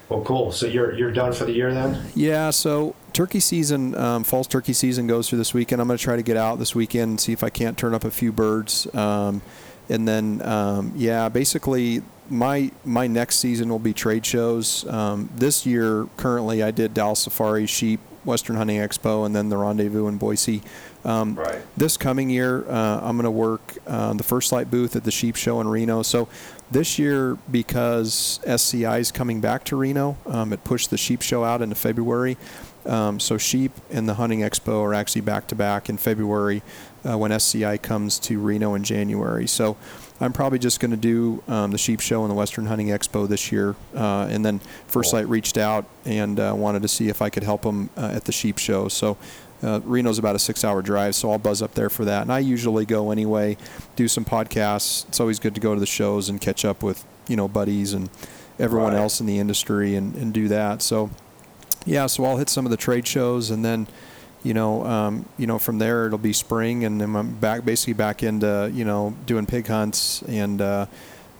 Well, 0.09 0.21
cool. 0.21 0.51
So 0.51 0.67
you're 0.67 0.93
you're 0.93 1.11
done 1.11 1.31
for 1.33 1.45
the 1.45 1.51
year 1.53 1.73
then? 1.73 2.09
Yeah, 2.15 2.49
so 2.51 2.95
turkey 3.15 3.39
season, 3.39 3.95
um, 3.95 4.23
false 4.23 4.45
turkey 4.45 4.73
season 4.73 5.07
goes 5.07 5.29
through 5.29 5.37
this 5.39 5.53
weekend. 5.53 5.81
I'm 5.81 5.87
going 5.87 5.97
to 5.97 6.03
try 6.03 6.17
to 6.17 6.21
get 6.21 6.37
out 6.37 6.59
this 6.59 6.75
weekend 6.75 7.09
and 7.09 7.19
see 7.19 7.31
if 7.31 7.43
I 7.43 7.49
can't 7.49 7.77
turn 7.77 7.93
up 7.95 8.03
a 8.03 8.11
few 8.11 8.31
birds. 8.31 8.93
Um, 8.93 9.41
and 9.89 10.07
then, 10.07 10.41
um, 10.43 10.91
yeah, 10.95 11.29
basically 11.29 12.01
my 12.29 12.71
my 12.83 13.07
next 13.07 13.37
season 13.37 13.69
will 13.69 13.79
be 13.79 13.93
trade 13.93 14.25
shows. 14.25 14.85
Um, 14.87 15.29
this 15.35 15.65
year, 15.65 16.07
currently, 16.17 16.61
I 16.63 16.71
did 16.71 16.93
Dallas 16.93 17.19
Safari, 17.21 17.67
Sheep, 17.67 17.99
Western 18.25 18.55
Hunting 18.55 18.77
Expo, 18.77 19.25
and 19.25 19.35
then 19.35 19.49
the 19.49 19.57
Rendezvous 19.57 20.07
in 20.07 20.17
Boise. 20.17 20.61
Um, 21.05 21.35
Right. 21.35 21.61
this 21.77 21.97
coming 21.97 22.31
year, 22.31 22.67
uh, 22.67 22.99
I'm 23.03 23.15
going 23.15 23.25
to 23.25 23.31
work 23.31 23.77
uh, 23.85 24.13
the 24.13 24.23
First 24.23 24.51
Lite 24.51 24.71
booth 24.71 24.95
at 24.95 25.03
the 25.03 25.11
Sheep 25.11 25.35
Show 25.35 25.61
in 25.61 25.67
Reno. 25.67 26.01
So 26.01 26.27
this 26.71 26.97
year, 26.97 27.37
because 27.51 28.39
SCI 28.43 28.97
is 28.97 29.11
coming 29.11 29.39
back 29.39 29.63
to 29.65 29.75
Reno, 29.75 30.17
um, 30.25 30.51
it 30.51 30.63
pushed 30.63 30.89
the 30.89 30.97
Sheep 30.97 31.21
Show 31.21 31.43
out 31.43 31.61
into 31.61 31.75
February. 31.75 32.37
Um, 32.85 33.19
so 33.19 33.37
Sheep 33.37 33.71
and 33.89 34.07
the 34.07 34.15
Hunting 34.15 34.41
Expo 34.41 34.81
are 34.81 34.93
actually 34.93 35.21
back 35.21 35.47
to 35.47 35.55
back 35.55 35.89
in 35.89 35.97
February 35.97 36.61
uh, 37.07 37.17
when 37.17 37.31
SCI 37.31 37.77
comes 37.77 38.19
to 38.19 38.39
Reno 38.39 38.75
in 38.75 38.83
January. 38.83 39.47
So 39.47 39.75
I'm 40.21 40.31
probably 40.33 40.59
just 40.59 40.79
going 40.79 40.91
to 40.91 40.97
do 40.97 41.43
um, 41.47 41.71
the 41.71 41.77
Sheep 41.77 41.99
Show 41.99 42.21
and 42.23 42.31
the 42.31 42.35
Western 42.35 42.67
Hunting 42.67 42.87
Expo 42.87 43.27
this 43.27 43.51
year. 43.51 43.75
Uh, 43.95 44.27
and 44.29 44.45
then 44.45 44.59
First. 44.87 45.13
Lite 45.13 45.27
reached 45.27 45.57
out 45.57 45.85
and 46.05 46.39
uh, 46.39 46.53
wanted 46.55 46.81
to 46.83 46.87
see 46.87 47.09
if 47.09 47.21
I 47.21 47.29
could 47.29 47.43
help 47.43 47.63
them 47.63 47.89
uh, 47.97 48.11
at 48.13 48.25
the 48.25 48.31
Sheep 48.31 48.57
Show. 48.59 48.87
So 48.87 49.17
uh, 49.63 49.79
Reno's 49.83 50.19
about 50.19 50.35
a 50.35 50.39
six-hour 50.39 50.81
drive, 50.83 51.15
so 51.15 51.31
I'll 51.31 51.37
buzz 51.39 51.61
up 51.61 51.73
there 51.73 51.89
for 51.89 52.05
that. 52.05 52.21
And 52.21 52.31
I 52.31 52.39
usually 52.39 52.85
go 52.85 53.09
anyway, 53.11 53.57
do 53.95 54.07
some 54.07 54.23
podcasts. 54.25 55.07
It's 55.07 55.19
always 55.19 55.39
good 55.39 55.55
to 55.55 55.61
go 55.61 55.73
to 55.73 55.79
the 55.79 55.85
shows 55.85 56.29
and 56.29 56.39
catch 56.39 56.63
up 56.65 56.83
with 56.83 57.03
you 57.27 57.35
know 57.35 57.47
buddies 57.47 57.93
and 57.93 58.09
everyone 58.59 58.93
Right. 58.93 59.01
else 59.01 59.19
in 59.19 59.25
the 59.25 59.39
industry 59.39 59.95
and, 59.95 60.15
and 60.15 60.33
do 60.33 60.47
that. 60.49 60.81
So 60.81 61.09
yeah, 61.85 62.07
so 62.07 62.25
I'll 62.25 62.37
hit 62.37 62.49
some 62.49 62.65
of 62.65 62.71
the 62.71 62.77
trade 62.77 63.07
shows 63.07 63.51
and 63.51 63.63
then 63.63 63.87
you 64.43 64.53
know 64.53 64.85
um, 64.85 65.27
you 65.37 65.47
know 65.47 65.57
from 65.57 65.79
there 65.79 66.07
it'll 66.07 66.17
be 66.17 66.33
spring 66.33 66.85
and 66.85 67.01
then 67.01 67.15
I'm 67.15 67.35
back 67.35 67.65
basically 67.65 67.93
back 67.93 68.23
into 68.23 68.71
you 68.73 68.85
know 68.85 69.15
doing 69.25 69.45
pig 69.45 69.67
hunts 69.67 70.21
and. 70.23 70.61
Uh, 70.61 70.85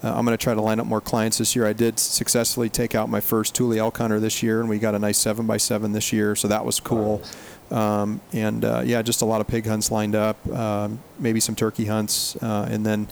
uh, 0.04 0.14
I'm 0.14 0.24
going 0.24 0.38
to 0.38 0.43
try 0.43 0.54
to 0.54 0.62
line 0.62 0.80
up 0.80 0.86
more 0.86 1.02
clients 1.02 1.39
this 1.39 1.56
year. 1.56 1.66
I 1.66 1.74
did 1.74 1.98
successfully 1.98 2.70
take 2.70 2.93
out 2.93 3.10
my 3.10 3.22
first 3.22 3.56
Tule 3.56 3.80
elk 3.80 3.98
hunter 3.98 4.20
this 4.20 4.43
year, 4.43 4.60
and 4.60 4.70
we 4.70 4.78
got 4.78 4.93
a 4.93 5.00
nice 5.00 5.18
seven 5.18 5.48
by 5.48 5.58
seven 5.58 5.93
this 5.93 6.14
year, 6.14 6.36
so 6.36 6.48
that 6.48 6.64
was 6.64 6.80
cool. 6.80 7.24
Um, 7.72 8.22
and 8.32 8.64
uh, 8.64 8.84
yeah, 8.86 9.02
just 9.02 9.24
a 9.24 9.26
lot 9.26 9.41
of 9.41 9.48
pig 9.48 9.66
hunts 9.66 9.89
lined 9.89 10.14
up, 10.14 10.46
um, 10.52 11.02
maybe 11.18 11.39
some 11.39 11.56
turkey 11.56 11.86
hunts, 11.86 12.36
uh, 12.43 12.68
and 12.70 12.86
then 12.86 13.08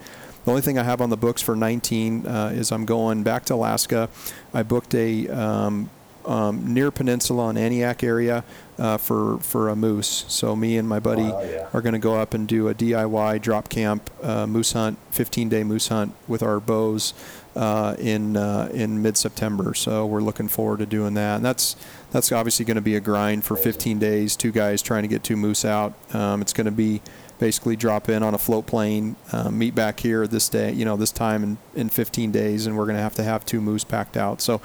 the 0.45 0.51
only 0.51 0.61
thing 0.61 0.77
I 0.77 0.83
have 0.83 1.01
on 1.01 1.09
the 1.09 1.17
books 1.17 1.41
for 1.41 1.55
19 1.55 2.27
uh, 2.27 2.51
is 2.53 2.71
I'm 2.71 2.85
going 2.85 3.23
back 3.23 3.45
to 3.45 3.55
Alaska. 3.55 4.09
I 4.53 4.61
booked 4.61 4.93
a 4.93 5.29
um, 5.29 5.89
um, 6.25 6.73
near 6.73 6.91
peninsula 6.91 7.49
in 7.49 7.57
Antioch 7.57 8.03
area 8.03 8.43
uh, 8.77 8.97
for 8.97 9.37
for 9.39 9.69
a 9.69 9.75
moose. 9.75 10.25
So 10.27 10.55
me 10.55 10.77
and 10.77 10.87
my 10.87 10.99
buddy 10.99 11.23
Oh, 11.23 11.41
yeah. 11.43 11.67
are 11.73 11.81
going 11.81 11.93
to 11.93 11.99
go 11.99 12.15
up 12.15 12.33
and 12.33 12.47
do 12.47 12.67
a 12.67 12.73
DIY 12.73 13.41
drop 13.41 13.69
camp 13.69 14.09
uh, 14.21 14.47
moose 14.47 14.73
hunt, 14.73 14.97
15 15.11 15.49
day 15.49 15.63
moose 15.63 15.87
hunt 15.89 16.13
with 16.27 16.41
our 16.41 16.59
bows 16.59 17.13
uh, 17.55 17.95
in 17.99 18.35
uh, 18.37 18.69
in 18.73 19.01
mid 19.01 19.17
September. 19.17 19.73
So 19.73 20.05
we're 20.05 20.21
looking 20.21 20.47
forward 20.47 20.79
to 20.79 20.85
doing 20.85 21.13
that. 21.15 21.37
And 21.37 21.45
that's 21.45 21.75
that's 22.11 22.31
obviously 22.31 22.65
going 22.65 22.75
to 22.75 22.81
be 22.81 22.95
a 22.95 22.99
grind 23.01 23.43
for 23.43 23.55
15 23.57 23.99
days. 23.99 24.35
Two 24.35 24.51
guys 24.51 24.81
trying 24.81 25.03
to 25.03 25.07
get 25.07 25.23
two 25.23 25.35
moose 25.37 25.65
out. 25.65 25.93
Um, 26.13 26.41
it's 26.41 26.53
going 26.53 26.65
to 26.65 26.71
be 26.71 27.01
basically 27.43 27.75
drop 27.75 28.07
in 28.07 28.23
on 28.23 28.33
a 28.33 28.37
float 28.37 28.65
plane, 28.65 29.17
uh, 29.33 29.49
meet 29.51 29.75
back 29.75 29.99
here 29.99 30.25
this 30.25 30.47
day, 30.47 30.71
you 30.71 30.85
know, 30.85 30.95
this 30.95 31.11
time 31.11 31.43
in, 31.43 31.57
in 31.75 31.89
15 31.89 32.31
days, 32.31 32.65
and 32.65 32.77
we're 32.77 32.85
going 32.85 32.95
to 32.95 33.01
have 33.01 33.15
to 33.15 33.23
have 33.23 33.45
two 33.45 33.59
moose 33.59 33.83
packed 33.83 34.15
out. 34.15 34.39
So, 34.39 34.61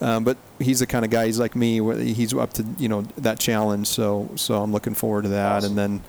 um, 0.00 0.24
but 0.24 0.38
he's 0.58 0.78
the 0.78 0.86
kind 0.86 1.04
of 1.04 1.10
guy. 1.10 1.26
He's 1.26 1.38
like 1.38 1.54
me. 1.54 1.82
He's 2.14 2.32
up 2.32 2.54
to 2.54 2.64
you 2.78 2.88
know 2.88 3.02
that 3.18 3.38
challenge. 3.38 3.86
So 3.86 4.30
so 4.36 4.62
I'm 4.62 4.72
looking 4.72 4.94
forward 4.94 5.24
to 5.24 5.28
that. 5.28 5.56
Awesome. 5.56 5.72
And 5.72 5.78
then, 5.78 6.04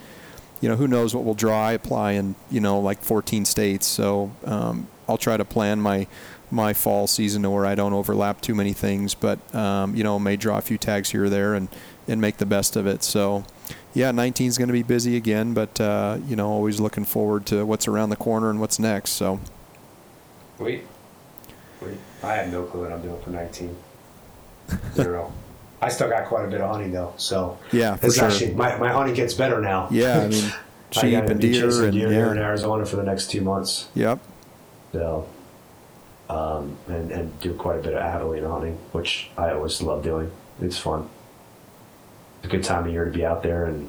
you 0.62 0.70
know, 0.70 0.78
who 0.78 0.88
knows 0.88 1.14
what 1.14 1.26
will 1.26 1.34
draw. 1.34 1.62
I 1.62 1.74
apply 1.74 2.14
in 2.14 2.36
you 2.50 2.62
know 2.62 2.80
like 2.80 3.02
14 3.02 3.44
states. 3.44 3.86
So 3.86 4.32
um, 4.46 4.88
I'll 5.10 5.18
try 5.18 5.36
to 5.36 5.44
plan 5.44 5.82
my 5.82 6.08
my 6.50 6.72
fall 6.72 7.06
season 7.06 7.42
to 7.42 7.50
where 7.50 7.66
I 7.66 7.76
don't 7.76 7.92
overlap 7.92 8.40
too 8.40 8.56
many 8.56 8.72
things. 8.72 9.14
But 9.14 9.54
um, 9.54 9.94
you 9.94 10.06
know, 10.06 10.18
may 10.20 10.38
draw 10.38 10.58
a 10.58 10.62
few 10.62 10.78
tags 10.78 11.10
here 11.10 11.26
or 11.26 11.30
there 11.30 11.54
and 11.54 11.68
and 12.08 12.22
make 12.22 12.38
the 12.38 12.46
best 12.46 12.78
of 12.78 12.88
it. 12.88 13.04
So. 13.04 13.44
Yeah, 13.94 14.12
19 14.12 14.48
is 14.48 14.58
going 14.58 14.70
to 14.70 14.74
be 14.74 14.84
busy 14.84 15.16
again, 15.18 15.54
but 15.54 15.80
uh, 15.80 16.18
you 16.28 16.36
know, 16.36 16.50
always 16.50 16.80
looking 16.80 17.06
forward 17.06 17.46
to 17.48 17.66
what's 17.66 17.88
around 17.88 18.10
the 18.10 18.16
corner 18.16 18.50
and 18.50 18.60
what's 18.60 18.80
next. 18.80 19.12
So, 19.12 19.40
Wait. 20.60 20.86
Wait. 21.82 21.98
I 22.24 22.34
have 22.36 22.52
no 22.52 22.64
clue 22.64 22.82
what 22.82 22.92
I'm 22.92 23.02
doing 23.02 23.22
for 23.22 23.30
19. 23.30 23.76
Zero. 24.96 25.32
I 25.82 25.90
still 25.90 26.10
got 26.10 26.28
quite 26.28 26.46
a 26.46 26.48
bit 26.48 26.62
of 26.62 26.70
hunting 26.72 26.94
though, 26.94 27.14
so 27.18 27.58
yeah, 27.74 27.98
for 27.98 28.10
sure. 28.10 28.24
actually 28.26 28.54
my, 28.54 28.78
my 28.78 28.90
hunting 28.90 29.14
gets 29.16 29.34
better 29.34 29.60
now. 29.60 29.90
yeah, 29.92 30.22
I 30.22 30.28
mean, 30.30 30.46
I 30.46 31.02
sheep 31.02 31.12
gotta 31.12 31.32
and 31.32 31.42
deer 31.42 31.84
and 31.84 31.92
deer 31.92 32.10
here 32.10 32.32
in 32.32 32.38
Arizona 32.38 32.86
for 32.86 32.96
the 32.96 33.04
next 33.04 33.30
two 33.30 33.42
months. 33.42 33.90
yep, 33.94 34.20
So, 34.94 35.28
um, 36.30 36.78
and 36.88 37.12
and 37.12 37.40
do 37.42 37.54
quite 37.56 37.80
a 37.80 37.82
bit 37.82 37.94
of 37.96 38.02
javelina 38.02 38.50
hunting, 38.50 38.78
which 38.94 39.30
I 39.38 39.52
always 39.52 39.82
love 39.82 40.04
doing. 40.04 40.32
It's 40.62 40.78
fun. 40.78 41.10
It's 42.44 42.52
a 42.52 42.58
good 42.58 42.64
time 42.64 42.86
of 42.86 42.92
year 42.92 43.06
to 43.06 43.12
be 43.12 43.26
out 43.26 43.42
there 43.42 43.66
and 43.66 43.88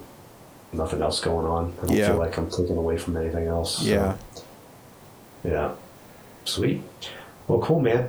nothing 0.73 1.03
else 1.03 1.21
going 1.21 1.45
on. 1.45 1.73
I 1.83 1.87
don't 1.87 1.97
Yeah. 1.97 2.09
feel 2.11 2.19
like 2.19 2.39
I'm 2.39 2.49
taken 2.49 2.77
away 2.79 2.97
from 2.97 3.17
anything 3.17 3.49
else. 3.49 3.79
so, 3.79 3.85
yeah, 3.85 4.15
yeah. 5.43 5.73
Sweet. 6.45 6.83
Well, 7.49 7.59
cool, 7.59 7.81
man. 7.81 8.09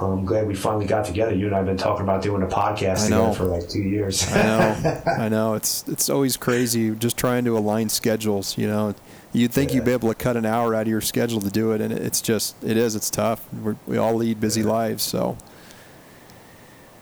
I'm 0.00 0.24
glad 0.24 0.48
we 0.48 0.54
finally 0.56 0.86
got 0.86 1.04
together. 1.04 1.34
You 1.34 1.46
and 1.46 1.54
I 1.54 1.58
have 1.58 1.66
been 1.66 1.76
talking 1.76 2.02
about 2.02 2.20
doing 2.20 2.42
a 2.42 2.46
podcast 2.46 3.04
together 3.04 3.32
for 3.32 3.44
like 3.44 3.68
two 3.68 3.80
years. 3.82 4.26
I 4.32 4.42
know, 4.42 5.02
I 5.18 5.28
know. 5.28 5.54
It's 5.54 5.84
it's 5.88 6.10
always 6.10 6.36
crazy 6.36 6.90
just 6.90 7.16
trying 7.16 7.44
to 7.44 7.56
align 7.56 7.88
schedules. 7.88 8.58
You 8.58 8.66
know, 8.66 8.94
you'd 9.32 9.52
think 9.52 9.72
you'd 9.72 9.84
be 9.84 9.92
able 9.92 10.08
to 10.08 10.14
cut 10.16 10.36
an 10.36 10.44
hour 10.44 10.74
out 10.74 10.82
of 10.82 10.88
your 10.88 11.00
schedule 11.00 11.40
to 11.40 11.48
do 11.50 11.70
it, 11.72 11.80
and 11.80 11.92
it's 11.92 12.20
just 12.20 12.56
it 12.64 12.76
is. 12.76 12.94
It's 12.96 13.08
tough. 13.08 13.46
We're, 13.54 13.76
we 13.86 13.96
all 13.96 14.14
lead 14.14 14.40
busy 14.40 14.62
Yeah. 14.62 14.66
lives, 14.68 15.02
so 15.04 15.38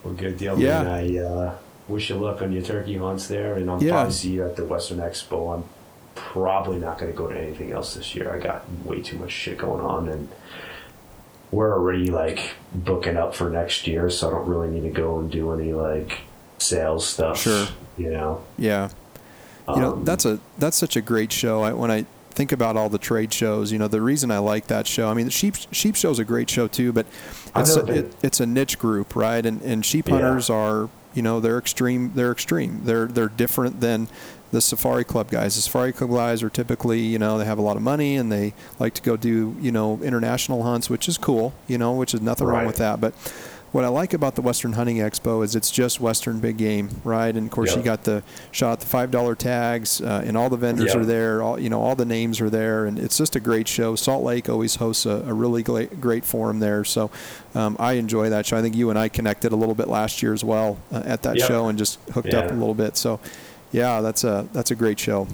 Well, 0.05 0.15
good 0.15 0.37
deal, 0.37 0.59
Yeah. 0.59 0.83
man. 0.85 0.93
I 0.93 1.19
uh, 1.19 1.55
wish 1.89 2.09
you 2.11 2.17
luck 2.17 2.41
on 2.43 2.53
your 2.53 2.63
turkey 2.63 2.97
hunts 2.97 3.27
there, 3.29 3.55
and 3.55 3.71
I'll 3.71 3.83
Yeah. 3.83 3.93
probably 3.93 4.13
see 4.13 4.31
you 4.31 4.45
at 4.45 4.57
the 4.57 4.65
Western 4.65 4.99
Expo. 4.99 5.55
I'm 5.55 5.65
probably 6.15 6.79
not 6.79 6.99
going 6.99 7.11
to 7.13 7.17
go 7.17 7.27
to 7.29 7.39
anything 7.39 7.73
else 7.73 7.95
this 7.95 8.15
year. 8.15 8.33
I 8.35 8.39
got 8.39 8.65
way 8.85 9.01
too 9.03 9.19
much 9.19 9.31
shit 9.33 9.59
going 9.59 9.85
on, 9.85 10.09
and 10.09 10.29
we're 11.51 11.73
already 11.73 12.11
like 12.11 12.55
booking 12.75 13.17
up 13.17 13.35
for 13.35 13.51
next 13.51 13.87
year, 13.87 14.11
so 14.11 14.29
I 14.29 14.31
don't 14.33 14.49
really 14.49 14.69
need 14.69 14.83
to 14.83 14.91
go 14.91 15.19
and 15.19 15.31
do 15.31 15.53
any 15.53 15.73
like 15.73 16.19
sales 16.59 17.07
stuff. 17.07 17.39
Sure. 17.39 17.67
You 17.97 18.11
know. 18.11 18.41
Yeah. 18.59 18.89
You 19.69 19.77
know, 19.81 19.93
Um, 19.95 20.05
that's 20.05 20.25
a 20.25 20.41
that's 20.59 20.77
such 20.77 20.97
a 20.97 21.01
great 21.01 21.33
show. 21.33 21.63
I, 21.63 21.73
when 21.73 21.91
I 21.91 22.05
think 22.31 22.51
about 22.53 22.77
all 22.77 22.89
the 22.89 22.99
trade 22.99 23.33
shows, 23.33 23.71
you 23.73 23.79
know, 23.79 23.87
the 23.89 24.03
reason 24.03 24.31
I 24.31 24.39
like 24.39 24.67
that 24.67 24.87
show. 24.87 25.09
I 25.09 25.15
mean, 25.15 25.25
the 25.27 25.31
sheep 25.31 25.55
sheep 25.71 25.95
show's 25.97 26.19
a 26.19 26.25
great 26.25 26.51
show 26.51 26.67
too, 26.67 26.93
but 26.93 27.07
it's 27.57 27.77
a, 27.77 27.85
it, 27.87 28.15
it's 28.23 28.41
a 28.41 28.47
niche 28.47 28.79
group, 28.79 29.15
right? 29.17 29.45
And 29.47 29.63
and 29.63 29.85
sheep 29.87 30.09
Yeah. 30.09 30.15
hunters 30.21 30.51
are, 30.51 30.89
you 31.15 31.23
know, 31.23 31.41
they're 31.41 31.59
extreme. 31.59 32.13
They're 32.15 32.33
extreme. 32.33 32.81
They're 32.85 33.07
they're 33.07 33.29
different 33.29 33.81
than 33.81 34.09
the 34.51 34.61
safari 34.61 35.05
club 35.05 35.31
guys. 35.31 35.57
The 35.57 35.63
safari 35.63 35.93
club 35.93 36.11
guys 36.11 36.43
are 36.43 36.51
typically, 36.51 37.01
you 37.01 37.19
know, 37.19 37.39
they 37.39 37.45
have 37.45 37.59
a 37.59 37.63
lot 37.63 37.77
of 37.77 37.83
money 37.83 38.17
and 38.17 38.31
they 38.31 38.55
like 38.79 38.95
to 38.95 39.03
go 39.03 39.17
do, 39.17 39.57
you 39.61 39.73
know, 39.73 40.01
international 40.03 40.63
hunts, 40.63 40.89
which 40.89 41.09
is 41.09 41.19
cool, 41.19 41.53
you 41.67 41.77
know, 41.77 41.93
which 41.93 42.15
is 42.15 42.21
nothing 42.21 42.47
wrong 42.47 42.65
with 42.67 42.77
that. 42.77 43.01
But 43.01 43.15
what 43.75 43.85
I 43.85 43.89
like 43.89 44.15
about 44.15 44.37
the 44.37 44.41
Western 44.41 44.75
Hunting 44.75 44.99
Expo 44.99 45.43
is 45.43 45.57
it's 45.57 45.69
just 45.69 45.99
Western 46.01 46.39
big 46.39 46.57
game, 46.59 46.91
right? 47.03 47.35
And 47.35 47.47
of 47.49 47.51
course, 47.51 47.71
Yep. 47.71 47.77
you 47.79 47.83
got 47.83 48.05
the 48.05 48.23
shot 48.53 48.79
the 48.79 48.87
five 48.87 49.11
dollar 49.11 49.35
tags, 49.35 50.01
uh, 50.01 50.23
and 50.25 50.37
all 50.37 50.49
the 50.49 50.57
vendors 50.57 50.95
Yep. 50.95 50.97
are 50.97 51.05
there. 51.05 51.43
All 51.43 51.59
you 51.59 51.69
know, 51.69 51.81
all 51.83 51.97
the 51.97 52.05
names 52.05 52.41
are 52.41 52.49
there, 52.49 52.87
and 52.87 53.01
it's 53.01 53.19
just 53.19 53.35
a 53.35 53.41
great 53.41 53.67
show. 53.67 53.97
Salt 53.97 54.23
Lake 54.23 54.49
always 54.49 54.77
hosts 54.77 55.07
a, 55.07 55.25
a 55.27 55.35
really 55.35 55.65
great, 55.65 56.01
great 56.01 56.25
forum 56.25 56.61
there, 56.61 56.85
so 56.85 57.11
um, 57.57 57.75
I 57.81 57.95
enjoy 57.95 58.31
that 58.31 58.47
show. 58.47 58.57
I 58.57 58.63
think 58.63 58.77
you 58.77 58.91
and 58.91 58.99
I 58.99 59.09
connected 59.09 59.51
a 59.51 59.57
little 59.57 59.75
bit 59.75 59.89
last 59.89 60.23
year 60.23 60.33
as 60.33 60.45
well 60.45 60.79
uh, 60.93 61.03
at 61.05 61.23
that 61.23 61.37
Yep. 61.39 61.49
show 61.49 61.67
and 61.67 61.77
just 61.77 61.99
hooked 62.13 62.33
up 62.33 62.51
a 62.53 62.55
little 62.55 62.75
bit. 62.75 62.97
So, 62.97 63.19
yeah, 63.73 64.01
that's 64.01 64.23
a 64.23 64.47
that's 64.53 64.71
a 64.71 64.77
great 64.77 65.01
show. 65.01 65.27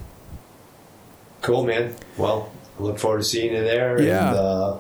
Cool, 1.43 1.65
man. 1.65 1.95
Well, 2.17 2.51
I 2.79 2.83
look 2.83 2.99
forward 2.99 3.19
to 3.19 3.25
seeing 3.25 3.53
you 3.53 3.61
there. 3.63 4.01
Yeah. 4.01 4.29
And, 4.31 4.37
uh, 4.39 4.77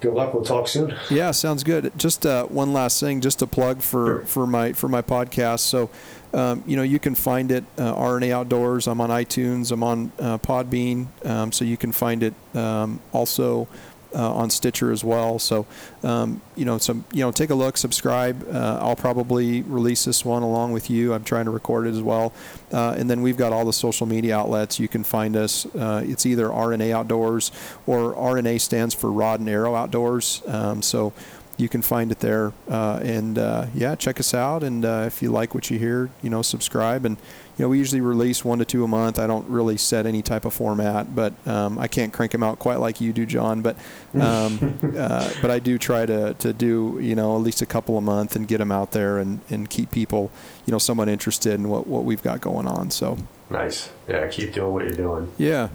good 0.00 0.14
luck. 0.14 0.32
We'll 0.34 0.44
talk 0.44 0.68
soon. 0.68 0.94
Yeah, 1.10 1.30
sounds 1.30 1.62
good. 1.64 1.92
Just 1.96 2.24
uh, 2.26 2.44
one 2.46 2.72
last 2.72 3.00
thing, 3.00 3.20
just 3.20 3.42
a 3.42 3.46
plug 3.46 3.82
for, 3.82 4.06
Sure. 4.06 4.20
for 4.26 4.46
my 4.46 4.72
for 4.72 4.88
my 4.88 5.02
podcast. 5.02 5.60
So, 5.60 5.90
um, 6.32 6.62
you 6.66 6.76
know, 6.76 6.82
you 6.82 6.98
can 6.98 7.14
find 7.14 7.50
it 7.50 7.64
uh, 7.78 7.94
RNA 7.94 8.30
Outdoors. 8.32 8.86
I'm 8.88 9.00
on 9.00 9.10
iTunes. 9.10 9.70
I'm 9.72 9.82
on 9.82 10.12
uh, 10.18 10.38
Podbean. 10.38 11.06
Um, 11.26 11.52
so 11.52 11.64
you 11.64 11.76
can 11.76 11.92
find 11.92 12.22
it 12.22 12.34
um, 12.54 13.00
also 13.12 13.68
uh, 14.14 14.34
on 14.34 14.50
Stitcher 14.50 14.92
as 14.92 15.04
well. 15.04 15.38
So, 15.38 15.66
um, 16.02 16.40
you 16.56 16.64
know, 16.64 16.78
some 16.78 17.04
you 17.12 17.20
know, 17.20 17.30
take 17.30 17.50
a 17.50 17.54
look, 17.54 17.76
subscribe. 17.76 18.46
Uh, 18.48 18.78
I'll 18.80 18.96
probably 18.96 19.62
release 19.62 20.04
this 20.04 20.24
one 20.24 20.42
along 20.42 20.72
with 20.72 20.90
you. 20.90 21.14
I'm 21.14 21.24
trying 21.24 21.44
to 21.44 21.50
record 21.50 21.86
it 21.86 21.90
as 21.90 22.02
well. 22.02 22.32
Uh, 22.72 22.94
and 22.96 23.08
then 23.08 23.22
we've 23.22 23.36
got 23.36 23.52
all 23.52 23.64
the 23.64 23.72
social 23.72 24.06
media 24.06 24.36
outlets. 24.36 24.78
You 24.78 24.88
can 24.88 25.04
find 25.04 25.36
us. 25.36 25.66
Uh, 25.66 26.02
it's 26.04 26.26
either 26.26 26.48
RNA 26.48 26.90
Outdoors 26.92 27.52
or 27.86 28.14
RNA 28.14 28.60
stands 28.60 28.94
for 28.94 29.10
Rod 29.10 29.40
and 29.40 29.48
Arrow 29.48 29.74
Outdoors. 29.74 30.42
Um, 30.46 30.82
so 30.82 31.12
you 31.56 31.68
can 31.68 31.82
find 31.82 32.10
it 32.10 32.20
there. 32.20 32.52
Uh, 32.68 33.00
and 33.02 33.38
uh, 33.38 33.66
yeah, 33.74 33.94
check 33.94 34.18
us 34.18 34.34
out. 34.34 34.62
And 34.62 34.84
if 34.84 35.22
you 35.22 35.30
like 35.30 35.54
what 35.54 35.70
you 35.70 35.78
hear, 35.78 36.10
you 36.22 36.30
know, 36.30 36.42
subscribe. 36.42 37.04
And 37.04 37.16
you 37.60 37.66
know, 37.66 37.68
we 37.68 37.76
usually 37.76 38.00
release 38.00 38.42
one 38.42 38.58
to 38.60 38.64
two 38.64 38.84
a 38.84 38.88
month. 38.88 39.18
I 39.18 39.26
don't 39.26 39.46
really 39.46 39.76
set 39.76 40.06
any 40.06 40.22
type 40.22 40.46
of 40.46 40.54
format, 40.54 41.14
but 41.14 41.34
um, 41.46 41.78
I 41.78 41.88
can't 41.88 42.10
crank 42.10 42.32
them 42.32 42.42
out 42.42 42.58
quite 42.58 42.76
like 42.80 43.02
you 43.02 43.12
do, 43.12 43.26
John. 43.26 43.60
But 43.60 43.76
um, 44.18 44.78
uh, 44.96 45.30
but 45.42 45.50
I 45.50 45.58
do 45.58 45.76
try 45.76 46.06
to, 46.06 46.32
to 46.32 46.54
do 46.54 46.98
you 47.02 47.14
know 47.14 47.36
at 47.36 47.42
least 47.42 47.60
a 47.60 47.66
couple 47.66 47.98
a 47.98 48.00
month 48.00 48.34
and 48.34 48.48
get 48.48 48.58
them 48.58 48.72
out 48.72 48.92
there 48.92 49.18
and, 49.18 49.40
and 49.50 49.68
keep 49.68 49.90
people 49.90 50.30
you 50.64 50.72
know 50.72 50.78
somewhat 50.78 51.10
interested 51.10 51.52
in 51.52 51.68
what, 51.68 51.86
what 51.86 52.04
we've 52.04 52.22
got 52.22 52.40
going 52.40 52.66
on. 52.66 52.90
So 52.90 53.18
Nice. 53.50 53.90
Yeah, 54.08 54.26
keep 54.28 54.54
doing 54.54 54.72
what 54.72 54.84
you're 54.84 54.94
doing. 54.94 55.30
yeah, 55.36 55.68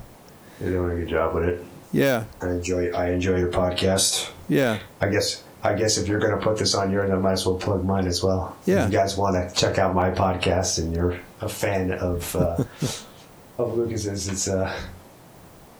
You're 0.59 0.71
doing 0.71 0.97
a 0.97 0.99
good 1.01 1.09
job 1.09 1.35
with 1.35 1.43
it. 1.43 1.63
yeah, 1.91 2.23
I 2.41 2.47
enjoy. 2.47 2.89
I 2.93 3.11
enjoy 3.11 3.37
your 3.37 3.51
podcast. 3.51 4.31
yeah, 4.49 4.79
I 4.99 5.09
guess. 5.09 5.43
I 5.65 5.73
guess 5.73 5.97
if 5.97 6.07
you're 6.07 6.19
going 6.19 6.37
to 6.37 6.43
put 6.43 6.59
this 6.59 6.75
on 6.75 6.91
yours, 6.91 7.09
I 7.09 7.15
might 7.15 7.33
as 7.33 7.45
well 7.45 7.55
plug 7.57 7.83
mine 7.83 8.05
as 8.05 8.21
well. 8.21 8.55
Yeah. 8.65 8.85
If 8.85 8.91
you 8.91 8.97
guys 8.97 9.17
want 9.17 9.35
to 9.35 9.55
check 9.59 9.79
out 9.79 9.95
my 9.95 10.11
podcast 10.11 10.77
and 10.77 10.95
you're 10.95 11.19
a 11.41 11.49
fan 11.49 11.91
of 11.91 12.35
uh, 12.35 12.63
of 13.57 13.75
Lucas's, 13.75 14.27
it's 14.27 14.47
uh, 14.47 14.71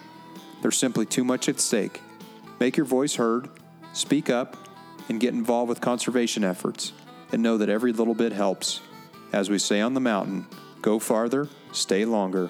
There's 0.65 0.78
simply 0.78 1.05
too 1.05 1.24
much 1.24 1.51
at 1.51 1.61
stake. 1.61 2.01
Make 2.59 2.78
your 2.78 2.86
voice 2.86 3.16
heard, 3.16 3.51
speak 3.93 4.31
up, 4.31 4.57
and 5.11 5.20
get 5.20 5.35
involved 5.35 5.69
with 5.69 5.82
conservation 5.82 6.43
efforts, 6.43 6.95
and 7.32 7.43
know 7.43 7.59
that 7.59 7.69
every 7.69 7.93
little 7.93 8.15
bit 8.15 8.32
helps. 8.32 8.81
As 9.31 9.51
we 9.51 9.59
say 9.59 9.82
on 9.82 9.93
the 9.93 10.01
mountain, 10.01 10.47
go 10.81 10.99
farther, 10.99 11.51
stay 11.73 12.07
longer. 12.07 12.49